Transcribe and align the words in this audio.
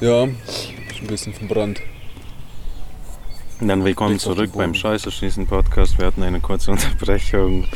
Ja, 0.00 0.24
ist 0.24 1.00
ein 1.00 1.06
bisschen 1.06 1.34
verbrannt. 1.34 1.80
Dann 3.60 3.84
willkommen 3.84 4.10
Blick 4.12 4.20
zurück 4.20 4.50
beim. 4.54 4.74
Scheiße 4.74 5.10
schießen 5.10 5.46
Podcast. 5.46 5.98
Wir 5.98 6.06
hatten 6.06 6.22
eine 6.22 6.40
kurze 6.40 6.70
Unterbrechung. 6.70 7.66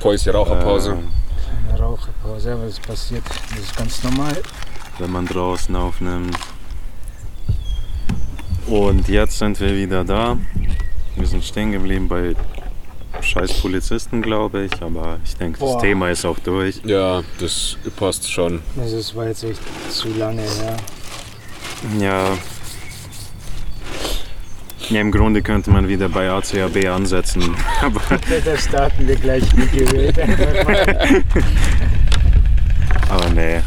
Päuschen, 0.00 0.32
Raucherpause. 0.32 0.92
Äh, 0.92 1.70
Eine 1.70 1.78
Raucherpause, 1.78 2.52
aber 2.52 2.64
das 2.64 2.80
passiert, 2.80 3.22
das 3.50 3.58
ist 3.60 3.76
ganz 3.76 4.02
normal. 4.02 4.36
wenn 4.98 5.12
man 5.12 5.26
draußen 5.26 5.74
aufnimmt. 5.76 6.36
Und 8.66 9.08
jetzt 9.08 9.38
sind 9.38 9.60
wir 9.60 9.74
wieder 9.76 10.04
da. 10.04 10.36
Wir 11.16 11.26
sind 11.26 11.44
stehen 11.44 11.70
geblieben 11.72 12.08
bei 12.08 12.34
scheiß 13.20 13.60
Polizisten, 13.62 14.20
glaube 14.20 14.64
ich. 14.64 14.82
Aber 14.82 15.18
ich 15.24 15.36
denke, 15.36 15.60
das 15.60 15.72
Boah. 15.72 15.80
Thema 15.80 16.10
ist 16.10 16.24
auch 16.24 16.38
durch. 16.40 16.80
Ja, 16.84 17.22
das 17.38 17.76
passt 17.96 18.30
schon. 18.30 18.60
Das 18.74 18.90
ist, 18.92 19.14
war 19.14 19.28
jetzt 19.28 19.44
echt 19.44 19.60
zu 19.90 20.08
lange 20.08 20.42
her. 20.42 20.76
Ja. 20.76 20.97
Ja, 21.98 22.36
im 24.90 25.12
Grunde 25.12 25.42
könnte 25.42 25.70
man 25.70 25.86
wieder 25.88 26.08
bei 26.08 26.30
ACAB 26.30 26.86
ansetzen. 26.86 27.54
Aber 27.82 28.00
Da 28.44 28.56
starten 28.56 29.06
wir 29.06 29.16
gleich. 29.16 29.42
Einfach 29.54 30.64
mal. 30.64 31.22
Aber 33.10 33.30
nee. 33.30 33.60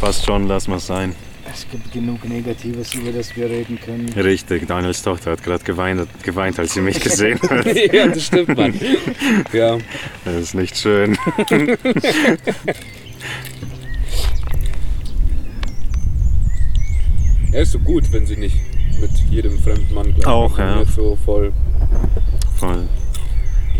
Passt 0.00 0.24
schon, 0.26 0.46
lass 0.46 0.68
mal 0.68 0.78
sein. 0.78 1.14
Es 1.54 1.66
gibt 1.70 1.92
genug 1.92 2.24
Negatives, 2.26 2.94
über 2.94 3.12
das 3.12 3.34
wir 3.36 3.48
reden 3.48 3.78
können. 3.80 4.08
Richtig, 4.16 4.66
Daniels 4.66 5.02
Tochter 5.02 5.32
hat 5.32 5.42
gerade 5.42 5.62
geweint, 5.64 6.06
geweint, 6.22 6.58
als 6.58 6.74
sie 6.74 6.80
mich 6.80 6.98
gesehen 7.00 7.38
hat. 7.50 7.66
ja, 7.92 8.06
das 8.08 8.24
stimmt, 8.26 8.56
Mann. 8.56 8.74
Ja, 9.52 9.78
Das 10.24 10.34
ist 10.34 10.54
nicht 10.54 10.76
schön. 10.78 11.16
Er 17.52 17.62
ist 17.62 17.72
so 17.72 17.78
gut, 17.78 18.10
wenn 18.12 18.26
sie 18.26 18.36
nicht 18.36 18.56
mit 19.00 19.10
jedem 19.30 19.58
fremden 19.58 19.94
Mann 19.94 20.14
gleich 20.14 20.26
Auch, 20.26 20.58
ja. 20.58 20.80
nicht 20.80 20.92
so 20.92 21.16
voll. 21.24 21.52
Voll. 22.56 22.88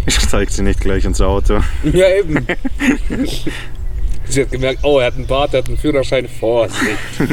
Ich 0.06 0.14
steig 0.14 0.50
sie 0.50 0.62
nicht 0.62 0.80
gleich 0.80 1.04
ins 1.04 1.20
Auto. 1.20 1.60
Ja, 1.92 2.08
eben. 2.08 2.46
sie 4.28 4.42
hat 4.42 4.50
gemerkt, 4.50 4.80
oh, 4.82 4.98
er 4.98 5.06
hat 5.06 5.14
einen 5.14 5.26
Bart, 5.26 5.54
er 5.54 5.58
hat 5.58 5.68
einen 5.68 5.78
Führerschein. 5.78 6.28
Vorsicht. 6.28 6.98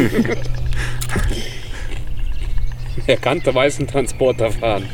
er 3.08 3.18
kannte 3.18 3.54
weißen 3.54 3.88
Transporter 3.88 4.52
fahren. 4.52 4.86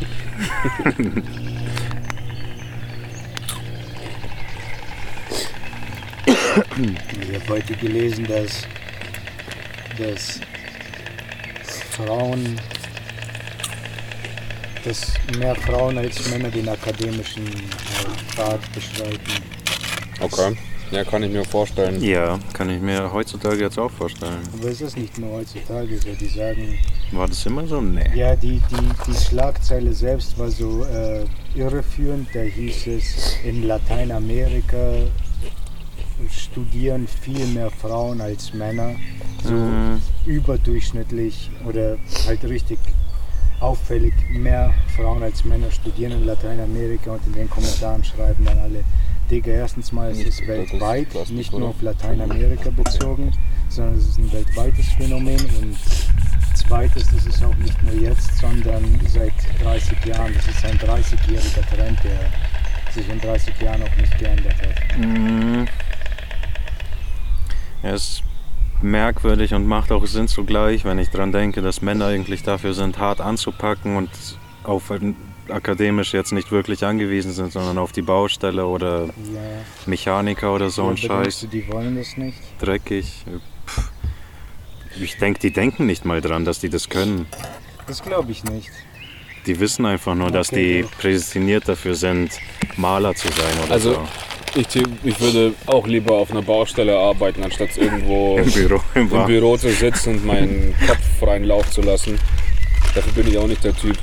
Ich 6.77 7.35
habe 7.35 7.49
heute 7.49 7.73
gelesen, 7.75 8.25
dass, 8.27 8.65
dass 9.97 10.39
Frauen, 11.95 12.59
dass 14.83 15.13
mehr 15.37 15.55
Frauen 15.55 15.97
als 15.97 16.29
Männer 16.29 16.49
den 16.49 16.67
akademischen 16.69 17.45
äh, 17.47 18.33
Pfad 18.33 18.59
beschreiten. 18.73 19.19
Okay. 20.19 20.55
Ja, 20.91 21.03
kann 21.03 21.23
ich 21.23 21.31
mir 21.31 21.43
vorstellen. 21.43 22.01
Ja, 22.01 22.39
kann 22.53 22.69
ich 22.69 22.79
mir 22.79 23.11
heutzutage 23.11 23.59
jetzt 23.61 23.79
auch 23.79 23.89
vorstellen. 23.89 24.37
Aber 24.53 24.69
ist 24.69 24.81
das 24.81 24.95
nicht 24.95 25.17
nur 25.17 25.31
heutzutage 25.31 25.97
so? 25.97 26.09
Die 26.11 26.27
sagen, 26.27 26.77
War 27.11 27.27
das 27.27 27.43
immer 27.45 27.65
so? 27.65 27.81
Nee. 27.81 28.03
ja, 28.13 28.35
die, 28.35 28.61
die, 28.69 29.11
die 29.11 29.17
Schlagzeile 29.17 29.93
selbst 29.93 30.37
war 30.37 30.49
so 30.51 30.85
äh, 30.85 31.25
irreführend. 31.55 32.27
Da 32.33 32.41
hieß 32.41 32.87
es, 32.87 33.37
in 33.43 33.63
Lateinamerika 33.63 34.93
studieren 36.29 37.07
viel 37.07 37.45
mehr 37.47 37.69
Frauen 37.69 38.21
als 38.21 38.53
Männer. 38.53 38.95
So 39.43 39.51
Mhm. 39.51 40.01
überdurchschnittlich 40.25 41.49
oder 41.65 41.97
halt 42.25 42.43
richtig 42.43 42.79
auffällig 43.59 44.13
mehr 44.31 44.73
Frauen 44.95 45.23
als 45.23 45.45
Männer 45.45 45.71
studieren 45.71 46.11
in 46.13 46.25
Lateinamerika 46.25 47.11
und 47.11 47.25
in 47.27 47.33
den 47.33 47.49
Kommentaren 47.49 48.03
schreiben 48.03 48.43
dann 48.45 48.59
alle, 48.59 48.83
Digga, 49.31 49.51
erstens 49.51 49.91
mal 49.91 50.11
ist 50.11 50.25
es 50.27 50.47
weltweit, 50.47 51.07
nicht 51.29 51.51
nur 51.51 51.69
auf 51.69 51.81
Lateinamerika 51.81 52.69
bezogen, 52.69 53.31
sondern 53.69 53.95
es 53.95 54.09
ist 54.09 54.17
ein 54.19 54.31
weltweites 54.31 54.87
Phänomen 54.97 55.39
und 55.61 55.77
zweitens, 56.53 57.05
das 57.11 57.25
ist 57.25 57.43
auch 57.43 57.55
nicht 57.55 57.81
nur 57.81 57.93
jetzt, 58.01 58.37
sondern 58.37 58.83
seit 59.07 59.33
30 59.63 60.05
Jahren. 60.05 60.33
Das 60.35 60.47
ist 60.47 60.65
ein 60.65 60.77
30-jähriger 60.77 61.75
Trend, 61.75 61.99
der 62.03 62.93
sich 62.93 63.09
in 63.09 63.19
30 63.19 63.53
Jahren 63.61 63.81
auch 63.83 63.95
nicht 63.97 64.17
geändert 64.19 64.55
hat. 64.61 64.97
Mhm. 64.97 65.67
Ja, 67.83 67.93
ist 67.93 68.23
merkwürdig 68.81 69.53
und 69.53 69.67
macht 69.67 69.91
auch 69.91 70.05
Sinn 70.05 70.27
zugleich, 70.27 70.83
wenn 70.85 70.99
ich 70.99 71.09
daran 71.09 71.31
denke, 71.31 71.61
dass 71.61 71.81
Männer 71.81 72.07
eigentlich 72.07 72.43
dafür 72.43 72.73
sind, 72.73 72.97
hart 72.99 73.21
anzupacken 73.21 73.95
und 73.95 74.09
auf 74.63 74.91
ein- 74.91 75.15
akademisch 75.47 76.13
jetzt 76.13 76.31
nicht 76.31 76.51
wirklich 76.51 76.83
angewiesen 76.83 77.31
sind, 77.31 77.51
sondern 77.51 77.77
auf 77.77 77.91
die 77.91 78.01
Baustelle 78.01 78.65
oder 78.65 79.05
Ja, 79.05 79.11
Mechaniker 79.85 80.53
oder 80.53 80.71
so 80.71 80.81
ein 80.83 80.87
aber 80.87 80.95
denkst 80.95 81.07
Scheiß. 81.07 81.39
du, 81.41 81.47
die 81.47 81.71
wollen 81.71 81.95
das 81.95 82.17
nicht? 82.17 82.37
Dreckig. 82.59 83.23
Pff. 83.67 83.91
Ich 84.99 85.17
denke, 85.17 85.39
die 85.39 85.51
denken 85.51 85.85
nicht 85.85 86.03
mal 86.03 86.19
dran, 86.21 86.45
dass 86.45 86.59
die 86.59 86.69
das 86.69 86.89
können. 86.89 87.27
Das 87.85 88.01
glaube 88.01 88.31
ich 88.31 88.43
nicht. 88.45 88.71
Die 89.45 89.59
wissen 89.59 89.85
einfach 89.85 90.15
nur, 90.15 90.31
dass 90.31 90.51
Okay, 90.51 90.81
die 90.81 90.87
prädestiniert 90.97 91.67
dafür 91.67 91.93
sind, 91.93 92.31
Maler 92.77 93.13
zu 93.13 93.27
sein 93.27 93.63
oder 93.65 93.73
Also- 93.73 93.93
so. 93.93 94.07
Ich, 94.55 94.67
ich 95.03 95.19
würde 95.19 95.53
auch 95.65 95.85
lieber 95.85 96.13
auf 96.13 96.31
einer 96.31 96.41
Baustelle 96.41 96.97
arbeiten, 96.97 97.43
anstatt 97.43 97.75
irgendwo 97.77 98.37
Im 98.43 98.51
Büro, 98.51 98.79
im 98.95 99.11
im. 99.11 99.25
Büro 99.25 99.57
zu 99.57 99.69
sitzen 99.69 100.15
und 100.15 100.25
meinen 100.25 100.73
Kopf 100.87 100.99
freien 101.19 101.43
Lauf 101.43 101.69
zu 101.71 101.81
lassen. 101.81 102.17
Dafür 102.93 103.11
bin 103.11 103.27
ich 103.31 103.37
auch 103.37 103.47
nicht 103.47 103.63
der 103.63 103.75
Typ. 103.75 103.97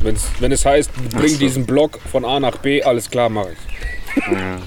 Wenn's, 0.00 0.28
wenn 0.38 0.52
es 0.52 0.64
heißt, 0.64 0.90
bring 1.16 1.28
so. 1.30 1.38
diesen 1.38 1.66
Block 1.66 1.98
von 2.12 2.24
A 2.24 2.38
nach 2.38 2.58
B, 2.58 2.80
alles 2.82 3.10
klar, 3.10 3.28
mache 3.28 3.48
ich. 3.52 4.32
Ja. 4.32 4.58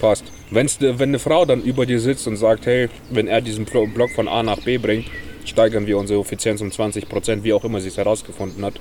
Passt. 0.00 0.24
Wenn's, 0.50 0.78
wenn 0.80 1.10
eine 1.10 1.18
Frau 1.18 1.44
dann 1.44 1.60
über 1.62 1.84
dir 1.84 2.00
sitzt 2.00 2.26
und 2.26 2.36
sagt, 2.36 2.64
hey, 2.64 2.88
wenn 3.10 3.28
er 3.28 3.42
diesen 3.42 3.66
Blo- 3.66 3.86
Block 3.92 4.10
von 4.12 4.26
A 4.28 4.42
nach 4.42 4.58
B 4.60 4.78
bringt, 4.78 5.06
steigern 5.44 5.86
wir 5.86 5.98
unsere 5.98 6.20
Effizienz 6.22 6.62
um 6.62 6.68
20%, 6.70 7.42
wie 7.42 7.52
auch 7.52 7.64
immer 7.64 7.80
sie 7.80 7.88
es 7.88 7.98
herausgefunden 7.98 8.64
hat, 8.64 8.74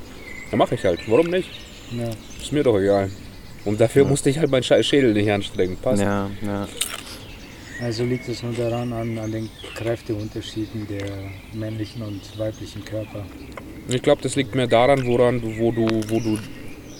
dann 0.49 0.57
mache 0.59 0.75
ich 0.75 0.85
halt. 0.85 1.01
Warum 1.07 1.27
nicht? 1.27 1.49
Ja. 1.91 2.09
Ist 2.41 2.53
mir 2.53 2.63
doch 2.63 2.77
egal. 2.79 3.09
Und 3.67 3.81
dafür 3.81 4.05
musste 4.05 4.29
ich 4.29 4.39
halt 4.39 4.49
meinen 4.49 4.63
Schädel 4.63 5.13
nicht 5.13 5.29
anstrengen. 5.29 5.77
Passt. 5.81 6.01
Ja, 6.01 6.29
ja. 6.45 6.67
Also 7.81 8.03
liegt 8.05 8.27
es 8.27 8.41
nur 8.41 8.53
daran 8.53 8.91
an, 8.93 9.17
an 9.19 9.31
den 9.31 9.49
Kräfteunterschieden 9.75 10.87
der 10.87 11.05
männlichen 11.53 12.01
und 12.01 12.21
weiblichen 12.39 12.83
Körper. 12.85 13.23
Ich 13.89 14.01
glaube, 14.01 14.21
das 14.21 14.35
liegt 14.35 14.55
mehr 14.55 14.67
daran, 14.67 15.05
woran, 15.05 15.41
du- 15.41 15.57
wo, 15.59 15.71
du, 15.71 15.85
wo 16.09 16.19
du 16.19 16.39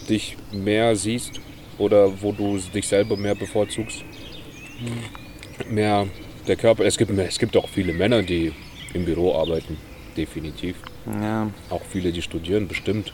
dich 0.10 0.38
mehr 0.52 0.96
siehst 0.96 1.40
oder 1.78 2.22
wo 2.22 2.32
du 2.32 2.58
dich 2.74 2.88
selber 2.88 3.18
mehr 3.18 3.34
bevorzugst. 3.36 4.04
Mehr 5.70 6.06
der 6.48 6.56
Körper. 6.56 6.86
Es 6.86 6.98
gibt, 6.98 7.12
es 7.18 7.40
gibt 7.40 7.58
auch 7.58 7.68
viele 7.70 7.94
Männer, 7.94 8.22
die 8.22 8.52
im 8.94 9.06
Büro 9.06 9.36
arbeiten. 9.36 9.78
Definitiv. 10.16 10.76
ja. 11.22 11.50
Auch 11.70 11.82
viele, 11.92 12.12
die 12.12 12.22
studieren, 12.22 12.68
bestimmt. 12.68 13.14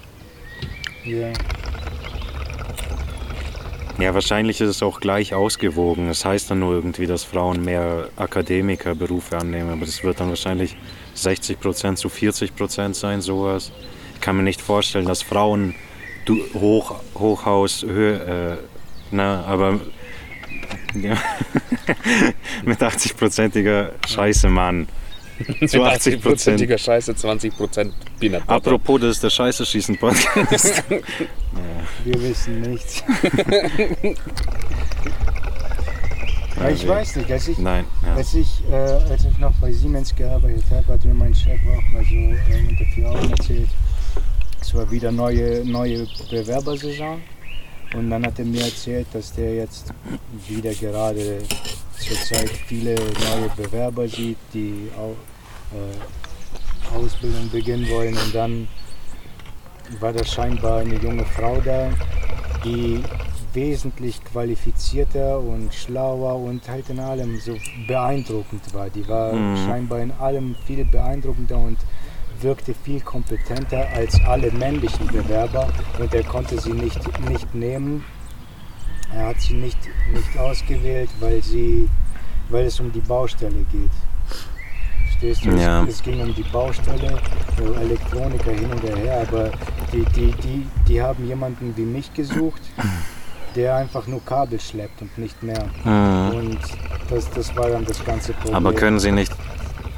Ja, 1.05 1.31
Ja, 3.99 4.13
wahrscheinlich 4.15 4.59
ist 4.59 4.69
es 4.69 4.83
auch 4.83 4.99
gleich 4.99 5.35
ausgewogen. 5.35 6.09
Es 6.09 6.25
heißt 6.25 6.49
dann 6.49 6.59
nur 6.59 6.73
irgendwie, 6.73 7.05
dass 7.05 7.23
Frauen 7.23 7.63
mehr 7.63 8.09
Akademikerberufe 8.15 9.37
annehmen, 9.37 9.69
aber 9.69 9.85
das 9.85 10.03
wird 10.03 10.19
dann 10.19 10.29
wahrscheinlich 10.29 10.75
60% 11.15 11.95
zu 11.95 12.07
40% 12.07 12.95
sein, 12.95 13.21
sowas. 13.21 13.71
Ich 14.15 14.21
kann 14.21 14.35
mir 14.35 14.43
nicht 14.43 14.61
vorstellen, 14.61 15.05
dass 15.05 15.21
Frauen 15.21 15.75
Hoch, 16.55 16.95
Hochhaus, 17.15 17.83
Höhe, 17.83 18.57
äh, 18.59 18.63
na, 19.11 19.43
aber 19.45 19.79
ja, 20.95 21.17
mit 22.65 22.81
80%iger 22.81 23.91
Scheiße, 24.07 24.49
Mann. 24.49 24.87
Zu 25.67 25.83
80%. 25.83 26.21
80%iger 26.21 26.77
Scheiße, 26.77 27.13
20% 27.13 27.91
Peanut 28.19 28.41
Butter. 28.41 28.43
Apropos, 28.47 29.01
das 29.01 29.11
ist 29.11 29.23
der 29.23 29.29
Scheiße 29.29 29.65
schießen 29.65 29.97
Podcast. 29.97 30.83
wir 32.03 32.21
wissen 32.21 32.61
nichts. 32.61 33.03
Ja, 36.55 36.69
ich 36.69 36.87
weiß 36.87 37.15
nicht, 37.17 37.31
als 37.31 37.47
ich, 37.47 37.57
Nein, 37.57 37.83
ja. 38.05 38.15
als 38.15 38.33
ich, 38.35 38.63
äh, 38.69 38.75
als 38.75 39.25
ich 39.25 39.37
noch 39.37 39.51
bei 39.59 39.71
Siemens 39.71 40.15
gearbeitet 40.15 40.63
habe, 40.69 40.93
hat 40.93 41.03
mir 41.03 41.13
mein 41.13 41.33
Chef 41.33 41.59
auch 41.67 41.91
mal 41.91 42.03
so 42.05 42.15
äh, 42.15 42.69
unter 42.69 42.85
vier 42.93 43.09
Augen 43.09 43.31
erzählt. 43.31 43.69
Es 44.61 44.73
war 44.73 44.89
wieder 44.89 45.11
neue, 45.11 45.65
neue 45.65 46.07
Bewerbersaison. 46.29 47.21
Und 47.95 48.09
dann 48.09 48.25
hat 48.25 48.39
er 48.39 48.45
mir 48.45 48.63
erzählt, 48.63 49.07
dass 49.13 49.33
der 49.33 49.55
jetzt 49.55 49.93
wieder 50.47 50.73
gerade 50.73 51.39
zurzeit 51.97 52.49
viele 52.49 52.95
neue 52.95 53.49
Bewerber 53.57 54.07
sieht, 54.07 54.37
die 54.53 54.89
auch, 54.97 55.15
äh, 55.73 56.95
Ausbildung 56.95 57.49
beginnen 57.49 57.89
wollen. 57.89 58.15
Und 58.17 58.33
dann 58.35 58.67
war 59.99 60.13
da 60.13 60.23
scheinbar 60.23 60.79
eine 60.81 60.95
junge 60.95 61.25
Frau 61.25 61.59
da, 61.63 61.89
die 62.63 63.03
wesentlich 63.53 64.23
qualifizierter 64.23 65.39
und 65.39 65.73
schlauer 65.73 66.35
und 66.37 66.67
halt 66.67 66.89
in 66.89 66.99
allem 66.99 67.39
so 67.39 67.55
beeindruckend 67.87 68.73
war. 68.73 68.89
Die 68.89 69.07
war 69.07 69.33
Mhm. 69.33 69.57
scheinbar 69.65 69.99
in 69.99 70.11
allem 70.13 70.55
viel 70.65 70.83
beeindruckender 70.85 71.57
und 71.57 71.77
wirkte 72.41 72.73
viel 72.73 72.99
kompetenter 73.01 73.87
als 73.95 74.19
alle 74.25 74.51
männlichen 74.51 75.05
Bewerber 75.07 75.67
und 75.99 76.13
er 76.13 76.23
konnte 76.23 76.59
sie 76.59 76.73
nicht, 76.73 76.99
nicht 77.29 77.53
nehmen. 77.53 78.03
Er 79.13 79.27
hat 79.27 79.39
sie 79.41 79.53
nicht, 79.53 79.77
nicht 80.11 80.37
ausgewählt, 80.37 81.09
weil, 81.19 81.43
sie, 81.43 81.87
weil 82.49 82.65
es 82.65 82.79
um 82.79 82.91
die 82.91 83.01
Baustelle 83.01 83.63
geht. 83.71 83.91
Verstehst 85.23 85.45
du? 85.45 85.57
Ja. 85.57 85.83
Es, 85.83 85.95
es 85.95 86.03
ging 86.03 86.19
um 86.21 86.35
die 86.35 86.43
Baustelle, 86.43 87.17
so 87.57 87.73
Elektroniker 87.75 88.51
hin 88.51 88.69
und 88.69 88.83
her, 88.83 89.25
aber 89.29 89.51
die, 89.93 90.03
die, 90.15 90.31
die, 90.43 90.67
die 90.87 91.01
haben 91.01 91.25
jemanden 91.25 91.73
wie 91.77 91.85
mich 91.85 92.13
gesucht, 92.13 92.61
der 93.55 93.77
einfach 93.77 94.05
nur 94.07 94.23
Kabel 94.25 94.59
schleppt 94.59 95.01
und 95.01 95.17
nicht 95.17 95.41
mehr. 95.41 95.65
Mhm. 95.85 96.35
Und 96.35 96.59
das, 97.09 97.29
das 97.31 97.55
war 97.55 97.69
dann 97.69 97.85
das 97.85 98.03
ganze 98.03 98.33
Problem. 98.33 98.55
Aber 98.55 98.73
können 98.73 98.99
Sie 98.99 99.11
nicht 99.11 99.31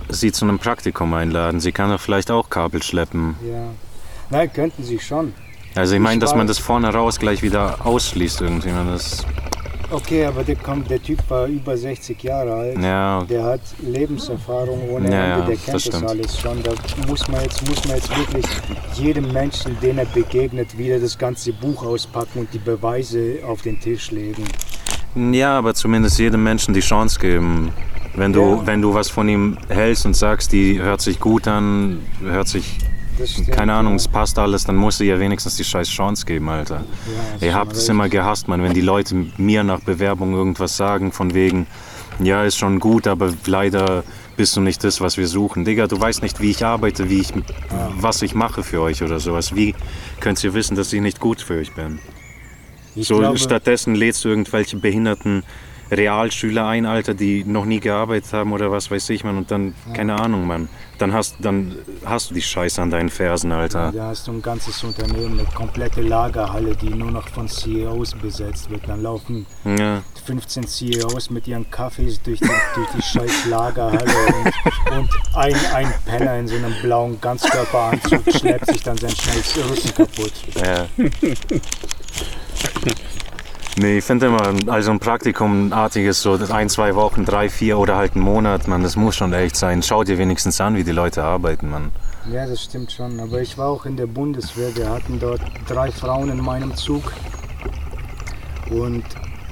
sie 0.09 0.31
zu 0.31 0.45
einem 0.45 0.59
Praktikum 0.59 1.13
einladen? 1.15 1.59
Sie 1.59 1.71
kann 1.71 1.89
doch 1.89 1.99
vielleicht 1.99 2.29
auch 2.29 2.49
Kabel 2.49 2.83
schleppen. 2.83 3.35
Ja. 3.43 3.69
Nein, 4.29 4.53
könnten 4.53 4.83
sie 4.83 4.99
schon. 4.99 5.33
Also 5.73 5.95
ich 5.95 6.01
meine, 6.01 6.19
dass 6.19 6.35
man 6.35 6.45
das 6.47 6.59
vorne 6.59 6.93
raus 6.93 7.19
gleich 7.19 7.41
wieder 7.41 7.85
ausschließt 7.85 8.41
irgendwie. 8.41 8.69
Man 8.69 8.87
das, 8.87 9.25
Okay, 9.91 10.25
aber 10.25 10.43
der, 10.43 10.55
kommt, 10.55 10.89
der 10.89 11.01
Typ 11.01 11.19
war 11.29 11.45
über 11.47 11.77
60 11.77 12.21
Jahre 12.23 12.53
alt. 12.53 12.77
ja, 12.81 13.23
Der 13.23 13.43
hat 13.43 13.61
Lebenserfahrung 13.81 14.89
ohne 14.89 15.11
Ja, 15.11 15.35
Ende, 15.35 15.45
der 15.47 15.55
das 15.55 15.65
kennt 15.65 15.75
das, 15.75 15.83
stimmt. 15.85 16.09
alles 16.09 16.39
schon. 16.39 16.63
Da 16.63 16.71
muss 17.07 17.27
man, 17.27 17.41
jetzt, 17.43 17.67
muss 17.67 17.85
man 17.87 17.95
jetzt 17.97 18.17
wirklich 18.17 18.45
jedem 18.95 19.31
Menschen, 19.31 19.77
den 19.81 19.97
er 19.97 20.05
begegnet, 20.05 20.77
wieder 20.77 20.99
das 20.99 21.17
ganze 21.17 21.53
Buch 21.53 21.85
auspacken 21.85 22.39
und 22.39 22.53
die 22.53 22.57
Beweise 22.59 23.39
auf 23.47 23.61
den 23.61 23.79
Tisch 23.79 24.11
legen. 24.11 24.43
ja, 25.33 25.57
aber 25.57 25.73
zumindest 25.73 26.19
jedem 26.19 26.43
Menschen 26.43 26.73
die 26.73 26.81
Chance 26.81 27.19
geben. 27.19 27.71
Wenn 28.15 28.33
du, 28.33 28.41
Ja. 28.41 28.65
wenn 28.67 28.81
du 28.81 28.93
was 28.93 29.09
von 29.09 29.27
ihm 29.29 29.57
hältst 29.69 30.05
und 30.05 30.15
sagst, 30.15 30.51
die 30.51 30.81
hört 30.81 31.01
sich 31.01 31.19
gut 31.19 31.47
an, 31.47 31.99
hört 32.21 32.47
sich, 32.47 32.77
Stimmt, 33.23 33.51
keine 33.51 33.73
Ahnung, 33.73 33.95
es 33.95 34.07
passt 34.07 34.37
alles, 34.37 34.65
dann 34.65 34.75
musst 34.75 34.99
du 34.99 35.03
ihr 35.05 35.19
wenigstens 35.19 35.55
die 35.55 35.63
scheiß 35.63 35.89
Chance 35.89 36.25
geben, 36.25 36.49
Alter. 36.49 36.83
Ja, 37.39 37.47
Ihr 37.47 37.53
habt 37.53 37.73
es 37.73 37.87
immer 37.87 38.09
gehasst, 38.09 38.47
man, 38.47 38.61
wenn 38.61 38.73
die 38.73 38.81
Leute 38.81 39.15
mir 39.37 39.63
nach 39.63 39.79
Bewerbung 39.79 40.33
irgendwas 40.33 40.75
sagen, 40.75 41.11
von 41.11 41.33
wegen, 41.33 41.67
ja, 42.19 42.43
ist 42.43 42.57
schon 42.57 42.79
gut, 42.79 43.07
aber 43.07 43.33
leider 43.45 44.03
bist 44.37 44.55
du 44.55 44.61
nicht 44.61 44.83
das, 44.83 45.01
was 45.01 45.17
wir 45.17 45.27
suchen. 45.27 45.65
Digga, 45.65 45.87
du 45.87 45.99
weißt 45.99 46.21
nicht, 46.21 46.41
wie 46.41 46.51
ich 46.51 46.65
arbeite, 46.65 47.09
wie 47.09 47.19
ich, 47.21 47.33
was 47.99 48.21
ich 48.21 48.35
mache 48.35 48.63
für 48.63 48.81
euch 48.81 49.01
oder 49.01 49.19
sowas. 49.19 49.55
Wie 49.55 49.75
könnt 50.19 50.43
ihr 50.43 50.53
wissen, 50.53 50.75
dass 50.75 50.91
ich 50.91 51.01
nicht 51.01 51.19
gut 51.19 51.41
für 51.41 51.59
euch 51.59 51.73
bin? 51.73 51.99
Ich 52.95 53.07
So, 53.07 53.19
glaube, 53.19 53.37
stattdessen 53.37 53.95
lädst 53.95 54.23
du 54.23 54.29
irgendwelche 54.29 54.77
behinderten 54.77 55.43
Realschüler 55.91 56.67
ein, 56.67 56.85
Alter, 56.85 57.13
die 57.13 57.43
noch 57.43 57.65
nie 57.65 57.79
gearbeitet 57.79 58.33
haben 58.33 58.53
oder 58.53 58.71
was 58.71 58.91
weiß 58.91 59.09
ich, 59.09 59.23
man. 59.23 59.37
Und 59.37 59.51
dann, 59.51 59.75
keine 59.93 60.19
Ahnung, 60.19 60.47
man. 60.47 60.69
Dann 60.97 61.13
hast, 61.13 61.35
dann 61.39 61.75
hast 62.05 62.29
du 62.29 62.35
die 62.35 62.41
Scheiße 62.41 62.81
an 62.81 62.89
deinen 62.89 63.09
Fersen, 63.09 63.51
Alter. 63.51 63.91
Da 63.91 64.07
hast 64.07 64.27
du 64.27 64.31
ein 64.31 64.41
ganzes 64.41 64.81
Unternehmen, 64.83 65.39
eine 65.39 65.47
komplette 65.49 66.01
Lagerhalle, 66.01 66.75
die 66.75 66.89
nur 66.89 67.11
noch 67.11 67.27
von 67.27 67.49
CEOs 67.49 68.15
besetzt 68.15 68.69
wird. 68.69 68.87
Dann 68.87 69.03
laufen 69.03 69.45
Ja. 69.65 70.01
15 70.25 70.67
CEOs 70.67 71.29
mit 71.29 71.47
ihren 71.47 71.69
Kaffees 71.69 72.21
durch 72.21 72.39
die, 72.39 72.47
durch 72.47 72.89
die 72.95 73.01
scheiß 73.01 73.45
Lagerhalle 73.47 74.05
und, 74.05 74.97
und 74.97 75.09
ein, 75.35 75.55
ein 75.73 75.93
Penner 76.05 76.39
in 76.39 76.47
so 76.47 76.55
einem 76.55 76.73
blauen 76.81 77.19
Ganzkörperanzug 77.21 78.23
schleppt 78.39 78.67
sich 78.67 78.81
dann 78.81 78.97
sein 78.97 79.15
scheiß 79.15 79.57
Rücken 79.57 79.93
kaputt. 79.95 80.33
Ja. 80.55 80.87
Nee, 83.77 83.97
ich 83.97 84.05
finde 84.05 84.27
immer, 84.27 84.53
also 84.67 84.91
ein 84.91 84.99
Praktikumartiges, 84.99 86.21
so 86.21 86.39
ein, 86.49 86.69
zwei 86.69 86.95
Wochen, 86.95 87.25
drei, 87.25 87.49
vier 87.49 87.77
oder 87.77 87.97
halt 87.97 88.15
einen 88.15 88.23
Monat, 88.23 88.69
man, 88.69 88.83
das 88.83 88.95
muss 88.95 89.17
schon 89.17 89.33
echt 89.33 89.57
sein. 89.57 89.83
Schau 89.83 90.05
dir 90.05 90.17
wenigstens 90.17 90.61
an, 90.61 90.77
wie 90.77 90.85
die 90.85 90.93
Leute 90.93 91.23
arbeiten, 91.23 91.69
man. 91.69 91.91
Ja, 92.31 92.47
das 92.47 92.63
stimmt 92.63 92.93
schon. 92.93 93.19
Aber 93.19 93.41
ich 93.41 93.57
war 93.57 93.67
auch 93.67 93.85
in 93.85 93.97
der 93.97 94.07
Bundeswehr. 94.07 94.75
Wir 94.75 94.89
hatten 94.89 95.19
dort 95.19 95.41
drei 95.67 95.91
Frauen 95.91 96.29
in 96.29 96.41
meinem 96.41 96.73
Zug. 96.75 97.11
Und 98.71 99.03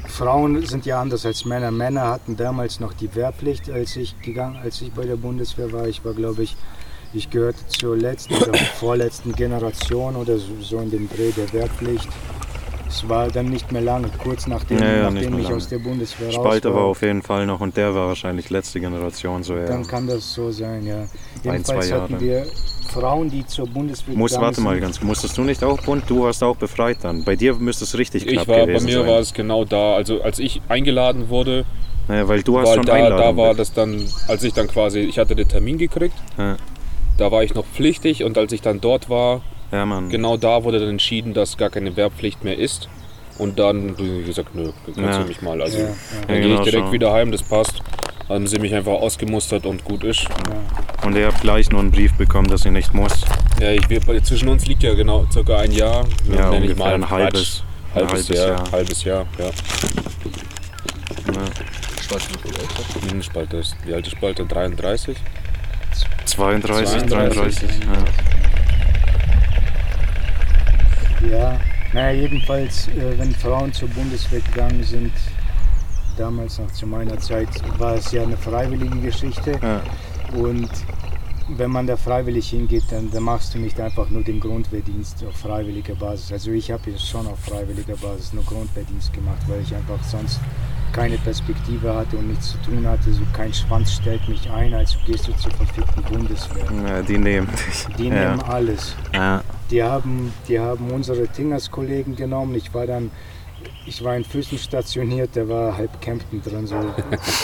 Frauen 0.08 0.66
sind 0.66 0.86
ja 0.86 1.02
anders 1.02 1.26
als 1.26 1.44
Männer. 1.44 1.72
Männer 1.72 2.08
hatten 2.08 2.38
damals 2.38 2.80
noch 2.80 2.94
die 2.94 3.14
Wehrpflicht, 3.14 3.70
als 3.70 3.96
ich 3.98 4.20
gegangen, 4.22 4.58
als 4.64 4.82
ich 4.82 4.92
bei 4.94 5.06
der 5.06 5.18
Bundeswehr 5.18 5.72
war. 5.74 5.88
Ich 5.88 6.04
war, 6.06 6.14
glaube 6.14 6.44
ich, 6.44 6.56
ich 7.14 7.30
gehörte 7.30 7.68
zur 7.68 7.98
letzten 7.98 8.36
oder 8.36 8.58
vorletzten 8.80 9.34
Generation 9.34 10.16
oder 10.16 10.38
so, 10.38 10.62
so 10.62 10.80
in 10.80 10.90
dem 10.90 11.10
Dreh 11.10 11.32
der 11.32 11.52
Wehrpflicht. 11.52 12.08
Es 12.96 13.10
war 13.10 13.28
dann 13.30 13.48
nicht 13.48 13.72
mehr 13.72 13.82
lange, 13.82 14.08
kurz 14.22 14.46
nachdem, 14.46 14.78
Ja, 14.78 14.86
ja, 14.98 15.10
nachdem 15.10 15.38
ich 15.40 15.44
lange. 15.46 15.56
aus 15.56 15.68
der 15.68 15.80
Bundeswehr 15.80 16.28
raus 16.28 16.36
Spalter 16.36 16.70
war. 16.70 16.82
war 16.82 16.84
auf 16.86 17.02
jeden 17.02 17.24
Fall 17.24 17.46
noch 17.48 17.60
und 17.60 17.76
der 17.76 17.96
war 17.96 18.08
wahrscheinlich 18.08 18.52
letzte 18.52 18.80
Generation, 18.80 19.42
so 19.42 19.56
ja. 19.56 19.66
Dann 19.66 19.88
kann 19.88 20.06
das 20.06 20.32
so 20.34 20.52
sein, 20.52 20.86
ja. 20.86 21.06
zwei 21.42 21.52
Jedenfalls 21.54 21.92
hatten 21.92 22.14
Jahre. 22.14 22.24
wir 22.24 22.46
Frauen, 22.90 23.32
die 23.32 23.44
zur 23.48 23.68
Bundeswehr 23.68 24.16
Muss, 24.16 24.40
warte 24.40 24.62
mal 24.62 24.80
ganz, 24.80 25.02
musstest 25.02 25.36
du 25.38 25.42
nicht 25.42 25.64
auch 25.64 25.82
bunt? 25.82 26.04
Du 26.08 26.24
warst 26.24 26.44
auch 26.44 26.56
befreit 26.56 26.98
dann. 27.02 27.24
Bei 27.24 27.36
dir 27.36 27.56
müsste 27.56 27.86
es 27.86 27.98
richtig 27.98 28.28
knapp 28.28 28.44
Ich 28.44 28.48
war, 28.48 28.58
bei 28.58 28.66
gewesen 28.68 28.86
mir 28.86 29.00
sein. 29.00 29.08
war 29.08 29.20
es 29.20 29.34
genau 29.34 29.66
da. 29.66 29.96
Also 29.96 30.22
als 30.22 30.38
ich 30.38 30.62
eingeladen 30.70 31.30
wurde, 31.30 31.66
ja, 32.10 32.28
weil 32.28 32.44
du 32.44 32.60
hast 32.60 32.68
weil 32.70 32.76
schon 32.76 32.86
da, 32.86 32.94
Einladung. 32.94 33.18
da 33.18 33.38
war 33.42 33.50
mit. 33.50 33.60
das 33.60 33.74
dann, 33.74 34.06
als 34.28 34.44
ich 34.44 34.54
dann 34.54 34.68
quasi, 34.68 35.00
ich 35.00 35.18
hatte 35.18 35.36
den 35.36 35.48
Termin 35.48 35.80
gekriegt, 35.80 36.14
Ja. 36.38 36.58
da 37.18 37.32
war 37.32 37.44
ich 37.44 37.56
noch 37.56 37.66
pflichtig 37.66 38.24
und 38.24 38.38
als 38.38 38.52
ich 38.52 38.62
dann 38.62 38.80
dort 38.82 39.10
war, 39.10 39.42
Ja, 39.74 39.86
Mann. 39.86 40.10
genau 40.10 40.38
da 40.38 40.64
wurde 40.64 40.80
dann 40.80 40.90
entschieden, 40.90 41.34
dass 41.34 41.58
gar 41.58 41.70
keine 41.70 41.96
Wehrpflicht 41.98 42.44
mehr 42.44 42.58
ist. 42.58 42.88
Und 43.40 43.58
dann 43.58 43.96
ich 43.98 44.26
gesagt, 44.28 44.54
nö, 44.54 44.72
kannst 44.86 45.00
Ja. 45.00 45.20
du 45.24 45.28
mich 45.28 45.42
mal. 45.42 45.60
Also 45.62 45.80
Ja, 45.80 45.84
ja. 45.86 45.90
dann 46.28 46.36
Ja, 46.36 46.36
gehe 46.36 46.38
ich 46.38 46.44
genau, 46.52 46.64
direkt 46.64 46.86
so. 46.88 46.92
wieder 46.94 47.12
heim, 47.12 47.32
das 47.32 47.42
passt. 47.42 47.82
Haben 48.30 48.46
sie 48.48 48.60
mich 48.60 48.74
einfach 48.76 48.92
ausgemustert 48.94 49.66
und 49.66 49.84
gut 49.84 50.04
ist. 50.04 50.28
Und 51.04 51.16
ihr 51.18 51.26
habt 51.28 51.42
gleich 51.42 51.70
nur 51.72 51.82
einen 51.82 51.92
Brief 51.92 52.14
bekommen, 52.14 52.48
dass 52.48 52.64
ihr 52.66 52.72
nicht 52.72 52.94
muss. 52.94 53.12
Ja, 53.60 53.72
ich, 53.72 53.90
wir, 53.90 54.02
zwischen 54.24 54.48
uns 54.50 54.66
liegt 54.68 54.84
ja 54.84 54.94
genau 54.94 55.26
circa 55.32 55.58
ein 55.58 55.72
Jahr. 55.72 56.06
Ja, 56.32 56.50
ich 56.54 56.56
ungefähr 56.62 56.76
mal 56.78 56.94
ein 56.94 57.10
halbes, 57.10 57.64
halbes, 57.96 58.12
halbes 58.12 58.28
Jahr, 58.30 58.48
Jahr. 58.48 58.72
Halbes 58.72 59.04
Jahr, 59.04 59.26
ja. 59.40 59.46
Ja. 59.46 59.52
Spalte. 62.02 63.12
Hm, 63.12 63.22
Spalte 63.24 63.58
ist, 63.58 63.76
wie 63.86 63.94
alt 63.94 64.06
ist 64.06 64.12
Spalte? 64.14 64.46
33? 64.46 65.18
32, 66.26 66.88
32, 66.88 67.10
33. 67.10 67.70
Ja. 67.70 68.33
Ja, 71.30 71.60
naja, 71.94 72.22
jedenfalls, 72.22 72.88
äh, 72.90 73.18
wenn 73.18 73.32
Frauen 73.34 73.72
zur 73.74 73.88
Bundeswehr 73.90 74.42
gegangen 74.42 74.84
sind, 74.84 75.12
damals 76.18 76.60
noch 76.60 76.72
zu 76.72 76.86
meiner 76.88 77.18
Zeit, 77.20 77.50
war 77.80 77.96
es 77.96 78.12
ja 78.12 78.24
eine 78.24 78.38
freiwillige 78.38 79.00
Geschichte. 79.00 79.60
Ja. 79.62 79.82
Und 80.38 80.70
wenn 81.50 81.72
man 81.72 81.88
da 81.88 81.98
freiwillig 81.98 82.50
hingeht, 82.50 82.84
dann, 82.90 83.12
dann 83.12 83.24
machst 83.24 83.54
du 83.54 83.60
nicht 83.60 83.80
einfach 83.80 84.10
nur 84.10 84.24
den 84.24 84.40
Grundwehrdienst 84.40 85.24
auf 85.26 85.36
freiwilliger 85.36 85.96
Basis. 85.96 86.32
Also 86.32 86.52
ich 86.52 86.72
habe 86.72 86.90
jetzt 86.92 87.08
schon 87.08 87.28
auf 87.28 87.40
freiwilliger 87.40 87.96
Basis 87.96 88.34
nur 88.34 88.44
Grundwehrdienst 88.44 89.14
gemacht, 89.14 89.42
weil 89.48 89.62
ich 89.62 89.76
einfach 89.76 90.02
sonst 90.04 90.40
keine 90.94 91.18
Perspektive 91.18 91.94
hatte 91.94 92.18
und 92.18 92.30
nichts 92.30 92.52
zu 92.52 92.58
tun 92.60 92.88
hatte. 92.88 93.12
So 93.12 93.24
kein 93.34 93.54
Schwanz 93.54 93.94
stellt 93.94 94.28
mich 94.30 94.50
ein, 94.50 94.74
also 94.74 94.98
gehst 95.06 95.28
du 95.28 95.34
zur 95.34 95.52
verfickten 95.52 96.04
Bundeswehr. 96.04 96.66
Ja, 96.88 97.02
die 97.02 97.18
nehmen 97.18 97.48
dich. 97.48 97.86
Die 97.98 98.08
ja. 98.08 98.14
nehmen 98.14 98.42
alles. 98.44 98.96
Ja. 99.14 99.44
Die 99.72 99.84
haben, 99.84 100.32
die 100.48 100.60
haben 100.60 100.92
unsere 100.92 101.28
Tingers-Kollegen 101.28 102.16
genommen. 102.16 102.56
Ich 102.56 102.74
war 102.74 102.86
dann, 102.86 103.12
ich 103.86 104.04
war 104.04 104.16
in 104.16 104.24
Füssen 104.24 104.58
stationiert, 104.58 105.32
da 105.34 105.48
war 105.48 105.78
halb 105.78 106.02
Kempten 106.02 106.42
drin. 106.42 106.68
So 106.68 106.76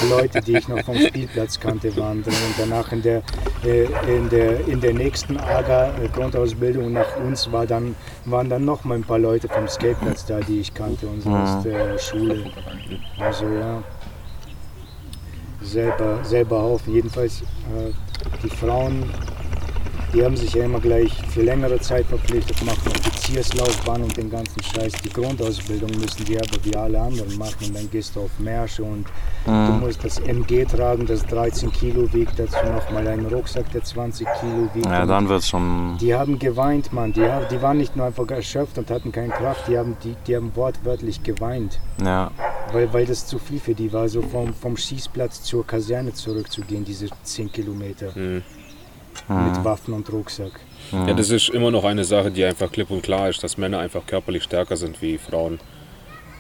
Leute, 0.10 0.42
die 0.42 0.58
ich 0.58 0.68
noch 0.68 0.84
vom 0.84 0.98
Spielplatz 0.98 1.60
kannte, 1.60 1.96
waren 1.98 2.24
drin. 2.24 2.34
Und 2.34 2.56
danach 2.58 2.92
in 2.92 3.02
der, 3.02 3.22
äh, 3.64 3.86
in 4.08 4.30
der, 4.30 4.68
in 4.68 4.80
der 4.80 4.94
nächsten 4.94 5.38
AGA 5.38 5.94
äh, 5.98 6.90
nach 6.90 7.18
uns 7.18 7.52
war 7.52 7.66
dann, 7.66 7.96
waren 8.26 8.50
dann 8.50 8.66
noch 8.66 8.84
mal 8.84 8.96
ein 8.96 9.04
paar 9.04 9.20
Leute 9.20 9.48
vom 9.48 9.68
Skateplatz 9.68 10.26
da, 10.26 10.40
die 10.40 10.62
ich 10.62 10.74
kannte 10.74 11.08
und 11.08 11.22
so 11.22 11.30
aus 11.30 11.64
der 11.64 11.98
Schule. 11.98 12.46
Also 13.20 13.46
ja, 13.46 13.84
selber, 15.62 16.24
selber 16.24 16.62
Haufen. 16.62 16.94
Jedenfalls 16.94 17.42
äh, 17.42 17.92
die 18.44 18.50
Frauen 18.50 19.04
die 20.14 20.24
haben 20.24 20.36
sich 20.38 20.54
ja 20.54 20.64
immer 20.66 20.80
gleich 20.80 21.14
für 21.34 21.42
längere 21.44 21.80
Zeit 21.80 22.06
verpflichtet, 22.08 22.64
machen 22.66 22.88
Offizierslaufbahn 22.88 24.04
und 24.04 24.18
den 24.18 24.30
ganzen 24.30 24.62
Scheiß. 24.64 24.94
Die 25.04 25.10
Grundausbildung 25.10 25.90
müssen 26.00 26.26
die 26.26 26.38
aber 26.38 26.58
wie 26.64 26.76
alle 26.76 27.00
anderen 27.00 27.38
machen 27.38 27.68
und 27.68 27.76
dann 27.76 27.90
gehst 27.92 28.16
du 28.16 28.22
auf 28.22 28.32
Märsche 28.40 28.84
und 28.84 29.06
du 29.46 29.52
musst 29.52 30.04
das 30.04 30.20
MG 30.20 30.66
tragen, 30.66 31.06
das 31.06 31.26
13 31.28 31.72
Kilo 31.72 32.12
wiegt, 32.14 32.38
dazu 32.40 32.58
nochmal 32.74 33.08
einen 33.08 33.26
Rucksack, 33.28 33.72
der 33.72 33.84
20 33.84 34.28
Kilo 34.40 34.70
wiegt. 34.74 34.86
ja, 34.86 35.06
dann 35.06 35.30
wird's 35.30 35.48
schon. 35.50 35.98
die 36.00 36.14
haben 36.14 36.40
geweint, 36.40 36.92
Mann. 36.94 37.14
Die, 37.14 37.24
haben- 37.24 37.46
die 37.52 37.62
waren 37.62 37.78
nicht 37.78 37.96
nur 37.96 38.06
einfach 38.08 38.28
erschöpft 38.30 38.78
und 38.78 38.90
hatten 38.90 39.12
keine 39.12 39.30
Kraft, 39.30 39.68
die 39.68 39.78
haben, 39.78 39.96
die, 40.04 40.16
die 40.28 40.36
haben 40.36 40.52
wortwörtlich 40.56 41.24
geweint. 41.24 41.80
Ja. 42.04 42.32
Weil, 42.72 42.92
weil 42.94 43.06
das 43.06 43.26
zu 43.26 43.40
viel 43.40 43.60
für 43.60 43.74
die 43.74 43.92
war, 43.92 44.08
so 44.10 44.22
vom, 44.22 44.54
vom 44.54 44.78
Schießplatz 44.78 45.44
zur 45.44 45.66
Kaserne 45.66 46.14
zurückzugehen, 46.14 46.86
diese 46.86 47.08
10 47.24 47.52
Kilometer. 47.52 48.12
Mhm. 48.16 48.44
Mit 49.28 49.64
Waffen 49.64 49.94
und 49.94 50.12
Rucksack. 50.12 50.52
Ja, 50.92 51.14
das 51.14 51.30
ist 51.30 51.50
immer 51.50 51.70
noch 51.72 51.84
eine 51.84 52.04
Sache, 52.04 52.32
die 52.32 52.44
einfach 52.44 52.72
klipp 52.72 52.90
und 52.90 53.04
klar 53.04 53.30
ist, 53.30 53.44
dass 53.44 53.58
Männer 53.58 53.80
einfach 53.80 54.06
körperlich 54.08 54.44
stärker 54.44 54.76
sind 54.76 55.02
wie 55.02 55.18
Frauen. 55.18 55.60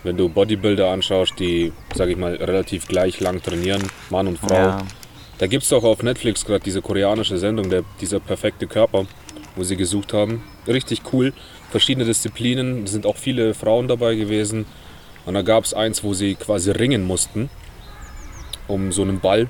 Wenn 0.03 0.17
du 0.17 0.29
Bodybuilder 0.29 0.89
anschaust, 0.89 1.33
die, 1.39 1.71
sag 1.93 2.09
ich 2.09 2.17
mal, 2.17 2.33
relativ 2.35 2.87
gleich 2.87 3.19
lang 3.19 3.41
trainieren, 3.43 3.83
Mann 4.09 4.27
und 4.27 4.39
Frau, 4.39 4.55
Ja. 4.55 4.77
da 5.37 5.47
gibt 5.47 5.63
es 5.63 5.69
doch 5.69 5.83
auf 5.83 6.01
Netflix 6.01 6.45
gerade 6.45 6.63
diese 6.63 6.81
koreanische 6.81 7.37
Sendung, 7.37 7.69
der, 7.69 7.83
dieser 8.01 8.19
perfekte 8.19 8.65
Körper, 8.65 9.05
wo 9.55 9.63
sie 9.63 9.75
gesucht 9.75 10.13
haben. 10.13 10.41
Richtig 10.67 11.01
cool. 11.13 11.33
Verschiedene 11.69 12.05
Disziplinen, 12.05 12.85
es 12.85 12.91
sind 12.91 13.05
auch 13.05 13.17
viele 13.17 13.53
Frauen 13.53 13.87
dabei 13.87 14.15
gewesen. 14.15 14.65
Und 15.25 15.33
da 15.35 15.41
gab 15.43 15.65
es 15.65 15.73
eins, 15.73 16.03
wo 16.03 16.13
sie 16.13 16.35
quasi 16.35 16.71
ringen 16.71 17.05
mussten 17.05 17.49
um 18.67 18.91
so 18.91 19.01
einen 19.01 19.19
Ball. 19.19 19.47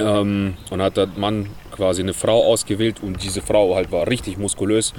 Ähm, 0.00 0.54
und 0.70 0.80
hat 0.82 0.96
der 0.96 1.08
Mann 1.16 1.50
quasi 1.74 2.02
eine 2.02 2.14
Frau 2.14 2.44
ausgewählt 2.44 2.96
und 3.02 3.22
diese 3.22 3.40
Frau 3.42 3.74
halt 3.74 3.90
war 3.92 4.06
richtig 4.08 4.38
muskulös. 4.38 4.92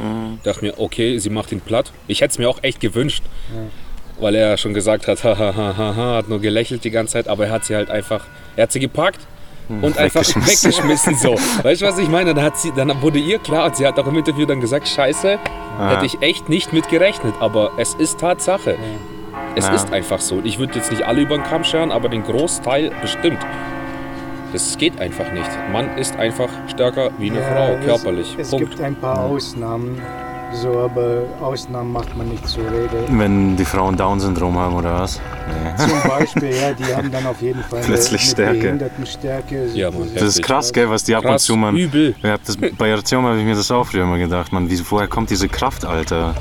Dachte 0.44 0.65
mir, 0.65 0.74
okay, 0.79 1.18
sie 1.20 1.29
macht 1.29 1.51
ihn 1.51 1.62
platt. 1.62 1.91
Ich 2.08 2.22
hätte 2.22 2.32
es 2.32 2.38
mir 2.38 2.50
auch 2.50 2.60
echt 2.63 2.79
gewünscht, 2.79 3.24
weil 4.20 4.36
er 4.36 4.58
schon 4.58 4.74
gesagt 4.74 5.08
hat, 5.08 5.24
hahaha, 5.24 6.15
hat 6.15 6.29
nur 6.29 6.39
gelächelt 6.39 6.84
die 6.84 6.91
ganze 6.91 7.13
Zeit, 7.13 7.27
aber 7.27 7.46
er 7.48 7.51
hat 7.51 7.65
sie 7.65 7.75
halt 7.75 7.89
einfach, 7.89 8.25
er 8.56 8.63
hat 8.63 8.72
sie 8.72 8.79
gepackt 8.79 9.20
und 9.70 9.98
einfach 9.98 10.22
weggeschmissen. 10.24 11.15
so. 11.15 11.36
Weißt 11.63 11.82
du, 11.82 11.86
was 11.86 11.98
ich 11.98 12.08
meine? 12.10 12.34
Dann, 12.34 12.44
hat 12.44 12.58
sie, 12.58 12.72
dann 12.75 13.01
wurde 13.01 13.20
ihr 13.20 13.39
klar 13.39 13.65
und 13.68 13.75
sie 13.75 13.86
hat 13.86 14.00
auch 14.00 14.08
im 14.08 14.18
Interview 14.18 14.46
dann 14.46 14.60
gesagt, 14.62 14.88
scheiße, 14.88 15.38
hätte 15.89 16.06
ich 16.06 16.22
echt 16.22 16.50
nicht 16.50 16.74
mit 16.74 16.89
gerechnet, 16.89 17.36
aber 17.39 17.72
es 17.77 17.94
ist 17.94 18.20
Tatsache. 18.20 18.77
Es 19.56 19.68
Ja. 19.68 19.74
ist 19.75 19.91
einfach 19.94 20.20
so. 20.22 20.41
Ich 20.44 20.60
würde 20.60 20.75
jetzt 20.75 20.91
nicht 20.91 21.03
alle 21.03 21.22
über 21.22 21.36
den 21.38 21.44
Kamm 21.44 21.63
scheren, 21.63 21.91
aber 21.91 22.10
den 22.10 22.24
Großteil 22.24 22.91
bestimmt. 23.01 23.39
Das 24.51 24.77
geht 24.77 25.00
einfach 25.00 25.32
nicht. 25.32 25.50
Mann 25.72 25.98
ist 25.98 26.15
einfach 26.18 26.50
stärker 26.68 27.12
wie 27.20 27.29
eine 27.29 27.39
Ja, 27.39 27.46
Frau, 27.56 27.74
es- 27.79 27.86
körperlich. 27.86 28.36
Es 28.39 28.50
Punkt. 28.50 28.70
gibt 28.72 28.82
ein 28.82 28.96
paar 28.96 29.20
Ausnahmen, 29.20 30.01
so, 30.53 30.79
aber 30.79 31.22
Ausnahmen 31.41 31.91
macht 31.94 32.18
man 32.18 32.29
nicht 32.29 32.48
zur 32.48 32.63
Rede. 32.63 33.03
Wenn 33.10 33.56
die 33.56 33.65
Frauen 33.65 33.96
Down-Syndrom 33.96 34.58
haben 34.58 34.74
oder 34.75 35.01
was? 35.01 35.22
Nee. 35.48 35.84
Zum 35.88 36.10
Beispiel, 36.10 36.50
ja, 36.56 36.74
die 36.74 36.96
haben 36.96 37.12
dann 37.12 37.27
auf 37.27 37.39
jeden 37.44 37.62
Fall 37.63 37.79
eine, 37.79 37.86
Plötzlich 37.88 38.22
eine 38.22 38.29
Stärke. 38.32 38.60
Behindertenstärke. 38.60 39.65
Ja, 39.75 39.91
Mann, 39.91 40.10
Das 40.15 40.24
ist 40.24 40.41
krass, 40.41 40.74
gell, 40.74 40.89
was 40.89 41.03
die 41.03 41.15
ab 41.15 41.25
und 41.25 41.39
zu 41.39 41.56
man. 41.56 41.75
übel. 41.77 42.15
Ja, 42.24 42.38
das, 42.44 42.58
bei 42.58 42.89
Erziehung 42.89 43.25
habe 43.25 43.38
ich 43.38 43.46
mir 43.46 43.53
das 43.56 43.70
auch 43.70 43.86
früher 43.86 44.03
immer 44.03 44.18
gedacht, 44.18 44.51
man, 44.51 44.68
wieso 44.70 44.84
woher 44.89 45.08
kommt 45.08 45.29
diese 45.29 45.48
Kraft, 45.48 45.86
Alter? 45.86 46.34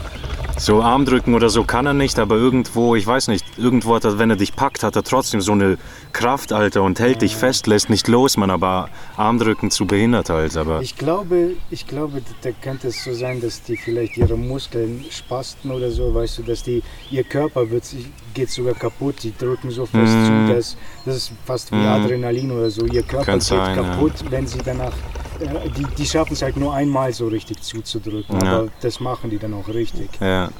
So 0.58 0.82
Armdrücken 0.82 1.34
oder 1.34 1.50
so 1.50 1.62
kann 1.64 1.86
er 1.86 1.94
nicht, 1.94 2.18
aber 2.18 2.34
irgendwo, 2.36 2.94
ich 2.96 3.06
weiß 3.06 3.28
nicht, 3.28 3.44
irgendwo 3.56 3.94
hat 3.94 4.04
er, 4.04 4.18
wenn 4.18 4.28
er 4.28 4.36
dich 4.36 4.54
packt, 4.56 4.82
hat 4.82 4.96
er 4.96 5.04
trotzdem 5.04 5.40
so 5.40 5.52
eine 5.52 5.78
Kraft, 6.12 6.52
Alter, 6.52 6.82
und 6.82 6.98
hält 6.98 7.22
dich 7.22 7.36
fest, 7.36 7.66
lässt 7.68 7.90
nicht 7.90 8.08
los, 8.08 8.36
man, 8.36 8.50
aber 8.50 8.88
Armdrücken 9.16 9.70
zu 9.70 9.86
behindert 9.86 10.30
halt, 10.30 10.56
aber. 10.56 10.82
Ich 10.82 10.96
glaube, 10.96 11.52
ich 11.70 11.86
glaube, 11.86 12.22
da 12.42 12.50
könnte 12.50 12.88
es 12.88 13.02
so 13.04 13.14
sein, 13.14 13.40
dass 13.40 13.62
die 13.62 13.76
vielleicht 13.76 14.16
ihre 14.16 14.36
Muskeln 14.36 15.04
spasten 15.10 15.70
oder 15.70 15.90
so, 15.90 16.12
weißt 16.12 16.38
du, 16.38 16.42
dass 16.42 16.64
die, 16.64 16.82
ihr 17.10 17.24
Körper 17.24 17.70
wird, 17.70 17.84
sich- 17.84 18.06
geht 18.38 18.50
sogar 18.50 18.74
kaputt, 18.74 19.16
die 19.24 19.32
drücken 19.36 19.70
so 19.70 19.84
fest 19.84 20.14
Mhm. 20.14 20.46
zu, 20.46 20.54
dass 20.54 20.76
das 21.04 21.16
ist 21.16 21.32
fast 21.44 21.72
wie 21.72 21.76
Mhm. 21.76 21.86
Adrenalin 21.88 22.50
oder 22.52 22.70
so, 22.70 22.84
ihr 22.86 23.02
Körper 23.02 23.24
Könnte 23.24 23.38
geht 23.56 23.58
sein, 23.64 23.76
ja. 23.76 23.82
kaputt, 23.82 24.12
wenn 24.30 24.46
sie 24.46 24.58
danach, 24.64 24.92
äh, 25.40 25.68
die, 25.76 25.84
die 25.98 26.06
schaffen 26.06 26.34
es 26.34 26.42
halt 26.42 26.56
nur 26.56 26.72
einmal 26.72 27.12
so 27.12 27.26
richtig 27.28 27.60
zuzudrücken, 27.62 28.40
Ja. 28.44 28.58
aber 28.58 28.68
das 28.80 29.00
machen 29.00 29.30
die 29.30 29.38
dann 29.38 29.54
auch 29.54 29.68
richtig. 29.68 30.08
Ja, 30.20 30.50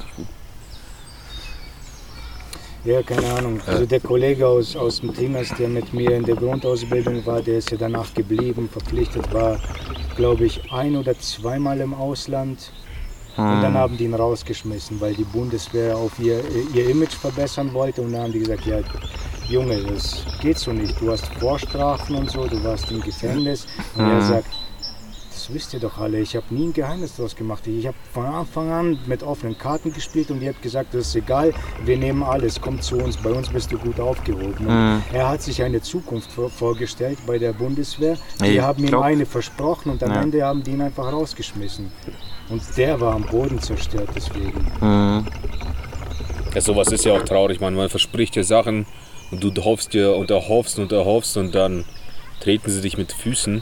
Ja, 2.85 3.03
keine 3.03 3.27
Ahnung. 3.33 3.59
Also 3.67 3.85
der 3.85 3.99
Kollege 3.99 4.47
aus, 4.47 4.73
aus 4.77 5.01
dem 5.01 5.13
Trinas, 5.13 5.49
der 5.59 5.67
mit 5.67 5.93
mir 5.93 6.11
in 6.15 6.23
der 6.23 6.35
Grundausbildung 6.35 7.25
war, 7.25 7.41
der 7.41 7.57
ist 7.57 7.71
ja 7.71 7.77
danach 7.77 8.13
geblieben, 8.13 8.69
verpflichtet 8.71 9.33
war, 9.33 9.59
glaube 10.15 10.45
ich, 10.45 10.71
ein 10.71 10.95
oder 10.95 11.13
zweimal 11.19 11.81
im 11.81 11.93
Ausland. 11.93 12.71
Und 13.39 13.61
dann 13.61 13.73
haben 13.75 13.97
die 13.97 14.03
ihn 14.05 14.13
rausgeschmissen, 14.13 14.99
weil 14.99 15.13
die 15.15 15.23
Bundeswehr 15.23 15.95
auf 15.97 16.19
ihr, 16.19 16.41
ihr 16.73 16.89
Image 16.89 17.13
verbessern 17.13 17.73
wollte. 17.73 18.01
Und 18.01 18.11
dann 18.13 18.23
haben 18.23 18.33
die 18.33 18.39
gesagt, 18.39 18.65
ja, 18.65 18.79
Junge, 19.47 19.81
das 19.83 20.25
geht 20.41 20.57
so 20.59 20.71
nicht. 20.71 20.99
Du 21.01 21.11
hast 21.11 21.25
Vorstrafen 21.39 22.15
und 22.15 22.29
so, 22.29 22.45
du 22.47 22.63
warst 22.63 22.91
im 22.91 23.01
Gefängnis. 23.01 23.65
Und 23.95 24.07
er 24.07 24.15
Mhm. 24.17 24.21
sagt, 24.21 24.47
das 25.49 25.55
wisst 25.55 25.73
ihr 25.73 25.79
doch 25.79 25.97
alle, 25.97 26.19
ich 26.19 26.35
habe 26.35 26.45
nie 26.53 26.67
ein 26.67 26.73
Geheimnis 26.73 27.15
daraus 27.15 27.35
gemacht. 27.35 27.65
Ich 27.67 27.85
habe 27.87 27.97
von 28.13 28.25
Anfang 28.25 28.71
an 28.71 28.99
mit 29.07 29.23
offenen 29.23 29.57
Karten 29.57 29.91
gespielt 29.93 30.29
und 30.31 30.41
ihr 30.41 30.49
habt 30.49 30.61
gesagt, 30.61 30.93
das 30.93 31.07
ist 31.07 31.15
egal, 31.15 31.53
wir 31.83 31.97
nehmen 31.97 32.23
alles, 32.23 32.59
komm 32.61 32.81
zu 32.81 32.97
uns, 32.97 33.17
bei 33.17 33.31
uns 33.31 33.49
bist 33.49 33.71
du 33.71 33.77
gut 33.77 33.99
aufgehoben. 33.99 34.65
Mhm. 34.65 35.01
Er 35.11 35.29
hat 35.29 35.41
sich 35.41 35.61
eine 35.63 35.81
Zukunft 35.81 36.31
vor, 36.31 36.49
vorgestellt 36.49 37.17
bei 37.25 37.37
der 37.39 37.53
Bundeswehr. 37.53 38.13
Ich 38.43 38.51
Die 38.51 38.61
haben 38.61 38.83
ihm 38.83 38.87
glaub- 38.89 39.03
eine 39.03 39.25
versprochen 39.25 39.91
und 39.91 40.03
am 40.03 40.11
Ja. 40.11 40.21
Ende 40.21 40.43
haben 40.45 40.63
die 40.63 40.71
ihn 40.71 40.81
einfach 40.81 41.11
rausgeschmissen. 41.11 41.91
Und 42.49 42.61
der 42.77 42.99
war 42.99 43.13
am 43.15 43.23
Boden 43.23 43.59
zerstört 43.59 44.09
deswegen. 44.15 44.65
mhm. 44.81 45.25
Ja, 46.53 46.61
sowas 46.61 46.91
ist 46.91 47.05
ja 47.05 47.13
auch 47.13 47.23
traurig, 47.23 47.59
man. 47.59 47.75
Man 47.75 47.89
verspricht 47.89 48.35
dir 48.35 48.43
Sachen 48.43 48.87
und 49.29 49.43
du 49.43 49.51
hoffst 49.63 49.93
dir 49.93 50.15
und 50.15 50.31
erhoffst 50.31 50.79
und 50.79 50.91
erhoffst 50.91 51.37
und 51.37 51.53
dann 51.53 51.85
treten 52.39 52.71
sie 52.71 52.81
dich 52.81 52.97
mit 52.97 53.11
Füßen. 53.11 53.61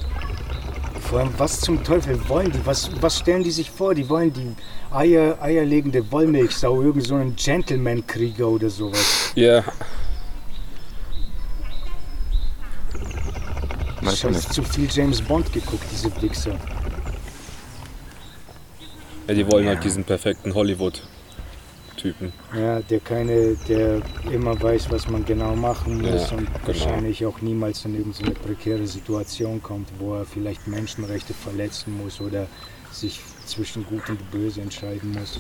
Vor 1.10 1.20
allem, 1.20 1.34
was 1.38 1.62
zum 1.62 1.84
Teufel 1.84 2.20
wollen 2.28 2.52
die? 2.52 2.66
Was, 2.66 2.90
was 3.02 3.20
stellen 3.20 3.44
die 3.44 3.52
sich 3.52 3.72
vor? 3.72 3.96
Die 3.96 4.10
wollen 4.10 4.34
die 4.34 4.56
Eier, 4.94 5.38
eierlegende 5.42 6.12
Wollmilchsau, 6.12 6.82
irgend 6.82 7.06
so 7.06 7.16
einen 7.16 7.36
Gentleman-Krieger 7.36 8.48
oder 8.48 8.70
sowas. 8.70 9.32
Ja, 9.34 9.64
ich 14.14 14.24
nicht. 14.24 14.54
zu 14.54 14.64
viel 14.64 14.88
James 14.92 15.22
Bond 15.22 15.52
geguckt, 15.52 15.84
diese 15.92 16.10
Wichser. 16.22 16.58
ja 19.28 19.34
die 19.34 19.52
wollen 19.52 19.68
halt 19.68 19.84
diesen 19.84 20.04
perfekten 20.04 20.54
Hollywood-Typen. 21.98 22.34
Ja, 22.56 22.80
der 22.82 23.00
keine, 23.00 23.56
der 23.68 24.02
immer 24.32 24.62
weiß, 24.62 24.92
was 24.92 25.08
man 25.08 25.26
genau 25.26 25.56
machen 25.56 26.02
muss 26.02 26.32
Ja, 26.32 26.38
und 26.38 26.46
genau. 26.46 26.68
wahrscheinlich 26.68 27.26
auch 27.26 27.42
niemals 27.42 27.86
in 27.86 27.96
irgendeine 27.96 28.32
prekäre 28.32 28.88
Situation 28.88 29.62
kommt, 29.62 29.90
wo 30.00 30.16
er 30.16 30.26
vielleicht 30.26 30.68
Menschenrechte 30.68 31.34
verletzen 31.34 31.98
muss 31.98 32.22
oder 32.22 32.48
sich 32.92 33.20
zwischen 33.46 33.86
Gut 33.86 34.10
und 34.10 34.32
Böse 34.32 34.62
entscheiden 34.62 35.14
muss. 35.14 35.40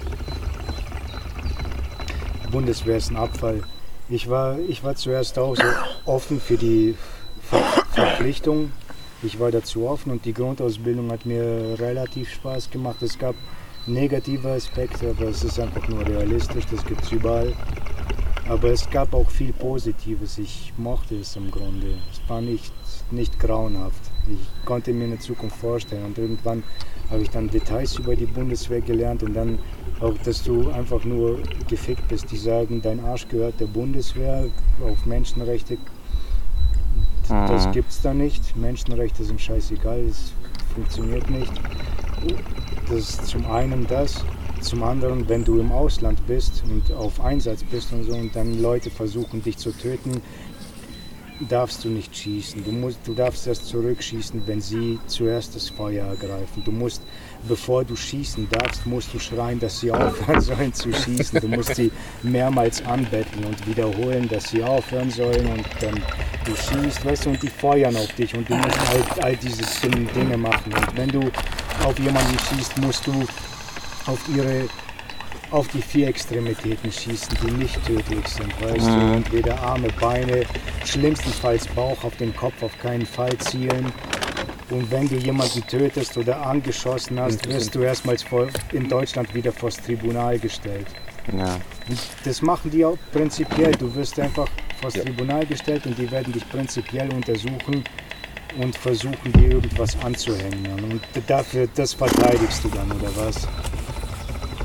Bundeswehr 2.51 2.97
ist 2.97 3.11
ein 3.11 3.17
Abfall. 3.17 3.63
Ich 4.09 4.29
war, 4.29 4.57
ich 4.59 4.83
war 4.83 4.95
zuerst 4.95 5.37
auch 5.37 5.55
so 5.55 5.63
offen 6.05 6.39
für 6.39 6.57
die 6.57 6.95
Ver 7.41 7.61
Verpflichtung. 7.91 8.71
Ich 9.23 9.39
war 9.39 9.51
dazu 9.51 9.87
offen 9.87 10.11
und 10.11 10.25
die 10.25 10.33
Grundausbildung 10.33 11.11
hat 11.11 11.25
mir 11.25 11.75
relativ 11.79 12.31
Spaß 12.31 12.69
gemacht. 12.69 13.01
Es 13.01 13.17
gab 13.17 13.35
negative 13.88 14.50
Aspekte, 14.51 15.10
aber 15.10 15.29
es 15.29 15.44
ist 15.44 15.60
einfach 15.60 15.88
nur 15.88 16.06
realistisch, 16.06 16.65
das 16.72 16.86
gibt 16.86 17.03
es 17.03 17.12
überall. 17.12 17.53
Aber 18.50 18.70
es 18.70 18.89
gab 18.89 19.13
auch 19.13 19.29
viel 19.29 19.51
Positives. 19.51 20.38
Ich 20.38 20.72
mochte 20.77 21.15
es 21.15 21.36
im 21.36 21.51
Grunde. 21.51 21.96
Es 22.10 22.22
war 22.29 22.39
nicht, 22.39 22.72
nicht 23.12 23.38
grauenhaft. 23.39 24.00
Ich 24.29 24.65
konnte 24.65 24.94
mir 24.94 25.03
eine 25.06 25.20
Zukunft 25.20 25.58
vorstellen 25.58 26.06
und 26.06 26.17
irgendwann 26.17 26.63
habe 27.10 27.22
ich 27.24 27.29
dann 27.29 27.50
Details 27.50 27.98
über 27.98 28.15
die 28.15 28.25
Bundeswehr 28.25 28.79
gelernt 28.82 29.24
und 29.24 29.34
dann 29.34 29.60
auch, 30.00 30.13
dass 30.24 30.44
du 30.44 30.70
einfach 30.70 31.03
nur 31.03 31.39
gefickt 31.67 32.08
bist. 32.08 32.32
Die 32.32 32.38
sagen, 32.38 32.82
dein 32.82 33.03
Arsch 33.03 33.27
gehört 33.27 33.60
der 33.60 33.65
Bundeswehr 33.67 34.46
auf 34.82 35.06
Menschenrechte. 35.06 35.77
Das 37.27 37.67
Mhm. 37.67 37.72
gibt 37.74 37.91
es 37.91 38.01
da 38.01 38.13
nicht. 38.13 38.56
Menschenrechte 38.56 39.25
sind 39.25 39.41
scheißegal, 39.41 40.00
es 40.10 40.32
funktioniert 40.74 41.29
nicht. 41.29 41.51
Das 42.89 43.00
ist 43.00 43.27
zum 43.27 43.46
einen 43.51 43.86
das. 43.88 44.24
Zum 44.62 44.82
anderen, 44.82 45.27
wenn 45.27 45.44
du 45.44 45.60
im 45.60 45.72
Ausland 45.74 46.25
bist 46.25 46.63
und 46.70 46.91
auf 46.94 47.20
Einsatz 47.20 47.63
bist 47.63 47.91
und 47.91 48.06
so 48.06 48.13
und 48.13 48.36
dann 48.36 48.62
Leute 48.62 48.89
versuchen 48.89 49.44
dich 49.44 49.58
zu 49.58 49.72
töten, 49.72 50.22
darfst 51.50 51.84
du 51.84 51.89
nicht 51.89 52.15
schießen. 52.15 52.63
Du, 52.63 52.72
musst, 52.72 53.00
du 53.06 53.13
darfst 53.13 53.46
erst 53.46 53.65
zurückschießen, 53.67 54.44
wenn 54.48 54.62
sie 54.62 55.00
zuerst 55.06 55.56
das 55.56 55.70
Feuer 55.70 56.08
ergreifen. 56.08 56.63
Du 56.63 56.72
musst, 56.72 57.01
bevor 57.48 57.84
du 57.84 57.96
schießen 57.96 58.48
darfst, 58.50 58.86
musst 58.86 59.13
du 59.13 59.20
schreien, 59.20 59.60
dass 59.60 59.79
sie 59.79 59.91
aufhören 59.91 60.41
sollen 60.41 60.74
zu 60.74 60.94
schießen. 60.94 61.41
Du 61.41 61.48
musst 61.48 61.75
sie 61.75 61.91
mehrmals 62.24 62.84
anbetteln 62.86 63.46
und 63.46 63.67
wiederholen, 63.67 64.27
dass 64.29 64.50
sie 64.50 64.63
aufhören 64.63 65.12
sollen 65.12 65.46
und 65.48 65.65
dann 65.82 65.96
du 66.46 66.56
schießt, 66.56 67.06
weißt 67.06 67.25
du, 67.25 67.29
und 67.32 67.44
die 67.44 67.50
feuern 67.50 67.96
auf 67.96 68.12
dich 68.13 68.34
und 68.36 68.50
du 68.50 68.56
musst 68.56 68.79
all, 68.91 69.24
all 69.24 69.36
diese 69.36 69.63
dummen 69.82 70.08
Dinge 70.13 70.38
machen. 70.38 70.74
Und 70.74 70.98
wenn 70.98 71.10
du 71.10 71.32
auf 71.84 71.98
jemanden 72.00 72.38
schießt, 72.39 72.77
musst 72.79 73.06
du 73.08 73.13
auf 74.06 74.20
ihre 74.36 74.67
auf 75.50 75.67
die 75.70 75.82
vier 75.82 76.10
Extremitäten 76.10 76.91
schießen, 76.91 77.38
die 77.41 77.51
nicht 77.51 77.86
tödlich 77.86 78.27
sind, 78.27 78.62
weißt 78.62 78.86
du, 78.86 79.13
entweder 79.15 79.58
Arme, 79.62 79.88
Beine, 80.00 80.44
schlimmstenfalls 80.84 81.67
Bauch 81.67 82.03
auf 82.03 82.17
den 82.17 82.36
Kopf 82.36 82.62
auf 82.63 82.77
keinen 82.79 83.06
Fall 83.06 83.38
zielen. 83.38 83.94
Und 84.69 84.91
wenn 84.91 85.07
du 85.07 85.15
jemanden 85.15 85.65
tötest 85.65 86.17
oder 86.17 86.45
angeschossen 86.45 87.19
hast, 87.19 87.47
wirst 87.47 87.74
du 87.74 87.81
erstmals 87.81 88.24
vor, 88.24 88.47
in 88.74 88.89
Deutschland 88.89 89.33
wieder 89.33 89.51
vors 89.51 89.77
Tribunal 89.77 90.38
gestellt. 90.39 90.88
Ja. 91.31 91.57
Das 92.25 92.41
machen 92.41 92.71
die 92.71 92.83
auch 92.83 92.97
prinzipiell. 93.12 93.71
Du 93.71 93.93
wirst 93.95 94.19
einfach 94.19 94.47
vors 94.81 94.93
Tribunal 94.93 95.45
gestellt 95.45 95.86
und 95.86 95.97
die 95.97 96.09
werden 96.12 96.33
dich 96.33 96.47
prinzipiell 96.50 97.09
untersuchen 97.13 97.83
und 98.59 98.75
versuchen 98.75 99.31
dir 99.33 99.51
irgendwas 99.51 99.97
anzuhängen. 100.03 100.67
Und 100.83 101.01
dafür, 101.27 101.67
das 101.75 101.93
verteidigst 101.93 102.63
du 102.63 102.69
dann, 102.69 102.91
oder 102.91 103.09
was? 103.15 103.47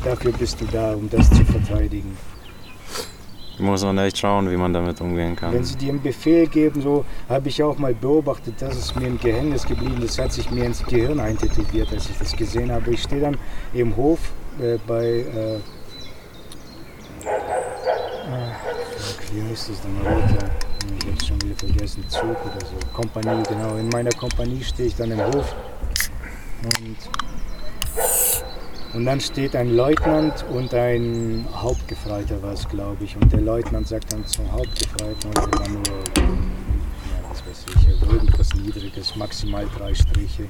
Dafür 0.05 0.33
bist 0.33 0.61
du 0.61 0.65
da, 0.67 0.95
um 0.95 1.09
das 1.09 1.31
zu 1.31 1.45
verteidigen. 1.45 2.17
Muss 3.63 3.85
man 3.85 3.97
echt 3.99 4.19
schauen, 4.19 4.51
wie 4.51 4.57
man 4.57 4.73
damit 4.73 5.01
umgehen 5.01 5.37
kann. 5.37 5.53
Wenn 5.53 5.63
sie 5.63 5.77
dir 5.77 5.91
einen 5.91 6.03
Befehl 6.03 6.49
geben, 6.49 6.83
so 6.83 7.05
habe 7.29 7.49
ich 7.49 7.63
auch 7.63 7.79
mal 7.79 7.95
beobachtet, 7.95 8.55
das 8.59 8.77
ist 8.77 8.97
mir 8.97 9.07
im 9.07 9.21
Gehängnis 9.21 9.65
geblieben, 9.65 9.99
das 10.01 10.19
hat 10.19 10.33
sich 10.33 10.51
mir 10.51 10.65
ins 10.65 10.85
Gehirn 10.85 11.21
eintätowiert, 11.21 11.93
als 11.93 12.11
ich 12.11 12.19
das 12.19 12.33
gesehen 12.33 12.73
habe. 12.73 12.91
Ich 12.91 13.03
stehe 13.03 13.21
dann 13.21 13.39
im 13.73 13.95
Hof 13.97 14.19
äh, 14.61 14.79
bei, 14.85 15.05
äh, 15.05 15.61
ah, 17.25 18.53
wie 19.33 19.43
heißt 19.49 19.71
das 19.71 19.81
denn? 19.81 19.97
Ich 20.99 21.07
habe 21.07 21.25
schon 21.25 21.41
wieder 21.43 21.55
vergessen, 21.55 22.05
Zug 22.09 22.23
oder 22.31 22.67
so, 22.67 22.75
Kompanie, 22.93 23.45
genau. 23.49 23.77
In 23.77 23.89
meiner 23.91 24.11
Kompanie 24.11 24.65
stehe 24.65 24.89
ich 24.89 24.97
dann 24.97 25.13
im 25.13 25.21
Hof 25.21 25.55
und 26.65 26.97
und 28.95 29.07
dann 29.07 29.21
steht 29.21 29.57
ein 29.57 29.75
Leutnant 29.75 30.45
und 30.51 30.75
ein 30.75 31.47
Hauptgefreiter 31.55 32.43
war 32.43 32.53
es, 32.53 32.69
glaube 32.69 33.05
ich. 33.05 33.17
Und 33.17 33.33
der 33.33 33.41
Leutnant 33.41 33.89
sagt 33.89 34.13
dann 34.13 34.27
zum 34.27 34.51
Hauptgefreiten 34.53 35.31
und 35.31 35.37
will 35.37 35.51
dann 35.65 35.73
nur, 35.73 36.52
ich, 37.67 38.13
irgendwas 38.13 38.55
Niedriges, 38.55 39.17
maximal 39.17 39.67
drei 39.77 39.95
Striche. 39.95 40.49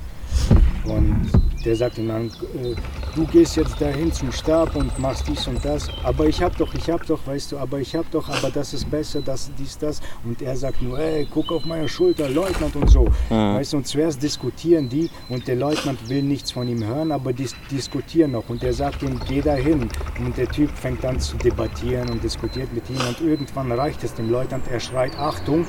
Und 0.85 1.31
der 1.65 1.77
sagt 1.77 1.99
ihm 1.99 2.09
dann, 2.09 2.27
äh, 2.27 2.75
du 3.15 3.25
gehst 3.27 3.57
jetzt 3.57 3.81
dahin 3.81 4.13
zum 4.13 4.33
Stab 4.33 4.75
und 4.75 4.99
machst 4.99 5.29
dies 5.29 5.47
und 5.47 5.65
das. 5.65 5.89
Aber 6.03 6.27
ich 6.27 6.43
hab 6.43 6.57
doch, 6.57 6.75
ich 6.75 6.91
hab 6.91 7.07
doch, 7.07 7.25
weißt 7.25 7.53
du, 7.53 7.59
aber 7.59 7.79
ich 7.79 7.95
hab 7.95 8.11
doch, 8.11 8.29
aber 8.29 8.51
das 8.51 8.75
ist 8.75 8.91
besser, 8.91 9.21
das, 9.21 9.51
dies, 9.57 9.79
das. 9.79 10.01
Und 10.25 10.43
er 10.43 10.57
sagt 10.57 10.83
nur, 10.83 10.99
ey, 10.99 11.29
guck 11.31 11.53
auf 11.53 11.65
meine 11.65 11.89
Schulter, 11.89 12.29
Leutnant 12.29 12.75
und 12.75 12.91
so. 12.91 13.05
Mhm. 13.31 13.55
Weißt 13.55 13.73
du, 13.73 13.77
und 13.77 13.87
zuerst 13.87 14.21
diskutieren 14.23 14.89
die 14.89 15.09
und 15.29 15.47
der 15.47 15.57
Leutnant 15.57 16.09
will 16.09 16.23
nichts 16.23 16.51
von 16.51 16.67
ihm 16.67 16.85
hören, 16.85 17.13
aber 17.13 17.33
die 17.33 17.49
diskutieren 17.71 18.33
noch. 18.33 18.49
Und 18.49 18.65
er 18.65 18.73
sagt 18.73 19.03
ihm, 19.03 19.21
geh 19.29 19.41
dahin. 19.41 19.89
Und 20.19 20.37
der 20.37 20.49
Typ 20.49 20.71
fängt 20.77 21.05
dann 21.05 21.21
zu 21.21 21.37
debattieren 21.37 22.11
und 22.11 22.25
diskutiert 22.25 22.73
mit 22.73 22.91
ihm. 22.91 22.99
Und 23.09 23.21
irgendwann 23.21 23.71
reicht 23.71 24.03
es 24.03 24.15
dem 24.15 24.31
Leutnant, 24.31 24.67
er 24.69 24.81
schreit 24.81 25.17
Achtung. 25.17 25.65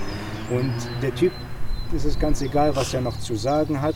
Und 0.50 0.74
der 1.02 1.14
Typ, 1.16 1.32
es 1.96 2.06
ist 2.06 2.20
ganz 2.20 2.42
egal, 2.42 2.76
was 2.76 2.94
er 2.94 3.02
noch 3.02 3.18
zu 3.20 3.36
sagen 3.36 3.82
hat. 3.82 3.96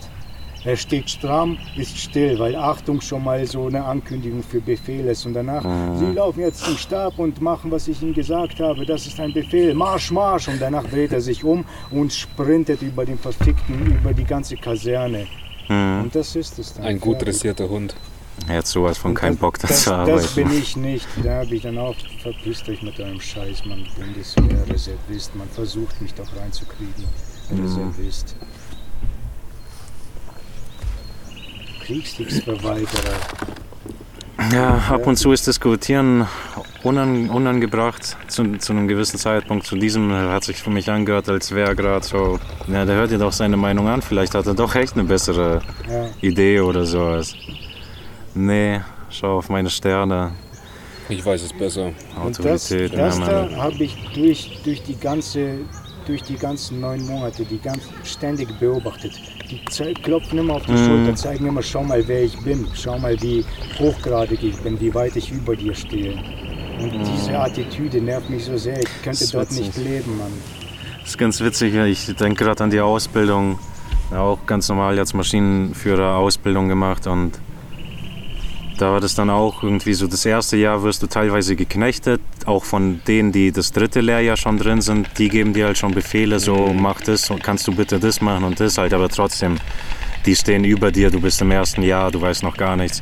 Er 0.64 0.76
steht 0.76 1.10
stramm, 1.10 1.58
ist 1.78 1.98
still, 1.98 2.38
weil 2.40 2.56
Achtung 2.56 3.00
schon 3.00 3.24
mal 3.24 3.46
so 3.46 3.68
eine 3.68 3.86
Ankündigung 3.86 4.44
für 4.44 4.60
Befehl 4.60 5.06
ist. 5.08 5.26
Und 5.26 5.34
danach, 5.34 5.64
Sie 5.98 6.06
laufen 6.06 6.42
jetzt 6.42 6.60
zum 6.66 6.78
Stab 6.78 7.18
und 7.20 7.40
machen, 7.42 7.72
was 7.72 7.88
ich 7.88 8.02
Ihnen 8.02 8.14
gesagt 8.14 8.60
habe. 8.60 8.86
Das 8.86 9.06
ist 9.06 9.20
ein 9.20 9.34
Befehl. 9.34 9.74
Marsch, 9.74 10.12
Marsch! 10.12 10.48
Und 10.48 10.60
danach 10.62 10.84
dreht 10.86 11.14
er 11.14 11.22
sich 11.22 11.44
um 11.44 11.64
und 11.92 12.12
sprintet 12.12 12.82
über 12.82 13.06
den 13.06 13.18
verfickten, 13.18 13.98
über 14.02 14.14
die 14.14 14.26
ganze 14.26 14.58
Kaserne. 14.58 15.28
Mhm. 15.70 16.02
Und 16.04 16.16
das 16.16 16.36
ist 16.36 16.58
es 16.60 16.74
dann. 16.74 16.86
Ein 16.86 17.00
gut 17.00 17.22
dressierter 17.22 17.70
Hund. 17.70 17.96
Er 18.48 18.58
hat 18.60 18.68
sowas 18.68 18.98
von 18.98 19.14
keinen 19.14 19.36
Bock, 19.38 19.58
das, 19.60 19.70
das, 19.72 19.84
zu 19.84 19.90
Das 19.90 20.36
bin 20.36 20.46
arbeiten. 20.46 20.62
ich 20.62 20.78
nicht. 20.78 21.08
Da 21.24 21.40
habe 21.42 21.56
ich 21.56 21.64
dann 21.64 21.78
auch, 21.78 21.96
verpisst 22.22 22.70
euch 22.70 22.82
mit 22.82 23.00
eurem 23.00 23.20
Scheiß, 23.20 23.66
man. 23.66 23.86
Bundeswehr, 23.98 24.66
Reservist. 24.70 25.36
Man 25.36 25.50
versucht 25.50 26.00
mich 26.02 26.14
doch 26.14 26.28
reinzukriegen. 26.40 27.04
Mhm. 27.50 27.62
Reservist. 27.64 28.36
Kriegsdienstverweigerer. 31.86 33.18
Ja, 34.54 34.78
ab 34.90 35.08
und 35.08 35.18
zu 35.18 35.32
ist 35.32 35.48
Diskutieren 35.48 36.28
unan, 36.84 37.30
unangebracht 37.30 38.16
zu, 38.28 38.58
zu 38.58 38.72
einem 38.72 38.88
gewissen 38.88 39.18
Zeitpunkt. 39.18 39.66
Zu 39.66 39.76
diesem 39.76 40.12
hat 40.14 40.44
sich 40.44 40.58
für 40.58 40.70
mich 40.70 40.90
angehört, 40.90 41.28
als 41.28 41.52
wäre 41.54 41.70
er 41.70 41.76
gerade 41.76 42.06
so, 42.06 42.40
ja, 42.68 42.86
der 42.86 42.96
hört 42.96 43.12
dir 43.12 43.18
doch 43.18 43.34
seine 43.34 43.58
Meinung 43.58 43.88
an. 43.88 44.02
Vielleicht 44.02 44.36
hat 44.36 44.46
er 44.46 44.54
doch 44.54 44.76
echt 44.76 44.94
eine 44.94 45.04
bessere 45.06 45.62
Ja. 45.90 46.10
Idee 46.22 46.62
oder 46.62 46.86
sowas. 46.86 47.34
Nee, 48.38 48.82
schau 49.10 49.40
auf 49.40 49.50
meine 49.50 49.70
Sterne. 49.70 50.32
Ich 51.10 51.26
weiß 51.26 51.42
es 51.42 51.54
besser. 51.54 51.92
Und 52.24 52.38
das, 52.38 52.72
Autorität. 52.72 52.98
das 52.98 53.20
da 53.20 53.50
habe 53.56 53.84
ich 53.84 53.96
durch, 54.14 54.60
durch, 54.64 54.84
die 54.84 54.96
ganze, 55.00 55.60
durch 56.06 56.22
die 56.22 56.36
ganzen 56.36 56.80
neun 56.82 57.06
Monate 57.06 57.46
die 57.46 57.58
ganz 57.58 57.80
ständig 58.04 58.50
beobachtet. 58.60 59.14
Die 59.50 59.64
klopfen 59.94 60.38
immer 60.40 60.56
auf 60.56 60.66
die 60.66 60.74
Mhm. 60.74 60.86
Schulter, 60.86 61.16
zeigen 61.16 61.48
immer, 61.48 61.64
schau 61.64 61.84
mal, 61.84 62.06
wer 62.08 62.24
ich 62.24 62.38
bin. 62.42 62.68
Schau 62.76 63.00
mal, 63.00 63.20
wie 63.22 63.44
hochgradig 63.80 64.44
ich 64.44 64.58
bin, 64.58 64.80
wie 64.80 64.94
weit 64.94 65.16
ich 65.16 65.32
über 65.32 65.56
dir 65.56 65.74
stehe. 65.74 66.14
Und 66.80 66.92
diese 66.92 67.40
Attitüde 67.40 68.02
nervt 68.02 68.30
mich 68.30 68.46
so 68.46 68.58
sehr. 68.58 68.80
Ich 68.80 69.02
könnte 69.02 69.26
dort 69.32 69.50
witzig. 69.50 69.68
nicht 69.68 69.78
leben, 69.78 70.18
Mann. 70.18 70.34
Das 71.00 71.10
ist 71.12 71.18
ganz 71.18 71.40
witzig. 71.42 71.74
Ich 71.74 72.06
denke 72.18 72.44
gerade 72.44 72.66
an 72.66 72.70
die 72.70 72.82
Ausbildung. 72.82 73.58
Auch 74.14 74.38
ganz 74.46 74.70
normal 74.70 74.96
jetzt 74.96 75.14
Maschinenführer 75.14 76.18
Ausbildung 76.18 76.68
gemacht 76.68 77.08
und 77.08 77.40
da 78.78 78.92
war 78.92 79.00
das 79.00 79.16
dann 79.16 79.30
auch 79.30 79.64
irgendwie 79.64 79.94
so, 79.94 80.08
das 80.08 80.26
erste 80.26 80.58
Jahr 80.58 80.84
wirst 80.84 81.02
du 81.04 81.08
teilweise 81.08 81.56
geknechtet, 81.56 82.22
auch 82.46 82.64
von 82.64 83.02
denen, 83.08 83.32
die 83.32 83.52
das 83.52 83.72
dritte 83.72 84.02
Lehrjahr 84.02 84.38
schon 84.38 84.58
drin 84.58 84.82
sind, 84.82 85.08
die 85.18 85.30
geben 85.30 85.54
dir 85.54 85.66
halt 85.66 85.78
schon 85.78 85.94
Befehle, 85.94 86.40
so 86.40 86.74
mach 86.74 87.02
das 87.02 87.30
und 87.30 87.44
kannst 87.44 87.68
du 87.68 87.76
bitte 87.76 88.00
das 88.00 88.22
machen 88.22 88.44
und 88.44 88.60
das 88.60 88.78
halt, 88.78 88.94
aber 88.94 89.10
trotzdem, 89.10 89.58
die 90.26 90.36
stehen 90.36 90.64
über 90.64 90.92
dir, 90.92 91.10
du 91.10 91.20
bist 91.20 91.42
im 91.42 91.52
ersten 91.52 91.82
Jahr, 91.82 92.12
du 92.12 92.22
weißt 92.22 92.44
noch 92.44 92.58
gar 92.58 92.76
nichts. 92.76 93.02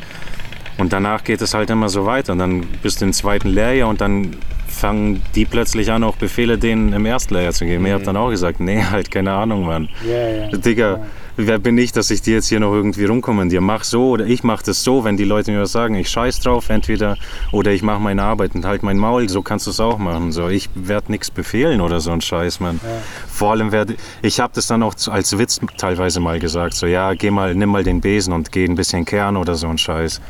Und 0.78 0.92
danach 0.92 1.24
geht 1.24 1.42
es 1.42 1.54
halt 1.54 1.70
immer 1.70 1.90
so 1.90 2.06
weiter. 2.06 2.34
Und 2.34 2.40
dann 2.40 2.62
bist 2.82 3.02
du 3.02 3.06
im 3.06 3.14
zweiten 3.14 3.50
Lehrjahr 3.50 3.90
und 3.90 4.02
dann 4.02 4.36
fangen 4.76 5.22
die 5.34 5.46
plötzlich 5.46 5.92
an, 5.92 6.04
auch 6.04 6.18
Befehle 6.18 6.58
denen 6.58 6.94
im 6.94 7.06
ersten 7.06 7.34
Lehrjahr 7.34 7.54
zu 7.54 7.66
geben. 7.66 7.86
Ich 7.86 7.94
habe 7.94 8.04
dann 8.04 8.18
auch 8.18 8.30
gesagt, 8.30 8.60
nee, 8.60 8.84
halt 8.84 9.10
keine 9.10 9.32
Ahnung, 9.32 9.66
Mann. 9.66 9.90
Ja, 10.08 10.30
ja. 10.30 10.58
Digga, 10.58 11.00
wer 11.38 11.60
bin 11.60 11.78
ich, 11.78 11.92
dass 11.92 12.12
ich 12.12 12.22
dir 12.22 12.36
jetzt 12.36 12.48
hier 12.48 12.60
noch 12.60 12.74
irgendwie 12.74 13.06
rumkommandiere? 13.06 13.62
Mach 13.62 13.84
so 13.84 14.10
oder 14.10 14.26
ich 14.26 14.44
mach 14.44 14.62
das 14.62 14.84
so, 14.84 15.04
wenn 15.04 15.18
die 15.18 15.24
Leute 15.24 15.52
mir 15.52 15.62
was 15.62 15.72
sagen. 15.72 15.96
Ich 15.96 16.10
scheiß 16.10 16.42
drauf, 16.42 16.70
entweder 16.70 17.18
oder 17.52 17.72
ich 17.72 17.84
mache 17.84 18.02
meine 18.02 18.24
Arbeit 18.24 18.54
und 18.56 18.66
halt 18.66 18.84
mein 18.84 18.98
Maul, 18.98 19.30
so 19.30 19.42
kannst 19.42 19.66
du 19.68 19.72
es 19.72 19.80
auch 19.80 19.98
machen. 19.98 20.32
So, 20.32 20.50
ich 20.50 20.70
werde 20.76 21.12
nichts 21.12 21.32
befehlen 21.32 21.82
oder 21.82 22.00
so 22.00 22.12
ein 22.12 22.22
Scheiß, 22.22 22.60
Mann. 22.60 22.80
Vor 23.28 23.52
allem 23.52 23.72
werde 23.72 23.96
ich 24.22 24.40
habe 24.40 24.54
das 24.54 24.68
dann 24.68 24.84
auch 24.84 24.96
als 25.08 25.38
Witz 25.38 25.60
teilweise 25.78 26.20
mal 26.20 26.40
gesagt, 26.40 26.74
so 26.76 26.86
ja, 26.86 27.14
geh 27.14 27.32
mal, 27.32 27.56
nimm 27.56 27.70
mal 27.70 27.84
den 27.84 28.02
Besen 28.02 28.34
und 28.34 28.52
geh 28.52 28.66
ein 28.66 28.76
bisschen 28.76 29.06
Kern 29.06 29.38
oder 29.38 29.56
so 29.56 29.68
ein 29.68 29.78
Scheiß. 29.78 30.22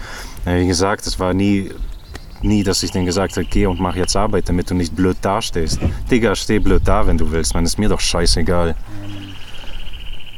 Wie 0.45 0.67
gesagt, 0.67 1.07
es 1.07 1.19
war 1.19 1.33
nie 1.33 1.71
nie, 2.41 2.63
dass 2.63 2.83
ich 2.83 2.91
denen 2.91 3.05
gesagt 3.05 3.37
habe, 3.37 3.45
geh 3.49 3.65
und 3.65 3.79
mach 3.79 3.95
jetzt 3.95 4.15
Arbeit, 4.15 4.49
damit 4.49 4.69
du 4.69 4.75
nicht 4.75 4.95
blöd 4.95 5.17
dastehst. 5.21 5.79
Digga, 6.11 6.35
steh 6.35 6.59
blöd 6.59 6.81
da, 6.85 7.07
wenn 7.07 7.17
du 7.17 7.31
willst, 7.31 7.53
man, 7.53 7.65
ist 7.65 7.79
mir 7.79 7.89
doch 7.89 7.99
scheißegal. 7.99 8.75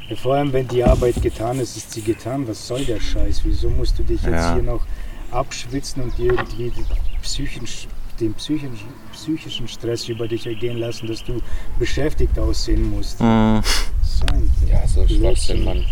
Ja, 0.10 0.16
Vor 0.16 0.36
allem, 0.36 0.54
wenn 0.54 0.68
die 0.68 0.84
Arbeit 0.84 1.22
getan 1.22 1.60
ist, 1.60 1.76
ist 1.76 1.92
sie 1.92 2.02
getan. 2.02 2.48
Was 2.48 2.66
soll 2.68 2.86
der 2.86 3.00
Scheiß? 3.00 3.42
Wieso 3.44 3.70
musst 3.70 4.00
du 4.00 4.04
dich 4.04 4.22
jetzt 4.22 4.32
Ja. 4.32 4.54
hier 4.54 4.64
noch 4.64 4.86
abschwitzen 5.32 6.04
und 6.04 6.18
dir 6.18 6.32
irgendwie 6.34 6.72
die 6.72 6.86
psychischen, 7.22 7.90
den 8.20 8.34
psychischen, 8.36 8.78
psychischen 9.12 9.68
Stress 9.68 10.08
über 10.08 10.28
dich 10.28 10.48
ergehen 10.48 10.78
lassen, 10.78 11.08
dass 11.08 11.24
du 11.24 11.42
beschäftigt 11.78 12.40
aussehen 12.40 12.90
musst? 12.90 13.20
Mm, 13.20 13.58
So 14.02 14.26
Ja, 14.72 14.88
so. 14.88 15.06
Schwachsinn, 15.08 15.64
Mann. 15.66 15.86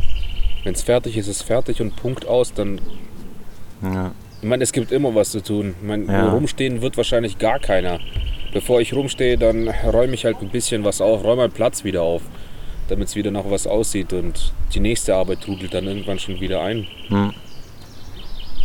Wenn 0.63 0.73
es 0.73 0.81
fertig 0.81 1.17
ist, 1.17 1.27
ist 1.27 1.41
es 1.41 1.43
fertig 1.43 1.81
und 1.81 1.95
Punkt 1.97 2.25
aus. 2.25 2.53
Dann, 2.53 2.79
ja. 3.83 4.11
Ich 4.45 4.49
meine, 4.49 4.63
es 4.63 4.71
gibt 4.73 4.91
immer 4.91 5.15
was 5.15 5.31
zu 5.31 5.41
tun. 5.41 5.73
Ich 5.81 5.87
meine, 5.87 6.05
Ja. 6.05 6.29
rumstehen 6.29 6.83
wird 6.83 6.97
wahrscheinlich 6.97 7.39
gar 7.39 7.57
keiner. 7.57 7.99
Bevor 8.53 8.79
ich 8.79 8.93
rumstehe, 8.93 9.39
dann 9.39 9.69
räume 9.69 10.13
ich 10.13 10.23
halt 10.23 10.37
ein 10.39 10.49
bisschen 10.49 10.83
was 10.83 11.01
auf, 11.01 11.23
räume 11.23 11.37
meinen 11.37 11.51
Platz 11.51 11.83
wieder 11.83 12.03
auf, 12.03 12.21
damit 12.87 13.07
es 13.07 13.15
wieder 13.15 13.31
nach 13.31 13.45
was 13.49 13.65
aussieht 13.65 14.13
und 14.13 14.53
die 14.75 14.81
nächste 14.81 15.15
Arbeit 15.15 15.41
trudelt 15.41 15.73
dann 15.73 15.87
irgendwann 15.87 16.19
schon 16.19 16.39
wieder 16.39 16.61
ein. 16.61 16.85
Hm. 17.07 17.33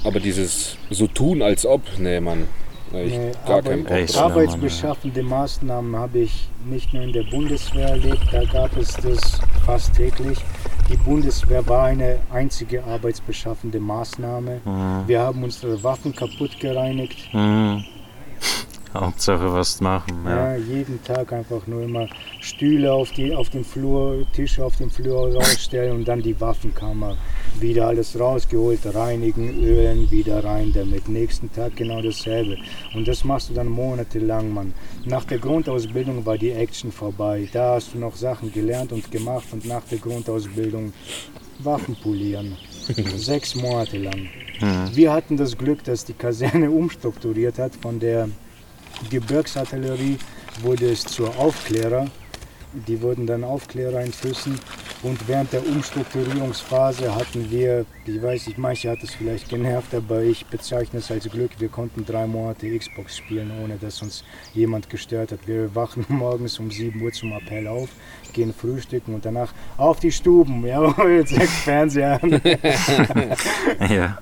Aber 0.05 0.21
dieses 0.21 0.77
so 0.91 1.07
tun, 1.07 1.41
als 1.41 1.65
ob, 1.65 1.81
nee, 1.97 2.21
Mann, 2.21 2.47
ich 2.93 3.17
Nee, 3.17 3.31
gar 3.47 3.63
keinen 3.63 3.85
Bock 3.85 3.97
Echt? 3.97 4.17
drauf. 4.17 4.33
Arbeitsbeschaffende 4.33 5.23
Maßnahmen 5.23 5.97
habe 5.97 6.19
ich 6.19 6.51
nicht 6.69 6.93
nur 6.93 7.05
in 7.05 7.15
der 7.15 7.23
Bundeswehr 7.23 7.89
erlebt, 7.89 8.27
da 8.33 8.45
gab 8.45 8.77
es 8.77 8.99
das 8.99 9.41
fast 9.65 9.95
täglich. 9.95 10.37
Die 10.91 10.97
Bundeswehr 10.97 11.67
war 11.69 11.85
eine 11.85 12.19
einzige 12.33 12.83
arbeitsbeschaffende 12.83 13.79
Maßnahme. 13.79 14.61
Wir 15.07 15.21
haben 15.21 15.45
unsere 15.45 15.81
Waffen 15.85 16.15
kaputt 16.15 16.59
gereinigt. 16.59 17.33
Mhm. 17.33 17.85
Hauptsache 18.95 19.53
was 19.53 19.81
machen. 19.81 20.25
Ja. 20.25 20.57
Ja. 20.57 20.57
jeden 20.57 21.03
Tag 21.05 21.33
einfach 21.33 21.67
nur 21.67 21.83
immer 21.83 22.09
Stühle 22.41 22.93
auf, 22.93 23.11
die, 23.13 23.35
auf 23.35 23.51
den 23.51 23.65
Flur, 23.65 24.27
Tische 24.33 24.65
auf 24.65 24.77
den 24.77 24.91
Flur 24.91 25.35
rausstellen 25.35 25.97
und 25.97 26.09
dann 26.09 26.23
die 26.23 26.41
Waffenkammer. 26.41 27.17
Wieder 27.61 27.87
alles 27.87 28.19
rausgeholt, 28.19 28.81
reinigen, 28.95 29.63
ölen, 29.63 30.11
wieder 30.11 30.43
rein 30.43 30.73
damit. 30.73 31.09
Nächsten 31.09 31.53
Tag 31.53 31.77
genau 31.77 32.03
dasselbe. 32.03 32.57
Und 32.95 33.07
das 33.07 33.25
machst 33.25 33.51
du 33.51 33.55
dann 33.55 33.69
monatelang, 33.69 34.53
Mann. 34.53 34.73
Nach 35.05 35.25
der 35.25 35.39
Grundausbildung 35.39 36.27
war 36.27 36.39
die 36.39 36.51
Action 36.51 36.91
vorbei. 36.91 37.49
Da 37.53 37.75
hast 37.75 37.95
du 37.95 37.99
noch 37.99 38.17
Sachen 38.17 38.53
gelernt 38.53 38.93
und 38.93 39.11
gemacht 39.11 39.47
und 39.53 39.65
nach 39.67 39.83
der 39.91 39.99
Grundausbildung 39.99 40.93
Waffen 41.61 41.95
polieren. 41.97 42.57
Sechs 43.17 43.55
Monate 43.55 43.99
lang. 43.99 44.29
Wir 44.93 45.13
hatten 45.13 45.37
das 45.37 45.57
Glück, 45.57 45.85
dass 45.85 46.05
die 46.05 46.13
Kaserne 46.13 46.71
umstrukturiert 46.71 47.59
hat. 47.59 47.75
Von 47.77 47.99
der 47.99 48.29
Gebirgsartillerie 49.11 50.19
wurde 50.63 50.91
es 50.91 51.05
zur 51.05 51.37
Aufklärer. 51.39 52.07
Die 52.87 53.01
wurden 53.03 53.27
dann 53.27 53.43
Aufklärer 53.45 54.01
in 54.03 54.13
Füssen. 54.13 54.59
Und 55.03 55.27
während 55.27 55.51
der 55.53 55.67
Umstrukturierungsphase 55.67 57.15
hatten 57.15 57.51
wir, 57.51 57.87
ich 58.05 58.23
weiß 58.23 58.49
nicht, 58.49 58.59
manche 58.59 58.91
hat 58.91 59.03
es 59.03 59.15
vielleicht 59.15 59.49
genervt, 59.49 59.95
aber 59.95 60.23
ich 60.23 60.45
bezeichne 60.45 60.99
es 60.99 61.11
als 61.11 61.25
Glück, 61.31 61.53
wir 61.59 61.71
konnten 61.71 62.05
drei 62.05 62.27
Monate 62.27 62.69
Xbox 62.79 63.17
spielen, 63.17 63.51
ohne 63.65 63.77
dass 63.77 64.03
uns 64.03 64.25
jemand 64.53 64.91
gestört 64.91 65.33
hat. 65.33 65.41
Wir 65.47 65.75
wachen 65.75 66.05
morgens 66.09 66.59
um 66.59 66.71
7 66.71 67.01
Uhr 67.01 67.13
zum 67.13 67.33
Appell 67.33 67.67
auf, 67.67 67.89
gehen 68.35 68.53
frühstücken 68.53 69.15
und 69.15 69.25
danach 69.25 69.55
auf 69.79 70.01
die 70.01 70.13
Stuben, 70.13 70.67
jawohl, 70.67 71.27
sechs 71.27 71.61
Fernseher 71.61 72.23
an. 72.23 72.41
Ja. 73.89 74.19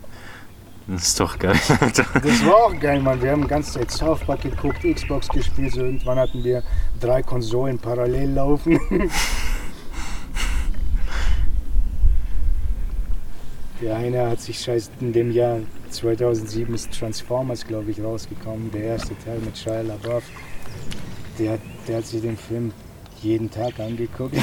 Das 0.88 1.02
ist 1.08 1.20
doch 1.20 1.38
geil. 1.38 1.54
Das 1.92 2.44
war 2.46 2.56
auch 2.56 2.80
geil, 2.80 3.00
Mann. 3.00 3.20
Wir 3.22 3.32
haben 3.32 3.42
die 3.42 3.48
ganze 3.48 3.72
Zeit 3.72 3.90
South 3.90 4.20
Park 4.20 4.40
geguckt, 4.42 4.82
Xbox 4.82 5.28
gespielt, 5.28 5.72
so 5.74 5.80
irgendwann 5.82 6.18
hatten 6.18 6.42
wir 6.42 6.62
drei 6.98 7.22
Konsolen 7.22 7.78
parallel 7.78 8.30
laufen. 8.32 8.80
Der 13.80 13.96
eine 13.96 14.30
hat 14.30 14.40
sich 14.40 14.58
scheiß 14.60 14.90
in 15.00 15.12
dem 15.12 15.30
Jahr 15.30 15.60
2007 15.90 16.74
ist 16.74 16.92
Transformers, 16.98 17.64
glaube 17.64 17.90
ich, 17.92 18.02
rausgekommen, 18.02 18.72
der 18.72 18.82
erste 18.82 19.16
Teil 19.24 19.38
mit 19.38 19.56
Shia 19.56 19.82
LaBeouf. 19.82 20.24
Der, 21.38 21.52
hat- 21.52 21.60
der 21.86 21.98
hat 21.98 22.06
sich 22.06 22.20
den 22.20 22.36
Film 22.36 22.72
jeden 23.22 23.48
Tag 23.50 23.78
angeguckt. 23.78 24.34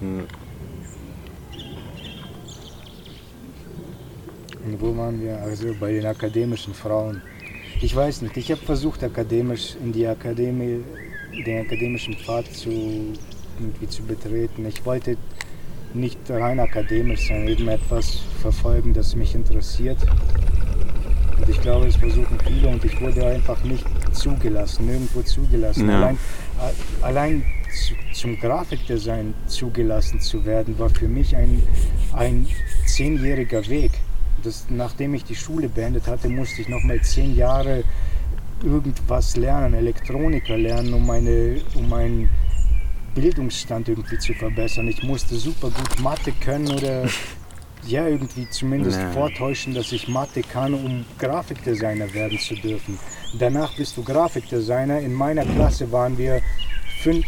Und 0.00 0.26
wo 4.78 4.96
waren 4.96 5.20
wir? 5.20 5.40
Also 5.40 5.74
bei 5.78 5.92
den 5.92 6.06
akademischen 6.06 6.74
Frauen. 6.74 7.22
Ich 7.80 7.94
weiß 7.94 8.22
nicht, 8.22 8.36
ich 8.36 8.50
habe 8.50 8.60
versucht, 8.60 9.02
akademisch 9.02 9.76
in 9.82 9.92
die 9.92 10.06
Akademie, 10.06 10.84
den 11.46 11.66
akademischen 11.66 12.14
Pfad 12.14 12.46
zu, 12.52 12.70
irgendwie 13.58 13.88
zu 13.88 14.02
betreten. 14.04 14.66
Ich 14.66 14.84
wollte 14.84 15.16
nicht 15.94 16.18
rein 16.30 16.60
akademisch 16.60 17.28
sein, 17.28 17.48
eben 17.48 17.68
etwas 17.68 18.20
verfolgen, 18.40 18.94
das 18.94 19.16
mich 19.16 19.34
interessiert. 19.34 19.98
Und 21.38 21.48
ich 21.48 21.60
glaube, 21.60 21.86
es 21.86 21.96
versuchen 21.96 22.38
viele 22.46 22.68
und 22.68 22.84
ich 22.84 23.00
wurde 23.00 23.26
einfach 23.26 23.62
nicht 23.64 23.84
zugelassen, 24.12 24.86
nirgendwo 24.86 25.22
zugelassen. 25.22 25.88
Ja. 25.88 25.96
Allein, 25.96 26.18
allein 27.02 27.44
zu, 27.72 27.94
zum 28.12 28.38
Grafikdesign 28.38 29.34
zugelassen 29.48 30.20
zu 30.20 30.44
werden, 30.44 30.78
war 30.78 30.90
für 30.90 31.08
mich 31.08 31.34
ein, 31.34 31.62
ein 32.12 32.46
zehnjähriger 32.86 33.66
Weg. 33.68 33.90
Das, 34.42 34.66
nachdem 34.68 35.14
ich 35.14 35.24
die 35.24 35.34
Schule 35.36 35.68
beendet 35.68 36.06
hatte, 36.06 36.28
musste 36.28 36.62
ich 36.62 36.68
noch 36.68 36.82
mal 36.82 37.00
zehn 37.02 37.34
Jahre 37.36 37.84
irgendwas 38.62 39.36
lernen, 39.36 39.74
Elektroniker 39.74 40.56
lernen, 40.56 40.94
um, 40.94 41.06
meine, 41.06 41.60
um 41.74 41.88
meinen 41.88 42.28
Bildungsstand 43.14 43.88
irgendwie 43.88 44.18
zu 44.18 44.32
verbessern. 44.34 44.88
Ich 44.88 45.02
musste 45.02 45.36
super 45.36 45.70
gut 45.70 46.00
Mathe 46.00 46.32
können 46.32 46.68
oder 46.70 47.08
ja, 47.86 48.06
irgendwie 48.06 48.48
zumindest 48.48 48.98
Ja. 48.98 49.10
vortäuschen, 49.12 49.74
dass 49.74 49.92
ich 49.92 50.08
Mathe 50.08 50.42
kann, 50.42 50.74
um 50.74 51.04
Grafikdesigner 51.18 52.12
werden 52.14 52.38
zu 52.38 52.54
dürfen. 52.54 52.98
Danach 53.38 53.76
bist 53.76 53.96
du 53.96 54.02
Grafikdesigner. 54.04 55.00
In 55.00 55.12
meiner 55.14 55.44
Klasse 55.44 55.90
waren 55.90 56.16
wir 56.18 56.40
fünf, 57.02 57.26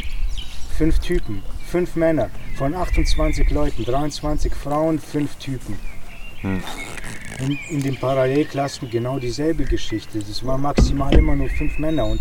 fünf 0.76 0.98
Typen, 1.00 1.42
fünf 1.66 1.96
Männer. 1.96 2.30
Von 2.56 2.74
28 2.74 3.50
Leuten, 3.50 3.84
23 3.84 4.54
Frauen, 4.54 4.98
fünf 5.00 5.34
Typen. 5.36 5.76
In, 6.44 7.58
in 7.70 7.82
den 7.82 7.96
Parallelklassen 7.96 8.88
genau 8.90 9.18
dieselbe 9.18 9.64
Geschichte. 9.64 10.18
Das 10.18 10.44
war 10.44 10.56
maximal 10.56 11.12
immer 11.14 11.34
nur 11.34 11.48
fünf 11.48 11.78
Männer 11.78 12.06
und 12.06 12.20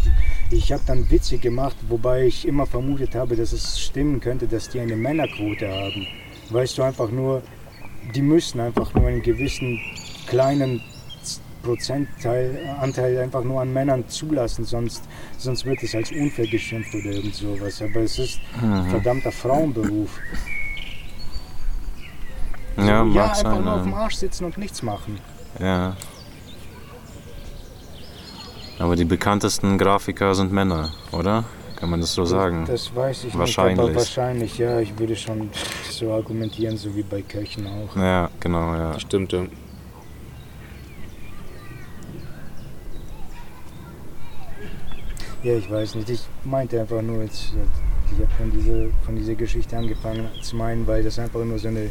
ich 0.50 0.72
habe 0.72 0.82
dann 0.88 1.10
Witze 1.12 1.38
gemacht, 1.38 1.76
wobei 1.88 2.26
ich 2.26 2.48
immer 2.48 2.66
vermutet 2.66 3.14
habe, 3.16 3.36
dass 3.36 3.52
es 3.52 3.80
stimmen 3.80 4.20
könnte, 4.20 4.48
dass 4.48 4.70
die 4.70 4.80
eine 4.80 4.96
Männerquote 4.96 5.68
haben. 5.68 6.08
Weißt 6.50 6.78
du, 6.78 6.84
einfach 6.84 7.12
nur, 7.12 7.44
die 8.16 8.22
müssen 8.22 8.60
einfach 8.60 8.94
nur 8.94 9.08
einen 9.08 9.22
gewissen 9.22 9.80
kleinen 10.28 10.82
Prozentteil, 11.64 12.76
Anteil 12.80 13.18
einfach 13.20 13.44
nur 13.44 13.62
an 13.62 13.72
Männern 13.72 14.08
zulassen, 14.10 14.66
sonst, 14.66 15.04
sonst 15.38 15.66
wird 15.66 15.82
es 15.84 15.96
als 15.96 16.12
unfair 16.12 16.48
geschimpft 16.48 16.94
oder 16.94 17.12
irgend 17.12 17.36
sowas. 17.36 17.82
Aber 17.82 18.02
es 18.02 18.20
ist 18.20 18.40
ein 18.62 18.90
verdammter 18.90 19.32
Frauenberuf. 19.32 20.20
Ja, 22.78 22.86
ja, 22.86 23.04
mag 23.04 23.30
einfach 23.30 23.42
sein. 23.42 23.64
nur 23.64 23.74
auf 23.74 23.84
dem. 23.84 23.94
Arsch 23.94 24.16
sitzen 24.16 24.46
und 24.46 24.58
nichts 24.58 24.82
machen. 24.82 25.20
ja. 25.60 25.96
Aber 28.80 28.96
die 28.96 29.06
bekanntesten 29.06 29.78
Grafiker 29.78 30.34
sind 30.34 30.52
Männer, 30.52 30.92
oder? 31.12 31.46
Kann 31.76 31.90
man 31.92 32.02
das 32.02 32.14
so 32.14 32.26
sagen? 32.26 32.66
Das 32.66 32.94
weiß 32.94 33.26
ich 33.26 33.38
Wahrscheinlich. 33.38 33.78
nicht, 33.78 33.86
aber 33.86 33.96
wahrscheinlich, 33.96 34.58
ja. 34.58 34.80
Ich 34.80 34.98
würde 34.98 35.16
schon 35.16 35.50
so 35.90 36.12
argumentieren, 36.12 36.76
so 36.76 36.94
wie 36.96 37.04
bei 37.04 37.22
Köchen 37.22 37.68
auch. 37.68 37.96
Ja, 37.96 38.30
genau, 38.40 38.74
ja. 38.74 39.00
Stimmt, 39.00 39.32
ja. 39.32 39.44
Ja, 45.44 45.56
ich 45.56 45.70
weiß 45.70 45.96
nicht. 45.96 46.10
Ich 46.10 46.22
meinte 46.46 46.80
einfach 46.80 47.02
nur 47.02 47.22
jetzt, 47.24 47.54
ich 48.12 48.20
habe 48.20 48.32
von 48.38 48.52
dieser, 48.52 48.86
von 49.06 49.16
dieser 49.16 49.36
Geschichte 49.36 49.78
angefangen 49.78 50.28
zu 50.42 50.56
meinen, 50.56 50.88
weil 50.88 51.04
das 51.04 51.20
einfach 51.20 51.44
nur 51.44 51.60
so 51.60 51.68
eine 51.68 51.90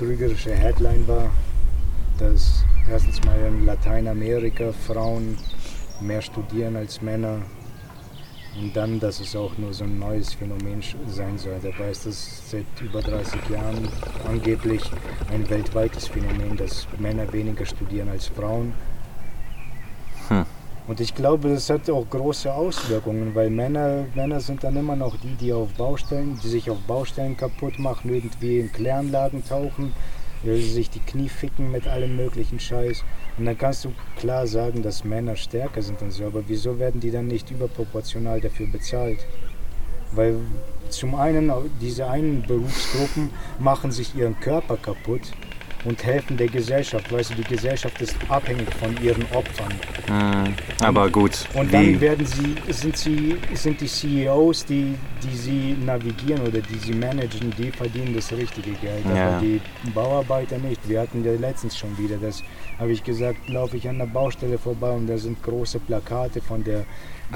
trügerische 0.00 0.54
Headline 0.54 1.06
war, 1.06 1.30
dass 2.18 2.64
erstens 2.90 3.22
mal 3.22 3.38
in 3.46 3.66
Lateinamerika 3.66 4.72
Frauen 4.72 5.36
mehr 6.00 6.22
studieren 6.22 6.74
als 6.76 7.02
Männer 7.02 7.42
und 8.58 8.74
dann, 8.74 8.98
dass 8.98 9.20
es 9.20 9.36
auch 9.36 9.58
nur 9.58 9.74
so 9.74 9.84
ein 9.84 9.98
neues 9.98 10.32
Phänomen 10.32 10.82
sein 11.06 11.36
soll. 11.36 11.60
Dabei 11.62 11.90
ist 11.90 12.06
das 12.06 12.50
seit 12.50 12.64
über 12.80 13.02
30 13.02 13.46
Jahren 13.50 13.88
angeblich 14.26 14.82
ein 15.30 15.48
weltweites 15.50 16.08
Phänomen, 16.08 16.56
dass 16.56 16.88
Männer 16.98 17.30
weniger 17.30 17.66
studieren 17.66 18.08
als 18.08 18.28
Frauen. 18.28 18.72
Hm. 20.28 20.46
Und 20.90 20.98
ich 20.98 21.14
glaube, 21.14 21.50
das 21.50 21.70
hat 21.70 21.88
auch 21.88 22.04
große 22.10 22.52
Auswirkungen, 22.52 23.32
weil 23.36 23.48
Männer, 23.48 24.06
Männer 24.16 24.40
sind 24.40 24.64
dann 24.64 24.74
immer 24.74 24.96
noch 24.96 25.16
die, 25.18 25.36
die 25.36 25.52
auf 25.52 25.72
Baustellen, 25.74 26.36
die 26.42 26.48
sich 26.48 26.68
auf 26.68 26.80
Baustellen 26.80 27.36
kaputt 27.36 27.78
machen, 27.78 28.12
irgendwie 28.12 28.58
in 28.58 28.72
Kläranlagen 28.72 29.44
tauchen, 29.46 29.92
äh, 30.44 30.56
sich 30.56 30.90
die 30.90 30.98
Knie 30.98 31.28
ficken 31.28 31.70
mit 31.70 31.86
allem 31.86 32.16
möglichen 32.16 32.58
Scheiß. 32.58 33.04
Und 33.38 33.46
dann 33.46 33.56
kannst 33.56 33.84
du 33.84 33.92
klar 34.16 34.48
sagen, 34.48 34.82
dass 34.82 35.04
Männer 35.04 35.36
stärker 35.36 35.80
sind 35.80 36.02
und 36.02 36.10
so, 36.10 36.24
aber 36.24 36.42
wieso 36.48 36.80
werden 36.80 37.00
die 37.00 37.12
dann 37.12 37.28
nicht 37.28 37.52
überproportional 37.52 38.40
dafür 38.40 38.66
bezahlt? 38.66 39.20
Weil 40.10 40.38
zum 40.88 41.14
einen, 41.14 41.52
diese 41.80 42.10
einen 42.10 42.42
Berufsgruppen 42.42 43.30
machen 43.60 43.92
sich 43.92 44.16
ihren 44.16 44.40
Körper 44.40 44.76
kaputt 44.76 45.30
und 45.84 46.04
helfen 46.04 46.36
der 46.36 46.48
Gesellschaft. 46.48 47.10
Weißt 47.12 47.30
du, 47.30 47.34
die 47.36 47.44
Gesellschaft 47.44 48.00
ist 48.00 48.14
abhängig 48.28 48.68
von 48.78 48.96
ihren 49.02 49.24
Opfern. 49.32 49.72
Hm, 50.06 50.54
Aber 50.82 51.08
gut, 51.10 51.46
Und 51.54 51.72
dann 51.72 51.86
wie, 51.86 52.00
werden 52.00 52.26
sie, 52.26 52.54
sind 52.72 52.96
sie, 52.96 53.36
sind 53.54 53.80
die 53.80 53.86
CEOs, 53.86 54.64
die, 54.66 54.94
die 55.22 55.36
sie 55.36 55.76
navigieren 55.84 56.42
oder 56.46 56.60
die 56.60 56.78
sie 56.78 56.92
managen, 56.92 57.52
die 57.56 57.70
verdienen 57.70 58.14
das 58.14 58.30
richtige 58.32 58.72
Geld, 58.72 59.04
Ja. 59.14 59.28
aber 59.36 59.40
die 59.40 59.60
Bauarbeiter 59.94 60.58
nicht. 60.58 60.86
Wir 60.88 61.00
hatten 61.00 61.24
ja 61.24 61.32
letztens 61.32 61.78
schon 61.78 61.96
wieder 61.98 62.16
das, 62.16 62.42
habe 62.78 62.92
ich 62.92 63.02
gesagt, 63.02 63.48
laufe 63.48 63.76
ich 63.76 63.88
an 63.88 63.98
der 63.98 64.06
Baustelle 64.06 64.58
vorbei 64.58 64.90
und 64.90 65.06
da 65.06 65.16
sind 65.18 65.42
große 65.42 65.78
Plakate 65.80 66.40
von 66.40 66.62
der 66.64 66.84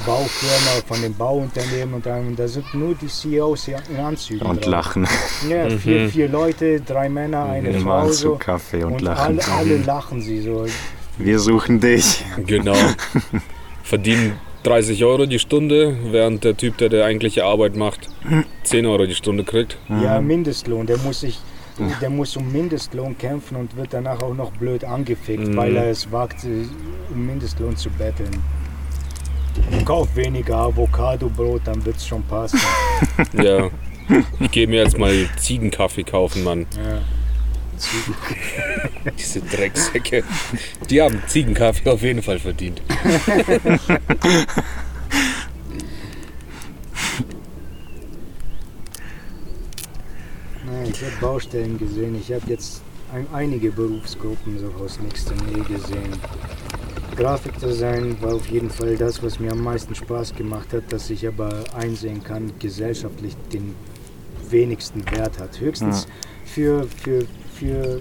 Baufirma, 0.04 0.82
von 0.86 1.00
dem 1.02 1.14
Bauunternehmen 1.14 1.94
und 1.94 2.06
dann, 2.06 2.34
da 2.36 2.48
sind 2.48 2.72
nur 2.74 2.94
die 2.94 3.06
CEOs 3.06 3.68
in 3.68 3.96
Anzügen 4.00 4.46
und 4.46 4.64
drauf. 4.64 4.70
lachen. 4.70 5.06
Ja, 5.48 5.70
vier, 5.70 6.08
vier 6.08 6.28
Leute, 6.28 6.80
drei 6.80 7.08
Männer, 7.08 7.44
eine 7.44 7.70
Im 7.70 7.82
Frau 7.82 8.02
so. 8.08 8.32
Anzug, 8.32 8.40
Kaffee 8.40 8.82
und, 8.84 8.94
Und 8.94 9.00
lachen. 9.02 9.38
alle, 9.40 9.56
alle 9.56 9.76
lachen 9.78 10.20
sie 10.20 10.40
so. 10.40 10.66
Wir 11.18 11.38
suchen 11.38 11.80
dich. 11.80 12.24
Genau. 12.46 12.74
Verdienen 13.82 14.32
30 14.64 15.04
Euro 15.04 15.26
die 15.26 15.38
Stunde, 15.38 15.96
während 16.10 16.42
der 16.42 16.56
Typ, 16.56 16.78
der 16.78 16.88
die 16.88 17.02
eigentliche 17.02 17.44
Arbeit 17.44 17.76
macht, 17.76 18.08
10 18.64 18.86
Euro 18.86 19.06
die 19.06 19.14
Stunde 19.14 19.44
kriegt. 19.44 19.76
Ja, 20.02 20.20
Mindestlohn. 20.20 20.86
Der 20.86 20.96
muss 20.98 21.20
sich, 21.20 21.38
der 22.00 22.08
muss 22.10 22.34
um 22.36 22.50
Mindestlohn 22.50 23.16
kämpfen 23.18 23.56
und 23.56 23.76
wird 23.76 23.88
danach 23.92 24.22
auch 24.22 24.34
noch 24.34 24.50
blöd 24.52 24.84
angefickt, 24.84 25.48
Mhm. 25.48 25.56
weil 25.56 25.76
er 25.76 25.90
es 25.90 26.10
wagt, 26.10 26.44
äh, 26.44 26.64
um 27.12 27.26
Mindestlohn 27.26 27.76
zu 27.76 27.90
betteln. 27.90 28.30
Kauf 29.84 30.14
weniger 30.16 30.56
Avocado-Brot, 30.56 31.62
dann 31.64 31.84
wird's 31.84 32.06
schon 32.06 32.22
passen. 32.24 32.60
Ja. 33.32 33.70
Ich 34.38 34.50
gehe 34.50 34.66
mir 34.66 34.82
jetzt 34.82 34.98
mal 34.98 35.28
Ziegenkaffee 35.36 36.04
kaufen, 36.04 36.44
Mann. 36.44 36.66
Ja. 36.76 37.00
Diese 39.18 39.40
Drecksäcke. 39.40 40.22
Die 40.90 41.00
haben 41.00 41.22
Ziegenkaffee 41.26 41.90
auf 41.90 42.02
jeden 42.02 42.22
Fall 42.22 42.38
verdient. 42.38 42.82
Nein, 50.66 50.90
ich 50.90 51.02
habe 51.02 51.12
Baustellen 51.20 51.78
gesehen. 51.78 52.14
Ich 52.20 52.32
habe 52.32 52.44
jetzt 52.48 52.82
ein, 53.12 53.26
einige 53.32 53.70
Berufsgruppen 53.70 54.58
so 54.58 54.72
aus 54.82 54.98
nächster 55.00 55.34
Nähe 55.34 55.62
gesehen. 55.64 56.12
Grafikdesign 57.16 58.20
war 58.20 58.34
auf 58.34 58.46
jeden 58.48 58.70
Fall 58.70 58.96
das, 58.96 59.22
was 59.22 59.38
mir 59.38 59.52
am 59.52 59.62
meisten 59.62 59.94
Spaß 59.94 60.34
gemacht 60.34 60.72
hat, 60.72 60.92
dass 60.92 61.10
ich 61.10 61.26
aber 61.26 61.64
einsehen 61.74 62.22
kann, 62.22 62.52
gesellschaftlich 62.58 63.36
den 63.52 63.74
wenigsten 64.50 65.08
Wert 65.10 65.38
hat. 65.38 65.60
Höchstens 65.60 66.06
für, 66.44 66.84
für, 66.84 67.26
für, 67.54 68.00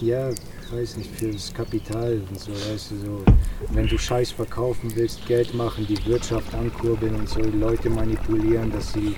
ja, 0.00 0.30
weiß 0.70 0.96
nicht, 0.98 1.10
fürs 1.16 1.52
Kapital 1.52 2.20
und 2.28 2.38
so, 2.38 2.52
weißt 2.52 2.90
du, 2.90 2.96
so, 2.96 3.24
wenn 3.70 3.86
du 3.86 3.98
Scheiß 3.98 4.32
verkaufen 4.32 4.92
willst, 4.94 5.26
Geld 5.26 5.54
machen, 5.54 5.86
die 5.88 6.04
Wirtschaft 6.06 6.54
ankurbeln 6.54 7.14
und 7.14 7.28
so, 7.28 7.40
Leute 7.40 7.88
manipulieren, 7.90 8.70
dass 8.70 8.92
sie 8.92 9.16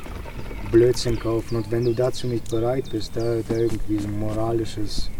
Blödsinn 0.71 1.19
kaufen. 1.19 1.57
Und 1.57 1.71
wenn 1.71 1.85
du 1.85 1.95
dazu 1.95 2.27
nicht 2.27 2.49
bereit 2.51 2.91
bist, 2.91 3.17
da, 3.17 3.39
da 3.49 3.57
irgendwie 3.57 3.99
so 3.99 4.09
ein 4.09 4.19
moralisches, 4.19 5.11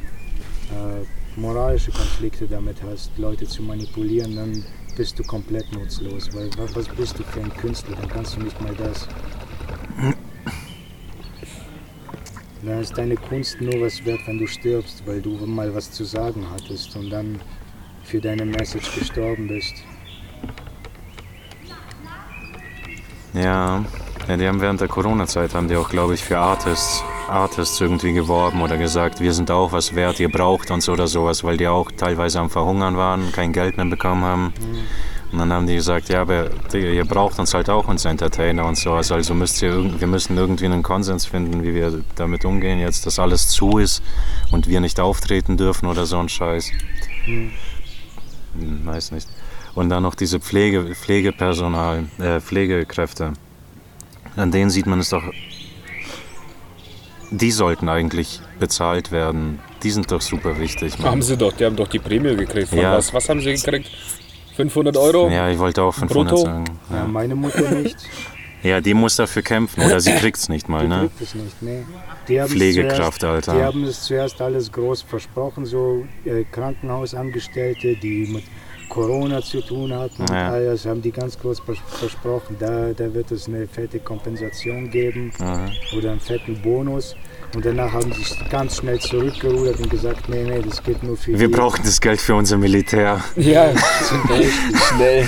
äh, 0.71 1.05
moralische 1.37 1.91
Konflikte 1.93 2.47
damit 2.47 2.83
hast, 2.83 3.11
Leute 3.19 3.47
zu 3.47 3.63
manipulieren, 3.63 4.37
dann 4.37 4.65
bist 4.97 5.19
du 5.19 5.23
komplett 5.23 5.73
nutzlos, 5.73 6.29
weil 6.35 6.49
wa- 6.59 6.69
was 6.75 6.89
bist 6.89 7.19
du 7.19 7.23
für 7.25 7.41
ein 7.41 7.53
Künstler, 7.55 7.97
dann 7.97 8.09
kannst 8.09 8.37
du 8.37 8.41
nicht 8.41 8.61
mal 8.61 8.75
das. 8.75 9.07
Dann 12.63 12.81
ist 12.81 12.97
deine 12.99 13.17
Kunst 13.17 13.61
nur 13.61 13.81
was 13.81 14.05
wert, 14.05 14.21
wenn 14.27 14.39
du 14.39 14.47
stirbst, 14.47 15.03
weil 15.07 15.23
du 15.23 15.31
mal 15.47 15.75
was 15.75 15.91
zu 15.93 16.05
sagen 16.05 16.47
hattest 16.53 16.95
und 16.97 17.09
dann 17.11 17.41
für 18.05 18.21
deine 18.21 18.45
Message 18.45 18.95
gestorben 18.99 19.47
bist. 19.49 19.75
Ja, 23.33 23.85
ja, 24.31 24.37
die 24.37 24.47
haben 24.47 24.61
während 24.61 24.81
der 24.81 24.87
Corona-Zeit 24.87 25.55
haben 25.55 25.67
die 25.67 25.75
auch, 25.75 25.89
glaube 25.89 26.15
ich, 26.15 26.23
für 26.23 26.39
Artists, 26.39 27.03
Artists 27.29 27.81
irgendwie 27.81 28.13
geworben 28.13 28.63
oder 28.63 28.77
gesagt, 28.77 29.21
wir 29.21 29.33
sind 29.33 29.51
auch 29.51 29.73
was 29.73 29.97
wert, 29.97 30.21
ihr 30.21 30.31
braucht 30.31 30.71
uns 30.71 30.89
oder 30.89 31.09
sowas, 31.09 31.43
weil 31.43 31.57
die 31.57 31.67
auch 31.67 31.91
teilweise 31.91 32.39
am 32.39 32.49
Verhungern 32.49 32.97
waren, 32.97 33.33
kein 33.33 33.53
Geld 33.53 33.77
mehr 33.77 33.87
bekommen 33.87 34.23
haben. 34.23 34.55
Und 35.33 35.39
dann 35.41 35.53
haben 35.53 35.67
die 35.67 35.75
gesagt, 35.75 36.11
ja, 36.11 36.23
aber 36.23 36.49
ihr 36.73 37.05
braucht 37.05 37.41
uns 37.41 37.55
halt 37.55 37.69
auch 37.71 37.89
uns 37.89 38.05
Entertainer 38.05 38.67
und 38.67 38.77
sowas, 38.77 39.11
also 39.11 39.35
müsst 39.35 39.63
ihr, 39.63 40.01
wir 40.01 40.07
müssen 40.07 40.37
irgendwie 40.37 40.67
einen 40.67 40.85
Konsens 40.85 41.27
finden, 41.27 41.65
wie 41.65 41.75
wir 41.75 42.05
damit 42.15 42.45
umgehen 42.45 42.79
jetzt, 42.79 43.07
dass 43.07 43.19
alles 43.19 43.49
zu 43.49 43.79
ist 43.79 44.01
und 44.53 44.69
wir 44.69 44.81
nicht 44.81 45.01
auftreten 45.01 45.57
dürfen 45.57 45.87
oder 45.87 46.07
so 46.07 46.19
ein 46.19 46.29
Scheiß. 46.29 46.71
Hm, 47.25 47.51
weiß 48.85 49.11
nicht. 49.11 49.29
Und 49.75 49.89
dann 49.89 50.05
noch 50.05 50.15
diese 50.15 50.39
Pflege, 50.39 50.95
Pflegepersonal, 50.95 52.05
äh, 52.21 52.41
Pflegekräfte. 52.41 53.33
An 54.37 54.51
denen 54.51 54.71
sieht 54.71 54.87
man 54.87 55.01
es 55.01 55.11
doch. 55.11 55.23
Die 57.31 57.51
sollten 57.53 57.89
eigentlich 57.89 58.41
bezahlt 58.59 59.13
werden. 59.13 59.61
Die 59.83 59.91
sind 59.91 60.11
doch 60.11 60.21
super 60.21 60.59
wichtig. 60.59 60.99
Mann. 60.99 61.13
Haben 61.13 61.23
sie 61.23 61.37
doch, 61.37 61.53
die 61.53 61.65
haben 61.65 61.77
doch 61.77 61.89
die 61.89 61.99
Prämie 62.01 62.35
gekriegt. 62.37 62.69
Von 62.71 62.79
Ja. 62.79 62.97
was, 62.97 63.13
was 63.15 63.29
haben 63.29 63.41
sie 63.41 63.53
gekriegt? 63.55 63.89
500 64.57 64.97
Euro? 64.97 65.29
Ja, 65.31 65.49
ich 65.49 65.59
wollte 65.59 65.83
auch 65.83 65.95
500 65.95 66.29
Brutto? 66.29 66.45
sagen. 66.45 66.65
Ja, 66.91 66.97
Ja. 66.97 67.05
meine 67.07 67.35
Mutter 67.37 67.71
nicht. 67.71 67.97
ja, 68.63 68.81
die 68.81 68.95
muss 68.95 69.17
dafür 69.17 69.43
kämpfen 69.43 69.83
oder 69.85 70.01
sie 70.01 70.13
kriegt 70.13 70.37
es 70.39 70.49
nicht 70.49 70.69
mal, 70.69 70.83
Die 70.83 70.89
ne? 70.89 70.99
kriegt 71.17 71.21
es 71.23 71.35
nicht, 71.35 71.57
haben's 72.41 72.53
Pflegekraft, 72.53 73.21
zuerst, 73.21 73.49
Alter. 73.49 73.55
Die 73.59 73.65
haben 73.65 73.85
es 73.85 74.03
zuerst 74.03 74.41
alles 74.43 74.71
groß 74.71 75.03
versprochen, 75.03 75.65
so 75.65 76.05
äh, 76.25 76.45
Krankenhausangestellte, 76.51 77.97
die 77.97 78.27
mit 78.27 78.45
Corona 78.91 79.41
zu 79.41 79.63
tun 79.63 79.95
hatten 79.95 80.21
und 80.23 80.29
Ja. 80.31 80.51
all 80.51 80.65
das 80.67 80.85
haben 80.85 81.01
die 81.01 81.11
ganz 81.13 81.39
groß 81.39 81.61
vers 81.61 81.79
versprochen. 81.99 82.57
Da, 82.59 82.93
da 82.93 83.15
wird 83.15 83.31
es 83.31 83.49
eine 83.49 83.67
fette 83.67 83.99
Kompensation 84.01 84.91
geben 84.91 85.33
Aha. 85.41 85.71
oder 85.97 86.11
einen 86.11 86.21
fetten 86.21 86.61
Bonus. 86.61 87.17
Und 87.55 87.65
danach 87.65 87.93
haben 87.93 88.13
sie 88.13 88.23
sich 88.23 88.49
ganz 88.51 88.77
schnell 88.77 89.01
zurückgerudert 89.01 89.81
und 89.81 89.91
gesagt, 89.91 90.29
nee, 90.29 90.45
nee, 90.45 90.61
das 90.69 90.83
geht 90.83 91.03
nur 91.03 91.17
für 91.17 91.33
Wir 91.39 91.49
die. 91.49 91.55
brauchen 91.55 91.81
das 91.85 92.01
Geld 92.01 92.21
für 92.21 92.35
unser 92.35 92.59
Militär. 92.59 93.21
Ja, 93.37 93.71
schnell. 94.95 95.27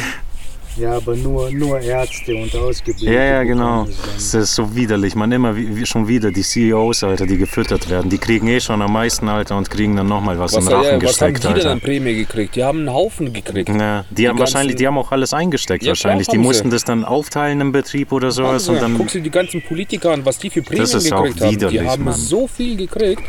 Ja, 0.78 0.96
aber 0.96 1.14
nur, 1.14 1.50
nur 1.50 1.78
Ärzte 1.80 2.35
und 2.35 2.54
Ausgebildete. 2.56 3.12
Ja, 3.12 3.22
ja, 3.24 3.42
genau. 3.42 3.85
es 3.85 4.30
Das 4.32 4.35
ist 4.35 4.54
so 4.54 4.74
widerlich. 4.74 5.14
Man 5.14 5.30
immer 5.30 5.54
wie, 5.54 5.85
schon 5.85 6.08
wieder 6.08 6.30
die 6.30 6.40
CEOs, 6.42 7.04
Alter, 7.04 7.26
die 7.26 7.37
gefüttert 7.37 7.90
werden. 7.90 8.08
Die 8.08 8.16
kriegen 8.16 8.46
eh 8.48 8.58
schon 8.58 8.80
am 8.80 8.92
meisten, 8.94 9.28
Alter, 9.28 9.58
und 9.58 9.68
kriegen 9.68 9.96
dann 9.96 10.06
nochmal 10.08 10.38
was, 10.38 10.54
Was, 10.54 10.64
im 10.64 10.70
ja, 10.70 10.76
Rachen 10.78 10.85
was 10.87 10.92
haben 10.92 11.00
gesteckt, 11.00 11.38
die 11.38 11.42
denn 11.48 11.52
Alter. 11.56 11.70
an 11.72 11.80
Prämie 11.80 12.14
gekriegt? 12.14 12.56
Die 12.56 12.64
haben 12.64 12.78
einen 12.80 12.92
Haufen 12.92 13.32
gekriegt. 13.35 13.68
Ja, 13.68 14.06
die, 14.11 14.28
haben 14.28 14.37
ganzen- 14.38 14.54
wahrscheinlich, 14.54 14.76
die 14.76 14.87
haben 14.87 14.96
auch 14.96 15.12
alles 15.12 15.35
eingesteckt 15.35 15.82
Ja, 15.85 15.90
wahrscheinlich. 15.90 16.26
klar 16.28 16.32
Die 16.35 16.38
haben 16.38 16.46
mussten 16.46 16.70
sie. 16.70 16.76
das 16.76 16.85
dann 16.85 17.04
aufteilen 17.04 17.61
im 17.61 17.72
Betrieb 17.72 18.11
oder 18.11 18.30
sowas 18.30 18.66
und 18.68 18.76
Ja, 18.76 18.80
dann 18.82 18.96
Guck 18.96 19.08
dir 19.08 19.20
die 19.20 19.30
ganzen 19.30 19.61
Politiker 19.61 20.12
an, 20.12 20.24
was 20.24 20.38
die 20.38 20.48
für 20.48 20.62
Prämien 20.62 20.85
Das 20.85 20.94
ist 20.94 21.12
auch 21.12 21.24
gekriegt 21.24 21.62
haben. 21.64 21.70
Die 21.70 21.80
haben 21.82 22.04
Mann. 22.04 22.14
so 22.14 22.46
viel 22.46 22.76
gekriegt. 22.76 23.22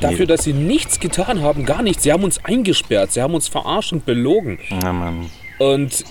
Dafür, 0.00 0.26
dass 0.26 0.42
sie 0.42 0.52
nichts 0.52 0.98
getan 0.98 1.42
haben, 1.42 1.64
gar 1.64 1.80
nichts. 1.82 2.02
Sie 2.02 2.12
haben 2.12 2.24
uns 2.24 2.44
eingesperrt, 2.44 3.12
sie 3.12 3.22
haben 3.22 3.34
uns 3.34 3.46
verarscht 3.48 3.92
und 3.92 4.04
belogen. 4.04 4.58
ja, 4.82 4.92
Mann. 4.92 5.30
und 5.58 6.04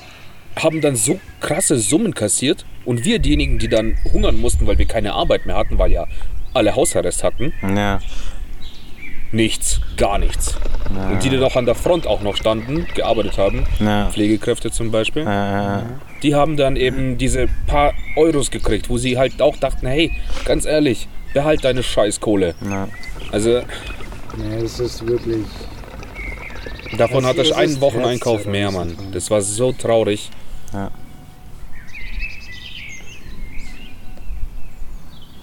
haben 0.56 0.82
dann 0.82 0.96
so 0.96 1.20
krasse 1.40 1.78
Summen 1.80 2.14
kassiert 2.14 2.66
und 2.86 3.04
wir 3.06 3.20
diejenigen, 3.20 3.60
die 3.60 3.68
dann 3.68 3.96
hungern 4.12 4.38
mussten, 4.40 4.68
weil 4.68 4.78
wir 4.78 4.86
keine 4.86 5.14
Arbeit 5.14 5.46
mehr 5.46 5.56
hatten, 5.58 5.78
weil 5.80 5.92
ja 5.92 6.06
alle 6.54 6.76
Hausarrest 6.76 7.24
hatten, 7.24 7.54
Ja, 7.76 8.00
nichts, 9.32 9.82
gar 9.98 10.20
nichts. 10.20 10.56
Und 11.12 11.24
die 11.24 11.30
dann 11.30 11.44
auch 11.44 11.56
an 11.56 11.66
der 11.66 11.74
Front 11.76 12.06
auch 12.06 12.22
noch 12.22 12.36
standen, 12.36 12.86
gearbeitet 12.94 13.38
haben, 13.38 13.66
ja, 13.80 14.10
Pflegekräfte 14.12 14.70
zum 14.70 14.92
Beispiel, 14.92 15.26
äh, 15.26 15.82
die 16.22 16.36
haben 16.36 16.56
dann 16.56 16.76
eben 16.76 17.18
diese 17.18 17.48
paar 17.66 17.94
Euros 18.16 18.52
gekriegt, 18.52 18.90
wo 18.90 18.98
sie 18.98 19.18
halt 19.18 19.42
auch 19.42 19.58
dachten, 19.58 19.88
hey, 19.88 20.12
ganz 20.46 20.66
ehrlich, 20.66 21.08
behalt 21.34 21.64
deine 21.64 21.82
Scheißkohle. 21.84 22.54
ja. 22.70 22.88
Also 23.32 23.62
Nee, 24.36 24.64
es 24.64 24.80
ist 24.80 25.06
wirklich. 25.08 25.46
davon 26.98 27.26
hatte 27.26 27.42
ich 27.44 27.56
einen 27.56 27.80
Wocheneinkauf 27.82 28.46
mehr. 28.46 28.72
Mann. 28.72 28.96
Das 29.12 29.30
war 29.30 29.42
so 29.42 29.72
traurig. 29.72 30.30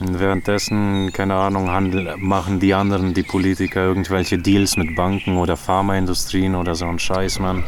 Und 0.01 0.19
währenddessen, 0.19 1.13
keine 1.13 1.35
Ahnung, 1.35 1.71
handel, 1.71 2.17
machen 2.17 2.59
die 2.59 2.75
anderen, 2.75 3.13
die 3.15 3.23
Politiker, 3.23 3.83
irgendwelche 3.83 4.39
Deals 4.39 4.77
mit 4.77 4.97
Banken 4.97 5.37
oder 5.37 5.57
Pharmaindustrien 5.57 6.55
oder 6.55 6.75
so 6.75 6.87
ein 6.87 6.99
Scheiß, 6.99 7.39
Mann. 7.39 7.65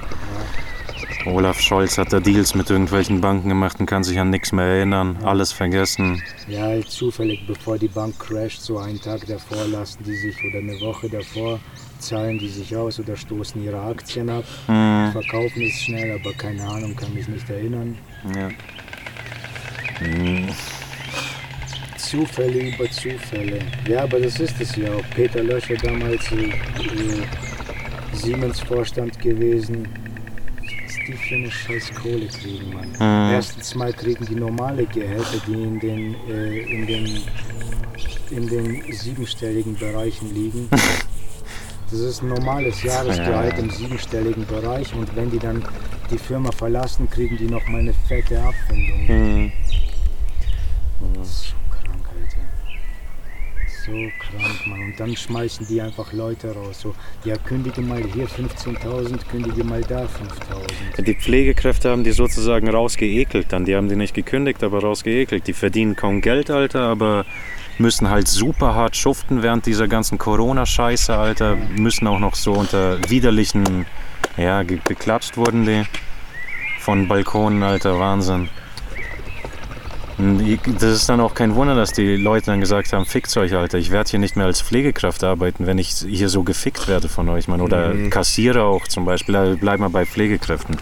Olaf 1.25 1.61
Scholz 1.61 1.99
hat 1.99 2.13
da 2.13 2.21
Deals 2.21 2.55
mit 2.55 2.69
irgendwelchen 2.71 3.21
Banken 3.21 3.49
gemacht 3.49 3.79
und 3.79 3.87
kann 3.87 4.03
sich 4.03 4.19
an 4.19 4.31
nichts 4.31 4.51
mehr 4.53 4.65
erinnern, 4.65 5.19
alles 5.23 5.53
vergessen. 5.53 6.21
Ja, 6.49 6.63
halt 6.63 6.91
zufällig, 6.91 7.47
bevor 7.47 7.79
die 7.79 7.89
Bank 7.89 8.19
crasht, 8.19 8.61
so 8.63 8.79
einen 8.79 9.01
Tag 9.01 9.27
davor 9.27 9.65
lassen 9.67 10.03
die 10.05 10.17
sich 10.17 10.37
oder 10.45 10.59
eine 10.59 10.81
Woche 10.81 11.09
davor 11.09 11.61
zahlen 12.01 12.39
die 12.39 12.49
sich 12.49 12.75
aus 12.77 12.99
oder 12.99 13.17
stoßen 13.17 13.63
ihre 13.63 13.81
Aktien 13.81 14.29
ab, 14.29 14.45
Hm, 14.67 15.11
verkaufen 15.13 15.63
es 15.63 15.75
schnell, 15.83 16.19
aber 16.19 16.33
keine 16.35 16.65
Ahnung, 16.69 16.97
kann 16.97 17.15
mich 17.15 17.29
nicht 17.29 17.49
erinnern. 17.49 17.97
ja. 18.35 18.49
Hm, 19.99 20.49
Zufälle 21.97 22.75
über 22.75 22.91
Zufälle. 22.91 23.61
Ja, 23.89 24.03
aber 24.03 24.19
das 24.21 24.39
ist 24.41 24.61
es 24.61 24.75
ja 24.77 24.93
auch. 24.93 25.05
Peter 25.15 25.43
Löscher 25.43 25.77
damals 25.77 26.31
äh, 26.33 26.47
äh, 26.49 27.23
Siemens-Vorstand 28.13 29.19
gewesen. 29.21 29.89
Die 31.07 31.13
für 31.15 31.35
eine 31.35 31.51
scheiß 31.51 31.93
Kohle 31.95 32.27
kriegen, 32.29 32.73
Mann. 32.73 32.89
Mhm. 32.91 33.33
Erstens 33.35 33.75
mal 33.75 33.93
kriegen 33.93 34.25
die 34.27 34.35
normale 34.37 34.85
Gehälter, 34.87 35.39
die 35.47 35.53
in 35.55 35.81
den, 35.81 36.15
äh, 36.29 36.59
in 36.61 36.87
den, 36.87 37.21
in 38.31 38.47
den 38.49 38.93
siebenstelligen 38.93 39.77
Bereichen 39.77 40.33
liegen. 40.35 40.69
Das 41.91 42.01
ist 42.01 42.23
ein 42.23 42.29
normales 42.31 42.83
Jahresgehalt 42.83 43.53
Ja. 43.53 43.59
im 43.59 43.69
siebenstelligen 43.69 44.47
Bereich 44.47 44.95
und 44.95 45.15
wenn 45.15 45.31
die 45.31 45.39
dann 45.39 45.63
die 46.11 46.17
Firma 46.17 46.51
verlassen, 46.51 47.07
kriegen 47.11 47.37
die 47.37 47.45
noch 47.45 47.67
mal 47.67 47.81
eine 47.81 47.93
fette 48.09 48.41
Abfindung. 48.43 49.07
hm. 49.09 49.53
So 51.15 51.19
krank, 51.19 51.19
Alter. 51.19 51.62
So 53.85 53.91
krank, 53.93 54.67
Mann. 54.67 54.81
Und 54.81 55.01
dann 55.01 55.17
schmeißen 55.17 55.67
die 55.67 55.81
einfach 55.81 56.13
Leute 56.13 56.55
raus. 56.55 56.81
So, 56.83 56.95
ja, 57.25 57.37
kündige 57.37 57.81
mal 57.81 58.01
hier 58.15 58.29
15.000, 58.29 59.27
kündige 59.29 59.65
mal 59.65 59.81
da 59.83 60.03
5.000. 60.03 61.03
Die 61.03 61.15
Pflegekräfte 61.15 61.91
haben 61.91 62.05
die 62.05 62.13
sozusagen 62.13 62.69
rausgeekelt 62.69 63.53
dann. 63.53 63.65
Die 63.65 63.75
haben 63.75 63.89
die 63.89 63.97
nicht 63.97 64.15
gekündigt, 64.15 64.63
aber 64.63 64.81
rausgeekelt. 64.83 65.49
Die 65.49 65.53
verdienen 65.53 65.97
kaum 65.97 66.21
Geld, 66.21 66.49
Alter, 66.51 66.83
aber 66.83 67.25
müssen 67.79 68.09
halt 68.09 68.29
super 68.29 68.75
hart 68.75 68.97
schuften 68.97 69.43
während 69.43 69.67
dieser 69.67 69.89
ganzen 69.89 70.17
Corona-Scheiße, 70.17 71.17
Alter. 71.17 71.57
Müssen 71.57 72.07
auch 72.07 72.21
noch 72.21 72.37
so 72.37 72.53
unter 72.53 72.99
widerlichen, 73.11 73.87
ja, 74.37 74.63
ge 74.63 74.79
geklatscht 74.85 75.37
wurden 75.37 75.67
die 75.67 75.83
von 76.79 77.09
Balkonen, 77.09 77.65
Alter, 77.65 77.99
Wahnsinn. 77.99 78.49
Ich- 80.47 80.61
Das 80.75 80.85
ist 80.85 81.09
dann 81.09 81.21
auch 81.21 81.35
kein 81.35 81.55
Wunder, 81.55 81.75
dass 81.75 81.93
die 81.93 82.17
Leute 82.17 82.47
dann 82.47 82.61
gesagt 82.61 82.93
haben, 82.93 83.05
fickt 83.07 83.37
euch, 83.37 83.55
Alter, 83.55 83.79
ich 83.79 83.91
werde 83.91 84.11
hier 84.11 84.19
nicht 84.21 84.37
mehr 84.37 84.47
als 84.47 84.61
Pflegekraft 84.63 85.25
arbeiten, 85.25 85.67
wenn 85.67 85.79
ich 85.79 85.89
hier 86.09 86.29
so 86.29 86.43
gefickt 86.43 86.87
werde 86.89 87.09
von 87.09 87.29
euch, 87.29 87.49
Mann. 87.49 87.61
Oder 87.61 87.93
Kassierer 88.11 88.65
auch 88.65 88.87
zum 88.89 89.05
Beispiel, 89.05 89.57
bleib 89.61 89.81
mal 89.81 89.89
bei 89.91 90.07
Pflegekräften. 90.07 90.77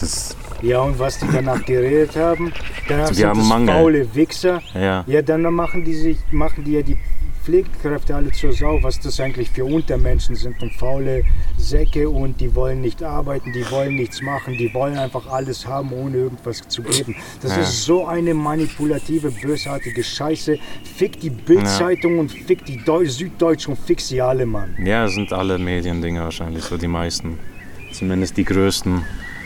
Das, 0.00 0.36
Ja, 0.62 0.80
und 0.80 0.98
was 0.98 1.18
die 1.18 1.26
danach 1.30 1.62
geredet 1.64 2.16
haben, 2.16 2.52
danach 2.88 3.08
Die 3.10 3.14
sind 3.16 3.26
haben 3.28 3.38
das 3.40 3.48
Mangel. 3.48 3.74
faule 3.74 4.14
Wichser. 4.14 4.62
ja. 4.74 5.04
Ja, 5.06 5.20
dann 5.22 5.42
machen 5.42 5.84
die 5.84 5.94
sich, 5.94 6.16
machen 6.30 6.64
die 6.64 6.72
ja 6.72 6.82
die 6.82 6.96
Pflegekräfte 7.44 8.14
alle 8.14 8.32
zur 8.32 8.52
Sau, 8.52 8.82
was 8.82 8.98
das 9.00 9.20
eigentlich 9.20 9.50
für 9.50 9.64
Untermenschen 9.64 10.34
sind 10.34 10.60
und 10.62 10.72
faule 10.72 11.24
Säcke 11.58 12.08
und 12.08 12.40
die 12.40 12.54
wollen 12.54 12.80
nicht 12.80 13.02
arbeiten, 13.02 13.52
die 13.52 13.70
wollen 13.70 13.96
nichts 13.96 14.22
machen, 14.22 14.56
die 14.56 14.72
wollen 14.72 14.96
einfach 14.96 15.26
alles 15.26 15.66
haben, 15.66 15.92
ohne 15.92 16.16
irgendwas 16.16 16.66
zu 16.68 16.82
geben. 16.82 17.14
Das 17.42 17.54
Ja. 17.54 17.62
ist 17.62 17.84
so 17.84 18.06
eine 18.06 18.32
manipulative, 18.32 19.30
bösartige 19.30 20.02
Scheiße. 20.02 20.58
Fick 20.96 21.20
die 21.20 21.30
Bildzeitung 21.30 22.18
und 22.18 22.32
fick 22.32 22.64
die 22.64 22.82
Deu 22.84 23.04
Süddeutsche 23.06 23.70
und 23.70 23.78
fick 23.78 24.00
sie 24.00 24.20
alle, 24.20 24.46
Mann. 24.46 24.74
Ja, 24.82 25.06
sind 25.08 25.32
alle 25.32 25.58
Mediendinge 25.58 26.20
wahrscheinlich 26.20 26.64
so 26.64 26.76
die 26.78 26.88
meisten. 26.88 27.38
Zumindest 27.92 28.36
die 28.36 28.44
größten. 28.44 29.02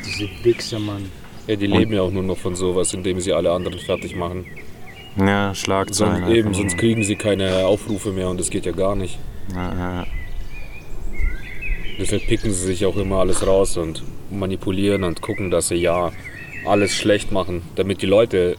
Diese 0.07 0.29
Wichser, 0.45 0.79
Mann. 0.79 1.11
Ja, 1.49 1.57
die 1.57 1.67
leben 1.67 1.93
ja 1.93 2.03
auch 2.03 2.11
nur 2.11 2.23
noch 2.23 2.39
von 2.39 2.55
sowas, 2.55 2.95
indem 2.95 3.21
sie 3.21 3.33
alle 3.33 3.51
anderen 3.51 3.79
fertig 3.79 4.15
machen. 4.15 4.47
Ja, 5.19 5.55
Schlagzeilen. 5.55 6.25
Sonst, 6.25 6.35
eben, 6.35 6.55
sonst 6.55 6.79
kriegen 6.79 7.03
sie 7.03 7.17
keine 7.17 7.67
Aufrufe 7.67 8.13
mehr 8.13 8.29
und 8.29 8.39
das 8.39 8.51
geht 8.51 8.67
ja 8.67 8.73
gar 8.73 8.95
nicht. 8.95 9.19
Ja, 9.55 9.75
ja, 9.75 10.07
Deshalb 11.99 12.27
picken 12.29 12.53
sie 12.53 12.65
sich 12.67 12.87
auch 12.87 12.97
immer 12.97 13.17
alles 13.17 13.45
raus 13.45 13.77
und 13.77 14.05
manipulieren 14.31 15.03
und 15.03 15.21
gucken, 15.21 15.51
dass 15.51 15.69
sie 15.69 15.77
ja 15.77 16.13
alles 16.65 16.95
schlecht 16.95 17.33
machen, 17.33 17.63
damit 17.75 18.03
die 18.03 18.07
Leute 18.07 18.57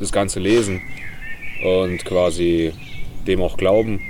das 0.00 0.10
Ganze 0.10 0.40
lesen 0.40 0.80
und 1.62 2.04
quasi 2.06 2.72
dem 3.26 3.42
auch 3.42 3.58
glauben. 3.58 4.00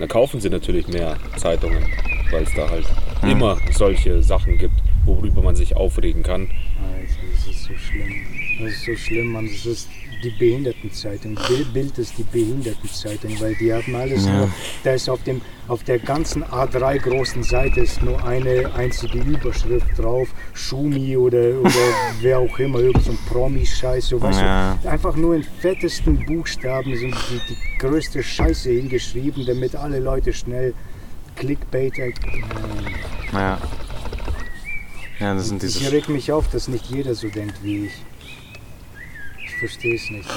Dann 0.00 0.08
kaufen 0.08 0.40
sie 0.40 0.50
natürlich 0.50 0.88
mehr 0.88 1.16
Zeitungen, 1.36 1.84
weil 2.32 2.42
es 2.42 2.54
da 2.54 2.68
halt 2.68 2.86
immer 3.22 3.58
solche 3.72 4.22
Sachen 4.22 4.58
gibt, 4.58 4.74
worüber 5.04 5.42
man 5.42 5.54
sich 5.54 5.76
aufregen 5.76 6.24
kann. 6.24 6.50
Alter, 6.82 7.14
das 7.32 7.46
ist 7.54 7.64
so 7.64 7.74
schlimm. 7.74 8.12
Das 8.60 8.72
ist 8.72 8.84
so 8.84 8.96
schlimm, 8.96 9.32
Mann. 9.32 9.46
Das 9.46 9.64
ist 9.64 9.88
die 10.22 10.30
Behindertenzeitung. 10.30 11.38
Bild, 11.72 11.98
ist 11.98 12.16
die 12.18 12.22
Behindertenzeitung, 12.24 13.38
weil 13.40 13.54
die 13.56 13.72
haben 13.72 13.94
alles 13.94 14.24
Ja. 14.26 14.32
nur. 14.32 14.50
Da 14.84 14.92
ist 14.92 15.08
auf, 15.08 15.22
dem, 15.24 15.40
auf 15.68 15.82
der 15.84 15.98
ganzen 15.98 16.42
A3 16.44 16.98
großen 16.98 17.42
Seite 17.42 17.80
ist 17.80 18.02
nur 18.02 18.22
eine 18.24 18.72
einzige 18.74 19.18
Überschrift 19.18 19.86
drauf. 19.96 20.28
Schumi 20.54 21.16
oder, 21.16 21.60
oder 21.60 21.70
wer 22.20 22.38
auch 22.38 22.58
immer, 22.58 22.78
irgend 22.80 23.02
so 23.04 23.12
ein 23.12 23.18
Promi-Scheiß. 23.28 24.06
So, 24.08 24.20
weißt 24.20 24.40
Ja. 24.40 24.78
du, 24.82 24.88
einfach 24.88 25.16
nur 25.16 25.34
in 25.34 25.42
fettesten 25.44 26.24
Buchstaben 26.26 26.96
sind 26.96 27.14
die, 27.30 27.40
die 27.54 27.78
größte 27.78 28.22
Scheiße 28.22 28.70
hingeschrieben, 28.70 29.44
damit 29.46 29.74
alle 29.76 29.98
Leute 29.98 30.32
schnell 30.32 30.74
Clickbait. 31.36 31.98
Äh, 31.98 32.12
ja. 33.32 33.58
Ja, 35.18 35.34
das 35.34 35.48
sind 35.48 35.62
Ich 35.62 35.78
diese. 35.78 35.92
reg 35.92 36.08
mich 36.08 36.30
auf, 36.32 36.48
dass 36.48 36.68
nicht 36.68 36.86
jeder 36.90 37.14
so 37.14 37.28
denkt 37.28 37.54
wie 37.62 37.86
ich. 37.86 37.92
Ich 39.56 39.60
verstehe 39.60 39.94
es 39.94 40.10
nicht. 40.10 40.28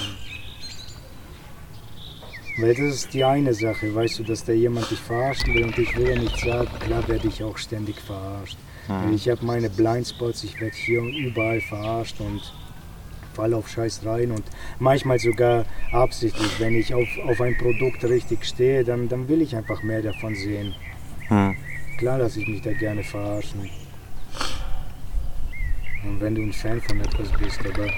Weil 2.57 2.73
das 2.73 2.95
ist 2.95 3.13
die 3.13 3.25
eine 3.25 3.53
Sache, 3.53 3.93
weißt 3.93 4.19
du, 4.19 4.23
dass 4.23 4.45
da 4.45 4.53
jemand 4.53 4.89
dich 4.89 4.99
verarschen 4.99 5.53
will 5.53 5.65
und 5.65 5.77
ich 5.77 5.93
will 5.97 6.07
ja 6.07 6.15
nicht 6.15 6.39
sagen, 6.39 6.69
klar 6.79 7.05
werde 7.05 7.27
ich 7.27 7.43
auch 7.43 7.57
ständig 7.57 7.99
verarscht. 7.99 8.57
Mhm. 8.87 9.13
Ich 9.13 9.27
habe 9.27 9.45
meine 9.45 9.69
Blindspots, 9.69 10.45
ich 10.45 10.61
werde 10.61 10.73
hier 10.73 11.01
und 11.01 11.13
überall 11.13 11.59
verarscht 11.59 12.21
und 12.21 12.53
fall 13.33 13.53
auf 13.53 13.67
Scheiß 13.67 14.05
rein 14.05 14.31
und 14.31 14.43
manchmal 14.79 15.19
sogar 15.19 15.65
absichtlich. 15.91 16.57
Wenn 16.57 16.75
ich 16.75 16.93
auf, 16.93 17.09
auf 17.27 17.41
ein 17.41 17.57
Produkt 17.57 18.05
richtig 18.05 18.45
stehe, 18.45 18.85
dann, 18.85 19.09
dann 19.09 19.27
will 19.27 19.41
ich 19.41 19.53
einfach 19.53 19.83
mehr 19.83 20.01
davon 20.01 20.33
sehen. 20.33 20.75
Hm. 21.27 21.57
Klar 21.97 22.19
lasse 22.19 22.39
ich 22.39 22.47
mich 22.47 22.61
da 22.61 22.71
gerne 22.71 23.03
verarschen. 23.03 23.69
Und 26.05 26.21
wenn 26.21 26.35
du 26.35 26.41
ein 26.41 26.53
Fan 26.53 26.79
von 26.79 27.01
etwas 27.01 27.27
bist, 27.37 27.59
aber 27.65 27.89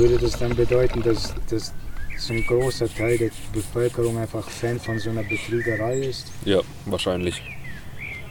würde 0.00 0.18
das 0.18 0.38
dann 0.38 0.56
bedeuten, 0.56 1.02
dass, 1.02 1.34
dass 1.50 1.74
so 2.16 2.32
ein 2.32 2.44
großer 2.46 2.88
Teil 2.92 3.18
der 3.18 3.30
Bevölkerung 3.52 4.18
einfach 4.18 4.48
Fan 4.48 4.80
von 4.80 4.98
so 4.98 5.10
einer 5.10 5.22
Betrügerei 5.22 5.98
ist? 6.00 6.32
Ja, 6.44 6.60
wahrscheinlich. 6.86 7.42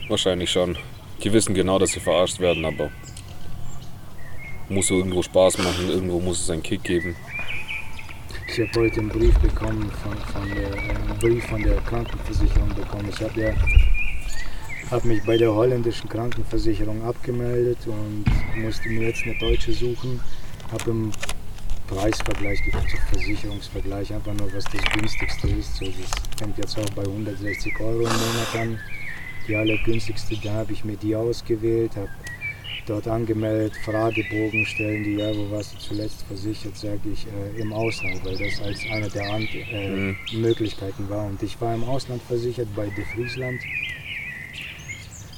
Wahrscheinlich 0.08 0.50
schon. 0.50 0.76
Die 1.22 1.32
wissen 1.32 1.54
genau, 1.54 1.78
dass 1.78 1.92
sie 1.92 2.00
verarscht 2.00 2.40
werden, 2.40 2.64
aber 2.64 2.90
muss 4.68 4.90
irgendwo 4.90 5.22
Spaß 5.22 5.58
machen, 5.58 5.88
irgendwo 5.90 6.20
muss 6.20 6.42
es 6.42 6.50
einen 6.50 6.62
Kick 6.62 6.82
geben. 6.82 7.14
Ich 8.48 8.58
habe 8.60 8.80
heute 8.80 9.00
einen 9.00 9.08
Brief 9.08 9.38
bekommen 9.38 9.92
von, 10.02 10.16
von 10.32 10.50
der, 10.54 10.72
einen 10.72 11.18
Brief 11.20 11.44
von 11.46 11.62
der 11.62 11.76
Krankenversicherung 11.82 12.68
bekommen. 12.74 13.08
Ich 13.12 13.20
habe 13.20 13.40
ja 13.40 13.54
habe 14.90 15.06
mich 15.06 15.22
bei 15.22 15.36
der 15.36 15.54
holländischen 15.54 16.08
Krankenversicherung 16.08 17.04
abgemeldet 17.04 17.78
und 17.86 18.24
musste 18.60 18.88
mir 18.88 19.08
jetzt 19.08 19.22
eine 19.22 19.38
deutsche 19.38 19.72
suchen. 19.72 20.20
Habe 20.72 20.90
im 20.90 21.12
Preisvergleich 21.90 22.62
geguckt, 22.62 22.90
so 22.90 22.96
Versicherungsvergleich, 23.12 24.14
einfach 24.14 24.32
nur 24.34 24.52
was 24.54 24.64
das 24.64 24.84
günstigste 24.94 25.48
ist. 25.48 25.76
So, 25.76 25.84
das 25.86 26.10
fängt 26.38 26.56
jetzt 26.58 26.78
auch 26.78 26.90
bei 26.90 27.02
160 27.02 27.78
Euro 27.80 28.02
im 28.02 28.12
Monat 28.12 28.56
an. 28.56 28.78
Die 29.48 29.56
allergünstigste, 29.56 30.36
da 30.42 30.52
habe 30.52 30.72
ich 30.72 30.84
mir 30.84 30.96
die 30.96 31.16
ausgewählt, 31.16 31.96
habe 31.96 32.08
dort 32.86 33.08
angemeldet, 33.08 33.72
Fragebogen 33.84 34.64
stellen 34.66 35.02
die, 35.04 35.14
ja, 35.14 35.34
wo 35.36 35.50
warst 35.50 35.74
du 35.74 35.78
zuletzt 35.78 36.22
versichert, 36.28 36.76
sage 36.76 37.00
ich, 37.12 37.26
äh, 37.26 37.60
im 37.60 37.72
Ausland, 37.72 38.24
weil 38.24 38.36
das 38.36 38.60
als 38.60 38.80
eine 38.90 39.08
der 39.08 39.30
An 39.32 39.42
äh, 39.42 39.88
Mhm. 39.90 40.16
Möglichkeiten 40.34 41.08
war. 41.08 41.26
Und 41.26 41.42
ich 41.42 41.60
war 41.60 41.74
im 41.74 41.84
Ausland 41.84 42.22
versichert 42.22 42.68
bei 42.76 42.86
De 42.86 43.04
Friesland. 43.14 43.60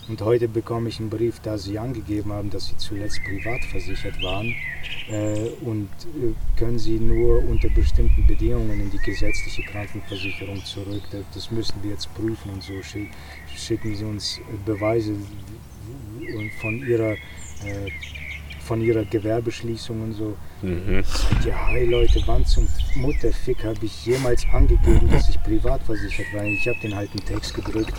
Und 0.09 0.21
heute 0.21 0.49
bekomme 0.49 0.88
ich 0.88 0.99
einen 0.99 1.11
Brief, 1.11 1.38
da 1.41 1.57
sie 1.57 1.79
angegeben 1.79 2.33
haben, 2.33 2.51
dass 2.51 2.67
sie 2.69 2.77
zuletzt 2.77 3.23
privat 3.25 3.65
versichert 3.65 4.21
waren 4.23 4.55
äh, 5.09 5.51
und 5.61 5.88
äh, 6.21 6.35
können 6.59 6.79
sie 6.79 6.99
nur 6.99 7.45
unter 7.45 7.69
bestimmten 7.69 8.27
Bedingungen 8.27 8.81
in 8.81 8.91
die 8.91 8.99
gesetzliche 8.99 9.62
Krankenversicherung 9.62 10.65
zurück. 10.65 11.03
Das, 11.33 11.51
müssen 11.53 11.75
wir 11.83 11.93
jetzt 11.93 12.12
prüfen 12.15 12.51
und 12.53 12.62
so 12.62 12.83
schick, 12.83 13.11
schicken 13.55 13.95
sie 13.95 14.05
uns 14.05 14.38
äh, 14.38 14.43
Beweise 14.67 15.15
von 16.61 16.79
ihrer 16.87 17.12
äh, 17.12 17.91
von 18.62 18.81
ihrer 18.81 19.05
Gewerbeschließung 19.05 20.03
und 20.03 20.12
so. 20.12 20.37
Mhm. 20.62 21.03
Ja, 21.45 21.67
hi 21.67 21.85
Leute, 21.85 22.23
wann 22.27 22.47
zum 22.47 22.67
Mutterfick 22.95 23.65
habe 23.65 23.85
ich 23.85 24.07
jemals 24.07 24.47
angegeben, 24.53 25.11
dass 25.11 25.29
ich 25.29 25.43
privat 25.43 25.83
versichert 25.83 26.27
war? 26.33 26.45
Ich 26.45 26.67
habe 26.69 26.79
den 26.81 26.95
halt 26.95 27.11
einen 27.11 27.25
Text 27.25 27.55
gedrückt. 27.55 27.95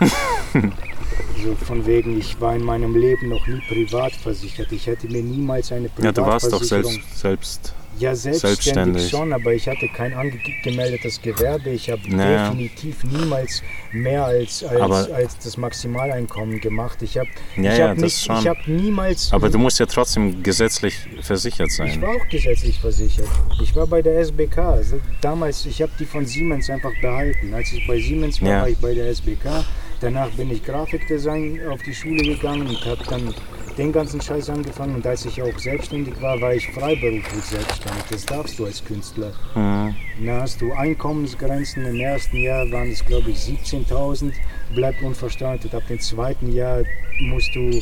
so 1.42 1.54
von 1.64 1.84
wegen, 1.86 2.18
ich 2.18 2.40
war 2.40 2.54
in 2.56 2.64
meinem 2.64 2.94
Leben 2.96 3.28
noch 3.28 3.46
nie 3.46 3.60
privat 3.68 4.12
versichert. 4.12 4.72
Ich 4.72 4.86
hätte 4.86 5.06
mir 5.08 5.22
niemals 5.22 5.70
eine 5.72 5.88
Ja, 6.02 6.12
du 6.12 6.22
warst 6.22 6.46
doch 6.52 6.60
Privatversicherung... 6.60 6.92
selbst, 6.92 7.18
selbst. 7.20 7.74
Ja, 7.96 8.12
selbstständig, 8.16 8.40
selbstständig. 8.64 9.08
schon, 9.10 9.32
aber 9.32 9.52
ich 9.54 9.68
hatte 9.68 9.86
kein 9.94 10.12
angemeldetes 10.14 11.22
Gewerbe. 11.22 11.70
Ich 11.70 11.88
habe 11.88 12.00
Naja. 12.08 12.48
definitiv 12.50 13.04
niemals 13.04 13.62
mehr 13.92 14.24
als, 14.24 14.64
als, 14.64 14.80
Aber- 14.80 15.08
als 15.14 15.38
das 15.38 15.56
Maximaleinkommen 15.56 16.60
gemacht. 16.60 17.02
Ich 17.02 17.16
habe 17.18 17.28
Ja, 17.56 17.72
ich 17.72 17.78
ja, 17.78 17.88
hab 17.90 17.94
das 17.94 18.02
nicht, 18.02 18.24
schon. 18.24 18.38
ich 18.40 18.48
habe 18.48 18.58
niemals 18.66 19.32
Aber 19.32 19.48
du 19.48 19.58
musst 19.58 19.78
ja 19.78 19.86
trotzdem 19.86 20.42
gesetzlich 20.42 20.96
versichert 21.22 21.68
ich 21.68 21.74
sein. 21.76 22.02
war 22.02 22.16
auch 22.16 22.28
gesetzlich 22.28 22.80
versichert. 22.80 23.28
Ich 23.62 23.76
war 23.76 23.86
bei 23.86 24.02
der 24.02 24.18
SBK. 24.18 24.58
Also 24.58 25.00
damals, 25.20 25.64
ich 25.64 25.80
habe 25.80 25.92
die 25.96 26.04
von 26.04 26.26
Siemens 26.26 26.68
einfach 26.70 26.90
behalten. 27.00 27.54
Als 27.54 27.72
ich 27.72 27.86
bei 27.86 27.98
Siemens 28.00 28.42
war, 28.42 28.48
Ja. 28.48 28.60
war 28.62 28.68
ich 28.70 28.78
bei 28.78 28.92
der 28.94 29.06
SBK. 29.08 29.64
Danach 30.00 30.30
bin 30.30 30.50
ich 30.50 30.64
Grafikdesign 30.64 31.60
auf 31.70 31.82
die 31.82 31.94
Schule 31.94 32.22
gegangen 32.22 32.66
und 32.66 32.84
habe 32.84 33.02
dann 33.08 33.34
den 33.76 33.92
ganzen 33.92 34.20
Scheiß 34.20 34.50
angefangen. 34.50 34.96
Und 34.96 35.06
als 35.06 35.24
ich 35.24 35.40
auch 35.42 35.58
selbstständig 35.58 36.20
war, 36.20 36.40
war 36.40 36.54
ich 36.54 36.68
freiberuflich 36.72 37.44
selbstständig. 37.44 38.04
Das 38.10 38.26
darfst 38.26 38.58
du 38.58 38.66
als 38.66 38.84
Künstler. 38.84 39.32
Mhm. 39.54 39.94
Da 40.26 40.40
hast 40.42 40.60
du 40.60 40.72
Einkommensgrenzen. 40.72 41.84
Im 41.86 42.00
ersten 42.00 42.36
Jahr 42.36 42.70
waren 42.70 42.90
es, 42.90 43.04
glaube 43.04 43.30
ich, 43.30 43.38
17.000, 43.38 44.32
bleibt 44.74 45.02
unversteuert. 45.02 45.74
Ab 45.74 45.82
dem 45.88 46.00
zweiten 46.00 46.52
Jahr 46.52 46.82
musst 47.20 47.54
du 47.54 47.80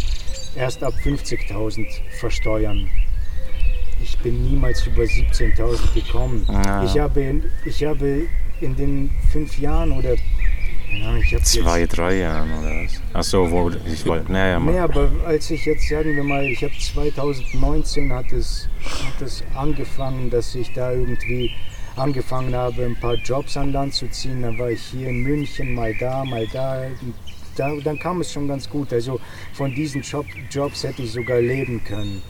erst 0.57 0.83
ab 0.83 0.95
50.000 1.05 1.87
versteuern. 2.19 2.89
Ich 4.03 4.19
bin 4.19 4.43
niemals 4.43 4.87
über 4.87 5.03
17.000 5.03 5.95
gekommen. 5.95 6.47
Ja. 6.49 6.85
Ich, 6.85 6.99
habe 6.99 7.43
ich 7.65 7.85
habe 7.85 8.27
in 8.61 8.77
den 8.77 9.11
fünf 9.31 9.59
Jahren 9.59 9.93
oder 9.93 10.17
habe 11.01 11.43
Zwei, 11.43 11.81
jetzt, 11.81 11.97
drei 11.97 12.19
Jahren 12.19 12.51
oder 12.51 12.85
was? 12.85 13.01
Achso, 13.15 13.51
wo 13.51 13.71
ich 13.71 14.07
wollte. 14.07 14.33
Naja, 14.33 14.59
Nee, 14.59 14.79
aber 14.79 15.11
als 15.27 15.51
ich 15.51 15.65
jetzt, 15.65 15.89
sagen 15.89 16.15
wir 16.17 16.25
mal, 16.25 16.45
ich 16.45 16.63
habe 16.63 16.73
2019 16.79 18.13
hat 18.13 18.33
es, 18.33 18.69
hat 18.85 19.23
es 19.23 19.43
angefangen, 19.55 20.31
dass 20.31 20.55
ich 20.55 20.73
da 20.73 20.93
irgendwie 20.93 21.51
angefangen 21.97 22.55
habe, 22.55 22.85
ein 22.85 22.97
paar 22.97 23.15
Jobs 23.15 23.57
an 23.57 23.73
Land 23.73 23.95
zu 23.95 24.09
ziehen. 24.09 24.43
Dann 24.43 24.59
war 24.59 24.71
ich 24.71 24.83
hier 24.83 25.09
in 25.09 25.23
München, 25.23 25.75
mal 25.75 25.95
da, 25.95 26.25
mal 26.25 26.47
da. 26.53 26.87
da 27.57 27.73
dann 27.85 27.99
kam 27.99 28.21
es 28.21 28.33
schon 28.33 28.49
ganz 28.49 28.69
gut. 28.69 28.93
Also 28.93 29.21
von 29.53 29.75
diesen 29.75 30.03
Job, 30.03 30.27
Jobs 30.51 30.85
hätte 30.85 31.03
ich 31.03 31.13
sogar 31.13 31.41
leben 31.41 31.83
können. 31.85 32.23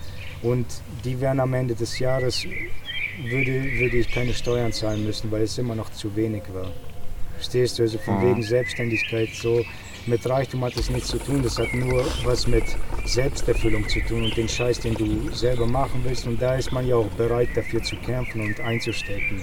Und 0.43 0.67
die 1.05 1.21
wären 1.21 1.39
am 1.39 1.55
Ende 1.55 1.75
des 1.75 1.99
Jahres, 1.99 2.45
würde, 3.25 3.65
würde 3.79 3.97
ich 3.97 4.11
keine 4.11 4.35
Steuern 4.35 4.73
zahlen 4.73 5.05
müssen, 5.05 5.31
weil 5.31 5.43
es 5.43 5.57
immer 5.59 5.75
noch 5.75 5.91
zu 5.93 6.15
wenig 6.17 6.43
war. 6.53 6.73
Verstehst 7.43 7.77
du? 7.81 7.83
Also 7.83 7.99
von 7.99 8.19
Mhm. 8.19 8.23
wegen 8.31 8.43
Selbstständigkeit 8.45 9.31
so. 9.35 9.65
Mit 10.07 10.25
Reichtum 10.29 10.65
hat 10.65 10.77
es 10.77 10.91
nichts 10.91 11.09
zu 11.09 11.19
tun, 11.19 11.43
das 11.43 11.59
hat 11.59 11.75
nur 11.75 12.05
was 12.25 12.47
mit 12.47 12.63
Selbsterfüllung 13.05 13.89
zu 13.89 14.01
tun 14.01 14.25
und 14.25 14.37
den 14.37 14.49
Scheiß, 14.49 14.79
den 14.79 14.95
du 14.95 15.29
selber 15.33 15.67
machen 15.67 16.03
willst. 16.05 16.25
Und 16.29 16.41
da 16.41 16.55
ist 16.55 16.71
man 16.71 16.87
ja 16.87 16.95
auch 16.95 17.09
bereit, 17.17 17.49
dafür 17.57 17.83
zu 17.83 17.97
kämpfen 17.97 18.43
und 18.43 18.61
einzustecken. 18.61 19.43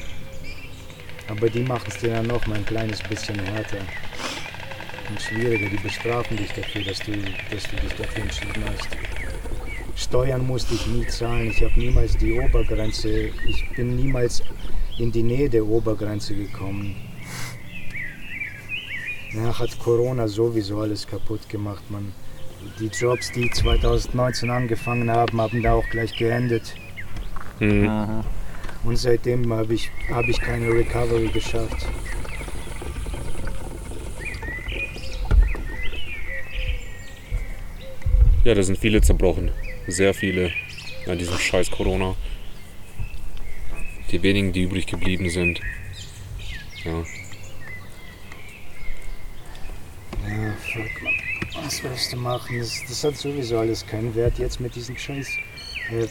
Aber 1.28 1.50
die 1.50 1.60
machen 1.60 1.88
es 1.89 1.97
dir 1.97 2.12
dann 2.12 2.28
noch 2.28 2.45
mal 2.47 2.56
ein 2.56 2.66
kleines 2.66 3.02
bisschen 3.04 3.38
härter 3.38 3.80
und 5.10 5.22
schwieriger. 5.22 5.68
Die 5.70 5.78
bestrafen 5.84 6.38
dich 6.38 6.52
dafür, 6.54 6.84
dass 6.84 7.00
du, 7.00 7.12
dass 7.12 7.64
du 7.64 7.76
dich 7.76 7.93
dafür 7.97 8.24
entschieden 8.24 8.64
hast. 8.66 8.88
Steuern 9.95 10.47
musste 10.47 10.74
ich 10.74 10.88
nie 10.88 11.06
zahlen. 11.08 11.52
Ich 11.52 11.62
habe 11.62 11.78
niemals 11.78 12.16
die 12.16 12.39
Obergrenze, 12.39 13.30
ich 13.45 13.70
bin 13.76 13.97
niemals 13.97 14.41
in 14.97 15.12
die 15.12 15.24
Nähe 15.24 15.50
der 15.50 15.66
Obergrenze 15.66 16.34
gekommen. 16.34 16.95
Danach 19.34 19.59
hat 19.59 19.77
Corona 19.80 20.27
sowieso 20.27 20.80
alles 20.80 21.05
kaputt 21.05 21.47
gemacht, 21.49 21.84
man. 21.89 22.13
Die 22.80 22.88
Jobs, 22.88 23.32
die 23.32 23.49
2019 23.49 24.49
angefangen 24.49 25.09
haben, 25.11 25.39
haben 25.39 25.61
da 25.61 25.73
auch 25.73 25.88
gleich 25.89 26.17
geendet. 26.17 26.73
Mhm. 27.59 28.23
Und 28.84 28.97
seitdem 28.97 29.51
habe 29.53 29.73
ich, 29.73 29.91
hab 30.09 30.27
ich 30.27 30.39
keine 30.39 30.69
Recovery 30.69 31.27
geschafft. 31.27 31.86
Ja, 38.43 38.55
da 38.55 38.63
sind 38.63 38.77
viele 38.77 39.01
zerbrochen. 39.01 39.51
Sehr 39.88 40.13
viele 40.13 40.51
an 41.07 41.17
diesem 41.17 41.38
scheiß 41.38 41.69
Corona. 41.69 42.15
Die 44.11 44.23
wenigen, 44.23 44.53
die 44.53 44.63
übrig 44.63 44.88
geblieben 44.88 45.30
sind. 45.30 45.59
Ja. 46.84 47.03
Ja, 50.30 50.53
fuck. 50.73 51.63
Was 51.63 51.84
willst 51.84 52.13
du 52.13 52.17
machen? 52.17 52.59
Das, 52.59 52.84
das 52.88 53.03
hat 53.03 53.17
sowieso 53.17 53.59
alles 53.59 53.86
keinen 53.86 54.13
Wert 54.15 54.38
jetzt 54.38 54.59
mit 54.59 54.75
diesen 54.75 54.97
scheiß 54.97 55.27
äh, 55.91 56.03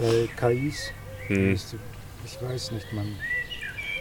äh, 0.00 0.28
KIs. 0.36 0.92
Hm. 1.28 1.52
Weißt 1.52 1.72
du, 1.74 1.76
Ich 2.24 2.42
weiß 2.42 2.72
nicht, 2.72 2.92
Mann. 2.92 3.14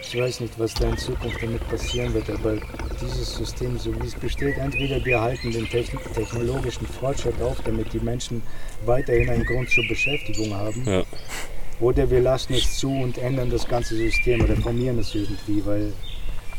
Ich 0.01 0.15
weiß 0.21 0.39
nicht, 0.41 0.57
was 0.59 0.73
da 0.75 0.87
in 0.89 0.97
Zukunft 0.97 1.41
damit 1.41 1.67
passieren 1.67 2.13
wird, 2.13 2.29
aber 2.29 2.57
dieses 3.01 3.35
System, 3.35 3.77
so 3.79 3.93
wie 4.01 4.05
es 4.05 4.13
besteht, 4.13 4.55
entweder 4.57 5.03
wir 5.03 5.19
halten 5.19 5.51
den 5.51 5.67
techn 5.67 5.97
technologischen 6.13 6.85
Fortschritt 6.85 7.41
auf, 7.41 7.59
damit 7.63 7.91
die 7.91 7.99
Menschen 7.99 8.43
weiterhin 8.85 9.29
einen 9.31 9.45
Grund 9.45 9.67
zur 9.71 9.83
Beschäftigung 9.87 10.53
haben, 10.53 10.85
Ja. 10.85 11.03
oder 11.79 12.09
wir 12.11 12.19
lassen 12.21 12.53
es 12.53 12.77
zu 12.77 12.91
und 12.91 13.17
ändern 13.17 13.49
das 13.49 13.67
ganze 13.67 13.95
System, 13.95 14.41
reformieren 14.41 14.99
es 14.99 15.13
irgendwie, 15.15 15.65
weil 15.65 15.91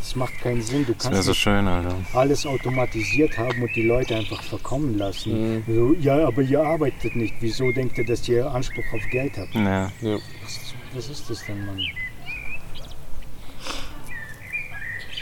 es 0.06 0.16
macht 0.16 0.38
keinen 0.40 0.62
Sinn. 0.62 0.86
Du 0.86 0.92
Das 0.94 1.04
kannst 1.04 1.22
so 1.24 1.34
schön, 1.34 1.66
Alter. 1.66 1.94
alles 2.14 2.46
automatisiert 2.46 3.36
haben 3.38 3.62
und 3.62 3.74
die 3.74 3.82
Leute 3.82 4.14
einfach 4.16 4.42
verkommen 4.42 4.96
lassen. 4.98 5.64
So, 5.66 5.94
ja, 6.00 6.26
aber 6.26 6.42
ihr 6.42 6.60
arbeitet 6.62 7.16
nicht. 7.16 7.34
Wieso 7.40 7.72
denkt 7.72 7.98
ihr, 7.98 8.04
dass 8.06 8.28
ihr 8.28 8.46
Anspruch 8.50 8.84
auf 8.94 9.02
Geld 9.10 9.32
habt? 9.36 9.54
Ja. 9.54 9.90
ja. 10.02 10.18
Was, 10.44 10.60
was 10.94 11.08
ist 11.10 11.28
das 11.30 11.44
denn, 11.46 11.64
Mann? 11.66 11.80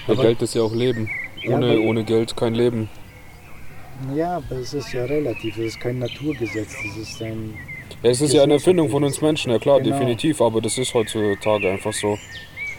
Aber- 0.07 0.23
Geld 0.23 0.43
ist 0.43 0.55
ja 0.55 0.63
auch 0.63 0.75
Leben. 0.75 1.09
Ja, 1.43 1.57
Ohne, 1.57 1.71
aber- 1.73 1.81
ohne 1.81 2.05
Geld 2.05 2.37
kein 2.37 2.55
Leben. 2.55 2.89
Ja, 4.15 4.37
aber 4.39 4.57
es 4.57 4.75
ist 4.75 4.93
ja 4.93 5.05
relativ. 5.05 5.57
Es 5.57 5.67
ist 5.75 5.81
kein 5.81 5.99
Naturgesetz. 5.99 6.75
Das 6.85 6.97
ist 6.97 7.23
ein. 7.23 7.55
Ja, 8.03 8.11
es 8.11 8.21
ist 8.21 8.35
ja 8.35 8.43
eine 8.43 8.55
Erfindung 8.55 8.91
von 8.91 9.05
uns 9.05 9.21
Menschen, 9.23 9.51
ja 9.53 9.59
klar, 9.59 9.81
Genau. 9.81 9.97
definitiv, 9.97 10.41
aber 10.43 10.61
das 10.61 10.77
ist 10.79 10.93
heutzutage 10.95 11.71
einfach 11.71 11.93
so. 11.93 12.19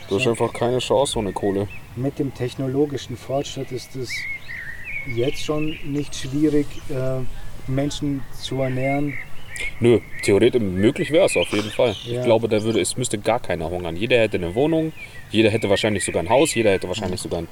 Du 0.09 0.19
hast 0.19 0.27
einfach 0.27 0.53
keine 0.53 0.79
Chance 0.79 1.17
ohne 1.17 1.31
Kohle. 1.31 1.67
Mit 1.95 2.19
dem 2.19 2.33
technologischen 2.33 3.17
Fortschritt 3.17 3.71
ist 3.71 3.95
es 3.95 4.11
jetzt 5.15 5.43
schon 5.43 5.77
nicht 5.83 6.15
schwierig, 6.15 6.67
äh, 6.89 7.21
Menschen 7.69 8.23
zu 8.39 8.61
ernähren. 8.61 9.13
Nö, 9.79 9.99
theoretisch 10.23 10.61
möglich 10.61 11.11
wäre 11.11 11.25
es 11.25 11.35
auf 11.37 11.49
jeden 11.51 11.71
Fall. 11.71 11.95
Ja. 12.05 12.19
Ich 12.19 12.25
glaube, 12.25 12.47
da 12.49 12.61
würde, 12.63 12.81
es 12.81 12.97
müsste 12.97 13.17
gar 13.17 13.39
keiner 13.39 13.69
hungern. 13.69 13.95
Jeder 13.95 14.19
hätte 14.19 14.37
eine 14.37 14.53
Wohnung, 14.53 14.91
jeder 15.31 15.49
hätte 15.49 15.69
wahrscheinlich 15.69 16.03
sogar 16.03 16.23
ein 16.23 16.29
Haus, 16.29 16.53
jeder 16.53 16.71
hätte 16.71 16.87
wahrscheinlich 16.87 17.21
sogar 17.21 17.39
ein 17.39 17.47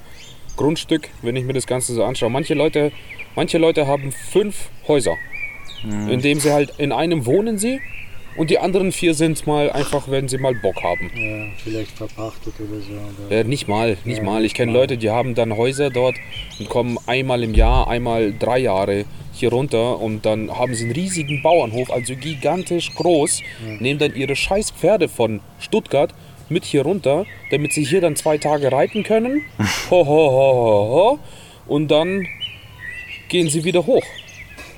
Grundstück, 0.56 1.08
wenn 1.22 1.34
ich 1.36 1.44
mir 1.44 1.54
das 1.54 1.66
Ganze 1.66 1.94
so 1.94 2.04
anschaue. 2.04 2.30
Manche 2.30 2.54
Leute, 2.54 2.92
manche 3.34 3.58
Leute 3.58 3.86
haben 3.86 4.12
fünf 4.12 4.68
Häuser, 4.86 5.16
in 5.82 6.20
dem 6.20 6.38
sie 6.40 6.52
halt 6.52 6.74
in 6.78 6.92
einem 6.92 7.26
wohnen 7.26 7.58
sie 7.58 7.80
und 8.36 8.50
die 8.50 8.58
anderen 8.58 8.92
vier 8.92 9.14
sind 9.14 9.46
mal 9.46 9.70
einfach, 9.70 10.08
wenn 10.10 10.28
sie 10.28 10.38
mal 10.38 10.54
Bock 10.54 10.82
haben. 10.82 11.10
Ja, 11.14 11.46
vielleicht 11.62 11.92
verpachtet 11.92 12.54
oder 12.58 12.80
so. 12.80 12.92
Aber 13.26 13.34
Ja, 13.34 13.44
nicht 13.44 13.68
mal, 13.68 13.96
nicht 14.04 14.18
Ja, 14.18 14.24
mal. 14.24 14.44
Ich 14.44 14.54
kenne. 14.54 14.72
Leute, 14.72 14.96
die 14.96 15.10
haben 15.10 15.34
dann 15.34 15.56
Häuser 15.56 15.90
dort 15.90 16.16
und 16.58 16.68
kommen 16.68 16.98
einmal 17.06 17.42
im 17.42 17.54
Jahr, 17.54 17.88
einmal 17.88 18.32
drei 18.38 18.58
Jahre 18.58 19.04
hier 19.32 19.50
runter 19.50 20.00
und 20.00 20.24
dann 20.24 20.56
haben 20.56 20.74
sie 20.74 20.84
einen 20.84 20.92
riesigen 20.92 21.42
Bauernhof, 21.42 21.90
also 21.90 22.14
gigantisch 22.14 22.94
groß, 22.94 23.42
nehmen 23.80 23.98
dann 23.98 24.14
ihre 24.14 24.36
scheiß 24.36 24.70
Pferde 24.70 25.08
von 25.08 25.40
Stuttgart 25.58 26.14
mit 26.48 26.64
hier 26.64 26.82
runter, 26.82 27.24
damit 27.50 27.72
sie 27.72 27.84
hier 27.84 28.00
dann 28.00 28.14
zwei 28.16 28.38
Tage 28.38 28.70
reiten 28.70 29.02
können. 29.02 29.42
Ho, 29.90 30.06
ho, 30.06 30.06
ho, 30.06 30.52
ho, 30.52 30.88
ho. 30.90 31.18
Und 31.66 31.88
dann 31.90 32.26
gehen 33.28 33.48
sie 33.48 33.64
wieder 33.64 33.84
hoch. 33.86 34.04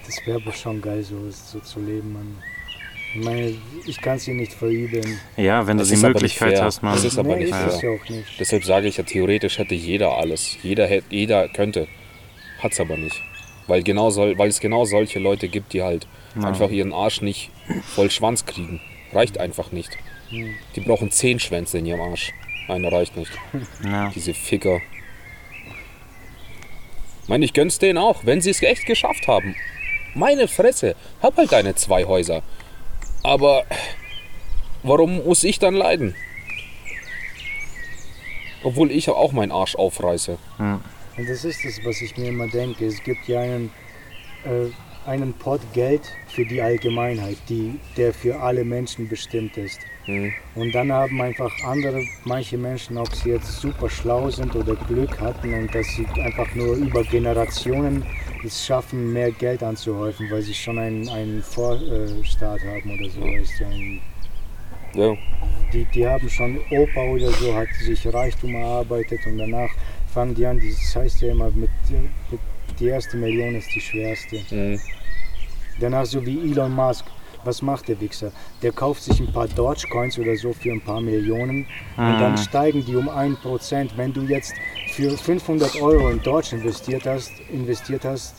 das 0.06 0.24
wäre 0.26 0.40
aber 0.40 0.52
schon 0.52 0.80
geil, 0.80 1.02
so, 1.02 1.16
so 1.30 1.58
zu 1.60 1.80
leben, 1.80 2.12
Mann. 2.12 2.36
Ich 3.18 3.24
meine, 3.24 3.54
ich 3.86 4.00
kann 4.00 4.16
es 4.16 4.24
dir 4.24 4.34
nicht 4.34 4.52
verübeln. 4.52 5.18
Ja, 5.38 5.66
wenn 5.66 5.78
du 5.78 5.82
Das 5.82 5.88
die 5.88 5.96
aber 5.96 6.08
nicht 6.08 6.14
Möglichkeit 6.14 6.60
hast, 6.60 6.82
man. 6.82 6.94
Das 6.94 7.04
ist 7.04 7.18
aber 7.18 7.36
nee, 7.36 7.44
nicht 7.44 7.50
ist 7.50 7.56
fair. 7.56 7.68
es 7.68 7.82
ja 7.82 7.90
auch 7.90 8.08
nicht. 8.10 8.40
Deshalb 8.40 8.64
sage 8.64 8.88
ich 8.88 8.98
ja, 8.98 9.04
theoretisch 9.04 9.58
hätte 9.58 9.74
jeder 9.74 10.16
alles. 10.18 10.58
Jeder, 10.62 10.86
hätte, 10.86 11.06
jeder 11.10 11.48
könnte. 11.48 11.88
Hat 12.62 12.72
es 12.72 12.80
aber 12.80 12.96
nicht. 12.98 13.22
Weil, 13.68 13.82
genau 13.82 14.10
soll, 14.10 14.36
weil 14.38 14.48
es 14.48 14.60
genau 14.60 14.84
solche 14.84 15.18
Leute 15.18 15.48
gibt, 15.48 15.72
die 15.72 15.82
halt 15.82 16.06
einfach 16.42 16.70
ihren 16.70 16.92
Arsch 16.92 17.22
nicht 17.22 17.50
voll 17.94 18.10
Schwanz 18.10 18.44
kriegen. 18.44 18.80
Reicht 19.12 19.38
einfach 19.38 19.72
nicht. 19.72 19.96
Die 20.30 20.80
brauchen 20.80 21.10
zehn 21.10 21.38
Schwänze 21.38 21.78
in 21.78 21.86
ihrem 21.86 22.00
Arsch. 22.00 22.32
Einer 22.68 22.92
reicht 22.92 23.16
nicht. 23.16 23.32
Ja. 23.82 24.10
Diese 24.14 24.34
Ficker. 24.34 24.80
Ich 27.22 27.28
meine, 27.28 27.44
ich 27.44 27.54
gönn's 27.54 27.78
denen 27.78 27.98
auch, 27.98 28.26
wenn 28.26 28.40
sie 28.40 28.50
es 28.50 28.62
echt 28.62 28.84
geschafft 28.86 29.26
haben. 29.26 29.56
Meine 30.14 30.48
Fresse, 30.48 30.96
hab 31.22 31.36
halt 31.36 31.52
deine 31.52 31.74
zwei 31.74 32.04
Häuser. 32.04 32.42
Aber 33.26 33.64
warum 34.84 35.24
muss 35.24 35.42
ich 35.42 35.58
dann 35.58 35.74
leiden? 35.74 36.14
Obwohl 38.62 38.92
ich 38.92 39.10
auch 39.10 39.32
meinen 39.32 39.50
Arsch 39.50 39.74
aufreiße. 39.74 40.38
Und 41.16 41.28
das 41.28 41.44
ist 41.44 41.64
es, 41.64 41.84
was 41.84 42.00
ich 42.02 42.16
mir 42.16 42.28
immer 42.28 42.46
denke. 42.46 42.86
Es 42.86 43.02
gibt 43.02 43.26
ja 43.26 43.40
einen, 43.40 43.72
äh, 44.44 44.68
einen 45.10 45.32
Pot 45.32 45.60
Geld 45.72 46.02
für 46.28 46.46
die 46.46 46.62
Allgemeinheit, 46.62 47.38
die, 47.48 47.80
der 47.96 48.14
für 48.14 48.38
alle 48.38 48.64
Menschen 48.64 49.08
bestimmt 49.08 49.56
ist. 49.56 49.80
Hm. 50.06 50.32
Und 50.54 50.72
dann 50.72 50.92
haben 50.92 51.20
einfach 51.20 51.52
andere, 51.64 52.02
manche 52.24 52.56
Menschen, 52.56 52.96
ob 52.96 53.12
sie 53.14 53.30
jetzt 53.30 53.60
super 53.60 53.90
schlau 53.90 54.30
sind 54.30 54.54
oder 54.54 54.74
Glück 54.74 55.20
hatten 55.20 55.52
und 55.52 55.74
dass 55.74 55.86
sie 55.94 56.06
einfach 56.20 56.52
nur 56.54 56.76
über 56.76 57.02
Generationen 57.02 58.04
es 58.44 58.64
schaffen, 58.64 59.12
mehr 59.12 59.32
Geld 59.32 59.62
anzuhäufen, 59.62 60.30
weil 60.30 60.42
sie 60.42 60.54
schon 60.54 60.78
einen, 60.78 61.08
einen 61.08 61.42
Vorstaat 61.42 62.60
haben 62.60 62.98
oder 62.98 63.10
so. 63.10 63.20
Weißt 63.20 63.60
du, 63.60 65.00
Ja, 65.00 65.16
die, 65.72 65.84
die 65.86 66.06
haben 66.06 66.28
schon 66.30 66.58
Opa 66.70 67.02
oder 67.02 67.30
so, 67.32 67.54
hat 67.54 67.68
sich 67.84 68.06
Reichtum 68.06 68.54
erarbeitet 68.54 69.20
und 69.26 69.38
danach 69.38 69.70
fangen 70.14 70.34
die 70.34 70.46
an, 70.46 70.60
das 70.60 70.94
heißt 70.94 71.20
ja 71.22 71.32
immer, 71.32 71.50
mit, 71.50 71.70
mit 72.30 72.40
die 72.78 72.86
erste 72.86 73.16
Million 73.16 73.54
ist 73.56 73.74
die 73.74 73.80
schwerste. 73.80 74.38
hm. 74.48 74.80
Danach 75.80 76.06
so 76.06 76.24
wie 76.24 76.50
Elon 76.50 76.72
Musk. 76.72 77.04
Was 77.46 77.62
macht 77.62 77.88
der 77.88 78.00
Wichser? 78.00 78.32
Der 78.62 78.72
kauft 78.72 79.02
sich 79.04 79.20
ein 79.20 79.32
paar 79.32 79.46
Dogecoins 79.48 80.18
oder 80.18 80.36
so 80.36 80.52
für 80.52 80.72
ein 80.72 80.80
paar 80.80 81.00
Millionen 81.00 81.66
und 81.96 82.20
dann 82.20 82.36
steigen 82.36 82.84
die 82.84 82.96
um 82.96 83.08
1%. 83.08 83.90
Wenn 83.96 84.12
du 84.12 84.22
jetzt 84.22 84.52
für 84.92 85.16
500 85.16 85.80
Euro 85.80 86.10
in 86.10 86.20
Doge 86.22 86.56
investiert 86.56 87.06
hast, 87.06 87.30
investiert 87.52 88.04
hast 88.04 88.34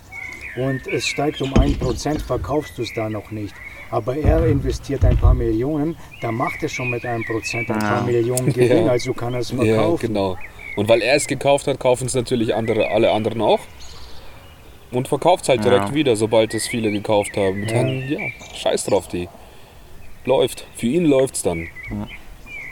und 0.58 0.86
es 0.88 1.08
steigt 1.08 1.42
um 1.42 1.54
1%, 1.54 2.20
verkaufst 2.20 2.78
du 2.78 2.82
es 2.84 2.94
da 2.94 3.10
noch 3.10 3.32
nicht. 3.32 3.56
Aber 3.90 4.18
er 4.18 4.46
investiert 4.46 5.06
ein 5.06 5.16
paar 5.18 5.34
Millionen, 5.34 5.96
da 6.22 6.30
macht 6.32 6.62
er 6.62 6.68
schon 6.68 6.90
mit 6.90 7.06
einem 7.06 7.24
Prozent 7.24 7.70
ein 7.72 7.80
paar 7.80 8.04
Millionen 8.04 8.48
Gewinn, 8.54 8.86
Ja. 8.86 8.92
also 8.92 9.14
kann 9.14 9.34
er 9.34 9.40
es 9.40 9.52
ja 9.52 9.58
verkaufen. 9.64 10.08
genau. 10.08 10.38
Und 10.76 10.90
weil 10.90 11.02
er 11.02 11.16
es 11.16 11.26
gekauft 11.28 11.68
hat, 11.68 11.80
kaufen 11.80 12.06
es 12.08 12.14
natürlich 12.14 12.54
andere, 12.54 12.90
alle 12.92 13.12
anderen 13.12 13.42
auch. 13.42 13.62
Und 14.92 15.08
verkauft 15.08 15.44
es 15.44 15.50
halt 15.50 15.64
direkt 15.66 15.90
Ja. 15.90 15.94
wieder, 15.94 16.16
sobald 16.16 16.54
es 16.54 16.68
viele 16.68 16.92
gekauft 16.92 17.36
haben. 17.36 17.68
Ja. 17.68 17.74
Dann, 17.84 18.08
ja, 18.10 18.20
scheiß 18.56 18.86
drauf, 18.86 19.08
die. 19.08 19.28
Läuft. 20.26 20.66
Für 20.76 20.88
ihn 20.88 21.06
läuft's 21.06 21.42
dann. 21.44 21.68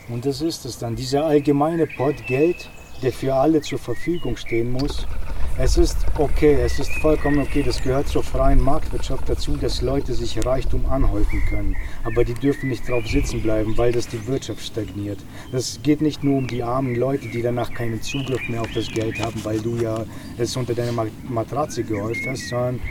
Und 0.09 0.25
das 0.25 0.41
ist 0.41 0.65
es 0.65 0.77
dann, 0.77 0.95
dieser 0.95 1.25
allgemeine 1.25 1.87
Pot 1.87 2.25
Geld, 2.27 2.69
der 3.01 3.11
für 3.11 3.33
alle 3.33 3.61
zur 3.61 3.79
Verfügung 3.79 4.37
stehen 4.37 4.71
muss. 4.71 5.05
Es 5.57 5.77
ist 5.77 5.95
okay, 6.17 6.57
es 6.61 6.79
ist 6.79 6.91
vollkommen 6.99 7.39
okay, 7.39 7.63
das 7.63 7.81
gehört 7.81 8.09
zur 8.09 8.23
freien 8.23 8.59
Marktwirtschaft 8.59 9.29
dazu, 9.29 9.55
dass 9.55 9.81
Leute 9.81 10.13
sich 10.13 10.45
Reichtum 10.45 10.85
anhäufen 10.87 11.41
können. 11.49 11.77
Aber 12.03 12.25
die 12.25 12.33
dürfen 12.33 12.67
nicht 12.67 12.87
drauf 12.89 13.07
sitzen 13.07 13.41
bleiben, 13.41 13.77
weil 13.77 13.93
das 13.93 14.09
die 14.09 14.27
Wirtschaft 14.27 14.61
stagniert. 14.61 15.17
Das 15.53 15.79
geht 15.81 16.01
nicht 16.01 16.25
nur 16.25 16.39
um 16.39 16.47
die 16.47 16.61
armen 16.61 16.95
Leute, 16.95 17.29
die 17.29 17.41
danach 17.41 17.73
keinen 17.73 18.01
Zugriff 18.01 18.41
mehr 18.49 18.61
auf 18.61 18.71
das 18.73 18.87
Geld 18.89 19.17
haben, 19.23 19.39
weil 19.45 19.59
du 19.61 19.77
ja 19.77 20.03
es 20.37 20.57
unter 20.57 20.73
deine 20.73 20.91
Ma- 20.91 21.05
Matratze 21.29 21.83
gehäuft 21.83 22.21
hast, 22.27 22.49
sondern 22.49 22.81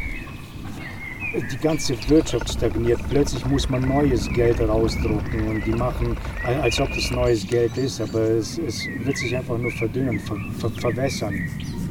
die 1.53 1.59
ganze 1.59 1.95
Wirtschaft 2.09 2.51
stagniert. 2.51 3.01
Plötzlich 3.11 3.45
muss 3.45 3.69
man 3.69 3.87
neues 3.87 4.27
Geld 4.33 4.59
rausdrucken 4.61 5.49
und 5.49 5.67
die 5.67 5.73
machen, 5.73 6.17
als 6.63 6.81
ob 6.81 6.89
das 6.95 7.11
neues 7.11 7.47
Geld 7.47 7.77
ist, 7.77 8.01
aber 8.01 8.21
es, 8.21 8.57
es 8.57 8.87
wird 9.03 9.19
sich 9.19 9.37
einfach 9.37 9.59
nur 9.59 9.73
verdünnen, 9.73 10.19
ver, 10.21 10.37
ver, 10.59 10.71
verwässern. 10.71 11.35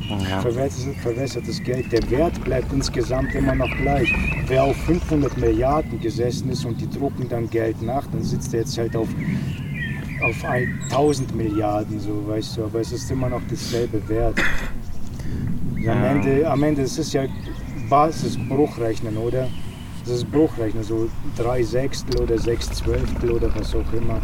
Ja. 0.09 0.41
Verwässert, 0.41 0.95
verwässertes 0.97 1.63
Geld. 1.63 1.91
Der 1.91 2.09
Wert 2.09 2.43
bleibt 2.43 2.71
insgesamt 2.73 3.33
immer 3.35 3.55
noch 3.55 3.69
gleich. 3.77 4.13
Wer 4.47 4.65
auf 4.65 4.75
500 4.85 5.37
Milliarden 5.37 5.99
gesessen 5.99 6.49
ist 6.49 6.65
und 6.65 6.79
die 6.79 6.89
drucken 6.89 7.29
dann 7.29 7.49
Geld 7.49 7.81
nach, 7.81 8.05
dann 8.07 8.21
sitzt 8.21 8.53
er 8.53 8.61
jetzt 8.61 8.77
halt 8.77 8.95
auf, 8.95 9.07
auf 10.23 10.43
1000 10.43 11.35
Milliarden, 11.35 11.99
so 11.99 12.27
weißt 12.27 12.57
du, 12.57 12.65
aber 12.65 12.81
es 12.81 12.91
ist 12.91 13.09
immer 13.11 13.29
noch 13.29 13.41
dasselbe 13.49 14.07
Wert. 14.09 14.39
Ja. 15.81 15.93
Am, 15.93 16.03
Ende, 16.03 16.49
am 16.49 16.63
Ende 16.63 16.81
ist 16.81 16.99
es 16.99 17.13
ja 17.13 17.23
Basisbruchrechnen, 17.89 19.17
oder? 19.17 19.47
Das 20.05 20.15
ist 20.15 20.31
Bruchrechnen, 20.31 20.83
so 20.83 21.09
3 21.37 21.63
Sechstel 21.63 22.21
oder 22.21 22.37
6 22.37 22.71
Zwölftel 22.71 23.31
oder 23.31 23.49
was 23.55 23.73
auch 23.73 23.93
immer. 23.93 24.21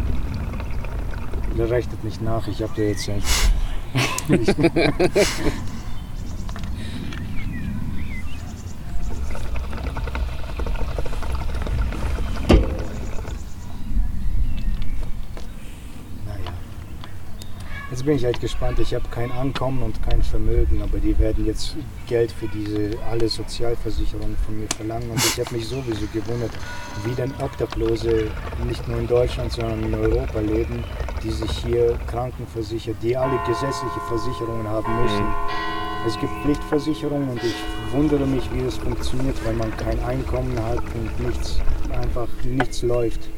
Der 1.56 1.70
rechnet 1.70 2.04
nicht 2.04 2.20
nach, 2.22 2.46
ich 2.48 2.62
habe 2.62 2.72
da 2.76 2.82
jetzt 2.82 3.10
bin 18.10 18.16
ich 18.16 18.24
halt 18.24 18.40
gespannt. 18.40 18.80
Ich 18.80 18.92
habe 18.92 19.04
kein 19.12 19.30
Ankommen 19.30 19.84
und 19.84 20.02
kein 20.02 20.20
Vermögen, 20.20 20.82
aber 20.82 20.98
die 20.98 21.16
werden 21.20 21.46
jetzt 21.46 21.76
Geld 22.08 22.32
für 22.32 22.48
diese 22.48 22.98
alle 23.08 23.28
Sozialversicherungen 23.28 24.36
von 24.44 24.58
mir 24.58 24.66
verlangen. 24.76 25.08
Und 25.10 25.18
ich 25.18 25.38
habe 25.38 25.54
mich 25.54 25.68
sowieso 25.68 26.08
gewundert, 26.12 26.50
wie 27.04 27.14
denn 27.14 27.32
Obdachlose 27.40 28.26
nicht 28.66 28.88
nur 28.88 28.98
in 28.98 29.06
Deutschland, 29.06 29.52
sondern 29.52 29.84
in 29.84 29.94
Europa 29.94 30.40
leben, 30.40 30.82
die 31.22 31.30
sich 31.30 31.52
hier 31.58 31.96
krankenversichert, 32.08 32.96
die 33.00 33.16
alle 33.16 33.38
gesetzliche 33.46 34.00
Versicherungen 34.08 34.66
haben 34.66 35.02
müssen. 35.02 35.26
Mhm. 35.26 36.08
Es 36.08 36.18
gibt 36.18 36.32
Pflichtversicherungen 36.42 37.28
und 37.28 37.44
ich 37.44 37.54
wundere 37.92 38.26
mich, 38.26 38.42
wie 38.52 38.64
das 38.64 38.76
funktioniert, 38.76 39.36
wenn 39.44 39.56
man 39.56 39.70
kein 39.76 40.02
Einkommen 40.02 40.58
hat 40.60 40.82
und 40.96 41.28
nichts, 41.28 41.60
einfach 41.92 42.26
nichts 42.42 42.82
läuft. 42.82 43.28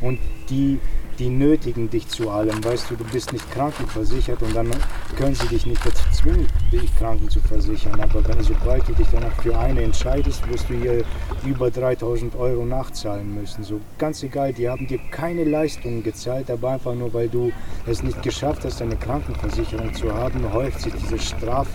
Und 0.00 0.20
die 0.48 0.78
die 1.18 1.28
nötigen 1.28 1.90
dich 1.90 2.08
zu 2.08 2.30
allem. 2.30 2.62
Weißt 2.64 2.90
du, 2.90 2.96
du 2.96 3.04
bist 3.04 3.32
nicht 3.32 3.50
krankenversichert 3.52 4.42
und 4.42 4.54
dann 4.54 4.70
können 5.16 5.34
sie 5.34 5.48
dich 5.48 5.66
nicht 5.66 5.84
dazu 5.84 6.02
zwingen, 6.12 6.46
dich 6.72 6.94
kranken 6.96 7.28
zu 7.28 7.40
versichern. 7.40 8.00
Aber 8.00 8.26
wenn, 8.26 8.42
sobald 8.42 8.86
du 8.88 8.92
dich 8.92 9.06
danach 9.12 9.32
für 9.42 9.56
eine 9.58 9.82
entscheidest, 9.82 10.48
wirst 10.48 10.68
du 10.68 10.74
hier 10.74 11.04
über 11.44 11.70
3000 11.70 12.36
Euro 12.36 12.64
nachzahlen 12.64 13.34
müssen. 13.34 13.64
So 13.64 13.80
ganz 13.98 14.22
egal, 14.22 14.52
die 14.52 14.68
haben 14.68 14.86
dir 14.86 14.98
keine 15.10 15.44
Leistungen 15.44 16.02
gezahlt, 16.02 16.50
aber 16.50 16.70
einfach 16.70 16.94
nur, 16.94 17.12
weil 17.14 17.28
du 17.28 17.52
es 17.86 18.02
nicht 18.02 18.22
geschafft 18.22 18.64
hast, 18.64 18.82
eine 18.82 18.96
Krankenversicherung 18.96 19.94
zu 19.94 20.12
haben, 20.12 20.52
häuft 20.52 20.80
sich 20.80 20.92
diese 20.94 21.18
Straf 21.18 21.68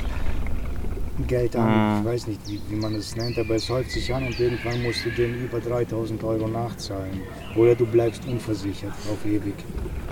Geld 1.28 1.56
an. 1.56 2.00
Mhm. 2.00 2.00
Ich 2.02 2.06
weiß 2.06 2.28
nicht, 2.28 2.42
wie, 2.48 2.62
wie, 2.70 2.76
man 2.76 2.96
es 2.96 3.16
nennt, 3.16 3.38
aber 3.38 3.56
es 3.56 3.70
häuft 3.70 3.92
sich 3.92 4.14
an 4.14 4.26
und 4.28 4.40
irgendwann 4.40 4.82
musst 4.84 5.06
du 5.06 5.12
denen 5.12 5.44
über 5.44 5.60
3000 5.60 6.24
Euro 6.24 6.48
nachzahlen. 6.48 7.22
Oder 7.56 7.76
du 7.76 7.86
bleibst 7.86 8.26
unversichert 8.26 8.94
auf 9.12 9.26
ewig. 9.26 9.56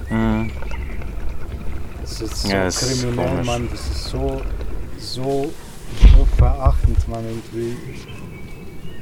Mhm. 0.10 0.52
Das 2.02 2.22
ist 2.22 2.42
so 2.44 2.50
ja, 2.50 2.70
kriminell, 2.70 3.44
Mann. 3.44 3.68
Das 3.72 3.82
ist 3.82 4.06
so, 4.06 4.42
so, 4.98 5.52
so 6.16 6.28
verachtend, 6.38 7.08
Mann, 7.08 7.24
irgendwie. 7.26 7.78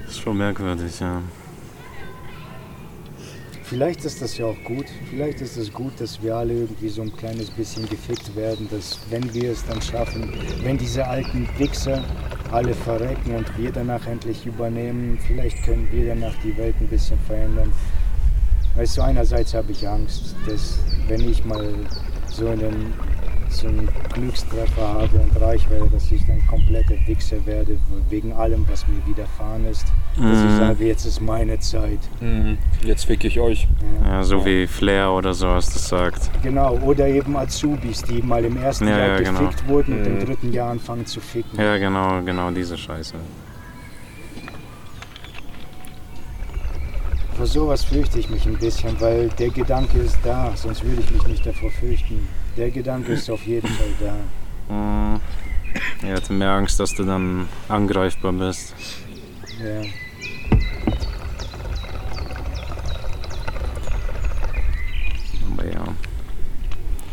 Das 0.05 0.11
ist 0.11 0.21
schon 0.21 0.37
merkwürdig, 0.37 0.99
ja. 0.99 1.21
Vielleicht 3.69 4.05
ist 4.05 4.21
das 4.21 4.37
ja 4.37 4.45
auch 4.45 4.63
gut. 4.63 4.85
Vielleicht 5.09 5.41
ist 5.41 5.57
es 5.57 5.73
gut, 5.73 5.91
dass 5.99 6.21
wir 6.23 6.37
alle 6.37 6.53
irgendwie 6.53 6.87
so 6.87 7.01
ein 7.01 7.13
kleines 7.17 7.49
bisschen 7.49 7.87
gefickt 7.89 8.33
werden, 8.33 8.65
dass 8.71 8.97
wenn 9.09 9.33
wir 9.33 9.51
es 9.51 9.65
dann 9.65 9.81
schaffen, 9.81 10.31
wenn 10.63 10.77
diese 10.77 11.05
alten 11.05 11.49
Wichser 11.57 12.01
alle 12.53 12.73
verrecken 12.73 13.35
und 13.35 13.57
wir 13.57 13.73
danach 13.73 14.07
endlich 14.07 14.45
übernehmen, 14.45 15.19
vielleicht 15.27 15.63
können 15.63 15.85
wir 15.91 16.07
danach 16.07 16.33
die 16.45 16.55
Welt 16.55 16.75
ein 16.79 16.87
bisschen 16.87 17.19
verändern. 17.27 17.73
Weißt 18.75 18.95
du, 18.95 19.01
einerseits 19.01 19.53
habe 19.53 19.73
ich 19.73 19.85
Angst, 19.85 20.33
dass 20.47 20.79
wenn 21.09 21.29
ich 21.29 21.43
mal 21.43 21.73
so 22.29 22.47
in 22.47 22.59
den 22.59 22.93
so 23.57 23.67
einen 23.67 23.89
Glückstreffer 24.13 24.87
habe 24.87 25.17
und 25.17 25.41
reich 25.41 25.69
werde, 25.69 25.89
dass 25.89 26.11
ich 26.11 26.25
dann 26.25 26.45
kompletter 26.47 26.95
Wichser 27.07 27.43
werde, 27.45 27.77
wegen 28.09 28.31
allem, 28.33 28.65
was 28.69 28.87
mir 28.87 29.05
widerfahren 29.05 29.65
ist. 29.65 29.85
Dass 30.15 30.43
ich 30.43 30.57
sage, 30.57 30.85
jetzt 30.85 31.05
ist 31.05 31.21
meine 31.21 31.59
Zeit. 31.59 31.99
Mhm. 32.21 32.57
Jetzt 32.83 33.05
fick 33.05 33.23
ich 33.23 33.39
euch. 33.39 33.67
Ja, 34.03 34.09
ja 34.09 34.23
so 34.23 34.39
ja. 34.39 34.45
wie 34.45 34.67
Flair 34.67 35.11
oder 35.11 35.33
so, 35.33 35.47
was 35.47 35.73
das 35.73 35.87
sagt. 35.87 36.29
Genau, 36.43 36.77
oder 36.79 37.07
eben 37.07 37.35
Azubis, 37.35 38.03
die 38.03 38.21
mal 38.21 38.45
im 38.45 38.57
ersten 38.57 38.87
ja, 38.87 38.97
Jahr 38.97 39.21
genau. 39.21 39.39
gefickt 39.39 39.67
wurden 39.67 39.99
und 39.99 40.05
im 40.05 40.15
mhm. 40.15 40.25
dritten 40.25 40.53
Jahr 40.53 40.71
anfangen 40.71 41.05
zu 41.05 41.19
ficken. 41.19 41.59
Ja, 41.59 41.77
genau, 41.77 42.21
genau 42.21 42.51
diese 42.51 42.77
Scheiße. 42.77 43.15
Vor 47.35 47.45
sowas 47.45 47.83
fürchte 47.83 48.19
ich 48.19 48.29
mich 48.29 48.45
ein 48.47 48.57
bisschen, 48.57 48.99
weil 48.99 49.29
der 49.29 49.49
Gedanke 49.49 49.99
ist 49.99 50.17
da, 50.23 50.51
sonst 50.55 50.83
würde 50.83 51.01
ich 51.01 51.11
mich 51.11 51.27
nicht 51.27 51.45
davor 51.45 51.69
fürchten. 51.69 52.27
Der 52.57 52.71
Gedanke 52.71 53.13
ist 53.13 53.29
auf 53.29 53.45
jeden 53.45 53.67
Fall 53.67 53.93
da. 53.99 54.73
Mhm. 54.73 55.21
Ich 56.01 56.11
hatte 56.11 56.33
mehr 56.33 56.49
Angst, 56.49 56.79
dass 56.79 56.93
du 56.95 57.03
dann 57.03 57.47
angreifbar 57.69 58.33
bist. 58.33 58.73
Ja. 59.61 59.81
Aber 65.51 65.65
ja. 65.65 65.85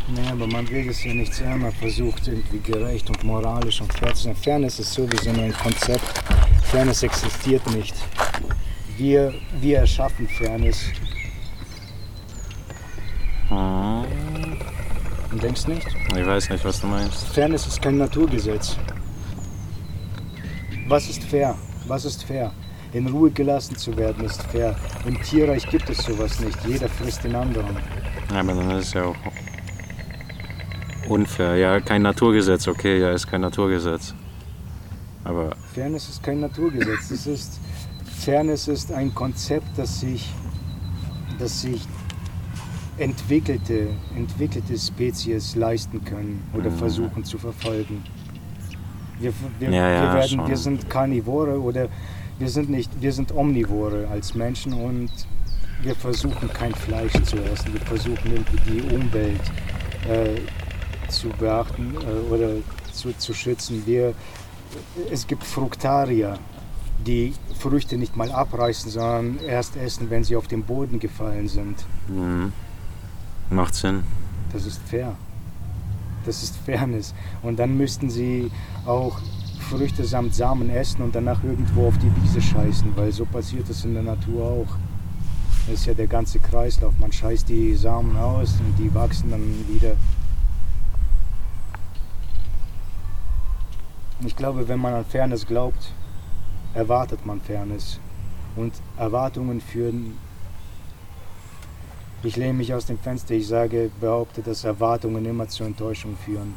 Nee, 0.07 0.29
aber 0.31 0.47
man 0.47 0.67
will 0.69 0.89
es 0.89 1.03
ja 1.03 1.13
nicht 1.13 1.33
sein. 1.33 1.61
Man 1.61 1.71
versucht 1.73 2.27
irgendwie 2.27 2.59
gerecht 2.59 3.07
und 3.09 3.23
moralisch 3.23 3.81
und 3.81 3.93
fair 3.93 4.15
zu 4.15 4.23
sein. 4.23 4.35
Fairness 4.35 4.79
ist 4.79 4.93
sowieso 4.93 5.31
nur 5.31 5.43
ein 5.43 5.53
Konzept. 5.53 6.23
Fairness 6.63 7.03
existiert 7.03 7.65
nicht. 7.71 7.95
Wir, 8.97 9.31
wir 9.61 9.79
erschaffen 9.79 10.27
Fairness. 10.27 10.85
Mhm. 13.51 14.74
Du 15.35 15.41
denkst 15.41 15.67
nicht? 15.67 15.85
Ich 16.15 16.25
weiß 16.25 16.49
nicht, 16.49 16.63
was 16.63 16.79
du 16.79 16.87
meinst. 16.87 17.27
Fairness 17.27 17.67
ist 17.67 17.81
kein 17.81 17.97
Naturgesetz. 17.97 18.77
Was 20.87 21.09
ist 21.09 21.23
fair? 21.23 21.55
Was 21.89 22.05
ist 22.05 22.23
fair? 22.23 22.53
In 22.93 23.05
Ruhe 23.07 23.31
gelassen 23.31 23.75
zu 23.75 23.97
werden 23.97 24.23
ist 24.23 24.41
fair. 24.43 24.77
Im 25.05 25.21
Tierreich 25.21 25.67
gibt 25.69 25.89
es 25.89 25.97
sowas 25.97 26.39
nicht. 26.39 26.57
Jeder 26.65 26.87
frisst 26.87 27.25
den 27.25 27.35
anderen. 27.35 27.75
Ja, 28.31 28.39
aber 28.39 28.53
dann 28.53 28.71
ist 28.71 28.87
es 28.87 28.93
ja 28.93 29.03
auch 29.03 29.15
unfair. 31.09 31.57
Ja, 31.57 31.81
kein 31.81 32.03
Naturgesetz, 32.03 32.69
okay, 32.69 33.01
ja, 33.01 33.11
ist 33.11 33.27
kein 33.27 33.41
Naturgesetz. 33.41 34.15
Aber. 35.25 35.53
Fairness 35.73 36.07
ist 36.07 36.23
kein 36.23 36.39
Naturgesetz. 36.39 37.11
Es 37.11 37.27
ist, 37.27 37.59
Fairness 38.19 38.69
ist 38.69 38.89
ein 38.93 39.13
Konzept, 39.13 39.67
das 39.75 39.99
sich, 39.99 40.33
das 41.37 41.59
sich 41.59 41.85
entwickelte, 42.97 43.89
entwickelte 44.15 44.77
Spezies 44.77 45.55
leisten 45.55 46.03
können 46.05 46.43
oder 46.53 46.69
mhm. 46.69 46.77
versuchen 46.77 47.23
zu 47.23 47.37
verfolgen. 47.37 48.03
Wir, 49.19 49.33
wir, 49.59 49.69
ja, 49.69 49.89
ja, 49.89 50.01
wir, 50.03 50.19
werden, 50.19 50.47
wir 50.47 50.57
sind 50.57 50.89
Karnivore 50.89 51.59
oder 51.59 51.87
wir 52.37 52.49
sind 52.49 52.69
nicht, 52.69 52.91
wir 53.01 53.13
sind 53.13 53.33
Omnivore 53.33 54.07
als 54.09 54.33
Menschen 54.35 54.73
und 54.73 55.09
wir 55.81 55.95
versuchen 55.95 56.51
kein 56.51 56.73
Fleisch 56.73 57.13
zu 57.23 57.37
essen. 57.37 57.73
Wir 57.73 57.81
versuchen 57.81 58.31
irgendwie 58.31 58.71
die 58.71 58.95
Umwelt 58.95 59.41
äh, 60.09 60.39
zu 61.09 61.29
beachten 61.29 61.95
äh, 61.95 62.33
oder 62.33 62.49
zu, 62.91 63.15
zu 63.17 63.33
schützen. 63.33 63.83
Wir, 63.85 64.13
es 65.11 65.27
gibt 65.27 65.43
Fruktarier, 65.43 66.37
die 67.05 67.33
Früchte 67.59 67.97
nicht 67.97 68.15
mal 68.15 68.31
abreißen, 68.31 68.89
sondern 68.89 69.39
erst 69.45 69.77
essen, 69.77 70.09
wenn 70.09 70.23
sie 70.23 70.35
auf 70.35 70.47
den 70.47 70.63
Boden 70.63 70.99
gefallen 70.99 71.47
sind. 71.47 71.85
Mhm. 72.07 72.51
Macht 73.49 73.75
Sinn. 73.75 74.03
Das 74.51 74.65
ist 74.65 74.81
fair. 74.81 75.15
Das 76.25 76.41
ist 76.41 76.55
Fairness. 76.57 77.13
Und 77.43 77.59
dann 77.59 77.77
müssten 77.77 78.09
sie 78.09 78.51
auch 78.85 79.19
Früchte 79.69 80.03
samt 80.03 80.35
Samen 80.35 80.69
essen 80.69 81.01
und 81.01 81.15
danach 81.15 81.43
irgendwo 81.43 81.87
auf 81.87 81.97
die 81.97 82.11
Wiese 82.21 82.41
scheißen, 82.41 82.95
weil 82.95 83.11
so 83.11 83.25
passiert 83.25 83.69
es 83.69 83.83
in 83.83 83.93
der 83.93 84.03
Natur 84.03 84.43
auch. 84.43 84.75
Das 85.67 85.79
ist 85.79 85.85
ja 85.87 85.93
der 85.93 86.07
ganze 86.07 86.39
Kreislauf. 86.39 86.93
Man 86.99 87.11
scheißt 87.11 87.49
die 87.49 87.73
Samen 87.75 88.15
aus 88.17 88.53
und 88.59 88.77
die 88.77 88.93
wachsen 88.93 89.31
dann 89.31 89.41
wieder. 89.67 89.95
Ich 94.25 94.35
glaube, 94.35 94.67
wenn 94.67 94.79
man 94.79 94.93
an 94.93 95.05
Fairness 95.05 95.45
glaubt, 95.45 95.91
erwartet 96.73 97.25
man 97.25 97.41
Fairness. 97.41 97.99
Und 98.55 98.73
Erwartungen 98.97 99.59
führen 99.59 100.17
ich 102.25 102.35
lehne 102.37 102.53
mich 102.53 102.73
aus 102.73 102.85
dem 102.85 102.97
Fenster, 102.97 103.35
ich 103.35 103.47
sage, 103.47 103.91
behaupte, 103.99 104.41
dass 104.41 104.63
Erwartungen 104.63 105.25
immer 105.25 105.47
zur 105.47 105.67
Enttäuschung 105.67 106.17
führen. 106.17 106.55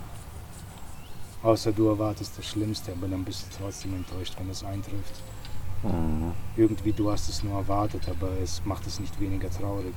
Außer 1.43 1.73
du 1.73 1.89
erwartest 1.89 2.39
das 2.39 2.47
Schlimmste, 2.47 2.93
aber 2.93 3.07
dann 3.07 3.25
bist 3.25 3.47
du 3.47 3.63
trotzdem 3.63 3.95
enttäuscht, 3.95 4.35
wenn 4.39 4.51
es 4.51 4.65
eintrifft. 4.65 5.23
Mhm. 5.83 6.33
Irgendwie, 6.57 6.93
du 6.93 7.11
hast 7.11 7.29
es 7.29 7.45
nur 7.45 7.59
erwartet, 7.59 8.03
aber 8.09 8.31
es 8.43 8.63
macht 8.65 8.87
es 8.87 8.99
nicht 8.99 9.21
weniger 9.21 9.51
traurig. 9.51 9.95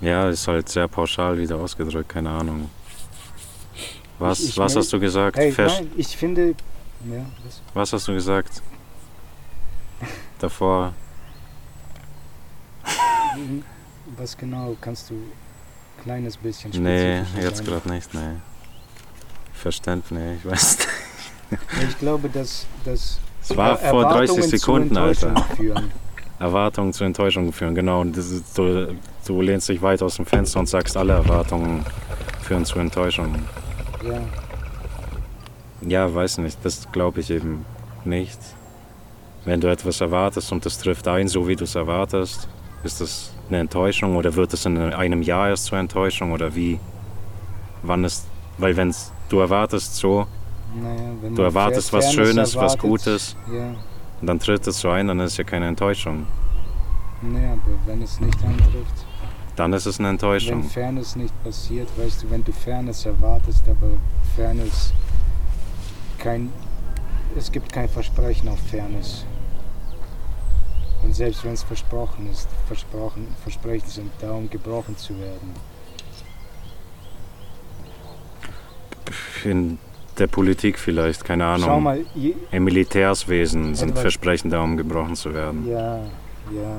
Ja, 0.00 0.28
ist 0.28 0.48
halt 0.48 0.68
sehr 0.68 0.88
pauschal 0.88 1.36
wieder 1.36 1.56
ausgedrückt, 1.56 2.08
keine 2.08 2.30
Ahnung. 2.30 2.70
Was, 4.20 4.38
Ich- 4.40 4.50
ich 4.50 4.58
was 4.58 4.76
hast 4.76 4.92
du 4.92 5.00
gesagt? 5.00 5.36
Hey, 5.36 5.52
nein, 5.56 5.90
ich 5.96 6.16
finde. 6.16 6.54
Ja, 7.10 7.24
was? 7.44 7.62
Was 7.74 7.92
hast 7.94 8.06
du 8.08 8.12
gesagt? 8.12 8.62
Davor. 10.38 10.92
Was 14.16 14.36
genau 14.36 14.76
kannst 14.80 15.10
du 15.10 15.14
ein 15.14 16.02
kleines 16.02 16.36
bisschen 16.36 16.70
Nee, 16.82 17.22
jetzt 17.40 17.64
gerade 17.64 17.88
nicht, 17.88 18.12
nee. 18.12 18.36
Verständ, 19.54 20.10
nee, 20.10 20.34
ich 20.34 20.44
weiß 20.44 20.78
nicht. 21.50 21.60
Ich 21.88 21.98
glaube, 21.98 22.28
dass, 22.28 22.66
dass 22.84 23.20
Es 23.42 23.56
war 23.56 23.76
vor 23.78 24.02
30 24.02 24.12
Erwartungen 24.36 24.42
zu 24.42 24.48
Sekunden, 24.48 24.96
Alter. 24.96 25.28
Enttäuschung 25.28 25.56
Führen. 25.56 25.90
Erwartungen 26.40 26.92
zu 26.92 27.04
Enttäuschung 27.04 27.52
führen, 27.52 27.74
genau. 27.76 28.00
Und 28.00 28.16
das 28.16 28.30
ist, 28.30 28.58
du, 28.58 28.96
du 29.26 29.40
lehnst 29.42 29.68
dich 29.68 29.80
weit 29.80 30.02
aus 30.02 30.16
dem 30.16 30.26
Fenster 30.26 30.58
und 30.60 30.66
sagst, 30.68 30.96
alle 30.96 31.12
Erwartungen 31.12 31.84
führen 32.42 32.64
zu 32.64 32.78
Enttäuschung. 32.80 33.34
Ja. 34.02 34.20
Ja, 35.82 36.14
weiß 36.14 36.38
nicht, 36.38 36.58
das 36.62 36.90
glaube 36.92 37.20
ich 37.20 37.30
eben 37.30 37.64
nicht. 38.04 38.38
Wenn 39.44 39.60
du 39.60 39.68
etwas 39.68 40.00
erwartest 40.00 40.52
und 40.52 40.66
das 40.66 40.78
trifft 40.78 41.08
ein, 41.08 41.28
so 41.28 41.48
wie 41.48 41.56
du 41.56 41.64
es 41.64 41.74
erwartest, 41.74 42.48
ist 42.84 43.00
das 43.00 43.32
eine 43.48 43.58
Enttäuschung 43.60 44.16
oder 44.16 44.34
wird 44.34 44.52
es 44.52 44.66
in 44.66 44.78
einem 44.78 45.22
Jahr 45.22 45.48
erst 45.48 45.66
zur 45.66 45.78
Enttäuschung 45.78 46.32
oder 46.32 46.54
wie? 46.54 46.78
Wann 47.82 48.04
ist, 48.04 48.26
weil 48.58 48.76
wenn 48.76 48.94
du 49.30 49.38
erwartest 49.38 49.96
so, 49.96 50.26
Naja, 50.74 51.34
du 51.34 51.42
erwartest 51.42 51.92
was 51.92 52.12
Schönes, 52.12 52.54
was 52.56 52.74
erwartet, 52.74 52.80
Gutes 52.80 53.36
Ja, 53.50 53.74
und 54.20 54.26
dann 54.26 54.38
tritt 54.38 54.66
es 54.66 54.80
so 54.80 54.90
ein, 54.90 55.08
dann 55.08 55.18
ist 55.20 55.32
es 55.32 55.36
ja 55.38 55.44
keine 55.44 55.66
Enttäuschung. 55.66 56.26
naja, 57.22 57.52
aber 57.52 57.72
wenn 57.86 58.02
es 58.02 58.20
nicht 58.20 58.36
eintrifft, 58.44 59.06
Dann 59.56 59.72
ist 59.72 59.86
es 59.86 59.98
eine 59.98 60.08
wenn 60.08 60.14
Enttäuschung. 60.14 60.62
Fairness 60.62 61.16
nicht 61.16 61.34
passiert, 61.44 61.88
weißt 61.98 62.22
du, 62.22 62.30
wenn 62.30 62.44
du 62.44 62.52
Fairness 62.52 63.04
erwartest, 63.06 63.68
aber 63.68 63.98
Fairness 64.36 64.92
kein, 66.18 66.52
es 67.36 67.50
gibt 67.50 67.72
kein 67.72 67.88
Versprechen 67.88 68.48
auf 68.48 68.58
Fairness. 68.70 69.24
Und 71.02 71.14
selbst 71.14 71.44
wenn 71.44 71.52
es 71.52 71.62
versprochen 71.62 72.30
ist, 72.30 72.48
versprochen, 72.66 73.26
Versprechen 73.42 73.88
sind 73.88 74.10
da, 74.20 74.32
um 74.32 74.48
gebrochen 74.50 74.96
zu 74.96 75.18
werden. 75.18 75.54
In 79.44 79.78
der 80.18 80.26
Politik 80.26 80.78
vielleicht, 80.78 81.24
keine 81.24 81.46
Ahnung. 81.46 81.66
Schau 81.66 81.80
mal, 81.80 82.04
je, 82.14 82.34
Im 82.50 82.64
Militärswesen 82.64 83.74
sind 83.74 83.98
Versprechen 83.98 84.50
da, 84.50 84.60
um 84.60 84.76
gebrochen 84.76 85.16
zu 85.16 85.32
werden. 85.34 85.66
ja, 85.66 85.98
ja. 86.52 86.78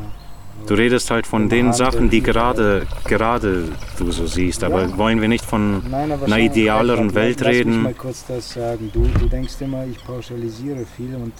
Du 0.67 0.73
redest 0.73 1.11
halt 1.11 1.27
von 1.27 1.49
den 1.49 1.73
Sachen, 1.73 2.09
die 2.09 2.21
gerade, 2.21 2.87
gerade 3.05 3.69
du 3.97 4.11
so 4.11 4.25
siehst. 4.27 4.63
Aber 4.63 4.83
Ja. 4.83 4.97
wollen 4.97 5.21
wir 5.21 5.27
nicht 5.27 5.45
von 5.45 5.81
Nein, 5.89 6.11
einer 6.11 6.39
idealeren 6.39 7.13
Welt 7.15 7.39
lass 7.41 7.47
mich 7.49 7.57
reden? 7.57 7.81
mal 7.83 7.93
kurz 7.93 8.25
das 8.27 8.53
sagen. 8.53 8.89
Du, 8.93 9.03
du 9.19 9.27
denkst 9.27 9.55
immer, 9.61 9.85
ich 9.85 10.03
pauschalisiere 10.03 10.85
viel 10.97 11.15
und 11.15 11.33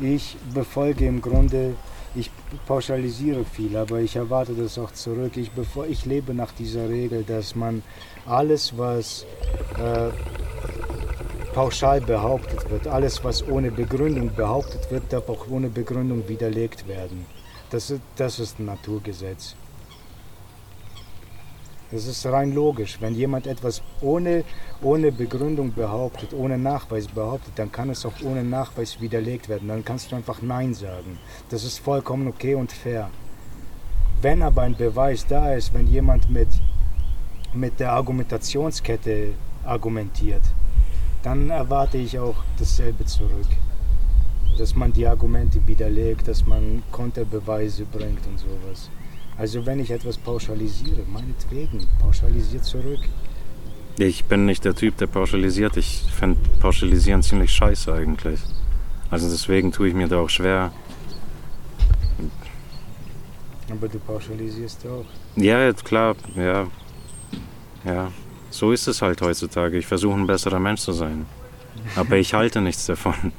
ich 0.00 0.36
befolge 0.52 1.06
im 1.06 1.20
Grunde, 1.22 1.74
ich 2.16 2.30
pauschalisiere 2.66 3.44
viel, 3.44 3.76
aber 3.76 4.00
ich 4.00 4.16
erwarte 4.16 4.52
das 4.54 4.78
auch 4.78 4.92
zurück. 4.92 5.36
Ich, 5.36 5.50
bevor, 5.52 5.86
ich 5.86 6.04
lebe 6.04 6.34
nach 6.34 6.52
dieser 6.52 6.88
Regel, 6.88 7.22
dass 7.24 7.54
man 7.54 7.82
alles, 8.26 8.76
was 8.76 9.24
äh, 9.78 10.10
pauschal 11.54 12.00
behauptet 12.00 12.68
wird, 12.70 12.86
alles, 12.88 13.22
was 13.22 13.46
ohne 13.48 13.70
Begründung 13.70 14.30
behauptet 14.34 14.90
wird, 14.90 15.12
darf 15.12 15.28
auch 15.28 15.46
ohne 15.48 15.68
Begründung 15.68 16.28
widerlegt 16.28 16.88
werden. 16.88 17.26
Das 17.70 17.90
ist, 17.90 18.00
das 18.16 18.38
ist 18.38 18.58
ein 18.58 18.66
Naturgesetz. 18.66 19.56
Das 21.90 22.06
ist 22.06 22.26
rein 22.26 22.52
logisch. 22.52 22.98
Wenn 23.00 23.14
jemand 23.14 23.46
etwas 23.46 23.82
ohne, 24.00 24.42
ohne 24.82 25.12
Begründung 25.12 25.72
behauptet, 25.72 26.32
ohne 26.32 26.58
Nachweis 26.58 27.06
behauptet, 27.06 27.52
dann 27.56 27.70
kann 27.70 27.90
es 27.90 28.04
auch 28.04 28.14
ohne 28.24 28.42
Nachweis 28.42 29.00
widerlegt 29.00 29.48
werden. 29.48 29.68
Dann 29.68 29.84
kannst 29.84 30.10
du 30.10 30.16
einfach 30.16 30.42
Nein 30.42 30.74
sagen. 30.74 31.18
Das 31.50 31.62
ist 31.62 31.78
vollkommen 31.78 32.26
okay 32.26 32.54
und 32.54 32.72
fair. 32.72 33.10
Wenn 34.20 34.42
aber 34.42 34.62
ein 34.62 34.74
Beweis 34.74 35.26
da 35.26 35.54
ist, 35.54 35.72
wenn 35.74 35.86
jemand 35.86 36.30
mit, 36.30 36.48
mit 37.52 37.78
der 37.78 37.92
Argumentationskette 37.92 39.34
argumentiert, 39.64 40.42
dann 41.22 41.50
erwarte 41.50 41.98
ich 41.98 42.18
auch 42.18 42.36
dasselbe 42.58 43.04
zurück. 43.04 43.46
Dass 44.58 44.74
man 44.74 44.92
die 44.92 45.06
Argumente 45.06 45.60
widerlegt, 45.66 46.28
dass 46.28 46.46
man 46.46 46.82
Konterbeweise 46.92 47.84
bringt 47.84 48.24
und 48.26 48.38
sowas. 48.38 48.90
Also 49.36 49.66
wenn 49.66 49.80
ich 49.80 49.90
etwas 49.90 50.16
pauschalisiere, 50.16 51.02
meinetwegen, 51.12 51.86
pauschalisiert 52.00 52.64
zurück. 52.64 53.00
Ich 53.98 54.24
bin 54.24 54.44
nicht 54.44 54.64
der 54.64 54.74
Typ, 54.74 54.96
der 54.96 55.06
pauschalisiert. 55.06 55.76
Ich 55.76 56.04
finde 56.16 56.38
Pauschalisieren 56.60 57.22
ziemlich 57.22 57.52
scheiße 57.52 57.92
eigentlich. 57.92 58.40
Also 59.10 59.28
deswegen 59.28 59.72
tue 59.72 59.88
ich 59.88 59.94
mir 59.94 60.08
da 60.08 60.18
auch 60.18 60.30
schwer. 60.30 60.72
Aber 63.70 63.88
du 63.88 63.98
pauschalisierst 63.98 64.86
auch. 64.86 65.04
Ja, 65.36 65.64
jetzt 65.64 65.84
klar, 65.84 66.16
ja. 66.36 66.66
Ja, 67.84 68.10
so 68.50 68.72
ist 68.72 68.86
es 68.86 69.02
halt 69.02 69.20
heutzutage. 69.20 69.78
Ich 69.78 69.86
versuche 69.86 70.14
ein 70.14 70.26
besserer 70.26 70.60
Mensch 70.60 70.80
zu 70.80 70.92
sein. 70.92 71.26
Aber 71.96 72.16
ich 72.16 72.34
halte 72.34 72.60
nichts 72.60 72.86
davon. 72.86 73.32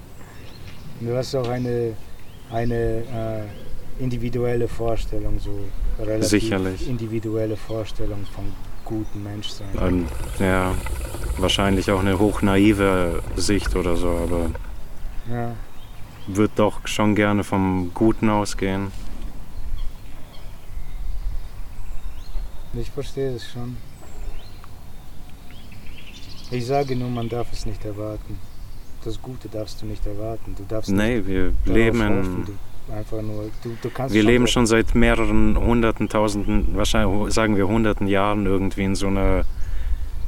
Du 1.00 1.16
hast 1.16 1.36
auch 1.36 1.48
eine, 1.48 1.94
eine 2.52 2.76
äh, 4.00 4.02
individuelle 4.04 4.68
Vorstellung, 4.68 5.40
so 5.40 5.60
relativ 6.00 6.30
Sicherlich. 6.30 6.88
individuelle 6.88 7.58
Vorstellung 7.58 8.26
vom 8.34 8.46
guten 8.86 9.24
Menschsein. 9.24 9.74
Und, 9.78 10.08
ja, 10.40 10.74
wahrscheinlich 11.38 11.90
auch 11.92 12.00
eine 12.00 12.18
hochnaive 12.20 13.22
Sicht 13.36 13.76
oder 13.76 13.96
so, 13.96 14.10
aber 14.10 14.52
Ja, 15.30 15.54
würde 16.28 16.54
doch 16.56 16.88
schon 16.88 17.16
gerne 17.16 17.44
vom 17.44 17.92
Guten 17.94 18.30
ausgehen. 18.30 18.92
ich 22.78 22.92
verstehe 22.92 23.32
das 23.34 23.46
schon. 23.48 23.78
Ich 26.52 26.66
sage 26.66 26.96
nur, 26.96 27.10
man 27.10 27.30
darf 27.30 27.52
es 27.54 27.66
nicht 27.66 27.84
erwarten. 27.86 28.38
Das 29.06 29.22
Gute 29.22 29.48
darfst 29.50 29.82
du 29.82 29.86
nicht 29.86 30.06
erwarten. 30.06 30.56
Du 30.58 30.64
darfst 30.68 30.90
Nee, 30.90 31.22
wir 31.26 31.54
leben 31.66 32.00
nur, 32.00 33.50
du, 33.64 33.78
du 33.82 33.90
wir 34.14 34.24
leben 34.24 34.44
darauf- 34.46 34.50
schon 34.50 34.68
seit 34.68 34.94
mehreren 34.96 35.58
hunderten, 35.58 36.10
tausenden, 36.10 36.76
wahrscheinlich 36.76 37.34
sagen 37.34 37.56
wir 37.56 37.68
hunderten 37.68 38.08
Jahren 38.08 38.46
irgendwie 38.46 38.84
in 38.84 38.96
so 38.96 39.08
einer, 39.08 39.44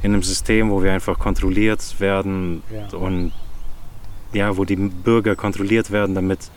in 0.02 0.12
einem 0.12 0.22
System, 0.22 0.70
wo 0.70 0.82
wir 0.82 0.92
einfach 0.92 1.18
kontrolliert 1.18 2.00
werden 2.00 2.62
Ja. 2.72 2.96
und 2.96 3.32
ja, 4.32 4.56
wo 4.56 4.64
die 4.64 4.76
Bürger 4.76 5.34
kontrolliert 5.36 5.90
werden, 5.90 6.14
damit 6.14 6.50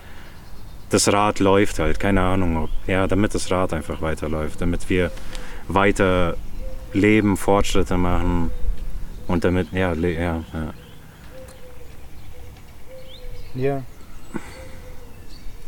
das 0.90 1.12
Rad 1.12 1.40
läuft 1.40 1.80
halt, 1.80 2.00
keine 2.00 2.22
Ahnung, 2.22 2.58
ob, 2.66 2.70
ja, 2.88 3.08
damit 3.08 3.34
das 3.34 3.50
Rad 3.50 3.72
einfach 3.74 4.02
weiterläuft, 4.02 4.60
damit 4.60 4.90
wir 4.90 5.10
weiter 5.68 6.36
leben, 6.94 7.38
Fortschritte 7.38 7.96
machen 7.98 8.52
und 9.28 9.44
damit, 9.46 9.72
ja, 9.72 9.94
ja, 9.94 10.44
ja. 10.54 10.74
Ja. 13.56 13.84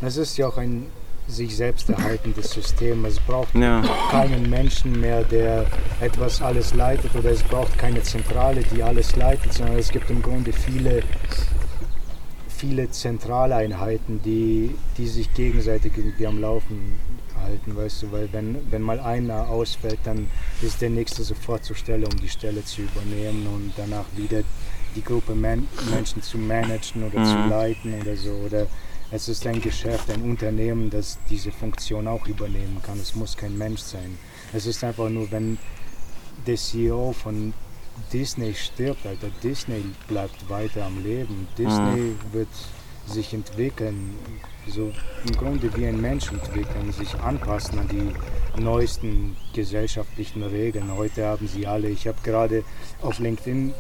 Es 0.02 0.18
ist 0.18 0.38
ja 0.38 0.48
auch 0.48 0.58
ein 0.58 0.88
sich 1.28 1.56
selbst 1.56 1.90
erhaltendes 1.90 2.52
System. 2.52 3.06
Es 3.06 3.20
braucht 3.20 3.56
ja. 3.56 3.82
keinen 4.12 4.50
Menschen 4.50 5.00
mehr, 5.00 5.24
der 5.24 5.66
etwas 6.02 6.42
alles 6.42 6.74
leitet 6.74 7.16
oder 7.16 7.32
es 7.32 7.44
braucht 7.44 7.78
keine 7.78 8.04
Zentrale, 8.04 8.62
die 8.64 8.84
alles 8.84 9.16
leitet, 9.16 9.54
sondern 9.54 9.78
es 9.78 9.90
gibt 9.90 10.10
im 10.10 10.22
Grunde 10.22 10.52
viele, 10.52 11.02
viele 12.50 12.90
Zentraleinheiten, 12.92 14.22
die, 14.24 14.76
die 14.98 15.08
sich 15.08 15.34
gegenseitig 15.34 15.94
irgendwie 15.96 16.28
am 16.28 16.42
Laufen 16.42 17.00
halten, 17.42 17.76
weißt 17.76 18.04
du, 18.04 18.12
weil 18.12 18.30
wenn, 18.32 18.58
wenn 18.72 18.82
mal 18.82 19.00
einer 19.00 19.50
ausfällt, 19.50 20.00
dann 20.04 20.28
ist 20.62 20.82
der 20.82 20.90
nächste 20.90 21.24
sofort 21.24 21.64
zur 21.64 21.76
Stelle, 21.76 22.06
um 22.06 22.18
die 22.18 22.30
Stelle 22.30 22.64
zu 22.64 22.82
übernehmen 22.82 23.48
und 23.48 23.74
danach 23.78 24.06
wieder 24.16 24.42
die 24.96 25.04
Gruppe 25.04 25.36
Men 25.36 25.68
Menschen 25.90 26.22
zu 26.22 26.38
managen 26.38 27.04
oder 27.04 27.24
zu 27.24 27.36
Mhm. 27.36 27.50
leiten 27.50 28.02
oder 28.02 28.16
so. 28.16 28.32
Oder 28.32 28.68
es 29.12 29.28
ist 29.30 29.46
ein 29.48 29.62
Geschäft, 29.62 30.10
ein 30.12 30.22
Unternehmen, 30.24 30.90
das 30.90 31.18
diese 31.30 31.52
Funktion 31.52 32.08
auch 32.08 32.28
übernehmen 32.28 32.82
kann. 32.84 33.00
Es 33.00 33.16
muss 33.16 33.36
kein 33.38 33.58
Mensch 33.58 33.82
sein. 33.82 34.18
Es 34.54 34.66
ist 34.66 34.84
einfach 34.84 35.10
nur, 35.10 35.32
wenn 35.32 35.58
der 36.48 36.56
CEO 36.58 37.14
von 37.14 37.54
Disney 38.12 38.54
stirbt, 38.56 39.06
Alter, 39.06 39.28
Disney 39.44 39.84
bleibt 40.08 40.50
weiter 40.50 40.86
am 40.86 41.04
Leben. 41.04 41.48
Disney 41.58 42.16
wird 42.32 42.48
sich 43.06 43.34
entwickeln. 43.34 44.16
So 44.68 44.92
im 45.28 45.36
Grunde 45.36 45.70
wie 45.76 45.86
ein 45.86 46.00
Mensch 46.00 46.32
entwickeln, 46.32 46.92
sich 46.94 47.14
anpassen 47.16 47.78
an 47.80 47.88
die 47.90 48.62
neuesten 48.62 49.36
gesellschaftlichen 49.54 50.42
Regeln. 50.42 50.96
Heute 50.96 51.26
haben 51.26 51.48
sie 51.48 51.68
alle, 51.68 51.90
ich 51.90 52.08
habe 52.08 52.18
gerade 52.24 52.64
auf 53.02 53.20
LinkedIn 53.20 53.74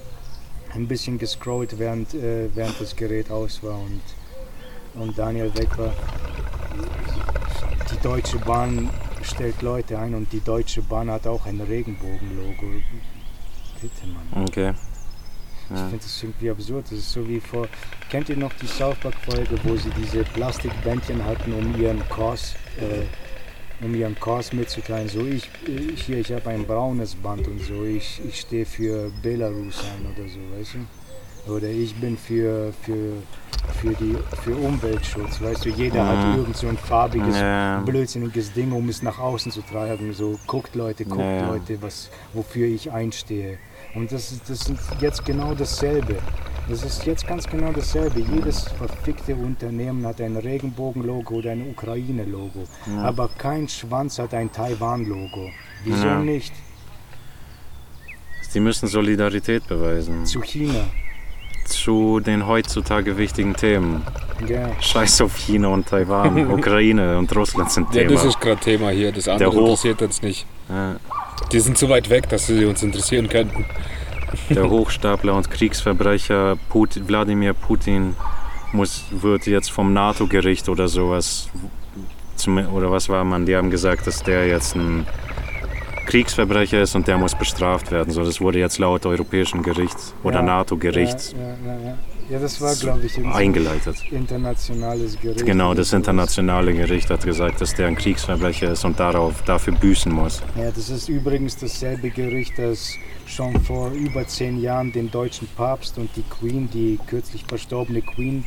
ein 0.75 0.87
bisschen 0.87 1.17
gescrollt, 1.17 1.77
während, 1.77 2.13
äh, 2.13 2.49
während 2.55 2.79
das 2.79 2.95
Gerät 2.95 3.29
aus 3.31 3.61
war 3.63 3.79
und, 3.79 4.01
und 4.95 5.17
Daniel 5.17 5.53
weg 5.55 5.77
war. 5.77 5.93
Die 7.91 8.01
Deutsche 8.01 8.39
Bahn 8.39 8.89
stellt 9.21 9.61
Leute 9.61 9.99
ein 9.99 10.15
und 10.15 10.31
die 10.31 10.41
Deutsche 10.41 10.81
Bahn 10.81 11.09
hat 11.09 11.27
auch 11.27 11.45
ein 11.45 11.61
Regenbogenlogo. 11.61 12.81
Bitte, 13.81 14.07
Mann. 14.07 14.43
Okay. 14.43 14.73
Ich 15.69 15.79
finde 15.79 15.97
das 15.97 16.23
irgendwie 16.23 16.49
absurd. 16.49 16.85
Das 16.85 16.99
ist 16.99 17.11
so 17.11 17.27
wie 17.27 17.39
vor. 17.39 17.67
Kennt 18.09 18.29
ihr 18.29 18.37
noch 18.37 18.53
die 18.53 18.67
South 18.67 18.97
Park-Folge, 18.99 19.57
wo 19.63 19.75
sie 19.75 19.89
diese 19.91 20.23
Plastikbändchen 20.23 21.23
hatten, 21.23 21.53
um 21.53 21.81
ihren 21.81 22.07
Kurs, 22.09 22.55
äh, 22.77 23.05
um 23.81 23.93
ihren 23.95 24.19
Kurs 24.19 24.53
mitzuteilen? 24.53 25.09
So, 25.09 25.25
ich, 25.25 25.49
ich 25.67 26.03
hier, 26.03 26.17
ich 26.19 26.31
habe 26.31 26.49
ein 26.49 26.65
braunes 26.65 27.15
Band 27.15 27.47
und 27.47 27.59
so, 27.61 27.83
ich, 27.83 28.21
ich 28.27 28.39
stehe 28.41 28.65
für 28.65 29.11
Belarus 29.21 29.83
ein 29.83 30.05
oder 30.13 30.29
so, 30.29 30.39
weißt 30.57 30.75
du? 30.75 31.51
Oder 31.53 31.67
ich 31.69 31.93
bin 31.95 32.17
für, 32.17 32.71
für, 32.83 33.11
für, 33.81 33.93
die, 33.95 34.15
für 34.43 34.55
Umweltschutz, 34.55 35.41
weißt 35.41 35.65
du? 35.65 35.69
Jeder 35.69 36.07
hat 36.07 36.23
Mhm. 36.25 36.35
irgend 36.37 36.55
so 36.57 36.67
ein 36.69 36.77
farbiges, 36.77 37.35
Ja. 37.35 37.81
blödsinniges 37.85 38.53
Ding, 38.53 38.71
um 38.71 38.87
es 38.87 39.01
nach 39.01 39.19
außen 39.19 39.51
zu 39.51 39.61
tragen. 39.61 40.13
So, 40.13 40.39
guckt 40.47 40.73
Leute, 40.75 41.03
guckt 41.03 41.19
ja. 41.19 41.47
Leute, 41.47 41.81
was, 41.81 42.09
wofür 42.33 42.67
ich 42.67 42.91
einstehe. 42.91 43.57
Und 43.95 44.11
das 44.11 44.31
ist, 44.31 44.49
das 44.49 44.69
ist 44.69 44.79
jetzt 44.99 45.23
genau 45.25 45.53
dasselbe. 45.53 46.15
Das 46.69 46.81
ist 46.83 47.05
jetzt 47.05 47.27
ganz 47.27 47.45
genau 47.47 47.71
dasselbe. 47.71 48.21
Jedes 48.21 48.69
verfickte 48.69 49.35
Unternehmen 49.35 50.05
hat 50.07 50.21
ein 50.21 50.35
Regenbogen-Logo 50.37 51.35
oder 51.35 51.51
ein 51.51 51.69
Ukraine-Logo. 51.71 52.63
Aber 53.01 53.27
kein 53.37 53.67
Schwanz 53.67 54.17
hat 54.17 54.33
ein 54.33 54.51
Taiwan-Logo. 54.51 55.49
Wieso 55.83 56.05
Ja. 56.07 56.19
nicht? 56.19 56.53
Die 58.53 58.59
müssen 58.59 58.87
Solidarität 58.87 59.67
beweisen 59.67 60.25
Zu 60.25 60.39
China. 60.41 60.85
zu 61.65 62.19
den 62.19 62.45
heutzutage 62.47 63.17
wichtigen 63.17 63.55
Themen. 63.55 64.03
Ja. 64.47 64.69
Scheiß 64.81 65.21
auf 65.21 65.35
China 65.37 65.69
und 65.69 65.87
Taiwan, 65.87 66.51
Ukraine 66.51 67.17
und 67.17 67.35
Russland 67.35 67.71
sind 67.71 67.87
Ja, 67.93 68.01
Thema. 68.03 68.13
das 68.13 68.25
ist 68.25 68.39
gerade 68.39 68.61
Thema 68.61 68.89
hier. 68.91 69.11
Das 69.11 69.27
andere 69.27 69.49
interessiert 69.51 70.01
uns 70.01 70.21
nicht. 70.21 70.45
Ja. 70.69 70.95
Die 71.51 71.59
sind 71.59 71.77
so 71.77 71.89
weit 71.89 72.09
weg, 72.09 72.29
dass 72.29 72.47
sie 72.47 72.65
uns 72.65 72.83
interessieren 72.83 73.29
könnten. 73.29 73.65
Der 74.49 74.69
Hochstapler 74.69 75.35
und 75.35 75.51
Kriegsverbrecher 75.51 76.57
Put 76.69 77.07
Wladimir 77.07 77.53
Putin 77.53 78.15
muss, 78.71 79.03
wird 79.11 79.45
jetzt 79.45 79.71
vom 79.71 79.93
NATO-Gericht 79.93 80.69
oder 80.69 80.87
sowas, 80.87 81.49
zum, 82.35 82.57
oder 82.73 82.91
was 82.91 83.09
war 83.09 83.23
man, 83.23 83.45
die 83.45 83.55
haben 83.55 83.69
gesagt, 83.69 84.07
dass 84.07 84.23
der 84.23 84.47
jetzt 84.47 84.75
ein 84.75 85.05
Kriegsverbrecher 86.07 86.81
ist 86.81 86.95
und 86.95 87.07
der 87.07 87.17
muss 87.17 87.35
bestraft 87.35 87.91
werden. 87.91 88.11
So, 88.11 88.23
das 88.25 88.41
wurde 88.41 88.59
jetzt 88.59 88.79
laut 88.79 89.05
europäischem 89.05 89.61
Gericht 89.63 89.97
oder 90.23 90.37
Ja, 90.37 90.41
NATO-Gericht 90.41 91.33
Ja, 91.33 91.73
ja, 91.73 91.97
ja, 92.29 92.39
das 92.39 92.61
war, 92.61 92.75
glaube 92.75 93.05
ich, 93.05 93.17
ein 93.17 93.25
eingeleitet. 93.25 93.95
internationales 94.11 95.19
Gericht. 95.19 95.45
Genau, 95.45 95.73
das 95.73 95.93
internationale 95.93 96.73
Gericht 96.73 97.09
hat 97.09 97.23
gesagt, 97.23 97.61
dass 97.61 97.75
der 97.75 97.87
ein 97.87 97.95
Kriegsverbrecher 97.95 98.71
ist 98.71 98.85
und 98.85 98.99
darauf, 98.99 99.41
dafür 99.43 99.73
büßen 99.73 100.11
muss. 100.11 100.41
Ja, 100.57 100.71
das 100.71 100.89
ist 100.89 101.09
übrigens 101.09 101.57
dasselbe 101.57 102.09
Gericht, 102.09 102.57
das 102.57 102.95
schon 103.25 103.59
vor 103.61 103.91
über 103.91 104.27
zehn 104.27 104.61
Jahren 104.61 104.91
den 104.91 105.09
deutschen 105.11 105.47
Papst 105.55 105.97
und 105.97 106.09
die 106.15 106.23
Queen, 106.23 106.69
die 106.71 106.99
kürzlich 107.07 107.43
verstorbene 107.47 108.01
Queen, 108.01 108.45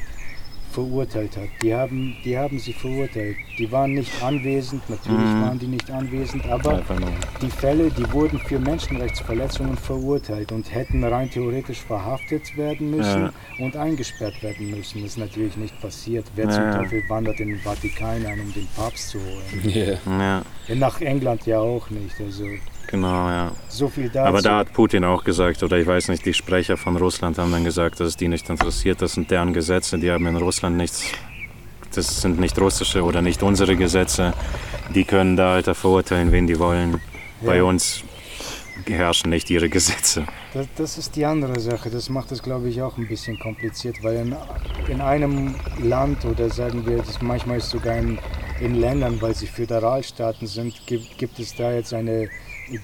verurteilt 0.76 1.34
hat. 1.38 1.48
Die 1.62 1.72
haben, 1.74 2.14
die 2.24 2.36
haben 2.36 2.58
sie 2.58 2.74
verurteilt. 2.74 3.36
Die 3.58 3.70
waren 3.72 3.92
nicht 3.94 4.12
anwesend, 4.22 4.82
natürlich 4.90 5.32
Mhm. 5.34 5.42
waren 5.42 5.58
die 5.58 5.66
nicht 5.76 5.90
anwesend, 5.90 6.44
aber 6.46 6.82
die 7.40 7.48
Fälle, 7.50 7.90
die 7.90 8.06
wurden 8.12 8.38
für 8.40 8.58
Menschenrechtsverletzungen 8.58 9.76
verurteilt 9.78 10.52
und 10.52 10.72
hätten 10.74 11.02
rein 11.04 11.30
theoretisch 11.30 11.80
verhaftet 11.80 12.44
werden 12.58 12.90
müssen 12.90 13.30
und 13.58 13.74
eingesperrt 13.76 14.42
werden 14.42 14.70
müssen. 14.70 15.00
Das 15.02 15.12
ist 15.12 15.18
natürlich 15.18 15.56
nicht 15.56 15.80
passiert. 15.80 16.26
Wer 16.36 16.50
zum 16.50 16.62
Ja, 16.64 16.70
ja. 16.72 16.78
Teufel 16.82 17.02
wandert 17.08 17.40
in 17.40 17.48
den 17.48 17.58
Vatikan 17.60 18.26
ein, 18.26 18.40
um 18.40 18.52
den 18.52 18.68
Papst 18.76 19.08
zu 19.10 19.18
holen? 19.18 19.62
Yeah. 19.64 19.98
Ja, 20.68 20.74
Nach 20.74 21.00
England 21.00 21.46
ja 21.46 21.58
auch 21.58 21.88
nicht. 21.90 22.20
Also 22.20 22.44
genau, 22.86 23.28
ja. 23.28 23.52
so 23.68 23.88
viel 23.88 24.08
dazu. 24.08 24.26
Aber 24.28 24.42
da 24.42 24.58
hat 24.58 24.72
Putin 24.72 25.04
auch 25.04 25.24
gesagt, 25.24 25.62
oder 25.62 25.78
ich 25.78 25.86
weiß 25.86 26.08
nicht, 26.08 26.24
die 26.24 26.34
Sprecher 26.34 26.76
von 26.76 26.96
Russland 26.96 27.38
haben 27.38 27.52
dann 27.52 27.64
gesagt, 27.64 28.00
dass 28.00 28.08
es 28.08 28.16
die 28.16 28.28
nicht 28.28 28.48
interessiert. 28.48 29.02
Das 29.02 29.14
sind 29.14 29.30
deren 29.30 29.52
Gesetze, 29.52 29.98
die 29.98 30.10
haben 30.10 30.26
in 30.26 30.36
Russland 30.36 30.76
nichts. 30.76 31.04
Das 31.94 32.20
sind 32.20 32.38
nicht 32.40 32.58
russische 32.58 33.02
oder 33.02 33.22
nicht 33.22 33.42
unsere 33.42 33.76
Gesetze. 33.76 34.34
Die 34.94 35.04
können 35.04 35.36
da 35.36 35.54
Alter 35.54 35.74
verurteilen, 35.74 36.30
wen 36.32 36.46
die 36.46 36.58
wollen. 36.58 37.00
Bei 37.42 37.56
Ja. 37.56 37.62
uns 37.62 38.02
herrschen 38.86 39.30
nicht 39.30 39.48
ihre 39.50 39.68
Gesetze. 39.68 40.24
Das, 40.52 40.66
das 40.76 40.98
ist 40.98 41.16
die 41.16 41.24
andere 41.24 41.58
Sache. 41.60 41.90
Das 41.90 42.08
macht 42.08 42.32
es, 42.32 42.42
glaube 42.42 42.68
ich, 42.68 42.82
auch 42.82 42.96
ein 42.98 43.08
bisschen 43.08 43.38
kompliziert, 43.38 43.96
weil 44.02 44.16
in, 44.16 44.36
in 44.88 45.00
einem 45.00 45.54
Land 45.82 46.24
oder 46.24 46.50
sagen 46.50 46.86
wir, 46.86 46.98
das 46.98 47.20
manchmal 47.22 47.58
ist 47.58 47.70
sogar 47.70 47.96
in, 47.96 48.18
in 48.60 48.74
Ländern, 48.74 49.20
weil 49.20 49.34
sie 49.34 49.46
Föderalstaaten 49.46 50.46
sind, 50.46 50.74
gibt, 50.86 51.18
gibt 51.18 51.38
es 51.38 51.54
da 51.56 51.72
jetzt 51.72 51.94
eine 51.94 52.28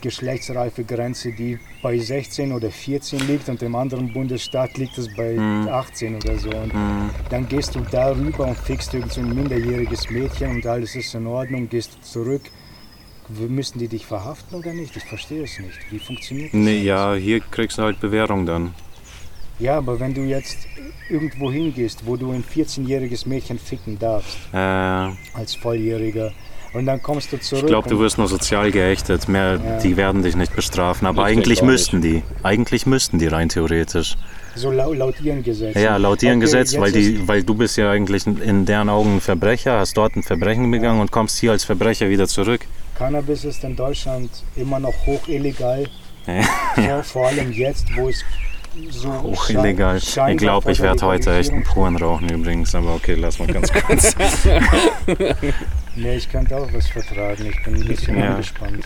geschlechtsreife 0.00 0.84
Grenze, 0.84 1.32
die 1.32 1.58
bei 1.82 1.98
16 1.98 2.52
oder 2.52 2.70
14 2.70 3.26
liegt 3.26 3.48
und 3.48 3.62
im 3.62 3.74
anderen 3.74 4.12
Bundesstaat 4.12 4.76
liegt 4.78 4.96
es 4.98 5.14
bei 5.14 5.38
18 5.38 6.16
oder 6.16 6.38
so. 6.38 6.50
Und 6.50 6.72
dann 7.30 7.48
gehst 7.48 7.74
du 7.74 7.80
darüber 7.90 8.46
und 8.46 8.56
fickst 8.58 8.94
irgend 8.94 9.12
so 9.12 9.20
ein 9.20 9.34
minderjähriges 9.34 10.10
Mädchen 10.10 10.50
und 10.52 10.66
alles 10.66 10.94
ist 10.94 11.14
in 11.14 11.26
Ordnung, 11.26 11.68
gehst 11.68 12.02
zurück. 12.02 12.42
Müssen 13.28 13.78
die 13.78 13.88
dich 13.88 14.04
verhaften 14.04 14.56
oder 14.56 14.72
nicht? 14.72 14.96
Ich 14.96 15.04
verstehe 15.04 15.44
es 15.44 15.58
nicht. 15.58 15.78
Wie 15.90 15.98
funktioniert 15.98 16.52
das? 16.52 16.60
Nee, 16.60 16.76
alles? 16.76 16.84
ja, 16.84 17.14
hier 17.14 17.40
kriegst 17.40 17.78
du 17.78 17.82
halt 17.82 18.00
Bewährung 18.00 18.44
dann. 18.46 18.74
Ja, 19.58 19.78
aber 19.78 20.00
wenn 20.00 20.12
du 20.12 20.22
jetzt 20.22 20.66
irgendwo 21.08 21.50
hingehst, 21.50 22.04
wo 22.04 22.16
du 22.16 22.32
ein 22.32 22.42
14-jähriges 22.44 23.28
Mädchen 23.28 23.58
ficken 23.58 23.98
darfst, 23.98 24.36
Äh, 24.52 24.56
als 24.56 25.54
Volljähriger, 25.54 26.32
und 26.74 26.86
dann 26.86 27.02
kommst 27.02 27.32
du 27.32 27.38
zurück. 27.38 27.64
ich 27.64 27.68
glaube, 27.68 27.88
du 27.88 27.98
wirst 27.98 28.18
nur 28.18 28.28
sozial 28.28 28.70
geächtet. 28.70 29.28
Mehr, 29.28 29.60
Ja. 29.62 29.78
Die 29.78 29.96
werden 29.96 30.22
dich 30.22 30.36
nicht 30.36 30.54
bestrafen. 30.56 31.06
Aber 31.06 31.28
Ich 31.28 31.36
eigentlich 31.36 31.62
müssten 31.62 32.00
die. 32.00 32.22
Eigentlich 32.42 32.86
müssten 32.86 33.18
die 33.18 33.26
rein 33.26 33.48
theoretisch. 33.48 34.16
So 34.54 34.70
lau 34.70 34.92
laut 34.92 35.20
ihren 35.20 35.42
Gesetzen. 35.42 35.80
Ja, 35.80 35.96
laut 35.96 36.22
ihrem 36.22 36.36
Okay, 36.36 36.44
Gesetz, 36.44 36.78
weil, 36.78 36.92
die, 36.92 37.26
weil 37.26 37.42
du 37.42 37.54
bist 37.54 37.76
ja 37.78 37.90
eigentlich 37.90 38.26
in 38.26 38.66
deren 38.66 38.88
Augen 38.90 39.16
ein 39.16 39.20
Verbrecher, 39.20 39.78
hast 39.78 39.96
dort 39.96 40.14
ein 40.16 40.22
Verbrechen 40.22 40.70
begangen 40.70 41.00
und 41.00 41.10
kommst 41.10 41.38
hier 41.38 41.52
als 41.52 41.64
Verbrecher 41.64 42.08
wieder 42.10 42.28
zurück. 42.28 42.60
Cannabis 42.96 43.44
ist 43.44 43.64
in 43.64 43.74
Deutschland 43.76 44.30
immer 44.54 44.78
noch 44.78 44.94
hoch 45.06 45.26
illegal. 45.26 45.88
Ja. 46.26 46.42
Vor, 46.74 47.02
vor 47.04 47.26
allem 47.28 47.50
jetzt, 47.52 47.86
wo 47.96 48.08
es 48.08 48.22
so 48.90 49.34
schein- 49.34 49.56
illegal. 49.58 49.96
Ich 49.98 50.14
glaube, 50.38 50.72
ich 50.72 50.80
werde 50.80 51.04
heute 51.06 51.34
echt 51.36 51.50
einen 51.52 51.62
Puren 51.64 51.96
rauchen 51.96 52.28
übrigens, 52.28 52.74
aber 52.74 52.94
okay, 52.94 53.14
lass 53.14 53.38
mal 53.38 53.48
ganz 53.48 53.72
kurz. 53.86 54.14
Nee, 55.94 56.16
ich 56.16 56.28
könnte 56.30 56.56
auch 56.56 56.68
was 56.72 56.88
vertragen. 56.88 57.46
Ich 57.46 57.62
bin 57.64 57.74
ein 57.74 57.86
bisschen 57.86 58.18
Ja. 58.18 58.30
angespannt. 58.30 58.84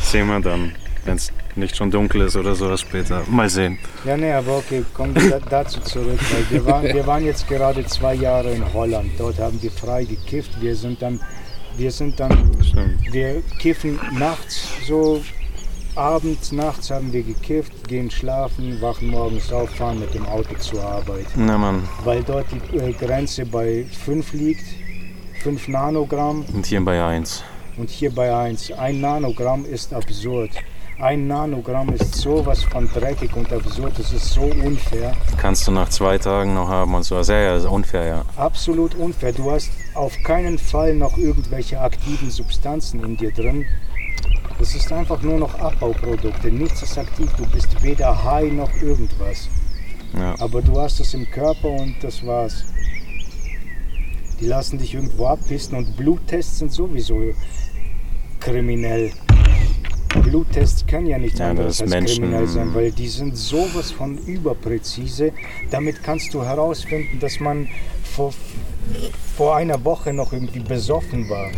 Sehen 0.00 0.28
wir 0.28 0.40
dann, 0.40 0.74
wenn 1.04 1.16
es 1.16 1.32
nicht 1.56 1.76
schon 1.76 1.90
dunkel 1.90 2.22
ist 2.22 2.36
oder 2.36 2.54
sowas 2.54 2.80
später. 2.80 3.22
Mal 3.28 3.48
sehen. 3.50 3.78
Ja, 4.04 4.16
nee, 4.16 4.32
aber 4.32 4.58
okay, 4.58 4.84
kommen 4.94 5.14
wir 5.16 5.28
da, 5.30 5.38
dazu 5.40 5.80
zurück. 5.80 6.20
Wir, 6.50 6.64
waren, 6.64 6.84
wir 6.84 7.06
waren 7.06 7.24
jetzt 7.24 7.48
gerade 7.48 7.84
zwei 7.86 8.14
Jahre 8.14 8.52
in 8.52 8.72
Holland. 8.72 9.10
Dort 9.18 9.38
haben 9.40 9.60
wir 9.60 9.70
frei 9.72 10.04
gekifft. 10.04 10.52
Wir 10.60 10.76
sind 10.76 11.02
dann, 11.02 11.20
wir 11.76 11.90
sind 11.90 12.20
dann 12.20 12.48
Stimmt. 12.62 13.12
Wir 13.12 13.42
kiffen 13.58 13.98
nachts 14.12 14.68
so, 14.86 15.20
abends, 15.98 16.52
nachts 16.52 16.90
haben 16.90 17.12
wir 17.12 17.22
gekifft, 17.22 17.88
gehen 17.88 18.10
schlafen, 18.10 18.80
wachen 18.80 19.08
morgens 19.08 19.52
auf, 19.52 19.68
fahren 19.70 19.98
mit 19.98 20.14
dem 20.14 20.24
Auto 20.26 20.54
zur 20.58 20.82
Arbeit. 20.82 21.26
Na 21.34 21.58
Mann, 21.58 21.88
Weil 22.04 22.22
dort 22.22 22.46
die 22.52 22.76
äh, 22.78 22.92
Grenze 22.92 23.44
bei 23.44 23.84
5 24.04 24.32
liegt, 24.32 24.64
5 25.42 25.68
Nanogramm 25.68 26.44
und 26.54 26.66
hier 26.66 26.84
bei 26.84 27.02
1. 27.04 27.42
und 27.76 27.90
hier 27.90 28.14
bei 28.14 28.34
1. 28.34 28.72
Ein 28.72 29.00
Nanogramm 29.00 29.64
ist 29.64 29.92
absurd. 29.92 30.50
Ein 31.00 31.28
Nanogramm 31.28 31.90
ist 31.90 32.14
sowas 32.16 32.64
von 32.64 32.88
dreckig 32.88 33.34
und 33.36 33.52
absurd, 33.52 33.92
das 33.98 34.12
ist 34.12 34.32
so 34.32 34.42
unfair. 34.42 35.12
Kannst 35.36 35.66
du 35.66 35.70
nach 35.70 35.88
zwei 35.88 36.18
Tagen 36.18 36.54
noch 36.54 36.68
haben 36.68 36.94
und 36.94 37.04
sowas. 37.04 37.28
Ja, 37.28 37.38
ja, 37.38 37.56
ist 37.56 37.66
unfair, 37.66 38.06
ja. 38.06 38.24
Absolut 38.36 38.96
unfair. 38.96 39.32
Du 39.32 39.50
hast 39.50 39.70
auf 39.94 40.12
keinen 40.24 40.58
Fall 40.58 40.96
noch 40.96 41.16
irgendwelche 41.16 41.80
aktiven 41.80 42.30
Substanzen 42.30 43.04
in 43.04 43.16
dir 43.16 43.30
drin. 43.32 43.64
Das 44.58 44.74
ist 44.74 44.90
einfach 44.92 45.22
nur 45.22 45.38
noch 45.38 45.54
Abbauprodukte. 45.58 46.50
Nichts 46.50 46.82
ist 46.82 46.98
aktiv. 46.98 47.30
Du 47.36 47.46
bist 47.46 47.80
weder 47.82 48.24
high 48.24 48.52
noch 48.52 48.70
irgendwas. 48.82 49.48
ja. 50.14 50.34
Aber 50.40 50.62
du 50.62 50.78
hast 50.80 51.00
es 51.00 51.14
im 51.14 51.30
Körper 51.30 51.68
und 51.68 51.96
das 52.02 52.24
war's. 52.26 52.64
Die 54.40 54.46
lassen 54.46 54.78
dich 54.78 54.94
irgendwo 54.94 55.26
abpissen 55.26 55.76
und 55.76 55.96
Bluttests 55.96 56.58
sind 56.60 56.72
sowieso 56.72 57.20
kriminell. 58.40 59.12
Bluttests 60.22 60.86
können 60.86 61.06
ja 61.06 61.18
nichts 61.18 61.38
Ja, 61.38 61.50
anderes 61.50 61.80
als 61.80 61.90
Menschen- 61.90 62.22
kriminell 62.24 62.46
sein, 62.46 62.74
weil 62.74 62.90
die 62.92 63.08
sind 63.08 63.36
sowas 63.36 63.90
von 63.92 64.16
überpräzise. 64.18 65.32
Damit 65.70 66.02
kannst 66.02 66.32
du 66.34 66.42
herausfinden, 66.42 67.18
dass 67.20 67.38
man 67.40 67.68
vor 68.02 68.32
vor 69.36 69.54
einer 69.56 69.84
Woche 69.84 70.12
noch 70.14 70.32
irgendwie 70.32 70.60
besoffen 70.60 71.28
war. 71.28 71.50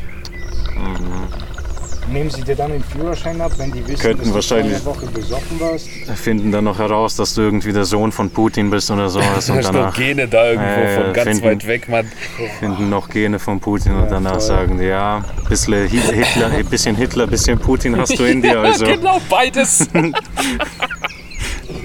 Nehmen 2.11 2.29
Sie 2.29 2.43
dir 2.43 2.57
dann 2.57 2.73
den 2.73 2.83
Führerschein 2.83 3.41
ab, 3.41 3.53
wenn 3.57 3.71
die 3.71 3.87
wissen, 3.87 4.01
Könnten 4.01 4.19
dass 4.19 4.29
du 4.29 4.35
wahrscheinlich- 4.35 4.79
vor 4.79 4.93
einer 4.95 5.03
Woche 5.03 5.13
besoffen 5.13 5.61
warst? 5.61 5.87
Finden 6.17 6.51
dann 6.51 6.65
noch 6.65 6.79
heraus, 6.79 7.15
dass 7.15 7.35
du 7.35 7.43
irgendwie 7.43 7.73
der 7.73 7.85
Sohn 7.85 8.11
von 8.11 8.31
Putin 8.31 8.69
bist 8.71 8.91
oder 8.91 9.09
sowas. 9.09 9.47
Da 9.47 9.53
Und 9.55 9.61
ist 9.61 9.73
noch 9.73 9.95
Gene 9.95 10.27
da 10.27 10.51
irgendwo 10.51 10.69
Äh, 10.81 10.95
von 11.05 11.13
ganz 11.13 11.29
finden- 11.29 11.45
weit 11.45 11.67
weg, 11.67 11.89
Mann. 11.89 12.11
finden 12.59 12.91
noch 12.91 13.09
Gene 13.09 13.39
von 13.39 13.61
Putin 13.61 13.93
und 13.95 14.05
Ja, 14.05 14.11
danach 14.11 14.33
voll. 14.33 14.41
sagen 14.41 14.79
die, 14.79 14.87
ja, 14.87 15.25
bisschen 15.49 15.89
Hi- 15.89 15.89
Hitler, 15.89 16.51
ein 16.57 16.67
bisschen 16.67 16.97
Hitler, 16.97 17.27
bisschen 17.29 17.59
Putin 17.59 17.97
hast 17.97 18.19
du 18.19 18.25
in 18.25 18.43
dir. 18.43 18.59
Also. 18.61 18.85
genau, 18.87 19.19
beides. 19.31 19.87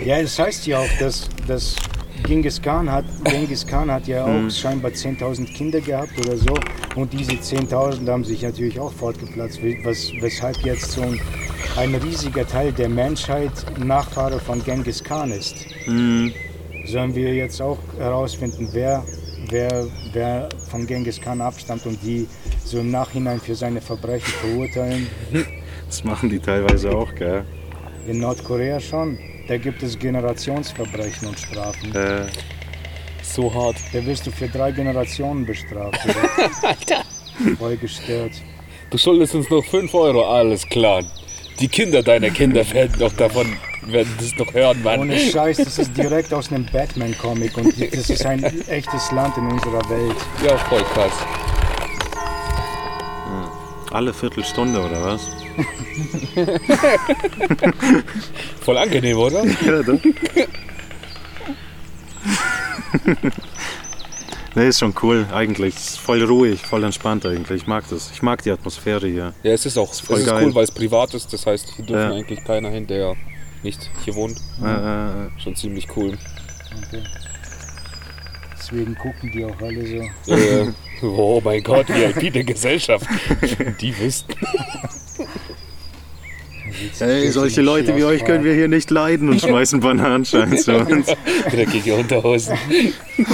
Ja, 0.04 0.18
es 0.18 0.38
heißt 0.40 0.66
ja 0.68 0.80
auch, 0.80 0.90
dass, 1.00 1.28
dass 1.48 1.76
Genghis 2.26 2.62
Khan 2.62 2.92
hat, 2.92 3.06
Genghis 3.24 3.66
Khan 3.66 3.92
hat 3.92 4.08
ja 4.08 4.26
Mhm. 4.26 4.48
auch 4.48 4.52
scheinbar 4.52 4.92
10.000 4.92 5.46
Kinder 5.54 5.80
gehabt 5.82 6.12
oder 6.20 6.38
so. 6.38 6.54
Und 6.96 7.12
diese 7.14 7.34
10.000 7.34 8.10
haben 8.10 8.24
sich 8.24 8.42
natürlich 8.42 8.80
auch 8.80 8.92
fortgepflanzt, 8.94 9.60
was, 9.84 10.12
weshalb 10.22 10.58
jetzt 10.66 10.92
so 10.92 11.02
ein, 11.02 11.20
ein 11.78 11.94
riesiger 11.96 12.48
Teil 12.48 12.72
der 12.72 12.90
Menschheit 12.90 13.52
Nachfahre 13.78 14.40
von 14.40 14.64
Genghis 14.64 15.04
Khan 15.04 15.32
ist. 15.32 15.66
Mhm. 15.88 16.34
Sollen 16.86 17.16
wir 17.16 17.34
jetzt 17.34 17.62
auch 17.62 17.80
herausfinden, 17.98 18.70
wer, 18.72 19.04
wer, 19.50 19.88
wer 20.14 20.50
von 20.70 20.86
Genghis 20.86 21.20
Khan 21.20 21.42
abstammt 21.42 21.86
und 21.86 22.02
die 22.04 22.28
so 22.64 22.80
im 22.80 22.92
Nachhinein 22.92 23.40
für 23.40 23.56
seine 23.56 23.82
Verbrechen 23.82 24.32
verurteilen? 24.42 25.08
Das 25.88 26.04
machen 26.04 26.30
die 26.32 26.40
teilweise 26.40 26.90
auch, 26.92 27.14
gell? 27.14 27.46
In 28.08 28.20
Nordkorea 28.20 28.80
schon. 28.80 29.20
Da 29.48 29.58
gibt 29.58 29.84
es 29.84 29.98
Generationsverbrechen 29.98 31.28
und 31.28 31.40
Strafen. 31.40 31.96
Äh, 31.96 32.26
so 33.22 33.54
hart. 33.54 33.76
Da 33.94 34.06
wirst 34.06 34.26
du 34.26 34.32
für 34.32 34.48
drei 34.48 34.72
Generationen 34.72 35.46
bestraft. 35.46 36.00
Alter. 36.64 37.04
Voll 37.58 37.78
gestört. 37.78 38.32
Du 38.90 38.98
schuldest 38.98 39.36
uns 39.36 39.50
noch 39.50 39.64
5 39.64 39.94
Euro, 39.94 40.26
alles 40.26 40.66
klar. 40.68 41.04
Die 41.60 41.68
Kinder 41.68 42.02
deiner 42.04 42.30
Kinder 42.30 42.70
werden 42.74 42.96
doch 43.00 43.14
davon, 43.14 43.48
werden 43.88 44.14
das 44.20 44.36
noch 44.38 44.54
hören, 44.54 44.82
Mann. 44.84 45.02
Ohne 45.02 45.20
Scheiß, 45.20 45.58
das 45.58 45.80
ist 45.80 45.98
direkt 45.98 46.34
aus 46.34 46.52
einem 46.52 46.66
Batman-Comic 46.66 47.58
und 47.58 47.74
das 47.96 48.10
ist 48.10 48.26
ein 48.26 48.44
echtes 48.68 49.12
Land 49.12 49.38
in 49.38 49.48
unserer 49.48 49.90
Welt. 49.90 50.16
Ja, 50.46 50.58
voll 50.58 50.84
krass. 50.94 51.14
alle 53.96 54.14
Viertelstunde 54.14 54.80
oder 54.80 55.02
was? 55.02 55.45
Voll 58.62 58.78
angenehm, 58.78 59.18
oder? 59.18 59.46
Ja, 59.46 59.84
doch. 59.84 60.00
nee, 64.56 64.68
ist 64.68 64.80
schon 64.80 64.94
cool 65.04 65.26
eigentlich. 65.34 65.76
Ist 65.76 66.00
voll 66.00 66.24
ruhig, 66.24 66.62
voll 66.62 66.84
entspannt 66.84 67.26
eigentlich. 67.26 67.62
Ich 67.62 67.68
mag 67.68 67.84
das. 67.90 68.12
Ich 68.12 68.22
mag 68.22 68.42
die 68.44 68.52
Atmosphäre 68.52 69.08
hier. 69.08 69.34
Ja, 69.44 69.52
es 69.52 69.66
ist 69.66 69.78
auch 69.78 69.94
voll 69.94 70.18
es 70.18 70.24
ist 70.24 70.30
geil. 70.30 70.46
cool, 70.46 70.56
weil 70.56 70.64
es 70.64 70.72
privat 70.72 71.14
ist. 71.14 71.32
Das 71.34 71.46
heißt, 71.46 71.74
hier 71.76 71.86
dürfen 71.86 72.12
Ja. 72.12 72.16
eigentlich 72.18 72.44
keiner 72.44 72.70
hin, 72.70 72.88
der 72.88 73.16
nicht 73.64 73.90
hier 74.04 74.16
wohnt. 74.16 74.38
Äh, 74.62 75.30
Schon 75.42 75.56
ziemlich 75.56 75.88
cool. 75.96 76.18
Okay. 76.88 77.04
Deswegen 78.58 78.96
gucken 78.96 79.32
die 79.32 79.46
auch 79.46 79.62
alle 79.62 79.86
so. 79.86 80.34
äh, 80.34 80.68
oh 81.06 81.40
mein 81.44 81.62
Gott, 81.64 81.88
VIP 81.90 82.34
der 82.34 82.44
Gesellschaft. 82.44 83.06
Die 83.80 83.98
wissen. 84.00 84.26
Hey, 87.00 87.30
solche 87.32 87.62
Leute 87.62 87.96
wie 87.96 88.04
euch 88.04 88.24
können 88.26 88.44
wir 88.44 88.54
hier 88.54 88.68
nicht 88.68 88.90
leiden 88.92 89.30
und 89.30 89.42
schmeißen 89.46 89.80
Bananenschein 89.80 90.58
zu 90.58 90.76
uns. 90.78 91.08
Dreckige 91.52 91.96
Unterhosen. 91.96 92.58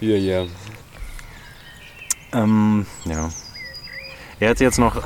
ja, 0.00 0.16
ja. 0.16 0.46
Ähm, 2.32 2.86
ja. 3.04 3.28
Er 4.38 4.50
hat 4.50 4.60
jetzt 4.60 4.78
noch, 4.78 5.02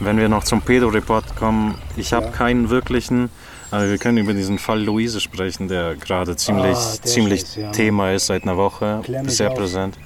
wenn 0.00 0.18
wir 0.18 0.28
noch 0.28 0.44
zum 0.44 0.60
Pedo-Report 0.60 1.36
kommen, 1.36 1.76
ich 1.96 2.12
habe 2.12 2.26
Ja. 2.26 2.32
keinen 2.32 2.68
wirklichen, 2.68 3.30
aber 3.70 3.88
wir 3.88 3.98
können 3.98 4.18
über 4.18 4.34
diesen 4.34 4.58
Fall 4.58 4.82
Luise 4.82 5.20
sprechen, 5.20 5.68
der 5.68 5.94
gerade 5.96 6.36
ziemlich, 6.36 6.76
Ah, 6.76 6.96
ziemlich 7.02 7.40
Scheiß, 7.40 7.56
ja. 7.56 7.70
Thema 7.72 8.12
ist 8.12 8.26
seit 8.26 8.42
einer 8.42 8.56
Woche, 8.56 9.00
Klär 9.04 9.22
sehr 9.28 9.50
auf. 9.52 9.56
präsent. 9.58 9.96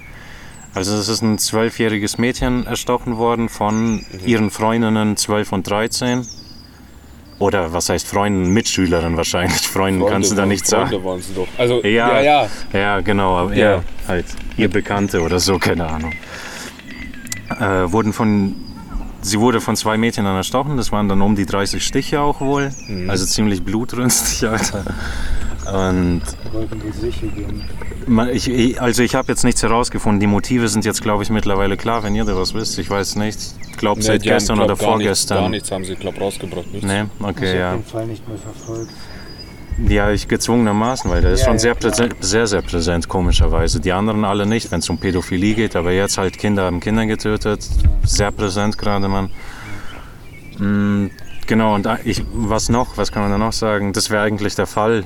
Also 0.73 0.95
es 0.95 1.09
ist 1.09 1.21
ein 1.21 1.37
zwölfjähriges 1.37 2.17
Mädchen 2.17 2.65
erstochen 2.65 3.17
worden 3.17 3.49
von 3.49 3.95
Mhm. 3.95 4.03
ihren 4.25 4.51
Freundinnen 4.51 5.17
12 5.17 5.51
und 5.51 5.69
13. 5.69 6.25
Oder 7.39 7.73
was 7.73 7.89
heißt 7.89 8.07
Freunden? 8.07 8.53
Mitschülerinnen 8.53 9.17
wahrscheinlich. 9.17 9.61
Freunden 9.67 10.05
kannst 10.07 10.31
du 10.31 10.35
da 10.35 10.45
nicht 10.45 10.65
sagen. 10.67 10.89
Freunde 10.91 11.05
waren 11.05 11.21
sie 11.21 11.33
doch. 11.33 11.47
Also, 11.57 11.83
Ja. 11.83 12.21
ja, 12.21 12.21
ja. 12.21 12.47
Ja, 12.71 12.99
genau, 13.01 13.49
Ja. 13.49 13.55
ja, 13.77 13.83
halt 14.07 14.25
ihr 14.57 14.69
Bekannte 14.69 15.21
oder 15.21 15.39
so, 15.39 15.57
keine 15.57 15.87
Ahnung. 15.87 16.13
Äh, 17.59 17.91
wurden 17.91 18.13
von, 18.13 18.55
sie 19.21 19.39
wurde 19.39 19.59
von 19.59 19.75
zwei 19.75 19.97
Mädchen 19.97 20.23
dann 20.23 20.35
erstochen, 20.37 20.77
das 20.77 20.91
waren 20.91 21.09
dann 21.09 21.21
um 21.21 21.35
die 21.35 21.45
30 21.45 21.83
Stiche 21.85 22.21
auch 22.21 22.39
wohl, 22.39 22.71
also 23.09 23.25
ziemlich 23.25 23.63
blutrünstig, 23.63 24.47
Alter. 24.47 24.85
Und 25.65 26.21
man, 28.07 28.29
ich, 28.29 28.49
ich, 28.49 28.81
also 28.81 29.03
ich 29.03 29.15
habe 29.15 29.31
jetzt 29.31 29.43
nichts 29.43 29.61
herausgefunden, 29.61 30.19
die 30.19 30.27
Motive 30.27 30.67
sind 30.67 30.85
jetzt, 30.85 31.01
glaube 31.01 31.23
ich, 31.23 31.29
mittlerweile 31.29 31.77
klar, 31.77 32.03
wenn 32.03 32.15
ihr 32.15 32.25
da 32.25 32.35
was 32.35 32.53
wisst, 32.53 32.79
ich 32.79 32.89
weiß 32.89 33.15
nicht. 33.17 33.39
Ich 33.69 33.77
glaube 33.77 33.99
Nee, 33.99 34.05
seit 34.07 34.25
die 34.25 34.29
haben, 34.29 34.37
gestern 34.37 34.55
glaub, 34.57 34.65
oder 34.69 34.75
gar 34.75 34.97
nichts, 34.97 35.27
gar 35.27 35.37
vorgestern. 35.37 35.51
nichts 35.51 35.71
haben 35.71 35.85
sie, 35.85 35.95
glaube 35.95 36.19
rausgebracht. 36.19 36.71
Nichts. 36.71 36.87
Nee, 36.87 37.03
Ich 37.19 37.25
okay, 37.25 37.47
habe 37.47 37.57
ja. 37.57 37.71
den 37.73 37.83
Fall 37.85 38.07
nicht 38.07 38.27
mehr 38.27 38.37
verfolgt. 38.37 38.91
Ja, 39.87 40.11
ich 40.11 40.27
gezwungenermaßen, 40.27 41.09
weil 41.09 41.21
der 41.21 41.31
ist 41.31 41.39
Ja, 41.41 41.45
schon 41.45 41.53
ja, 41.55 41.59
sehr, 41.59 41.75
präsent, 41.75 42.15
sehr, 42.19 42.45
sehr 42.45 42.61
präsent, 42.61 43.07
komischerweise. 43.07 43.79
Die 43.79 43.93
anderen 43.93 44.25
alle 44.25 44.45
nicht, 44.45 44.71
wenn 44.71 44.79
es 44.79 44.89
um 44.89 44.97
Pädophilie 44.97 45.55
geht, 45.55 45.75
aber 45.75 45.91
jetzt 45.91 46.17
halt 46.17 46.37
Kinder 46.37 46.63
haben 46.65 46.79
Kinder 46.79 47.05
getötet. 47.05 47.67
Sehr 48.03 48.31
präsent 48.31 48.77
gerade, 48.77 49.07
Mann. 49.07 49.29
Mm, 50.57 51.07
genau, 51.47 51.73
und 51.75 51.87
ich, 52.03 52.23
was 52.33 52.69
noch, 52.69 52.97
was 52.97 53.11
kann 53.11 53.23
man 53.23 53.31
da 53.31 53.37
noch 53.37 53.53
sagen? 53.53 53.93
Das 53.93 54.09
wäre 54.09 54.23
eigentlich 54.23 54.55
der 54.55 54.67
Fall. 54.67 55.05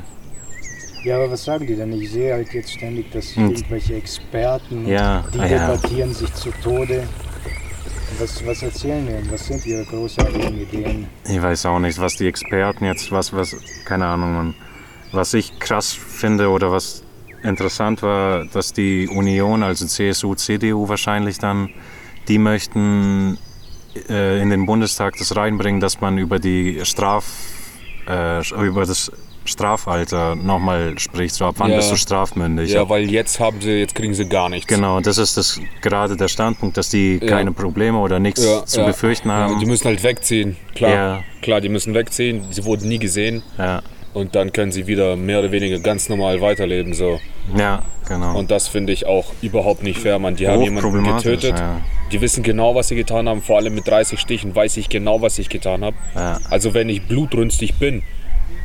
Ja, 1.05 1.17
aber 1.17 1.29
was 1.31 1.43
sagen 1.45 1.67
die 1.67 1.75
denn? 1.75 1.93
Ich 2.01 2.11
sehe 2.11 2.33
halt 2.33 2.51
jetzt 2.51 2.71
ständig, 2.73 3.11
dass 3.11 3.35
Hm. 3.35 3.51
irgendwelche 3.51 3.93
Experten, 3.93 4.87
Ja, 4.87 5.23
die 5.31 5.39
ah 5.39 5.45
ja. 5.45 5.67
debattieren 5.71 6.11
sich 6.15 6.33
zu 6.33 6.49
Tode. 6.63 7.03
Was, 8.17 8.43
was 8.43 8.63
erzählen 8.63 9.05
die 9.05 9.11
denn? 9.13 9.31
Was 9.31 9.45
sind 9.45 9.63
ihre 9.67 9.85
großartigen 9.85 10.59
Ideen? 10.59 11.07
Ich 11.29 11.39
weiß 11.39 11.67
auch 11.67 11.77
nicht, 11.77 11.99
was 11.99 12.15
die 12.15 12.27
Experten 12.27 12.85
jetzt, 12.85 13.11
was, 13.11 13.31
was, 13.33 13.55
keine 13.85 14.07
Ahnung, 14.07 14.33
Mann. 14.33 14.53
Was 15.11 15.35
ich 15.35 15.59
krass 15.59 15.93
finde 15.93 16.49
oder 16.49 16.71
was 16.71 17.03
interessant 17.43 18.01
war, 18.01 18.45
dass 18.45 18.73
die 18.73 19.07
Union, 19.07 19.61
also 19.61 19.85
CSU, 19.85 20.33
CDU 20.33 20.89
wahrscheinlich 20.89 21.37
dann, 21.37 21.69
die 22.27 22.39
möchten 22.39 23.37
äh, 24.09 24.41
in 24.41 24.49
den 24.49 24.65
Bundestag 24.65 25.17
das 25.19 25.35
reinbringen, 25.35 25.79
dass 25.79 26.01
man 26.01 26.17
über 26.17 26.39
die 26.39 26.81
Straf, 26.83 27.25
äh, 28.07 28.41
über 28.65 28.85
das 28.87 29.11
Strafalter 29.45 30.35
nochmal 30.35 30.97
spricht. 30.99 31.35
So 31.35 31.45
ab 31.45 31.55
wann 31.57 31.71
Ja. 31.71 31.77
bist 31.77 31.91
du 31.91 31.95
strafmündig? 31.95 32.71
Ja, 32.71 32.89
weil 32.89 33.09
jetzt 33.09 33.39
haben 33.39 33.61
sie, 33.61 33.71
jetzt 33.71 33.95
kriegen 33.95 34.13
sie 34.13 34.27
gar 34.27 34.49
nichts. 34.49 34.67
Genau, 34.67 34.99
das 35.01 35.17
ist 35.17 35.37
das 35.37 35.59
gerade 35.81 36.15
der 36.17 36.27
Standpunkt, 36.27 36.77
dass 36.77 36.89
die 36.89 37.19
Ja. 37.21 37.27
keine 37.27 37.51
Probleme 37.51 37.97
oder 37.99 38.19
nichts 38.19 38.43
Ja, 38.45 38.65
zu 38.65 38.83
befürchten 38.85 39.29
Ja, 39.29 39.35
haben. 39.35 39.59
die 39.59 39.65
müssen 39.65 39.85
halt 39.85 40.03
wegziehen. 40.03 40.57
Klar, 40.75 40.91
Ja. 40.91 41.23
klar, 41.41 41.61
die 41.61 41.69
müssen 41.69 41.93
wegziehen. 41.93 42.43
Sie 42.51 42.65
wurden 42.65 42.87
nie 42.89 42.99
gesehen 42.99 43.43
Ja, 43.57 43.81
und 44.13 44.35
dann 44.35 44.51
können 44.51 44.71
sie 44.71 44.87
wieder 44.87 45.15
mehr 45.15 45.39
oder 45.39 45.51
weniger 45.51 45.79
ganz 45.79 46.09
normal 46.09 46.41
weiterleben. 46.41 46.93
So. 46.93 47.19
ja 47.55 47.83
genau. 48.07 48.37
Und 48.37 48.51
das 48.51 48.67
finde 48.67 48.93
ich 48.93 49.05
auch 49.05 49.25
überhaupt 49.41 49.83
nicht 49.83 49.99
fair, 49.99 50.19
man. 50.19 50.35
Die 50.35 50.47
haben 50.47 50.61
jemanden 50.61 51.03
getötet. 51.03 51.55
Die 52.11 52.21
wissen 52.21 52.43
genau, 52.43 52.75
was 52.75 52.87
sie 52.89 52.95
getan 52.95 53.27
haben. 53.27 53.41
Vor 53.41 53.57
allem 53.57 53.73
mit 53.73 53.87
30 53.87 54.19
Stichen 54.19 54.55
weiß 54.55 54.77
ich 54.77 54.89
genau, 54.89 55.21
was 55.21 55.39
ich 55.39 55.49
getan 55.49 55.83
habe. 55.83 55.95
Also 56.49 56.73
wenn 56.73 56.87
ich 56.89 57.07
blutrünstig 57.07 57.75
bin 57.75 58.03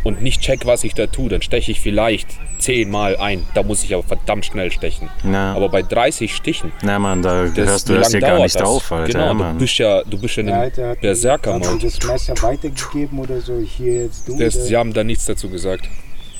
und 0.02 0.22
nicht 0.22 0.40
check, 0.40 0.64
was 0.66 0.84
ich 0.84 0.94
da 0.94 1.06
tue, 1.06 1.28
dann 1.28 1.42
steche 1.42 1.72
ich 1.72 1.80
vielleicht 1.80 2.28
zehnmal 2.58 3.16
ein. 3.16 3.46
Da 3.54 3.62
muss 3.62 3.84
ich 3.84 3.92
aber 3.94 4.02
verdammt 4.02 4.46
schnell 4.46 4.70
stechen. 4.70 5.08
Ja. 5.30 5.54
Aber 5.54 5.68
bei 5.68 5.82
30 5.82 6.34
Stichen, 6.34 6.72
Na 6.82 6.98
man, 6.98 7.22
da 7.22 7.44
das, 7.46 7.56
hörst 7.68 7.88
du 7.88 7.94
erst 7.94 8.12
lang 8.14 8.22
ja 8.22 8.28
gar 8.28 8.42
nicht 8.42 8.54
das? 8.54 8.62
auf, 8.62 8.92
Alter. 8.92 9.12
Genau, 9.12 9.24
ja, 9.24 9.32
du 9.32 9.34
Mann. 9.38 9.58
bist 9.58 9.78
ja, 9.78 10.02
du 10.04 10.18
bist 10.18 10.36
ja 10.36 10.40
in 10.40 10.46
Der 10.46 10.60
einem 10.88 10.96
Berserker-Mode. 11.00 11.78
das 11.82 12.06
Messer 12.06 12.34
weitergegeben 12.42 13.18
oder 13.18 13.40
so? 13.40 13.58
Hier 13.58 14.04
jetzt 14.04 14.26
du. 14.28 14.38
Das, 14.38 14.56
oder? 14.56 14.64
sie 14.64 14.76
haben 14.76 14.92
da 14.92 15.04
nichts 15.04 15.26
dazu 15.26 15.48
gesagt. 15.50 15.88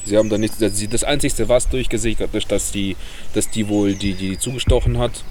Sie 0.05 0.17
haben 0.17 0.31
da 0.31 0.39
nichts. 0.39 0.59
Das, 0.59 0.73
das 0.89 1.05
Einzige, 1.05 1.49
was 1.49 1.69
durchgesickert 1.69 2.35
ist, 2.35 2.51
dass 2.51 2.73
die, 2.73 2.97
dass 3.35 3.51
die 3.51 3.69
wohl, 3.69 3.95
die, 3.95 4.15
die 4.15 4.39
zugestochen 4.39 4.99
hat, 4.99 5.23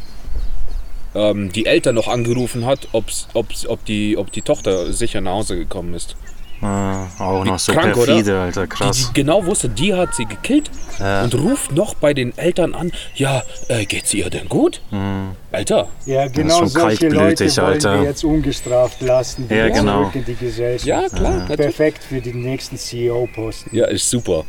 ähm, 1.16 1.52
die 1.52 1.66
Eltern 1.66 1.96
noch 1.96 2.08
angerufen 2.08 2.66
hat, 2.66 2.88
ob's, 2.92 3.28
ob's, 3.34 3.66
ob, 3.68 3.84
die, 3.86 4.16
ob 4.18 4.32
die 4.32 4.44
Tochter 4.44 4.94
sicher 4.94 5.22
nach 5.22 5.32
Hause 5.34 5.58
gekommen 5.58 5.94
ist. 5.96 6.16
Ah, 6.62 7.08
auch 7.20 7.46
noch 7.46 7.58
so 7.58 7.72
krank, 7.72 7.96
oder? 7.96 8.06
perfide, 8.08 8.40
Alter, 8.42 8.64
Die, 8.64 8.68
krass. 8.70 9.08
die 9.14 9.14
genau 9.22 9.46
wusste, 9.46 9.70
die 9.70 9.94
hat 9.94 10.14
sie 10.14 10.26
gekillt 10.26 10.70
Ja. 11.00 11.24
und 11.24 11.34
ruft 11.36 11.72
noch 11.72 11.94
bei 11.94 12.14
den 12.14 12.38
Eltern 12.38 12.76
an, 12.76 12.92
ja, 13.16 13.44
äh, 13.70 13.86
geht's 13.86 14.14
ihr 14.14 14.30
denn 14.30 14.50
gut? 14.50 14.82
Mhm. 14.92 15.32
Alter, 15.54 15.88
Ja, 16.06 16.28
genau 16.28 16.58
schon 16.60 16.68
solche 16.68 17.08
Leute 17.08 17.16
kaltblütig, 17.46 17.58
wollen 17.58 17.68
Alter. 17.68 18.02
wir 18.02 18.10
jetzt 18.10 18.24
ungestraft 18.26 19.02
lassen. 19.02 19.48
Die 19.48 19.56
Ja, 19.56 19.70
genau. 19.70 20.12
in 20.14 20.26
die 20.26 20.36
Gesellschaft. 20.36 20.86
ja 20.86 21.08
klar, 21.08 21.32
natürlich. 21.38 21.58
Perfekt 21.58 22.04
für 22.04 22.20
den 22.20 22.42
nächsten 22.42 22.78
CEO-Posten. 22.78 23.74
Ja, 23.76 23.86
ist 23.86 24.10
super. 24.10 24.44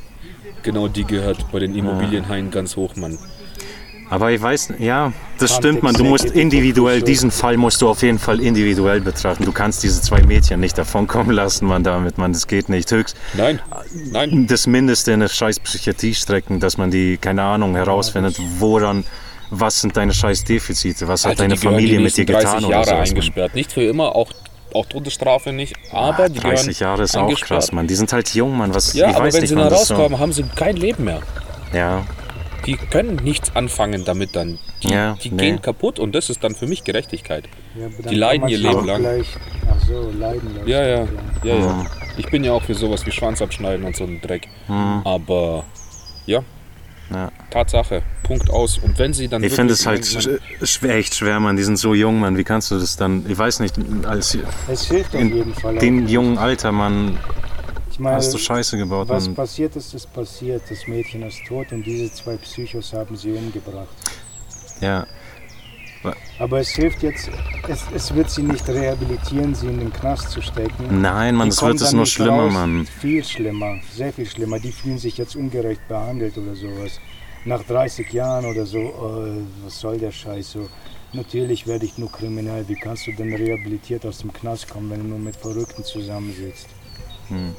Genau 0.62 0.88
die 0.88 1.04
gehört 1.04 1.50
bei 1.52 1.60
den 1.60 1.74
Immobilienhaien 1.76 2.50
ganz 2.50 2.74
hoch, 2.76 2.96
Mann. 2.96 3.18
Aber 4.10 4.32
ich 4.32 4.42
weiß, 4.42 4.74
ja, 4.80 5.12
das 5.38 5.54
stimmt, 5.54 5.84
man. 5.84 5.94
Du 5.94 6.02
musst 6.02 6.24
individuell, 6.26 7.00
diesen 7.00 7.30
Fall 7.30 7.56
musst 7.56 7.80
du 7.80 7.88
auf 7.88 8.02
jeden 8.02 8.18
Fall 8.18 8.40
individuell 8.40 9.00
betrachten. 9.00 9.44
Du 9.44 9.52
kannst 9.52 9.84
diese 9.84 10.02
zwei 10.02 10.20
Mädchen 10.22 10.58
nicht 10.58 10.76
davonkommen 10.76 11.30
lassen, 11.30 11.66
man, 11.66 11.84
damit, 11.84 12.18
man. 12.18 12.32
Das 12.32 12.48
geht 12.48 12.68
nicht. 12.68 12.90
Höchst 12.90 13.16
Nein, 13.34 13.60
nein. 14.10 14.48
das 14.48 14.66
Mindeste 14.66 15.12
in 15.12 15.20
eine 15.20 15.28
scheiß 15.28 15.60
Psychiatrie 15.60 16.14
strecken, 16.14 16.58
dass 16.58 16.76
man 16.76 16.90
die, 16.90 17.18
keine 17.18 17.42
Ahnung, 17.42 17.76
herausfindet, 17.76 18.36
woran, 18.58 19.04
was 19.50 19.80
sind 19.80 19.96
deine 19.96 20.12
scheiß 20.12 20.44
Defizite, 20.44 21.06
was 21.06 21.24
hat 21.24 21.30
Alter, 21.30 21.42
deine 21.44 21.54
die 21.54 21.60
gehören 21.60 21.74
Familie 21.76 21.98
die 21.98 22.04
mit 22.04 22.16
dir 22.16 22.26
30 22.26 22.40
getan 22.40 22.64
oder 22.64 22.70
Jahre 22.72 22.84
sowas. 22.86 22.98
Mann. 22.98 23.08
eingesperrt. 23.08 23.54
Nicht 23.54 23.72
für 23.72 23.82
immer, 23.84 24.16
auch, 24.16 24.32
auch 24.74 24.86
Todesstrafe 24.86 25.52
nicht, 25.52 25.74
aber 25.92 26.28
die 26.28 26.40
gehören 26.40 26.56
30 26.56 26.80
Jahre 26.80 27.04
ist 27.04 27.16
auch 27.16 27.32
krass, 27.40 27.70
Mann. 27.70 27.86
Die 27.86 27.94
sind 27.94 28.12
halt 28.12 28.34
jung, 28.34 28.56
Mann. 28.58 28.74
Was, 28.74 28.92
Ja, 28.92 29.10
ich 29.10 29.14
aber 29.14 29.26
weiß 29.26 29.34
wenn 29.34 29.40
nicht, 29.42 29.50
sie 29.50 29.54
dann 29.56 29.68
rauskommen, 29.68 30.18
haben 30.18 30.32
sie 30.32 30.44
kein 30.56 30.76
Leben 30.76 31.04
mehr. 31.04 31.20
So, 31.70 31.78
ja, 31.78 32.02
Die 32.66 32.76
können 32.76 33.16
nichts 33.16 33.54
anfangen 33.56 34.04
damit 34.04 34.36
dann. 34.36 34.58
Die, 34.82 34.88
Ja, 34.90 35.14
die 35.22 35.30
nee. 35.30 35.36
gehen 35.36 35.62
kaputt 35.62 35.98
und 35.98 36.14
das 36.14 36.30
ist 36.30 36.42
dann 36.44 36.54
für 36.54 36.66
mich 36.66 36.84
Gerechtigkeit. 36.84 37.44
Ja, 37.78 37.88
Die 38.10 38.14
leiden 38.14 38.42
man 38.42 38.50
ihr 38.50 38.58
Leben 38.58 38.84
lang. 38.86 39.00
Gleich, 39.00 39.26
ach 39.70 39.86
so, 39.86 40.10
leiden 40.18 40.54
lassen. 40.56 40.68
Ja, 40.68 40.82
ja, 40.86 41.08
ja, 41.44 41.54
ja. 41.54 41.72
Mhm. 41.74 41.86
Ich 42.18 42.26
bin 42.30 42.44
ja 42.44 42.52
auch 42.52 42.62
für 42.62 42.74
sowas 42.74 43.04
wie 43.06 43.12
Schwanz 43.12 43.40
abschneiden 43.40 43.84
und 43.86 43.96
so 43.96 44.04
einen 44.04 44.20
Dreck. 44.20 44.48
Aber 45.04 45.64
ja, 46.26 46.40
ja. 47.10 47.32
Tatsache, 47.50 48.02
Punkt 48.22 48.50
aus. 48.50 48.78
Und 48.78 48.98
wenn 48.98 49.12
sie 49.12 49.26
dann 49.28 49.42
Ich 49.42 49.52
finde 49.52 49.72
es 49.72 49.84
halt 49.86 50.04
sch- 50.04 50.38
schwer, 50.62 50.96
echt 50.96 51.14
schwer, 51.14 51.40
Mann. 51.40 51.56
Die 51.56 51.62
sind 51.64 51.76
so 51.76 51.94
jung, 51.94 52.20
Mann. 52.20 52.36
Wie 52.36 52.44
kannst 52.44 52.70
du 52.70 52.78
das 52.78 52.96
dann, 52.96 53.24
ich 53.28 53.36
weiß 53.38 53.60
nicht, 53.60 53.74
als 54.04 54.36
Es 54.70 54.84
hilft 54.86 55.14
auf 55.14 55.20
in 55.20 55.34
jeden 55.34 55.54
Fall. 55.54 55.76
dem 55.78 56.06
jungen 56.06 56.38
Alter, 56.38 56.70
Mann, 56.72 57.18
ich 57.48 57.49
meine, 58.00 58.16
hast 58.16 58.32
du 58.34 58.38
Scheiße 58.38 58.76
gebaut, 58.76 59.08
was 59.08 59.28
passiert 59.28 59.76
ist, 59.76 59.94
ist 59.94 60.12
passiert. 60.12 60.62
Das 60.68 60.86
Mädchen 60.86 61.22
ist 61.22 61.44
tot 61.46 61.72
und 61.72 61.84
diese 61.84 62.12
zwei 62.12 62.36
Psychos 62.36 62.92
haben 62.92 63.16
sie 63.16 63.32
umgebracht. 63.32 63.88
Ja, 64.80 65.06
Aber 66.38 66.60
es 66.60 66.70
hilft 66.70 67.02
jetzt, 67.02 67.28
es, 67.68 67.84
es 67.94 68.14
wird 68.14 68.30
sie 68.30 68.42
nicht 68.42 68.66
rehabilitieren, 68.66 69.54
sie 69.54 69.66
in 69.66 69.78
den 69.78 69.92
Knast 69.92 70.30
zu 70.30 70.40
stecken. 70.40 71.02
nein, 71.02 71.34
Mann, 71.34 71.50
kommen 71.50 71.72
wird 71.72 71.82
es 71.82 71.92
nur 71.92 72.06
schlimmer, 72.06 72.44
raus. 72.44 72.52
Mann. 72.52 72.86
Viel 72.86 73.22
schlimmer, 73.22 73.78
sehr 73.92 74.12
viel 74.12 74.26
schlimmer. 74.26 74.58
Die 74.58 74.72
fühlen 74.72 74.98
sich 74.98 75.18
jetzt 75.18 75.36
ungerecht 75.36 75.86
behandelt 75.88 76.38
oder 76.38 76.54
sowas. 76.54 76.98
Nach 77.44 77.62
30 77.62 78.10
Jahren 78.12 78.46
oder 78.46 78.64
so, 78.64 78.78
äh, 78.78 79.64
was 79.64 79.78
soll 79.78 79.98
der 79.98 80.10
Scheiß 80.10 80.52
so? 80.52 80.68
Natürlich 81.12 81.66
werde 81.66 81.84
ich 81.84 81.98
nur 81.98 82.10
kriminell. 82.10 82.66
Wie 82.68 82.76
kannst 82.76 83.06
du 83.06 83.12
denn 83.12 83.34
rehabilitiert 83.34 84.06
aus 84.06 84.18
dem 84.18 84.32
Knast 84.32 84.68
kommen, 84.68 84.90
wenn 84.90 85.00
du 85.00 85.08
nur 85.08 85.18
mit 85.18 85.36
Verrückten 85.36 85.84
zusammensitzt? 85.84 86.68
Hm. 87.28 87.54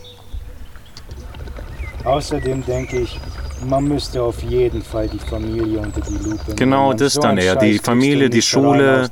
Außerdem 2.03 2.65
denke 2.65 2.99
ich, 2.99 3.19
man 3.67 3.87
müsste 3.87 4.21
auf 4.23 4.41
jeden 4.43 4.81
Fall 4.81 5.07
die 5.07 5.19
Familie 5.19 5.79
unter 5.79 6.01
die 6.01 6.13
Lupe 6.15 6.43
nehmen. 6.47 6.55
Genau, 6.55 6.93
das 6.93 7.13
so 7.13 7.21
dann 7.21 7.37
eher. 7.37 7.55
Die 7.55 7.77
Familie, 7.77 8.29
die 8.29 8.41
Schule. 8.41 9.09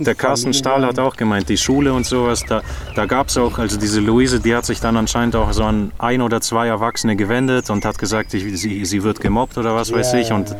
Der 0.00 0.14
Carsten 0.14 0.54
Stahl 0.54 0.86
hat 0.86 0.98
auch 0.98 1.16
gemeint, 1.16 1.50
die 1.50 1.58
Schule 1.58 1.92
und 1.92 2.06
sowas, 2.06 2.42
da, 2.48 2.62
da 2.94 3.04
gab 3.04 3.28
es 3.28 3.36
auch, 3.36 3.58
also 3.58 3.78
diese 3.78 4.00
Luise, 4.00 4.40
die 4.40 4.54
hat 4.54 4.64
sich 4.64 4.80
dann 4.80 4.96
anscheinend 4.96 5.36
auch 5.36 5.52
so 5.52 5.64
an 5.64 5.92
ein 5.98 6.22
oder 6.22 6.40
zwei 6.40 6.66
Erwachsene 6.66 7.14
gewendet 7.14 7.68
und 7.68 7.84
hat 7.84 7.98
gesagt, 7.98 8.32
ich, 8.32 8.58
sie, 8.58 8.86
sie 8.86 9.02
wird 9.02 9.20
gemobbt 9.20 9.58
oder 9.58 9.74
was 9.74 9.92
weiß 9.92 10.14
ich. 10.14 10.32
Und 10.32 10.52
äh, 10.52 10.56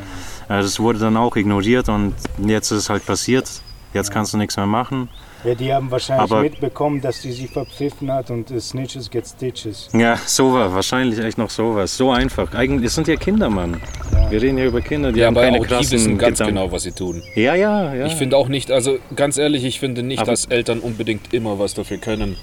das 0.48 0.78
wurde 0.78 0.98
dann 0.98 1.16
auch 1.16 1.34
ignoriert 1.36 1.88
und 1.88 2.14
jetzt 2.38 2.70
ist 2.70 2.78
es 2.78 2.90
halt 2.90 3.06
passiert. 3.06 3.48
Jetzt 3.94 4.10
kannst 4.10 4.34
du 4.34 4.36
nichts 4.36 4.58
mehr 4.58 4.66
machen. 4.66 5.08
Ja, 5.46 5.54
die 5.54 5.72
haben 5.72 5.90
wahrscheinlich 5.92 6.30
Aber- 6.30 6.42
mitbekommen, 6.42 7.00
dass 7.00 7.20
die 7.22 7.30
sie 7.30 7.46
verpfiffen 7.46 8.10
hat 8.12 8.30
und 8.30 8.50
äh, 8.50 8.58
Snitches 8.60 9.08
get 9.08 9.26
Stitches. 9.28 9.88
Ja, 9.92 10.16
sowas, 10.26 10.72
wahrscheinlich 10.72 11.20
echt 11.20 11.38
noch 11.38 11.50
sowas. 11.50 11.96
So 11.96 12.10
einfach. 12.10 12.52
Eigentlich, 12.52 12.86
es 12.86 12.96
sind 12.96 13.06
ja 13.06 13.14
Kinder, 13.16 13.48
Mann. 13.48 13.80
Ja. 14.12 14.30
Wir 14.30 14.42
reden 14.42 14.58
ja 14.58 14.64
über 14.64 14.80
Kinder, 14.80 15.12
die 15.12 15.20
Ja, 15.20 15.26
haben 15.28 15.36
aber 15.36 15.44
keine 15.44 15.58
auch 15.58 15.62
die 15.62 15.68
krassen 15.68 15.92
wissen 15.92 16.18
ganz 16.18 16.38
Gedanken. 16.38 16.56
genau, 16.60 16.72
was 16.72 16.82
sie 16.82 16.90
tun. 16.92 17.22
Ja, 17.36 17.54
ja, 17.54 17.94
ja. 17.94 18.06
Ich 18.06 18.14
finde 18.16 18.36
auch 18.36 18.48
nicht, 18.48 18.72
also 18.72 18.98
ganz 19.14 19.38
ehrlich, 19.38 19.64
ich 19.64 19.78
finde 19.78 20.02
nicht, 20.02 20.18
Aber- 20.20 20.32
dass 20.32 20.46
Eltern 20.46 20.80
unbedingt 20.80 21.32
immer 21.32 21.58
was 21.60 21.74
dafür 21.74 21.98
können, 21.98 22.36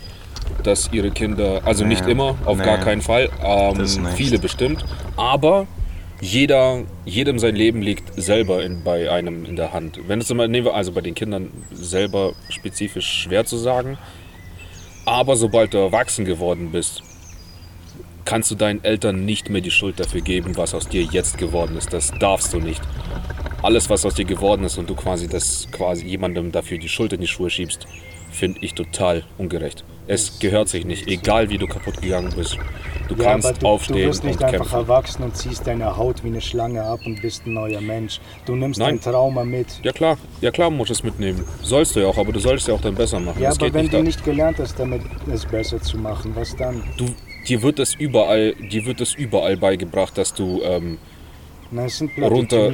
dass 0.64 0.90
ihre 0.94 1.12
Kinder, 1.12 1.62
also 1.66 1.84
Nee, 1.84 1.90
nicht 1.96 2.08
immer, 2.08 2.36
auf 2.46 2.58
nee. 2.58 2.64
gar 2.64 2.78
keinen 2.78 3.02
Fall, 3.02 3.30
ähm, 3.44 3.78
Das 3.80 3.98
nicht. 3.98 4.14
viele 4.14 4.40
bestimmt, 4.40 4.86
aber 5.18 5.68
jeder, 6.24 6.84
jedem 7.04 7.38
sein 7.38 7.54
Leben 7.54 7.82
liegt 7.82 8.14
selber 8.16 8.64
in, 8.64 8.82
bei 8.84 9.12
einem 9.12 9.44
in 9.44 9.58
der 9.58 9.74
Hand. 9.74 10.00
Wenn 10.08 10.22
es 10.22 10.30
immer, 10.30 10.48
nehmen 10.48 10.68
wir 10.68 10.74
also 10.74 10.94
bei 10.94 11.02
den 11.02 11.16
Kindern 11.16 11.52
selber 11.74 12.34
spezifisch 12.48 13.24
schwer 13.24 13.46
zu 13.46 13.58
sagen, 13.58 13.98
aber 15.06 15.36
sobald 15.36 15.74
du 15.74 15.80
erwachsen 15.80 16.24
geworden 16.24 16.72
bist, 16.72 17.04
kannst 18.24 18.50
du 18.52 18.56
deinen 18.56 18.82
Eltern 18.86 19.26
nicht 19.26 19.50
mehr 19.50 19.60
die 19.60 19.70
Schuld 19.70 20.00
dafür 20.00 20.22
geben, 20.22 20.56
was 20.56 20.74
aus 20.74 20.88
dir 20.88 21.04
jetzt 21.04 21.38
geworden 21.38 21.76
ist. 21.76 21.92
Das 21.92 22.14
darfst 22.18 22.54
du 22.54 22.60
nicht. 22.60 22.82
Alles, 23.62 23.90
was 23.90 24.06
aus 24.06 24.16
dir 24.16 24.26
geworden 24.26 24.64
ist 24.64 24.78
und 24.78 24.90
du 24.90 24.96
quasi 24.96 25.28
das 25.28 25.68
quasi 25.74 26.08
jemandem 26.08 26.54
dafür 26.54 26.78
die 26.78 26.88
Schuld 26.88 27.12
in 27.12 27.20
die 27.20 27.28
Schuhe 27.28 27.50
schiebst, 27.50 27.86
finde 28.32 28.60
ich 28.62 28.74
total 28.76 29.26
ungerecht. 29.38 29.84
Es 30.06 30.40
gehört 30.40 30.68
sich 30.70 30.86
nicht, 30.86 31.08
egal 31.08 31.50
wie 31.50 31.58
du 31.58 31.66
kaputt 31.68 32.02
gegangen 32.02 32.34
bist. 32.36 32.58
Du 33.08 33.16
Ja, 33.16 33.24
kannst 33.32 33.62
du, 33.62 33.66
aufstehen 33.68 33.98
du 33.98 34.08
wirst 34.08 34.24
nicht 34.24 34.38
und 34.40 34.44
einfach 34.46 34.58
kämpfen. 34.60 34.76
erwachsen 34.76 35.24
und 35.24 35.36
ziehst 35.38 35.66
deine 35.68 35.96
Haut 35.98 36.24
wie 36.24 36.28
eine 36.28 36.42
Schlange 36.42 36.84
ab 36.84 37.00
und 37.06 37.22
bist 37.22 37.46
ein 37.46 37.54
neuer 37.54 37.80
Mensch. 37.82 38.20
Du 38.46 38.56
nimmst 38.56 38.80
Nein. 38.80 39.00
dein 39.02 39.14
Trauma 39.14 39.44
mit. 39.44 39.68
Ja 39.84 39.92
klar, 39.92 40.18
ja 40.42 40.52
klar 40.52 40.70
musst 40.70 40.90
du 40.90 40.94
es 40.94 41.04
mitnehmen. 41.04 41.44
Sollst 41.62 41.96
du 41.96 42.02
ja 42.02 42.08
auch, 42.08 42.18
aber 42.18 42.32
du 42.34 42.40
solltest 42.40 42.68
ja 42.68 42.74
auch 42.74 42.82
dann 42.82 42.96
besser 42.96 43.20
machen. 43.20 43.42
Ja, 43.42 43.50
Es 43.50 43.58
aber 43.58 43.74
wenn 43.74 43.82
nicht 43.84 43.94
du 43.94 44.04
nicht 44.04 44.24
gelernt 44.26 44.58
hast, 44.60 44.78
damit 44.80 45.02
es 45.32 45.46
besser 45.46 45.82
zu 45.82 45.98
machen, 45.98 46.32
was 46.36 46.56
dann? 46.56 46.84
du, 46.98 47.06
dir 47.48 47.62
wird 47.62 47.80
das 47.80 47.94
überall, 47.96 48.54
dir 48.56 48.86
wird 48.86 49.00
das 49.02 49.14
überall 49.14 49.58
beigebracht, 49.58 50.18
dass 50.18 50.34
du 50.34 50.62
ähm, 50.64 50.98
Na, 51.72 51.86
es 51.86 51.98
sind 51.98 52.12
Runter- 52.22 52.74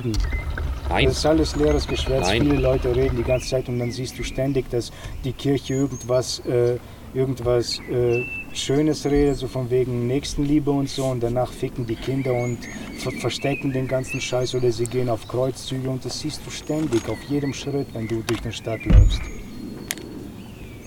nein, 0.90 1.06
Das 1.06 1.18
ist 1.18 1.26
alles 1.26 1.56
leeres 1.56 1.88
Geschwätz. 1.88 2.22
Nein. 2.28 2.42
Viele 2.44 2.56
Leute 2.56 2.96
reden 2.96 3.18
die 3.18 3.24
ganze 3.24 3.50
Zeit 3.50 3.68
und 3.68 3.78
dann 3.80 3.92
siehst 3.92 4.18
du 4.18 4.24
ständig, 4.24 4.70
dass 4.70 4.92
die 5.24 5.34
Kirche 5.34 5.74
irgendwas, 5.74 6.40
äh, 6.46 6.78
irgendwas 7.14 7.80
äh, 7.92 8.24
Schönes 8.54 9.06
redet, 9.06 9.38
so 9.38 9.48
von 9.48 9.70
wegen 9.70 10.08
Nächstenliebe 10.08 10.72
und 10.72 10.90
so. 10.90 11.06
Und 11.06 11.22
danach 11.22 11.52
ficken 11.52 11.86
die 11.86 11.96
Kinder 11.96 12.34
und 12.34 12.58
ver 12.98 13.12
verstecken 13.12 13.72
den 13.72 13.88
ganzen 13.88 14.22
Scheiß 14.22 14.56
oder 14.56 14.72
sie 14.72 14.86
gehen 14.86 15.10
auf 15.10 15.28
Kreuzzüge. 15.28 15.90
Und 15.90 16.06
das 16.06 16.20
siehst 16.20 16.42
du 16.46 16.52
ständig, 16.52 17.08
auf 17.10 17.22
jedem 17.30 17.54
Schritt, 17.54 17.88
wenn 17.94 18.08
du 18.08 18.22
durch 18.24 18.42
die 18.42 18.52
Stadt 18.52 18.84
läufst. 18.86 19.22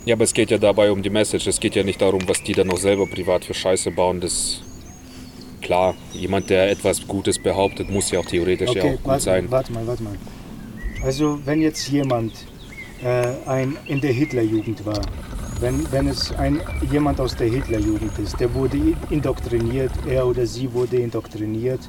Ja, 0.04 0.16
aber 0.16 0.24
es 0.24 0.34
geht 0.34 0.50
ja 0.50 0.58
dabei 0.58 0.90
um 0.90 1.02
die 1.02 1.10
Message. 1.10 1.46
Es 1.46 1.60
geht 1.60 1.76
ja 1.76 1.84
nicht 1.84 2.02
darum, 2.02 2.22
was 2.26 2.42
die 2.42 2.52
dann 2.52 2.66
noch 2.66 2.78
selber 2.78 3.06
privat 3.06 3.44
für 3.44 3.54
Scheiße 3.54 3.92
bauen. 3.92 4.20
Das 4.20 4.60
klar, 5.60 5.94
jemand, 6.12 6.50
der 6.50 6.70
etwas 6.70 7.06
Gutes 7.06 7.38
behauptet, 7.38 7.88
muss 7.88 8.10
ja 8.10 8.18
auch 8.18 8.26
theoretisch 8.26 8.72
ja 8.74 8.82
Okay, 8.82 8.94
auch 8.94 8.96
gut 8.96 9.06
warte, 9.06 9.22
sein. 9.22 9.50
warte 9.50 9.72
mal, 9.72 9.86
warte 9.86 10.02
mal. 10.02 10.16
Also 11.04 11.38
wenn 11.44 11.60
jetzt 11.62 11.88
jemand 11.88 12.32
äh, 13.02 13.28
ein, 13.46 13.76
in 13.86 14.00
der 14.00 14.12
Hitlerjugend 14.12 14.84
war, 14.84 15.00
wenn, 15.62 15.90
wenn 15.92 16.08
es 16.08 16.32
ein, 16.32 16.60
jemand 16.90 17.20
aus 17.20 17.36
der 17.36 17.46
Hitlerjugend 17.48 18.18
ist, 18.18 18.38
der 18.40 18.52
wurde 18.52 18.78
indoktriniert, 19.10 19.92
er 20.06 20.26
oder 20.26 20.44
sie 20.44 20.72
wurde 20.72 20.96
indoktriniert 20.96 21.80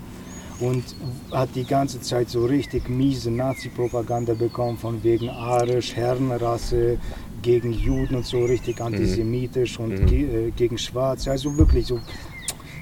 und 0.60 0.84
hat 1.32 1.50
die 1.56 1.66
ganze 1.66 2.00
Zeit 2.00 2.30
so 2.30 2.46
richtig 2.46 2.88
miese 2.88 3.32
Nazi-Propaganda 3.32 4.36
bekommen, 4.36 4.78
von 4.78 5.04
wegen 5.04 5.30
arisch, 5.30 5.96
Herrenrasse, 5.96 7.00
gegen 7.42 7.74
Juden 7.74 8.16
und 8.16 8.26
so 8.26 8.46
richtig 8.46 8.80
antisemitisch 8.80 9.80
und 9.80 10.00
Mhm. 10.00 10.06
ge 10.06 10.48
äh, 10.48 10.52
gegen 10.52 10.78
Schwarze, 10.78 11.32
also 11.32 11.58
wirklich 11.58 11.88
so 11.88 12.00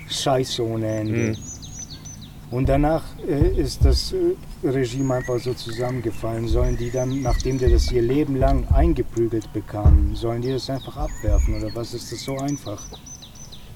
Scheiße 0.10 0.64
ohne 0.64 0.88
Ende. 0.88 1.14
Mhm. 1.14 1.51
Und 2.52 2.68
danach 2.68 3.04
äh, 3.28 3.60
ist 3.60 3.86
das 3.86 4.14
äh, 4.14 4.68
Regime 4.68 5.16
einfach 5.16 5.40
so 5.40 5.54
zusammengefallen. 5.54 6.48
Sollen 6.50 6.78
die 6.78 6.92
dann, 6.92 7.22
nachdem 7.22 7.58
die 7.58 7.72
das 7.72 7.90
ihr 7.92 8.02
Leben 8.02 8.36
lang 8.36 8.68
eingeprügelt 8.74 9.52
bekamen, 9.54 10.16
sollen 10.16 10.42
die 10.42 10.52
das 10.52 10.70
einfach 10.70 10.98
abwerfen 10.98 11.56
oder 11.56 11.74
was 11.74 11.94
ist 11.94 12.12
das 12.12 12.22
so 12.24 12.38
einfach? 12.38 12.84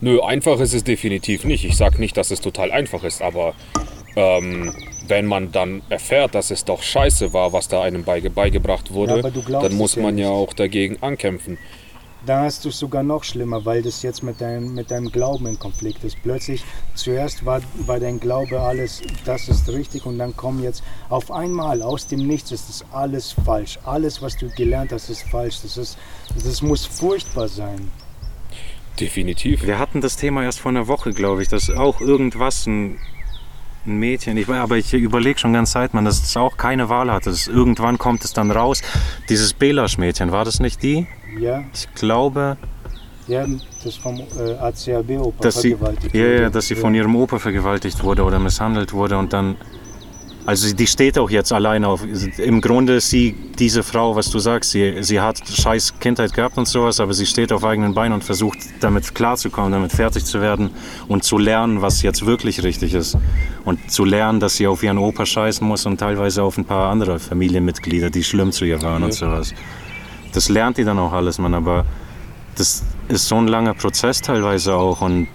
Nö, 0.01 0.21
einfach 0.21 0.59
ist 0.59 0.73
es 0.73 0.83
definitiv 0.83 1.45
nicht. 1.45 1.63
Ich 1.63 1.77
sag 1.77 1.99
nicht, 1.99 2.17
dass 2.17 2.31
es 2.31 2.41
total 2.41 2.71
einfach 2.73 3.05
ist, 3.05 3.21
aber 3.21 3.53
ähm, 4.17 4.73
wenn 5.07 5.25
man 5.25 5.53
dann 5.53 5.81
erfährt, 5.89 6.35
dass 6.35 6.51
es 6.51 6.65
doch 6.65 6.83
scheiße 6.83 7.31
war, 7.31 7.53
was 7.53 7.69
da 7.69 7.81
einem 7.81 8.03
beige 8.03 8.29
beige-bracht 8.29 8.89
Ja, 8.89 8.95
wurde, 8.95 9.31
glaubst 9.45 9.69
dann 9.69 9.77
muss 9.77 9.95
ja 9.95 10.01
man 10.01 10.17
ja 10.17 10.27
nicht. 10.29 10.35
auch 10.35 10.53
dagegen 10.53 10.97
ankämpfen. 11.01 11.57
Da 12.25 12.41
hast 12.41 12.65
du 12.65 12.69
es 12.69 12.79
sogar 12.79 13.03
noch 13.03 13.23
schlimmer, 13.23 13.65
weil 13.65 13.83
das 13.83 14.01
jetzt 14.01 14.23
mit 14.23 14.41
deinem, 14.41 14.73
mit 14.73 14.89
deinem 14.89 15.11
Glauben 15.11 15.45
in 15.45 15.59
Konflikt 15.59 16.03
ist. 16.03 16.17
Plötzlich, 16.23 16.63
zuerst 16.95 17.45
war, 17.45 17.61
war 17.85 17.99
dein 17.99 18.19
Glaube 18.19 18.59
alles, 18.59 19.01
das 19.25 19.47
ist 19.47 19.69
richtig 19.69 20.05
und 20.07 20.17
dann 20.17 20.35
kommen 20.35 20.63
jetzt 20.63 20.83
auf 21.09 21.31
einmal 21.31 21.83
aus 21.83 22.07
dem 22.07 22.25
Nichts 22.25 22.51
ist 22.51 22.67
das 22.67 22.85
alles 22.91 23.33
falsch. 23.45 23.77
Alles, 23.83 24.23
was 24.23 24.37
du 24.37 24.49
gelernt 24.49 24.91
hast, 24.91 25.09
ist 25.09 25.21
falsch. 25.23 25.61
Das, 25.61 25.77
ist, 25.77 25.97
das 26.33 26.61
muss 26.63 26.85
furchtbar 26.85 27.47
sein. 27.47 27.91
Definitiv. 28.99 29.67
Wir 29.67 29.77
hatten 29.77 30.01
das 30.01 30.15
Thema 30.15 30.43
erst 30.43 30.61
vor 30.61 30.71
einer 30.71 30.87
Woche, 30.87 31.11
glaube 31.11 31.43
ich, 31.43 31.49
dass 31.49 31.69
auch 31.69 32.01
irgendwas 32.01 32.65
ein, 32.65 32.97
ein 33.85 33.97
Mädchen, 33.97 34.37
ich, 34.37 34.49
aber 34.49 34.77
ich 34.77 34.93
überlege 34.93 35.39
schon 35.39 35.53
ganz 35.53 35.71
Zeit, 35.71 35.93
man, 35.93 36.05
dass 36.05 36.21
es 36.21 36.35
auch 36.37 36.57
keine 36.57 36.89
Wahl 36.89 37.11
hatte. 37.11 37.29
Das, 37.29 37.47
irgendwann 37.47 37.97
kommt 37.97 38.23
es 38.23 38.33
dann 38.33 38.51
raus. 38.51 38.81
Dieses 39.29 39.53
Belasch-Mädchen, 39.53 40.31
war 40.31 40.45
das 40.45 40.59
nicht 40.59 40.81
die? 40.83 41.07
Ja, 41.39 41.63
Ich 41.73 41.93
glaube, 41.95 42.57
haben 43.29 43.61
das 43.83 43.95
vom 43.95 44.19
äh, 44.19 44.53
ACAB-Opa 44.59 45.43
dass 45.43 45.61
sie, 45.61 45.71
vergewaltigt 45.71 46.15
ja, 46.15 46.23
wurde. 46.23 46.41
ja, 46.41 46.49
dass 46.49 46.67
sie 46.67 46.75
von 46.75 46.93
ihrem 46.93 47.15
Opa 47.15 47.39
vergewaltigt 47.39 48.03
wurde 48.03 48.23
oder 48.23 48.39
misshandelt 48.39 48.93
wurde 48.93 49.17
und 49.17 49.33
dann 49.33 49.55
Also 50.45 50.75
die 50.75 50.85
steht 50.85 51.17
auch 51.17 51.29
jetzt 51.31 51.51
alleine 51.51 51.87
auf. 51.87 52.01
Im 52.37 52.61
Grunde 52.61 52.97
ist 52.97 53.09
sie, 53.09 53.35
diese 53.57 53.81
Frau, 53.81 54.15
was 54.15 54.29
du 54.29 54.37
sagst, 54.37 54.71
sie, 54.71 55.01
sie 55.01 55.19
hat 55.19 55.41
scheiß 55.47 55.99
Kindheit 55.99 56.33
gehabt 56.33 56.57
und 56.57 56.67
sowas, 56.67 56.99
aber 56.99 57.13
sie 57.13 57.25
steht 57.25 57.51
auf 57.51 57.63
eigenen 57.63 57.95
Beinen 57.95 58.13
und 58.13 58.23
versucht 58.23 58.59
damit 58.79 59.15
klarzukommen, 59.15 59.71
damit 59.71 59.91
fertig 59.91 60.23
zu 60.25 60.41
werden 60.41 60.69
und 61.07 61.23
zu 61.23 61.39
lernen, 61.39 61.81
was 61.81 62.03
jetzt 62.03 62.27
wirklich 62.27 62.61
richtig 62.61 62.93
ist. 62.93 63.17
Und 63.63 63.89
zu 63.89 64.05
lernen, 64.05 64.39
dass 64.39 64.55
sie 64.55 64.67
auf 64.67 64.83
ihren 64.83 64.99
Opa 64.99 65.25
scheißen 65.25 65.67
muss 65.67 65.87
und 65.87 65.97
teilweise 65.97 66.43
auf 66.43 66.57
ein 66.57 66.65
paar 66.65 66.91
andere 66.91 67.17
Familienmitglieder, 67.17 68.11
die 68.11 68.23
schlimm 68.23 68.51
zu 68.51 68.65
ihr 68.65 68.81
waren 68.83 69.01
ja. 69.01 69.05
und 69.05 69.13
sowas. 69.13 69.53
Das 70.31 70.49
lernt 70.49 70.77
die 70.77 70.83
dann 70.83 70.99
auch 70.99 71.13
alles, 71.13 71.39
man, 71.39 71.55
aber 71.55 71.85
das 72.55 72.83
ist 73.07 73.27
so 73.27 73.35
ein 73.35 73.47
langer 73.47 73.73
Prozess 73.73 74.21
teilweise 74.21 74.75
auch 74.75 75.01
und 75.01 75.27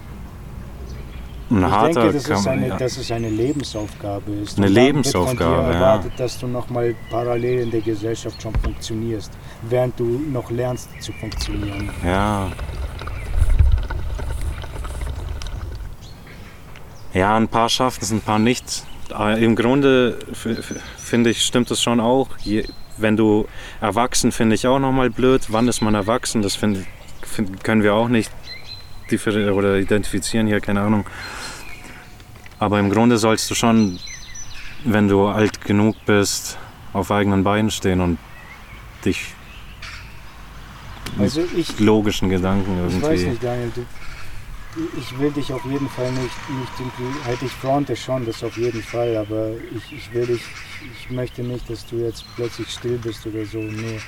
ein 1.51 1.59
ich 1.59 1.65
harter 1.65 2.01
denke, 2.01 2.13
dass, 2.13 2.29
es 2.29 2.47
eine, 2.47 2.67
ja. 2.67 2.77
dass 2.77 2.97
es 2.97 3.11
eine 3.11 3.29
Lebensaufgabe 3.29 4.31
ist. 4.31 4.57
Eine 4.57 4.67
Lebensaufgabe, 4.67 5.65
wird 5.65 5.75
erwartet, 5.75 6.11
ja. 6.17 6.23
dass 6.23 6.39
du 6.39 6.47
nochmal 6.47 6.95
parallel 7.09 7.63
in 7.63 7.71
der 7.71 7.81
Gesellschaft 7.81 8.41
schon 8.41 8.55
funktionierst, 8.55 9.31
während 9.63 9.99
du 9.99 10.05
noch 10.31 10.49
lernst 10.49 10.89
zu 11.01 11.11
funktionieren. 11.13 11.89
Ja. 12.05 12.51
Ja, 17.13 17.35
ein 17.35 17.49
paar 17.49 17.67
schaffen 17.67 17.99
es, 18.01 18.11
ein 18.11 18.21
paar 18.21 18.39
nicht. 18.39 18.83
Äh, 19.17 19.43
Im 19.43 19.57
Grunde 19.57 20.19
finde 20.97 21.29
ich, 21.29 21.43
stimmt 21.43 21.69
es 21.71 21.81
schon 21.81 21.99
auch. 21.99 22.29
Je, 22.37 22.63
wenn 22.97 23.17
du 23.17 23.47
erwachsen, 23.81 24.31
finde 24.31 24.55
ich 24.55 24.65
auch 24.65 24.79
nochmal 24.79 25.09
blöd. 25.09 25.41
Wann 25.49 25.67
ist 25.67 25.81
man 25.81 25.93
erwachsen? 25.93 26.41
Das 26.41 26.55
find, 26.55 26.85
find, 27.21 27.63
können 27.65 27.83
wir 27.83 27.93
auch 27.93 28.07
nicht 28.07 28.31
oder 29.27 29.75
identifizieren 29.75 30.47
hier, 30.47 30.61
keine 30.61 30.79
Ahnung. 30.79 31.05
Aber 32.61 32.79
im 32.79 32.91
Grunde 32.91 33.17
sollst 33.17 33.49
du 33.49 33.55
schon, 33.55 33.99
wenn 34.85 35.07
du 35.07 35.25
alt 35.25 35.65
genug 35.65 35.95
bist, 36.05 36.59
auf 36.93 37.09
eigenen 37.09 37.43
Beinen 37.43 37.71
stehen 37.71 38.01
und 38.01 38.19
dich 39.03 39.33
also 41.17 41.41
ich, 41.57 41.79
logischen 41.79 42.29
Gedanken 42.29 42.77
irgendwie. 42.77 42.97
Ich 42.97 43.03
weiß 43.03 43.21
nicht, 43.23 43.43
Daniel, 43.43 43.71
du, 43.73 43.83
ich 44.95 45.17
will 45.17 45.31
dich 45.31 45.51
auf 45.51 45.65
jeden 45.65 45.89
Fall 45.89 46.11
nicht, 46.11 46.21
nicht 46.21 46.71
irgendwie, 46.77 47.25
halt 47.25 47.41
ich 47.41 47.51
fronte 47.51 47.95
schon, 47.95 48.27
das 48.27 48.43
auf 48.43 48.55
jeden 48.55 48.83
Fall, 48.83 49.17
aber 49.17 49.53
ich, 49.75 49.97
ich 49.97 50.13
will 50.13 50.27
dich, 50.27 50.41
ich 50.99 51.09
möchte 51.09 51.41
nicht, 51.41 51.67
dass 51.67 51.83
du 51.87 51.95
jetzt 51.95 52.23
plötzlich 52.35 52.69
still 52.69 52.99
bist 52.99 53.25
oder 53.25 53.43
so. 53.43 53.57
Nee 53.57 53.99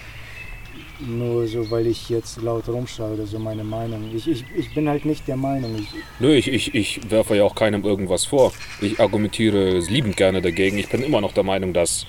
nur 0.99 1.47
so, 1.47 1.69
weil 1.71 1.88
ich 1.88 2.09
jetzt 2.09 2.41
laut 2.41 2.67
rumschaue 2.67 3.13
oder 3.13 3.26
so 3.26 3.39
meine 3.39 3.63
Meinung. 3.63 4.11
Ich, 4.15 4.28
ich, 4.28 4.43
ich 4.55 4.74
bin 4.74 4.88
halt 4.89 5.05
nicht 5.05 5.28
der 5.28 5.38
Meinung. 5.38 5.76
Ich, 5.76 5.88
Nö, 6.19 6.34
ich, 6.34 6.47
ich, 6.47 6.76
ich 6.76 7.11
werfe 7.11 7.36
ja 7.36 7.43
auch 7.43 7.55
keinem 7.55 7.84
irgendwas 7.84 8.26
vor. 8.26 8.53
Ich 8.82 8.99
argumentiere 8.99 9.80
liebend 9.80 10.17
gerne 10.17 10.41
dagegen. 10.41 10.78
Ich 10.78 10.89
bin 10.89 11.03
immer 11.03 11.21
noch 11.21 11.34
der 11.34 11.43
Meinung, 11.43 11.74
dass 11.74 12.05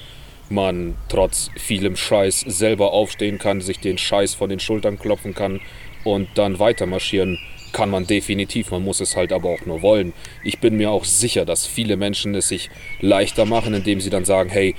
man 0.51 0.95
trotz 1.09 1.51
vielem 1.57 1.97
Scheiß 1.97 2.41
selber 2.41 2.93
aufstehen 2.93 3.39
kann, 3.39 3.61
sich 3.61 3.81
den 3.81 3.99
Scheiß 3.99 4.35
von 4.35 4.51
den 4.51 4.61
Schultern 4.61 4.99
klopfen 4.99 5.35
kann 5.35 5.61
und 6.05 6.29
dann 6.35 6.59
weiter 6.59 6.87
marschieren 6.87 7.39
kann 7.75 7.91
man 7.91 8.07
definitiv. 8.07 8.71
Man 8.71 8.85
muss 8.85 9.01
es 9.01 9.17
halt 9.17 9.33
aber 9.33 9.51
auch 9.51 9.67
nur 9.67 9.83
wollen. 9.83 10.15
Ich 10.45 10.61
bin 10.61 10.77
mir 10.77 10.91
auch 10.91 11.05
sicher, 11.05 11.45
dass 11.45 11.67
viele 11.67 11.97
Menschen 11.97 12.35
es 12.35 12.49
sich 12.49 12.71
leichter 13.01 13.45
machen, 13.45 13.75
indem 13.75 14.01
sie 14.01 14.11
dann 14.11 14.25
sagen, 14.25 14.49
hey, 14.49 14.75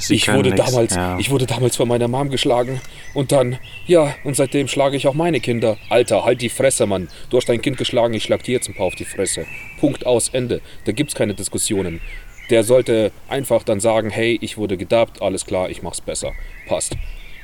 Sie 0.00 0.14
ich 0.14 0.32
wurde, 0.32 0.50
damals, 0.54 0.94
ja. 0.94 1.18
ich 1.18 1.30
wurde 1.30 1.46
damals 1.46 1.76
von 1.76 1.86
meiner 1.86 2.08
Mom 2.08 2.30
geschlagen 2.30 2.80
und 3.12 3.32
dann, 3.32 3.58
ja, 3.86 4.14
und 4.24 4.34
seitdem 4.34 4.66
schlage 4.66 4.96
ich 4.96 5.06
auch 5.06 5.14
meine 5.14 5.40
Kinder. 5.40 5.76
Alter, 5.90 6.24
halt 6.24 6.40
die 6.40 6.48
Fresse, 6.48 6.86
Mann. 6.86 7.08
Du 7.28 7.36
hast 7.36 7.48
dein 7.48 7.60
Kind 7.60 7.76
geschlagen, 7.76 8.14
ich 8.14 8.22
schlag 8.22 8.42
dir 8.42 8.52
jetzt 8.52 8.68
ein 8.68 8.74
paar 8.74 8.86
auf 8.86 8.94
die 8.94 9.04
Fresse. 9.04 9.46
Punkt 9.78 10.06
aus, 10.06 10.30
Ende. 10.30 10.62
Da 10.86 10.92
gibt's 10.92 11.14
keine 11.14 11.34
Diskussionen. 11.34 12.00
Der 12.48 12.64
sollte 12.64 13.12
einfach 13.28 13.62
dann 13.62 13.78
sagen, 13.78 14.10
hey, 14.10 14.38
ich 14.40 14.56
wurde 14.56 14.76
gedappt, 14.76 15.20
alles 15.20 15.44
klar, 15.44 15.68
ich 15.68 15.82
mach's 15.82 16.00
besser. 16.00 16.32
Passt. 16.66 16.96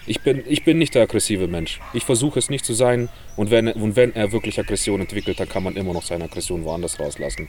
Ich 0.09 0.21
bin, 0.21 0.43
ich 0.47 0.65
bin 0.65 0.79
nicht 0.79 0.95
der 0.95 1.03
aggressive 1.03 1.49
Mensch. 1.49 1.81
Ich 1.93 2.05
versuche 2.05 2.39
es 2.39 2.49
nicht 2.49 2.65
zu 2.65 2.73
sein 2.73 3.09
und 3.37 3.51
wenn, 3.51 3.69
und 3.69 3.97
wenn 3.97 4.15
er 4.15 4.33
wirklich 4.33 4.59
Aggression 4.59 5.01
entwickelt, 5.01 5.39
dann 5.41 5.49
kann 5.49 5.63
man 5.63 5.77
immer 5.77 5.93
noch 5.93 6.03
seine 6.03 6.25
Aggression 6.25 6.65
woanders 6.65 6.99
rauslassen. 6.99 7.49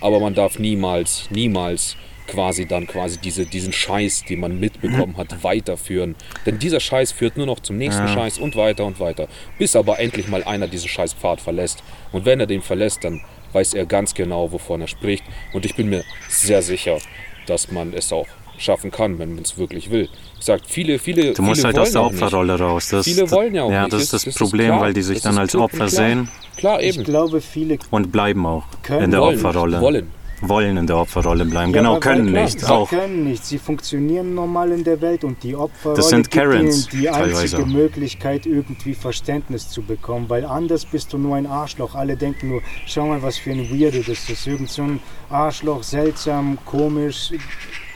Aber 0.00 0.18
man 0.20 0.34
darf 0.34 0.58
niemals, 0.58 1.28
niemals 1.30 1.96
quasi 2.26 2.66
dann 2.66 2.86
quasi 2.86 3.18
diese, 3.18 3.46
diesen 3.46 3.72
Scheiß, 3.72 4.24
den 4.24 4.40
man 4.40 4.58
mitbekommen 4.58 5.16
hat, 5.16 5.42
weiterführen. 5.42 6.14
Denn 6.46 6.58
dieser 6.58 6.80
Scheiß 6.80 7.12
führt 7.12 7.36
nur 7.36 7.46
noch 7.46 7.60
zum 7.60 7.78
nächsten 7.78 8.06
ja. 8.06 8.12
Scheiß 8.12 8.38
und 8.38 8.56
weiter 8.56 8.84
und 8.84 9.00
weiter. 9.00 9.28
Bis 9.58 9.76
aber 9.76 9.98
endlich 9.98 10.28
mal 10.28 10.44
einer 10.44 10.68
diesen 10.68 10.88
Scheißpfad 10.88 11.40
verlässt. 11.40 11.82
Und 12.12 12.24
wenn 12.24 12.40
er 12.40 12.46
den 12.46 12.62
verlässt, 12.62 13.04
dann 13.04 13.20
weiß 13.52 13.74
er 13.74 13.86
ganz 13.86 14.14
genau, 14.14 14.52
wovon 14.52 14.80
er 14.80 14.88
spricht. 14.88 15.24
Und 15.52 15.64
ich 15.64 15.74
bin 15.74 15.88
mir 15.88 16.04
sehr 16.28 16.62
sicher, 16.62 16.98
dass 17.46 17.70
man 17.70 17.92
es 17.92 18.12
auch 18.12 18.26
schaffen 18.58 18.90
kann, 18.90 19.18
wenn 19.18 19.34
man 19.34 19.44
es 19.44 19.58
wirklich 19.58 19.90
will. 19.90 20.08
Ich 20.38 20.46
sag, 20.46 20.60
viele, 20.66 20.98
viele. 20.98 21.32
Du 21.32 21.42
musst 21.42 21.60
viele 21.60 21.74
halt 21.74 21.78
aus 21.78 21.92
der 21.92 22.04
Opferrolle 22.04 22.58
raus. 22.58 22.88
Das, 22.88 23.04
viele 23.04 23.30
wollen 23.30 23.54
ja 23.54 23.64
auch 23.64 23.70
ja, 23.70 23.82
nicht. 23.82 23.92
Das 23.92 24.02
ist 24.02 24.12
das, 24.12 24.24
das 24.24 24.34
Problem, 24.34 24.66
ist 24.66 24.68
klar, 24.68 24.80
weil 24.80 24.94
die 24.94 25.02
sich 25.02 25.20
dann 25.20 25.38
als 25.38 25.54
Opfer 25.54 25.88
sehen. 25.88 26.28
Klar, 26.56 26.80
eben. 26.80 27.00
Ich 27.00 27.04
glaube, 27.04 27.40
viele. 27.40 27.78
Und 27.90 28.12
bleiben 28.12 28.46
auch 28.46 28.64
in 28.88 29.10
der 29.10 29.20
wollen, 29.20 29.36
Opferrolle. 29.36 29.80
Wollen 29.80 30.21
wollen 30.42 30.76
in 30.76 30.86
der 30.86 30.96
Opferrolle 30.96 31.44
bleiben. 31.44 31.72
Ja, 31.72 31.78
genau, 31.78 32.00
können 32.00 32.32
klar, 32.32 32.44
nicht. 32.44 32.60
Sie 32.60 32.66
auch. 32.66 32.88
können 32.88 33.24
nicht. 33.24 33.44
Sie 33.44 33.58
funktionieren 33.58 34.34
normal 34.34 34.72
in 34.72 34.84
der 34.84 35.00
Welt 35.00 35.24
und 35.24 35.42
die 35.42 35.54
Opferrolle 35.54 35.96
das 35.96 36.08
sind 36.08 36.30
Karens, 36.30 36.88
die 36.88 37.08
einzige 37.08 37.32
teilweise. 37.32 37.66
Möglichkeit, 37.66 38.46
irgendwie 38.46 38.94
Verständnis 38.94 39.68
zu 39.70 39.82
bekommen, 39.82 40.28
weil 40.28 40.44
anders 40.44 40.84
bist 40.84 41.12
du 41.12 41.18
nur 41.18 41.36
ein 41.36 41.46
Arschloch. 41.46 41.94
Alle 41.94 42.16
denken 42.16 42.48
nur, 42.48 42.62
schau 42.86 43.06
mal, 43.06 43.22
was 43.22 43.38
für 43.38 43.52
ein 43.52 43.70
Weirdo 43.70 43.98
das 43.98 44.28
ist. 44.28 44.46
Irgend 44.46 44.68
so 44.68 44.82
ein 44.82 45.00
Arschloch, 45.30 45.82
seltsam, 45.82 46.58
komisch, 46.64 47.32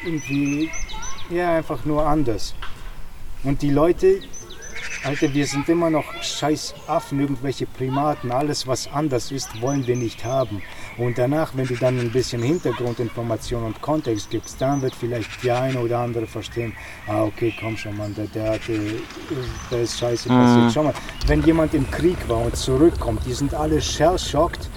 irgendwie, 0.04 0.70
ja, 1.30 1.56
einfach 1.56 1.84
nur 1.84 2.06
anders. 2.06 2.54
Und 3.42 3.62
die 3.62 3.70
Leute, 3.70 4.20
Alter, 5.04 5.32
wir 5.32 5.46
sind 5.46 5.68
immer 5.68 5.90
noch 5.90 6.04
scheiß 6.20 6.74
Affen, 6.88 7.20
irgendwelche 7.20 7.66
Primaten. 7.66 8.32
Alles, 8.32 8.66
was 8.66 8.88
anders 8.92 9.30
ist, 9.30 9.60
wollen 9.60 9.86
wir 9.86 9.94
nicht 9.94 10.24
haben. 10.24 10.62
Und 10.98 11.18
danach, 11.18 11.52
wenn 11.54 11.66
du 11.66 11.74
dann 11.76 11.98
ein 11.98 12.10
bisschen 12.10 12.42
Hintergrundinformation 12.42 13.64
und 13.64 13.80
Kontext 13.82 14.30
gibst, 14.30 14.60
dann 14.60 14.80
wird 14.80 14.94
vielleicht 14.94 15.44
der 15.44 15.60
eine 15.60 15.78
oder 15.78 15.98
andere 15.98 16.26
verstehen, 16.26 16.72
ah 17.06 17.24
okay, 17.24 17.54
komm 17.60 17.76
schon, 17.76 17.96
Mann, 17.96 18.14
der, 18.14 18.26
der, 18.26 18.52
hatte, 18.52 18.80
der 19.70 19.80
ist 19.82 19.98
scheiße 19.98 20.28
passiert. 20.28 20.64
Mhm. 20.64 20.70
Schau 20.70 20.82
mal, 20.84 20.94
wenn 21.26 21.42
jemand 21.42 21.74
im 21.74 21.90
Krieg 21.90 22.16
war 22.28 22.38
und 22.38 22.56
zurückkommt, 22.56 23.26
die 23.26 23.34
sind 23.34 23.52
alle 23.52 23.80
shell-shocked, 23.80 24.70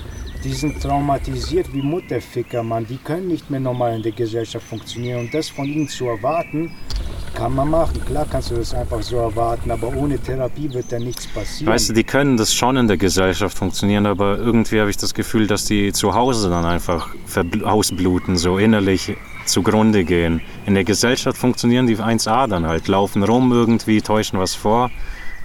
die 0.43 0.53
sind 0.53 0.81
traumatisiert 0.81 1.73
wie 1.73 1.81
Mutterficker, 1.81 2.63
Mann. 2.63 2.85
Die 2.87 2.97
können 2.97 3.27
nicht 3.27 3.49
mehr 3.49 3.59
normal 3.59 3.95
in 3.95 4.03
der 4.03 4.13
Gesellschaft 4.13 4.65
funktionieren. 4.65 5.21
Und 5.21 5.33
das 5.33 5.49
von 5.49 5.65
ihnen 5.65 5.87
zu 5.87 6.07
erwarten, 6.07 6.71
kann 7.33 7.55
man 7.55 7.69
machen. 7.69 8.03
Klar 8.05 8.25
kannst 8.29 8.51
du 8.51 8.55
das 8.55 8.73
einfach 8.73 9.01
so 9.01 9.17
erwarten, 9.17 9.71
aber 9.71 9.95
ohne 9.95 10.17
Therapie 10.17 10.71
wird 10.73 10.91
da 10.91 10.99
nichts 10.99 11.27
passieren. 11.27 11.73
Weißt 11.73 11.89
du, 11.89 11.93
die 11.93 12.03
können 12.03 12.37
das 12.37 12.53
schon 12.53 12.77
in 12.77 12.87
der 12.87 12.97
Gesellschaft 12.97 13.57
funktionieren, 13.57 14.05
aber 14.05 14.37
irgendwie 14.37 14.79
habe 14.79 14.89
ich 14.89 14.97
das 14.97 15.13
Gefühl, 15.13 15.47
dass 15.47 15.65
die 15.65 15.91
zu 15.93 16.13
Hause 16.13 16.49
dann 16.49 16.65
einfach 16.65 17.15
ausbluten, 17.63 18.37
so 18.37 18.57
innerlich 18.57 19.15
zugrunde 19.45 20.03
gehen. 20.03 20.41
In 20.65 20.75
der 20.75 20.83
Gesellschaft 20.83 21.37
funktionieren 21.37 21.87
die 21.87 21.97
1A 21.97 22.47
dann 22.47 22.65
halt, 22.65 22.87
laufen 22.87 23.23
rum 23.23 23.51
irgendwie, 23.51 24.01
täuschen 24.01 24.39
was 24.39 24.55
vor. 24.55 24.91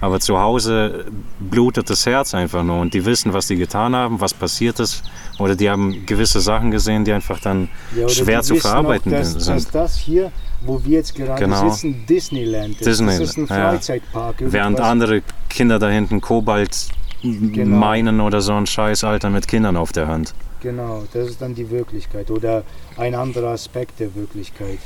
Aber 0.01 0.19
zu 0.19 0.39
Hause 0.39 1.05
blutet 1.39 1.89
das 1.89 2.05
Herz 2.05 2.33
einfach 2.33 2.63
nur 2.63 2.81
und 2.81 2.93
die 2.93 3.05
wissen, 3.05 3.33
was 3.33 3.47
die 3.47 3.55
getan 3.55 3.95
haben, 3.95 4.19
was 4.19 4.33
passiert 4.33 4.79
ist. 4.79 5.03
Oder 5.39 5.55
die 5.55 5.69
haben 5.69 6.05
gewisse 6.05 6.41
Sachen 6.41 6.71
gesehen, 6.71 7.05
die 7.05 7.11
einfach 7.11 7.39
dann 7.39 7.69
ja, 7.95 8.07
schwer 8.07 8.41
zu 8.41 8.55
verarbeiten 8.55 9.13
auch, 9.13 9.19
dass, 9.19 9.31
sind. 9.33 9.55
Dass 9.57 9.71
das 9.71 9.97
hier 9.97 10.31
wo 10.65 10.83
wir 10.83 10.97
jetzt 10.97 11.15
gerade 11.15 11.43
genau. 11.43 11.69
sitzen, 11.69 12.05
Disneyland 12.07 12.79
ist. 12.79 12.85
Disneyland. 12.85 13.21
Das 13.21 13.29
ist 13.29 13.37
ein 13.37 13.47
Freizeitpark. 13.47 14.41
Ja. 14.41 14.51
Während 14.51 14.79
andere 14.79 15.21
Kinder 15.49 15.79
da 15.79 15.89
hinten 15.89 16.21
Kobalt 16.21 16.87
genau. 17.21 17.77
meinen 17.77 18.21
oder 18.21 18.41
so 18.41 18.53
ein 18.53 18.65
Scheiß, 18.65 19.03
Alter, 19.03 19.29
mit 19.29 19.47
Kindern 19.47 19.77
auf 19.77 19.91
der 19.91 20.07
Hand. 20.07 20.33
Genau, 20.61 21.03
das 21.13 21.29
ist 21.29 21.41
dann 21.41 21.53
die 21.53 21.69
Wirklichkeit 21.69 22.31
oder 22.31 22.63
ein 22.97 23.13
anderer 23.13 23.49
Aspekt 23.49 23.99
der 23.99 24.15
Wirklichkeit. 24.15 24.79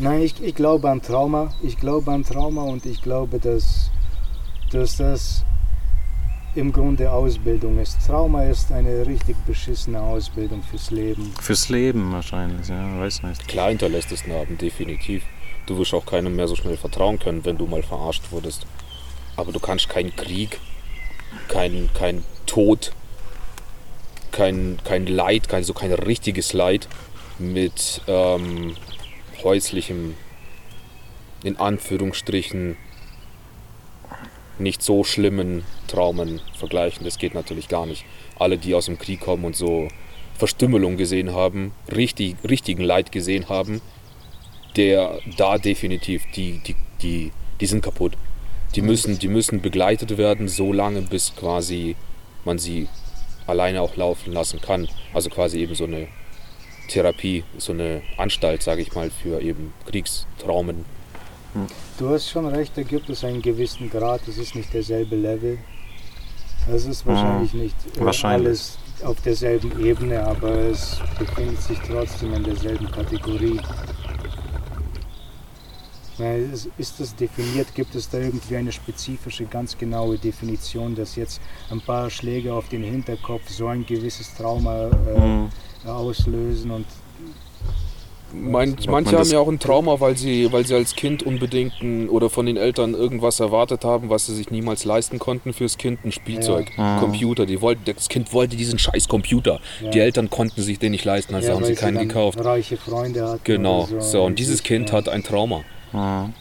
Nein, 0.00 0.22
ich, 0.22 0.42
ich 0.42 0.54
glaube 0.54 0.88
an 0.88 1.02
Trauma. 1.02 1.52
Ich 1.62 1.76
glaube 1.76 2.10
an 2.10 2.24
Trauma 2.24 2.62
und 2.62 2.86
ich 2.86 3.02
glaube, 3.02 3.38
dass, 3.38 3.90
dass 4.72 4.96
das 4.96 5.44
im 6.54 6.72
Grunde 6.72 7.12
Ausbildung 7.12 7.78
ist. 7.78 7.98
Trauma 8.06 8.44
ist 8.44 8.72
eine 8.72 9.06
richtig 9.06 9.36
beschissene 9.46 10.00
Ausbildung 10.00 10.62
fürs 10.62 10.90
Leben. 10.90 11.32
Fürs 11.38 11.68
Leben 11.68 12.12
wahrscheinlich, 12.12 12.66
ja, 12.68 12.98
weiß 12.98 13.24
nicht. 13.24 13.46
Klar 13.46 13.68
hinterlässt 13.68 14.10
es 14.10 14.26
Narben, 14.26 14.56
definitiv. 14.56 15.22
Du 15.66 15.76
wirst 15.76 15.92
auch 15.92 16.06
keinem 16.06 16.34
mehr 16.34 16.48
so 16.48 16.56
schnell 16.56 16.78
vertrauen 16.78 17.18
können, 17.18 17.44
wenn 17.44 17.58
du 17.58 17.66
mal 17.66 17.82
verarscht 17.82 18.32
wurdest. 18.32 18.66
Aber 19.36 19.52
du 19.52 19.60
kannst 19.60 19.90
keinen 19.90 20.16
Krieg, 20.16 20.58
kein, 21.48 21.90
kein 21.92 22.24
Tod, 22.46 22.92
kein, 24.32 24.78
kein 24.82 25.06
Leid, 25.06 25.48
kein, 25.48 25.62
so 25.62 25.74
kein 25.74 25.92
richtiges 25.92 26.54
Leid 26.54 26.88
mit 27.38 28.00
ähm, 28.08 28.76
häuslichem, 29.44 30.14
in 31.42 31.56
Anführungsstrichen, 31.56 32.76
nicht 34.58 34.82
so 34.82 35.04
schlimmen 35.04 35.64
Traumen 35.88 36.40
vergleichen. 36.56 37.04
Das 37.04 37.18
geht 37.18 37.34
natürlich 37.34 37.68
gar 37.68 37.86
nicht. 37.86 38.04
Alle, 38.38 38.58
die 38.58 38.74
aus 38.74 38.86
dem 38.86 38.98
Krieg 38.98 39.20
kommen 39.20 39.44
und 39.44 39.56
so, 39.56 39.88
Verstümmelung 40.34 40.96
gesehen 40.96 41.32
haben, 41.34 41.72
richtig, 41.94 42.36
richtigen 42.48 42.82
Leid 42.82 43.12
gesehen 43.12 43.48
haben, 43.48 43.80
der 44.76 45.18
da 45.36 45.58
definitiv, 45.58 46.24
die, 46.34 46.60
die, 46.66 46.76
die, 47.02 47.32
die 47.60 47.66
sind 47.66 47.82
kaputt. 47.82 48.14
Die 48.74 48.82
müssen, 48.82 49.18
die 49.18 49.28
müssen 49.28 49.60
begleitet 49.60 50.16
werden, 50.16 50.48
so 50.48 50.72
lange, 50.72 51.02
bis 51.02 51.34
quasi 51.34 51.96
man 52.44 52.58
sie 52.58 52.88
alleine 53.46 53.82
auch 53.82 53.96
laufen 53.96 54.32
lassen 54.32 54.60
kann. 54.60 54.88
Also 55.12 55.28
quasi 55.28 55.58
eben 55.58 55.74
so 55.74 55.84
eine 55.84 56.08
Therapie, 56.90 57.44
so 57.58 57.72
eine 57.72 58.02
Anstalt, 58.18 58.62
sage 58.62 58.82
ich 58.82 58.94
mal, 58.94 59.10
für 59.10 59.40
eben 59.40 59.72
Kriegstraumen. 59.86 60.84
Du 61.98 62.08
hast 62.10 62.28
schon 62.28 62.46
recht, 62.46 62.72
da 62.76 62.82
gibt 62.82 63.08
es 63.10 63.24
einen 63.24 63.42
gewissen 63.42 63.90
Grad, 63.90 64.26
es 64.28 64.38
ist 64.38 64.54
nicht 64.54 64.72
derselbe 64.72 65.16
Level. 65.16 65.58
Es 66.72 66.84
ist 66.86 67.06
wahrscheinlich 67.06 67.54
nicht 67.54 67.74
äh, 67.96 68.04
Wahrscheinlich. 68.04 68.46
alles 68.48 68.78
auf 69.02 69.20
derselben 69.22 69.84
Ebene, 69.84 70.22
aber 70.22 70.50
es 70.50 71.00
befindet 71.18 71.60
sich 71.62 71.78
trotzdem 71.88 72.34
in 72.34 72.44
derselben 72.44 72.90
Kategorie. 72.90 73.58
Ist 76.76 77.00
das 77.00 77.16
definiert? 77.16 77.74
Gibt 77.74 77.94
es 77.94 78.10
da 78.10 78.18
irgendwie 78.18 78.56
eine 78.56 78.72
spezifische, 78.72 79.46
ganz 79.46 79.78
genaue 79.78 80.18
Definition, 80.18 80.94
dass 80.94 81.16
jetzt 81.16 81.40
ein 81.70 81.80
paar 81.80 82.10
Schläge 82.10 82.52
auf 82.52 82.68
den 82.68 82.82
Hinterkopf 82.82 83.48
so 83.48 83.68
ein 83.68 83.86
gewisses 83.86 84.34
Trauma 84.34 84.90
äh, 85.06 85.18
Mhm. 85.20 85.48
Auslösen 85.86 86.70
und 86.70 86.86
Mein, 88.32 88.76
manche 88.86 88.90
man 88.90 89.06
haben 89.06 89.30
ja 89.30 89.40
auch 89.40 89.48
ein 89.48 89.58
Trauma, 89.58 89.98
weil 89.98 90.16
sie, 90.16 90.52
weil 90.52 90.64
sie 90.64 90.74
als 90.76 90.94
Kind 90.94 91.24
unbedingt 91.24 91.80
ein, 91.82 92.08
oder 92.08 92.30
von 92.30 92.46
den 92.46 92.56
Eltern 92.56 92.94
irgendwas 92.94 93.40
erwartet 93.40 93.84
haben, 93.84 94.08
was 94.08 94.26
sie 94.26 94.34
sich 94.36 94.50
niemals 94.50 94.84
leisten 94.84 95.18
konnten 95.18 95.52
fürs 95.52 95.78
Kind, 95.78 96.04
ein 96.04 96.12
Spielzeug, 96.12 96.70
Ja. 96.76 96.96
Mhm. 96.96 97.00
Computer. 97.00 97.44
Die 97.44 97.60
wollten, 97.60 97.82
das 97.86 98.08
Kind 98.08 98.32
wollte 98.32 98.56
diesen 98.56 98.78
scheiß 98.78 99.08
Computer. 99.08 99.58
Ja. 99.82 99.90
Die 99.90 99.98
Eltern 99.98 100.30
konnten 100.30 100.62
sich 100.62 100.78
den 100.78 100.92
nicht 100.92 101.04
leisten, 101.04 101.34
also 101.34 101.48
ja, 101.48 101.54
haben 101.54 101.64
sie 101.64 101.74
keinen 101.74 101.96
dann 101.96 102.08
gekauft. 102.08 102.44
reiche 102.44 102.76
Freunde 102.76 103.26
hatten. 103.26 103.40
Genau, 103.42 103.88
oder 103.90 104.00
so. 104.00 104.22
Und 104.22 104.38
dieses 104.38 104.62
Kind 104.62 104.90
ja. 104.90 104.96
hat 104.96 105.08
ein 105.08 105.24
Trauma. 105.24 105.62
Mhm. 105.92 106.32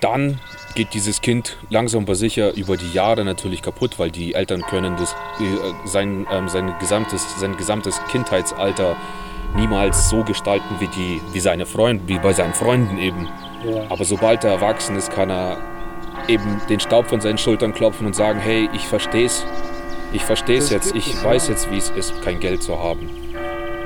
Dann 0.00 0.38
geht 0.78 0.94
dieses 0.94 1.20
Kind 1.20 1.56
langsam 1.70 2.04
aber 2.04 2.14
sicher 2.14 2.54
über 2.54 2.76
die 2.76 2.92
Jahre 2.92 3.24
natürlich 3.24 3.62
kaputt, 3.62 3.98
weil 3.98 4.12
die 4.12 4.34
Eltern 4.34 4.62
können 4.62 4.96
das, 4.96 5.10
äh, 5.40 5.88
sein, 5.88 6.24
ähm, 6.32 6.48
sein, 6.48 6.72
gesamtes, 6.78 7.40
sein 7.40 7.56
gesamtes 7.56 8.00
Kindheitsalter 8.12 8.96
niemals 9.56 10.08
so 10.08 10.22
gestalten 10.22 10.76
wie, 10.78 10.86
die, 10.86 11.20
wie, 11.32 11.40
seine 11.40 11.66
Freunde, 11.66 12.04
wie 12.06 12.20
bei 12.20 12.32
seinen 12.32 12.54
Freunden 12.54 12.96
eben. 12.98 13.26
Ja. 13.66 13.86
Aber 13.88 14.04
sobald 14.04 14.44
er 14.44 14.52
erwachsen 14.52 14.94
ist, 14.94 15.10
kann 15.10 15.30
er 15.30 15.58
eben 16.28 16.60
den 16.68 16.78
Staub 16.78 17.08
von 17.08 17.20
seinen 17.20 17.38
Schultern 17.38 17.74
klopfen 17.74 18.06
und 18.06 18.14
sagen, 18.14 18.38
hey, 18.38 18.68
ich 18.72 18.86
versteh's. 18.86 19.44
Ich 20.12 20.22
versteh's 20.22 20.68
Das 20.68 20.70
jetzt. 20.70 20.94
Ich 20.94 21.24
weiß 21.24 21.48
jetzt, 21.48 21.72
wie 21.72 21.78
es 21.78 21.90
ist, 21.90 22.22
kein 22.22 22.38
Geld 22.38 22.62
zu 22.62 22.78
haben. 22.78 23.10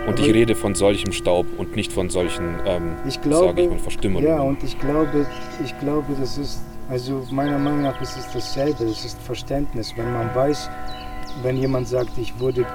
Und 0.07 0.19
ich 0.19 0.27
rede 0.35 0.55
von 0.55 0.75
solchem 0.75 1.13
Staub 1.13 1.47
und 1.57 1.75
nicht 1.75 1.91
von 1.91 2.11
solchen, 2.11 2.57
ähm, 2.67 2.97
Ich 3.07 3.15
sage 3.15 3.29
glaube, 3.29 3.63
ich 3.63 3.71
mal, 3.71 3.79
Verstümmelungen. 3.79 4.29
ja, 4.29 4.43
und 4.43 4.63
ich 4.63 4.79
glaube, 4.79 5.27
ich 5.65 5.79
glaube, 5.79 6.15
das 6.21 6.37
ist, 6.39 6.61
also 6.89 7.27
meiner 7.31 7.59
Meinung 7.59 7.83
nach 7.83 8.01
ist 8.01 8.17
es 8.17 8.33
dasselbe. 8.33 8.85
Das 8.85 9.05
ist 9.05 9.19
Verständnis. 9.21 9.93
Wenn 9.97 10.13
man 10.13 10.35
weiß, 10.35 10.69
wenn 11.43 11.57
jemand 11.57 11.89
sagt, 11.89 12.17
ich 12.19 12.39
wurde 12.39 12.67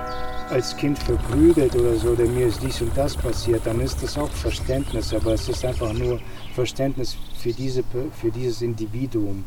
als 0.49 0.75
Kind 0.77 0.97
verprügelt 0.97 1.75
oder 1.75 1.95
so, 1.95 2.09
oder 2.09 2.25
mir 2.25 2.47
ist 2.47 2.61
dies 2.63 2.81
und 2.81 2.95
das 2.95 3.15
passiert, 3.15 3.65
dann 3.65 3.81
ist 3.81 4.01
das 4.01 4.17
auch 4.17 4.29
Verständnis. 4.29 5.13
Aber 5.13 5.33
es 5.33 5.47
ist 5.49 5.65
einfach 5.65 5.93
nur 5.93 6.19
Verständnis 6.55 7.17
für, 7.37 7.51
diese, 7.51 7.83
für 8.13 8.31
dieses 8.31 8.61
Individuum, 8.61 9.43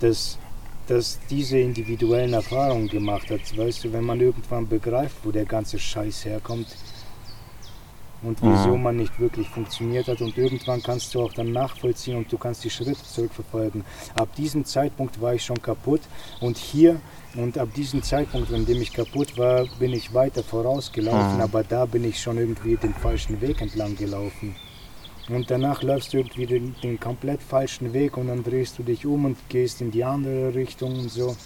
das, 0.00 0.38
das 0.86 1.18
diese 1.30 1.58
individuellen 1.58 2.34
Erfahrungen 2.34 2.88
gemacht 2.88 3.30
hat. 3.30 3.40
Weißt 3.56 3.84
du, 3.84 3.92
wenn 3.92 4.04
man 4.04 4.20
irgendwann 4.20 4.68
begreift, 4.68 5.16
wo 5.24 5.30
der 5.30 5.46
ganze 5.46 5.78
Scheiß 5.78 6.26
herkommt, 6.26 6.66
und 8.22 8.38
wieso 8.42 8.76
Mhm. 8.76 8.82
man 8.82 8.96
nicht 8.96 9.18
wirklich 9.18 9.48
funktioniert 9.48 10.08
hat. 10.08 10.20
Und 10.20 10.36
irgendwann 10.38 10.82
kannst 10.82 11.14
du 11.14 11.22
auch 11.22 11.32
dann 11.32 11.52
nachvollziehen 11.52 12.16
und 12.16 12.30
du 12.32 12.38
kannst 12.38 12.62
die 12.64 12.70
Schritte 12.70 12.94
zurückverfolgen. 13.02 13.84
Ab 14.14 14.34
diesem 14.36 14.64
Zeitpunkt 14.64 15.20
war 15.20 15.34
ich 15.34 15.44
schon 15.44 15.60
kaputt 15.60 16.00
und 16.40 16.56
hier 16.56 17.00
und 17.36 17.56
ab 17.58 17.68
diesem 17.74 18.02
Zeitpunkt, 18.02 18.52
an 18.52 18.66
dem 18.66 18.80
ich 18.82 18.92
kaputt 18.92 19.36
war, 19.38 19.66
bin 19.78 19.92
ich 19.92 20.12
weiter 20.14 20.42
vorausgelaufen, 20.42 21.36
Mhm. 21.36 21.40
aber 21.42 21.64
da 21.64 21.84
bin 21.86 22.04
ich 22.04 22.20
schon 22.20 22.38
irgendwie 22.38 22.76
den 22.76 22.94
falschen 22.94 23.40
Weg 23.40 23.60
entlang 23.60 23.96
gelaufen. 23.96 24.54
Und 25.28 25.50
danach 25.50 25.82
läufst 25.82 26.12
du 26.12 26.18
irgendwie 26.18 26.46
den, 26.46 26.74
den 26.82 26.98
komplett 26.98 27.40
falschen 27.42 27.92
Weg 27.92 28.16
und 28.16 28.26
dann 28.26 28.42
drehst 28.42 28.78
du 28.78 28.82
dich 28.82 29.06
um 29.06 29.24
und 29.24 29.36
gehst 29.48 29.80
in 29.80 29.90
die 29.92 30.02
andere 30.04 30.52
Richtung 30.54 30.98
und 30.98 31.10
so. 31.10 31.36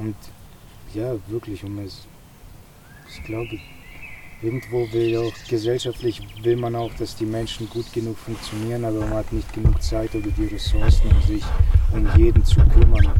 Und 0.00 0.16
ja, 0.94 1.14
wirklich, 1.28 1.62
um 1.62 1.78
es, 1.80 2.06
ich 3.14 3.22
glaube, 3.24 3.58
irgendwo 4.40 4.90
will 4.92 5.18
auch 5.18 5.48
gesellschaftlich 5.48 6.22
will 6.42 6.56
man 6.56 6.74
auch, 6.74 6.92
dass 6.94 7.14
die 7.16 7.26
Menschen 7.26 7.68
gut 7.68 7.92
genug 7.92 8.16
funktionieren, 8.16 8.86
aber 8.86 9.00
man 9.00 9.10
hat 9.10 9.32
nicht 9.32 9.52
genug 9.52 9.80
Zeit 9.82 10.14
oder 10.14 10.30
die 10.30 10.46
Ressourcen, 10.46 11.10
um 11.10 11.22
sich 11.22 11.44
um 11.92 12.08
jeden 12.16 12.42
zu 12.42 12.60
kümmern. 12.68 13.12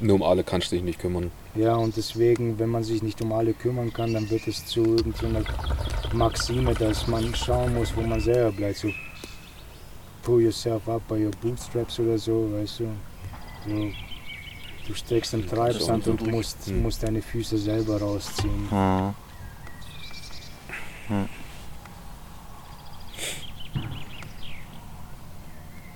Nur 0.00 0.16
um 0.16 0.22
alle 0.24 0.42
kannst 0.42 0.72
du 0.72 0.76
dich 0.76 0.84
nicht 0.84 0.98
kümmern. 0.98 1.30
Ja, 1.54 1.76
und 1.76 1.96
deswegen, 1.96 2.58
wenn 2.58 2.70
man 2.70 2.82
sich 2.82 3.02
nicht 3.02 3.22
um 3.22 3.32
alle 3.32 3.52
kümmern 3.52 3.92
kann, 3.92 4.14
dann 4.14 4.28
wird 4.30 4.48
es 4.48 4.66
zu 4.66 4.82
irgendeiner 4.82 5.44
Maxime, 6.12 6.74
dass 6.74 7.06
man 7.06 7.32
schauen 7.36 7.74
muss, 7.74 7.94
wo 7.96 8.00
man 8.00 8.20
selber 8.20 8.50
bleibt. 8.50 8.78
So, 8.78 8.88
pull 10.22 10.42
yourself 10.42 10.88
up 10.88 11.06
by 11.06 11.24
your 11.24 11.32
bootstraps 11.40 12.00
oder 12.00 12.18
so, 12.18 12.50
weißt 12.52 12.80
du. 12.80 12.88
So, 13.68 13.90
du 14.86 14.94
steckst 14.94 15.34
im 15.34 15.46
Treibsand 15.46 16.06
und 16.08 16.26
musst, 16.26 16.66
Hm. 16.66 16.82
musst 16.82 17.02
deine 17.02 17.20
Füße 17.20 17.58
selber 17.58 18.00
rausziehen. 18.00 18.68
Mhm. 18.70 19.14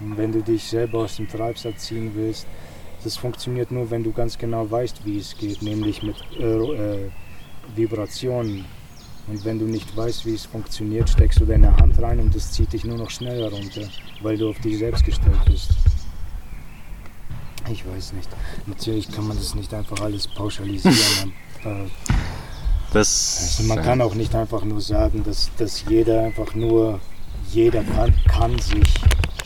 Und 0.01 0.17
wenn 0.17 0.33
du 0.33 0.43
dich 0.43 0.65
selber 0.65 1.01
aus 1.01 1.17
dem 1.17 1.29
Treibsand 1.29 1.79
ziehen 1.79 2.11
willst, 2.15 2.47
das 3.05 3.17
funktioniert 3.17 3.71
nur, 3.71 3.91
wenn 3.91 4.03
du 4.03 4.13
ganz 4.13 4.37
genau 4.37 4.69
weißt, 4.71 5.05
wie 5.05 5.19
es 5.19 5.37
geht, 5.37 5.63
nämlich 5.63 6.03
mit 6.03 6.17
äh, 6.39 6.45
äh, 6.45 7.11
Vibrationen. 7.75 8.65
Und 9.29 9.45
wenn 9.45 9.59
du 9.59 9.67
nicht 9.67 9.97
weißt, 9.97 10.27
wie 10.27 10.35
es 10.35 10.45
funktioniert, 10.47 11.09
steckst 11.09 11.41
du 11.41 11.45
deine 11.45 11.77
Hand 11.77 12.01
rein 12.03 12.19
und 12.19 12.35
das 12.35 12.51
zieht 12.53 12.73
dich 12.73 12.85
nur 12.85 12.99
noch 12.99 13.11
schneller 13.11 13.51
runter, 13.51 13.83
weil 14.21 14.37
du 14.37 14.51
auf 14.51 14.59
dich 14.59 14.79
selbst 14.79 15.05
gestellt 15.05 15.45
bist. 15.47 15.71
Ich 17.71 17.87
weiß 17.87 18.13
nicht. 18.15 18.29
Natürlich 18.67 19.11
kann 19.11 19.27
man 19.29 19.37
das 19.37 19.55
nicht 19.55 19.73
einfach 19.73 20.01
alles 20.01 20.29
pauschalisieren. 20.29 21.33
aber, 21.65 21.87
Das, 22.93 23.57
also 23.59 23.75
man 23.75 23.83
kann 23.83 24.01
auch 24.03 24.15
nicht 24.15 24.35
einfach 24.35 24.65
nur 24.65 24.81
sagen, 24.81 25.25
dass, 25.25 25.51
dass 25.57 25.83
jeder 25.89 26.25
einfach 26.25 26.55
nur, 26.55 27.01
jeder 27.51 27.83
kann, 27.85 28.15
kann 28.29 28.59
sich 28.59 28.95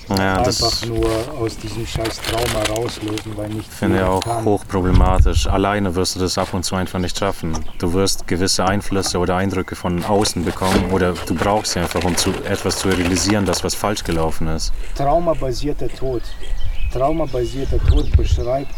ja, 0.08 0.42
das 0.42 0.62
einfach 0.62 0.86
nur 0.88 1.08
aus 1.40 1.56
diesem 1.56 1.86
scheiß 1.86 2.20
Trauma 2.22 2.64
rauslösen, 2.76 3.36
weil 3.36 3.48
nicht 3.50 3.72
finde 3.72 3.96
ich 3.96 4.00
jeder 4.02 4.12
auch 4.12 4.20
kann. 4.20 4.44
hochproblematisch. 4.44 5.46
Alleine 5.46 5.94
wirst 5.94 6.16
du 6.16 6.20
das 6.20 6.38
ab 6.38 6.54
und 6.54 6.64
zu 6.64 6.74
einfach 6.74 6.98
nicht 6.98 7.16
schaffen. 7.18 7.56
Du 7.78 7.92
wirst 7.92 8.26
gewisse 8.26 8.64
Einflüsse 8.64 9.18
oder 9.18 9.36
Eindrücke 9.36 9.76
von 9.76 10.04
außen 10.04 10.44
bekommen 10.44 10.90
oder 10.90 11.12
du 11.12 11.34
brauchst 11.34 11.72
sie 11.72 11.80
einfach, 11.80 12.02
um 12.02 12.16
zu, 12.16 12.30
etwas 12.48 12.78
zu 12.78 12.88
realisieren, 12.88 13.46
dass 13.46 13.62
was 13.62 13.76
falsch 13.76 14.02
gelaufen 14.02 14.48
ist. 14.48 14.72
Traumabasierter 14.96 15.88
Tod. 15.88 16.22
Traumabasierter 16.92 17.78
Tod 17.86 18.16
beschreibt 18.16 18.74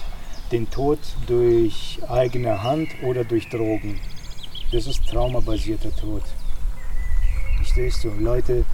den 0.50 0.68
Tod 0.70 0.98
durch 1.26 1.98
eigene 2.08 2.62
Hand 2.62 2.88
oder 3.02 3.24
durch 3.24 3.48
Drogen. 3.48 4.00
Das 4.72 4.86
ist 4.86 5.06
traumabasierter 5.06 5.94
Tod. 5.94 6.22
Verstehst 7.56 8.04
du? 8.04 8.10
Leute, 8.18 8.64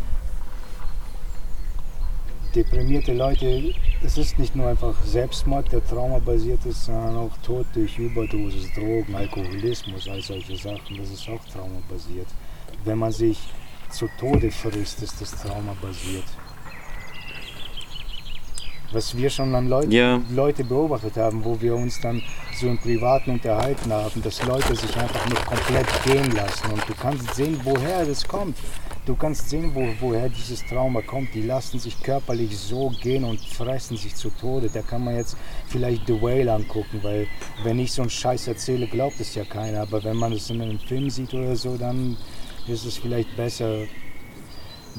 deprimierte 2.54 3.12
Leute, 3.12 3.74
es 4.02 4.16
ist 4.16 4.38
nicht 4.38 4.54
nur 4.54 4.68
einfach 4.68 4.94
Selbstmord, 5.04 5.72
der 5.72 5.84
traumabasiert 5.84 6.64
ist, 6.66 6.84
sondern 6.84 7.16
auch 7.16 7.36
Tod 7.44 7.66
durch 7.74 7.98
Überdosis, 7.98 8.72
Drogen, 8.72 9.14
Alkoholismus, 9.14 10.08
all 10.08 10.22
solche 10.22 10.56
Sachen. 10.56 10.96
Das 10.96 11.10
ist 11.10 11.28
auch 11.28 11.44
traumabasiert. 11.52 12.28
Wenn 12.84 12.98
man 12.98 13.12
sich 13.12 13.38
zu 13.90 14.08
Tode 14.18 14.50
frisst, 14.50 15.02
ist 15.02 15.20
das 15.20 15.32
traumabasiert. 15.32 16.24
Was 18.94 19.16
wir 19.16 19.28
schon 19.28 19.52
an 19.56 19.68
Leuten, 19.68 19.90
Ja. 19.90 20.20
Leute 20.30 20.62
beobachtet 20.62 21.16
haben, 21.16 21.44
wo 21.44 21.60
wir 21.60 21.74
uns 21.74 22.00
dann 22.00 22.22
so 22.56 22.68
im 22.68 22.78
Privaten 22.78 23.32
unterhalten 23.32 23.92
haben, 23.92 24.22
dass 24.22 24.40
Leute 24.46 24.76
sich 24.76 24.96
einfach 24.96 25.26
nicht 25.28 25.44
komplett 25.44 25.86
gehen 26.04 26.30
lassen. 26.30 26.70
Und 26.72 26.88
du 26.88 26.94
kannst 26.94 27.34
sehen, 27.34 27.58
woher 27.64 28.06
das 28.06 28.26
kommt. 28.26 28.56
Du 29.04 29.16
kannst 29.16 29.50
sehen, 29.50 29.72
wo, 29.74 29.84
woher 30.00 30.28
dieses 30.28 30.64
Trauma 30.64 31.02
kommt. 31.02 31.34
Die 31.34 31.42
lassen 31.42 31.80
sich 31.80 32.00
körperlich 32.04 32.56
so 32.56 32.90
gehen 33.02 33.24
und 33.24 33.40
fressen 33.40 33.96
sich 33.96 34.14
zu 34.14 34.30
Tode. 34.30 34.70
Da 34.72 34.80
kann 34.82 35.02
man 35.02 35.16
jetzt 35.16 35.36
vielleicht 35.66 36.06
The 36.06 36.22
Whale 36.22 36.52
angucken, 36.52 37.00
weil 37.02 37.26
wenn 37.64 37.80
ich 37.80 37.90
so 37.90 38.02
einen 38.02 38.10
Scheiß 38.10 38.46
erzähle, 38.46 38.86
glaubt 38.86 39.18
es 39.18 39.34
ja 39.34 39.44
keiner. 39.44 39.82
Aber 39.82 40.04
wenn 40.04 40.16
man 40.16 40.32
es 40.32 40.48
in 40.50 40.62
einem 40.62 40.78
Film 40.78 41.10
sieht 41.10 41.34
oder 41.34 41.56
so, 41.56 41.76
dann 41.76 42.16
ist 42.68 42.86
es 42.86 42.96
vielleicht 42.96 43.36
besser, 43.36 43.86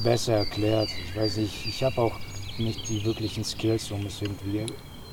besser 0.03 0.33
erklärt. 0.33 0.89
Ich 1.07 1.15
weiß 1.15 1.37
nicht, 1.37 1.65
ich 1.65 1.81
habe 1.81 2.01
auch 2.01 2.19
nicht 2.59 2.87
die 2.89 3.03
wirklichen 3.03 3.43
Skills, 3.43 3.91
um 3.91 4.05
es 4.05 4.21
irgendwie 4.21 4.65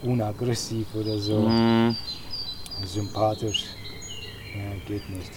unaggressiv 0.02 0.86
oder 0.94 1.18
so 1.18 1.48
Mm, 1.48 1.96
sympathisch. 2.84 3.64
Ja, 4.54 4.74
geht 4.86 5.08
nicht. 5.08 5.32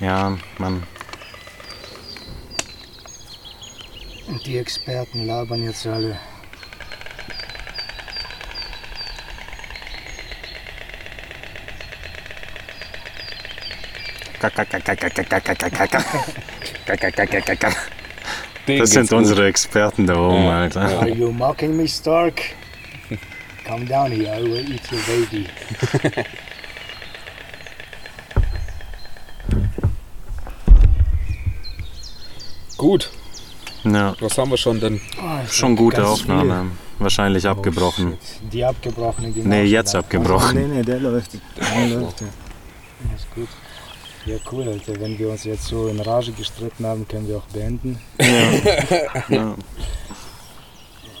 ja, 0.00 0.36
man, 0.58 0.82
Und 4.28 4.46
die 4.46 4.58
Experten 4.58 5.26
labern 5.26 5.62
jetzt 5.64 5.86
alle. 5.86 6.16
Das 18.78 18.90
sind 18.90 19.12
unsere 19.12 19.46
Experten 19.46 20.06
da 20.06 20.16
oben, 20.16 20.44
Ja, 20.44 20.60
Alter. 20.60 20.80
Are 20.80 21.08
you 21.08 21.30
mocking 21.30 21.76
me, 21.76 21.86
Stark? 21.86 22.40
Come 23.66 23.84
down 23.86 24.10
here, 24.10 24.34
I 24.36 24.42
will 24.42 24.72
eat 24.72 24.82
your 24.90 25.00
baby. 25.06 25.46
Gut, 32.76 33.10
Ja, 33.84 34.14
was 34.20 34.36
haben 34.36 34.50
wir 34.50 34.56
schon 34.58 34.78
denn? 34.80 35.00
Oh, 35.22 35.46
schon 35.48 35.74
gute 35.76 36.06
Aufnahme. 36.06 36.70
Wahrscheinlich 36.98 37.42
viel. 37.42 37.50
abgebrochen. 37.50 38.12
Oh, 38.12 38.24
shit. 38.24 38.52
Die 38.52 38.64
abgebrochene 38.64 39.32
genau. 39.32 39.48
Nee, 39.48 39.64
jetzt 39.64 39.94
abgebrochen. 39.94 40.54
Nee, 40.70 40.76
nee, 40.76 40.82
der 40.82 41.00
läuft. 41.00 41.32
Der 41.34 41.86
läuft. 41.88 42.20
Ja. 42.20 42.26
Ist 43.16 43.34
gut. 43.34 43.48
Ja, 44.26 44.36
cool, 44.52 44.68
Alter. 44.68 45.00
Wenn 45.00 45.18
wir 45.18 45.30
uns 45.30 45.44
jetzt 45.44 45.64
so 45.66 45.88
in 45.88 45.98
Rage 46.00 46.32
gestritten 46.32 46.86
haben, 46.86 47.06
können 47.08 47.26
wir 47.28 47.38
auch 47.38 47.46
beenden. 47.52 47.98
Ja. 49.28 49.54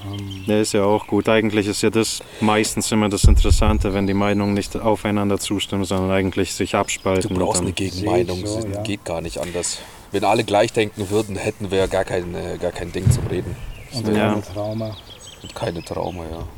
Ähm, 0.02 0.44
Der 0.48 0.60
ist 0.60 0.72
ja 0.72 0.84
auch 0.84 1.06
gut. 1.06 1.28
Eigentlich 1.28 1.66
ist 1.66 1.82
ja 1.82 1.90
das 1.90 2.20
meistens 2.40 2.90
immer 2.90 3.08
das 3.08 3.24
Interessante, 3.24 3.92
wenn 3.94 4.06
die 4.06 4.14
Meinungen 4.14 4.54
nicht 4.54 4.76
aufeinander 4.76 5.38
zustimmen, 5.38 5.84
sondern 5.84 6.10
eigentlich 6.10 6.54
sich 6.54 6.74
abspalten. 6.74 7.34
Du 7.34 7.40
brauchst 7.40 7.60
eine 7.62 7.72
Gegenmeinung, 7.72 8.46
so, 8.46 8.56
das 8.62 8.74
ja. 8.74 8.82
geht 8.82 9.04
gar 9.04 9.20
nicht 9.20 9.38
anders. 9.38 9.78
Wenn 10.12 10.24
alle 10.24 10.44
gleich 10.44 10.72
denken 10.72 11.08
würden, 11.10 11.36
hätten 11.36 11.70
wir 11.70 11.86
gar 11.86 12.04
kein, 12.04 12.34
äh, 12.34 12.56
gar 12.58 12.72
kein 12.72 12.92
Ding 12.92 13.10
zum 13.10 13.26
Reden. 13.26 13.54
und 13.92 14.06
Ja. 14.08 14.30
keine 14.30 14.42
Trauma. 14.42 14.96
Und 15.42 15.54
keine 15.54 15.82
Trauma, 15.84 16.24
ja. 16.24 16.48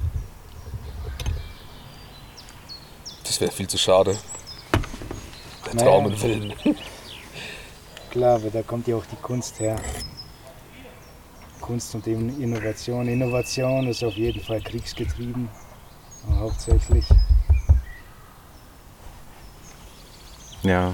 Das 3.25 3.41
wäre 3.41 3.51
viel 3.51 3.67
zu 3.69 3.79
schade. 3.79 4.17
Der 5.73 5.81
Naja. 5.85 5.91
Traum 5.91 6.07
im 6.13 6.23
Willen. 6.23 6.53
Klar, 8.11 8.37
aber 8.37 8.51
da 8.51 8.63
kommt 8.63 8.87
ja 8.89 8.97
auch 8.97 9.07
die 9.07 9.17
Kunst 9.17 9.59
her. 9.61 9.81
Kunst 11.61 11.95
und 11.95 12.07
eben 12.07 12.41
Innovation. 12.43 13.09
Innovation 13.09 13.87
ist 13.87 14.03
auf 14.03 14.15
jeden 14.15 14.43
Fall 14.43 14.61
kriegsgetrieben, 14.61 15.49
hauptsächlich. 16.39 17.07
ja, 20.63 20.93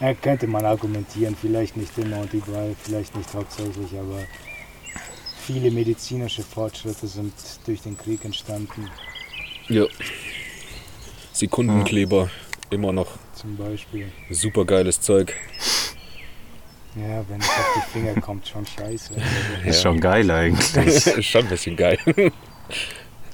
Ja, 0.00 0.14
könnte 0.14 0.46
man 0.46 0.64
argumentieren, 0.64 1.36
vielleicht 1.40 1.76
nicht 1.76 1.96
immer 1.98 2.20
und 2.20 2.32
überall, 2.34 2.74
vielleicht 2.82 3.14
nicht 3.16 3.32
hauptsächlich, 3.34 3.92
aber 3.98 4.20
viele 5.38 5.70
medizinische 5.70 6.42
Fortschritte 6.42 7.06
sind 7.06 7.32
durch 7.66 7.82
den 7.82 7.96
Krieg 7.96 8.24
entstanden, 8.24 8.90
Ja. 9.68 9.84
Sekundenkleber, 11.32 12.30
immer 12.70 12.92
noch 12.92 13.08
zum 13.36 13.56
Beispiel. 13.56 14.10
super 14.30 14.64
geiles 14.64 15.00
Zeug. 15.00 15.34
Ja, 16.96 17.22
wenn 17.28 17.40
es 17.40 17.48
auf 17.48 17.74
die 17.76 17.90
Finger 17.98 18.20
kommt, 18.20 18.48
schon 18.48 18.64
scheiße. 18.66 19.14
ist 19.66 19.82
schon 19.82 20.00
geil 20.00 20.30
eigentlich. 20.30 21.06
ist 21.06 21.26
schon 21.26 21.42
ein 21.42 21.48
bisschen 21.48 21.76
geil. 21.76 21.98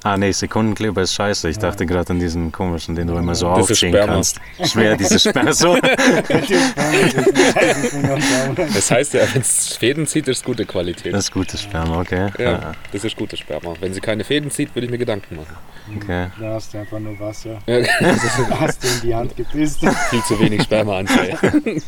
Ah 0.05 0.17
nee, 0.17 0.31
Sekundenkleber 0.33 1.01
ist 1.01 1.13
scheiße. 1.13 1.47
Ich 1.49 1.55
Ja. 1.55 1.61
dachte 1.63 1.85
gerade 1.85 2.11
an 2.11 2.19
diesen 2.19 2.51
komischen, 2.51 2.93
den 2.95 3.07
du 3.07 3.15
immer 3.17 3.35
so 3.35 3.47
Das 3.55 3.65
ist 3.65 3.71
aufziehen 3.71 3.89
Sperma. 3.93 4.13
kannst. 4.13 4.39
Schwer, 4.65 4.97
diese 4.97 5.17
Sperma. 5.19 5.53
So. 5.53 5.77
Das 8.73 8.91
heißt 8.91 9.13
ja, 9.13 9.21
wenn 9.33 9.41
es 9.41 9.77
Fäden 9.77 10.05
zieht, 10.07 10.27
ist 10.27 10.37
es 10.39 10.43
gute 10.43 10.65
Qualität. 10.65 11.13
Das 11.13 11.25
ist 11.25 11.31
gutes 11.31 11.61
Sperma, 11.61 11.99
okay. 12.01 12.29
ja, 12.37 12.73
das 12.91 13.03
ist 13.03 13.15
gutes 13.15 13.39
Sperma. 13.39 13.73
Wenn 13.79 13.93
sie 13.93 14.01
keine 14.01 14.23
Fäden 14.23 14.51
zieht, 14.51 14.75
würde 14.75 14.85
ich 14.85 14.91
mir 14.91 14.97
Gedanken 14.97 15.35
machen. 15.37 15.55
okay. 15.95 16.27
Da 16.39 16.53
hast 16.53 16.73
du 16.73 16.79
einfach 16.79 16.99
nur 16.99 17.17
Wasser. 17.19 17.59
Ja, 17.65 17.79
Da 18.49 18.59
hast 18.59 18.83
du 18.83 18.87
in 18.87 19.01
die 19.01 19.15
Hand 19.15 19.35
gepisst. 19.35 19.79
viel 20.09 20.23
zu 20.23 20.39
wenig 20.39 20.63
Spermaanteil. 20.63 21.37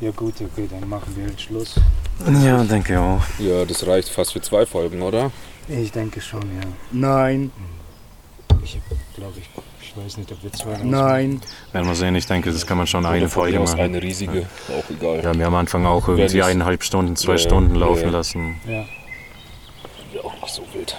Ja 0.00 0.10
gut, 0.12 0.34
okay, 0.40 0.68
dann 0.70 0.88
machen 0.88 1.12
wir 1.16 1.26
halt 1.26 1.40
Schluss. 1.40 1.74
Ja, 2.44 2.62
denke 2.64 3.00
auch. 3.00 3.20
Ja, 3.38 3.64
das 3.64 3.86
reicht 3.86 4.08
fast 4.08 4.32
für 4.32 4.40
zwei 4.40 4.64
Folgen, 4.64 5.02
oder? 5.02 5.30
Ich 5.68 5.90
denke 5.92 6.20
schon, 6.20 6.42
ja. 6.42 6.66
Nein. 6.92 7.50
Ich 8.62 8.78
glaube, 9.16 9.34
ich, 9.38 9.48
ich 9.82 9.96
weiß 9.96 10.16
nicht, 10.18 10.30
ob 10.30 10.42
wir 10.42 10.52
zwei 10.52 10.78
Nein. 10.82 11.40
Werden 11.72 11.86
wir 11.88 11.94
sehen. 11.94 12.14
Ich 12.14 12.26
denke, 12.26 12.52
das 12.52 12.66
kann 12.66 12.78
man 12.78 12.86
schon 12.86 13.04
eine 13.06 13.22
Oder 13.22 13.28
Folge 13.28 13.58
machen. 13.58 13.80
eine 13.80 14.00
riesige, 14.02 14.46
auch 14.68 14.88
egal. 14.90 15.22
Wir 15.22 15.28
haben 15.28 15.40
ja 15.40 15.46
am 15.48 15.54
Anfang 15.56 15.84
auch 15.86 16.06
irgendwie 16.08 16.42
eineinhalb 16.42 16.84
Stunden, 16.84 17.16
zwei 17.16 17.32
Ja, 17.32 17.38
ja, 17.38 17.42
Stunden 17.42 17.74
ja, 17.74 17.80
laufen 17.80 18.04
ja. 18.04 18.10
lassen. 18.10 18.60
Ja. 18.66 18.84
Ja, 20.14 20.20
auch 20.24 20.40
nicht 20.42 20.54
so 20.54 20.62
wild. 20.72 20.96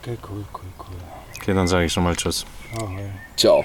Okay, 0.00 0.16
cool, 0.28 0.44
cool, 0.54 0.60
cool. 0.78 0.96
Okay, 1.40 1.54
dann 1.54 1.68
sage 1.68 1.84
ich 1.84 1.92
schon 1.92 2.04
mal 2.04 2.16
Tschüss. 2.16 2.44
Ahoi. 2.80 3.02
Ciao. 3.36 3.64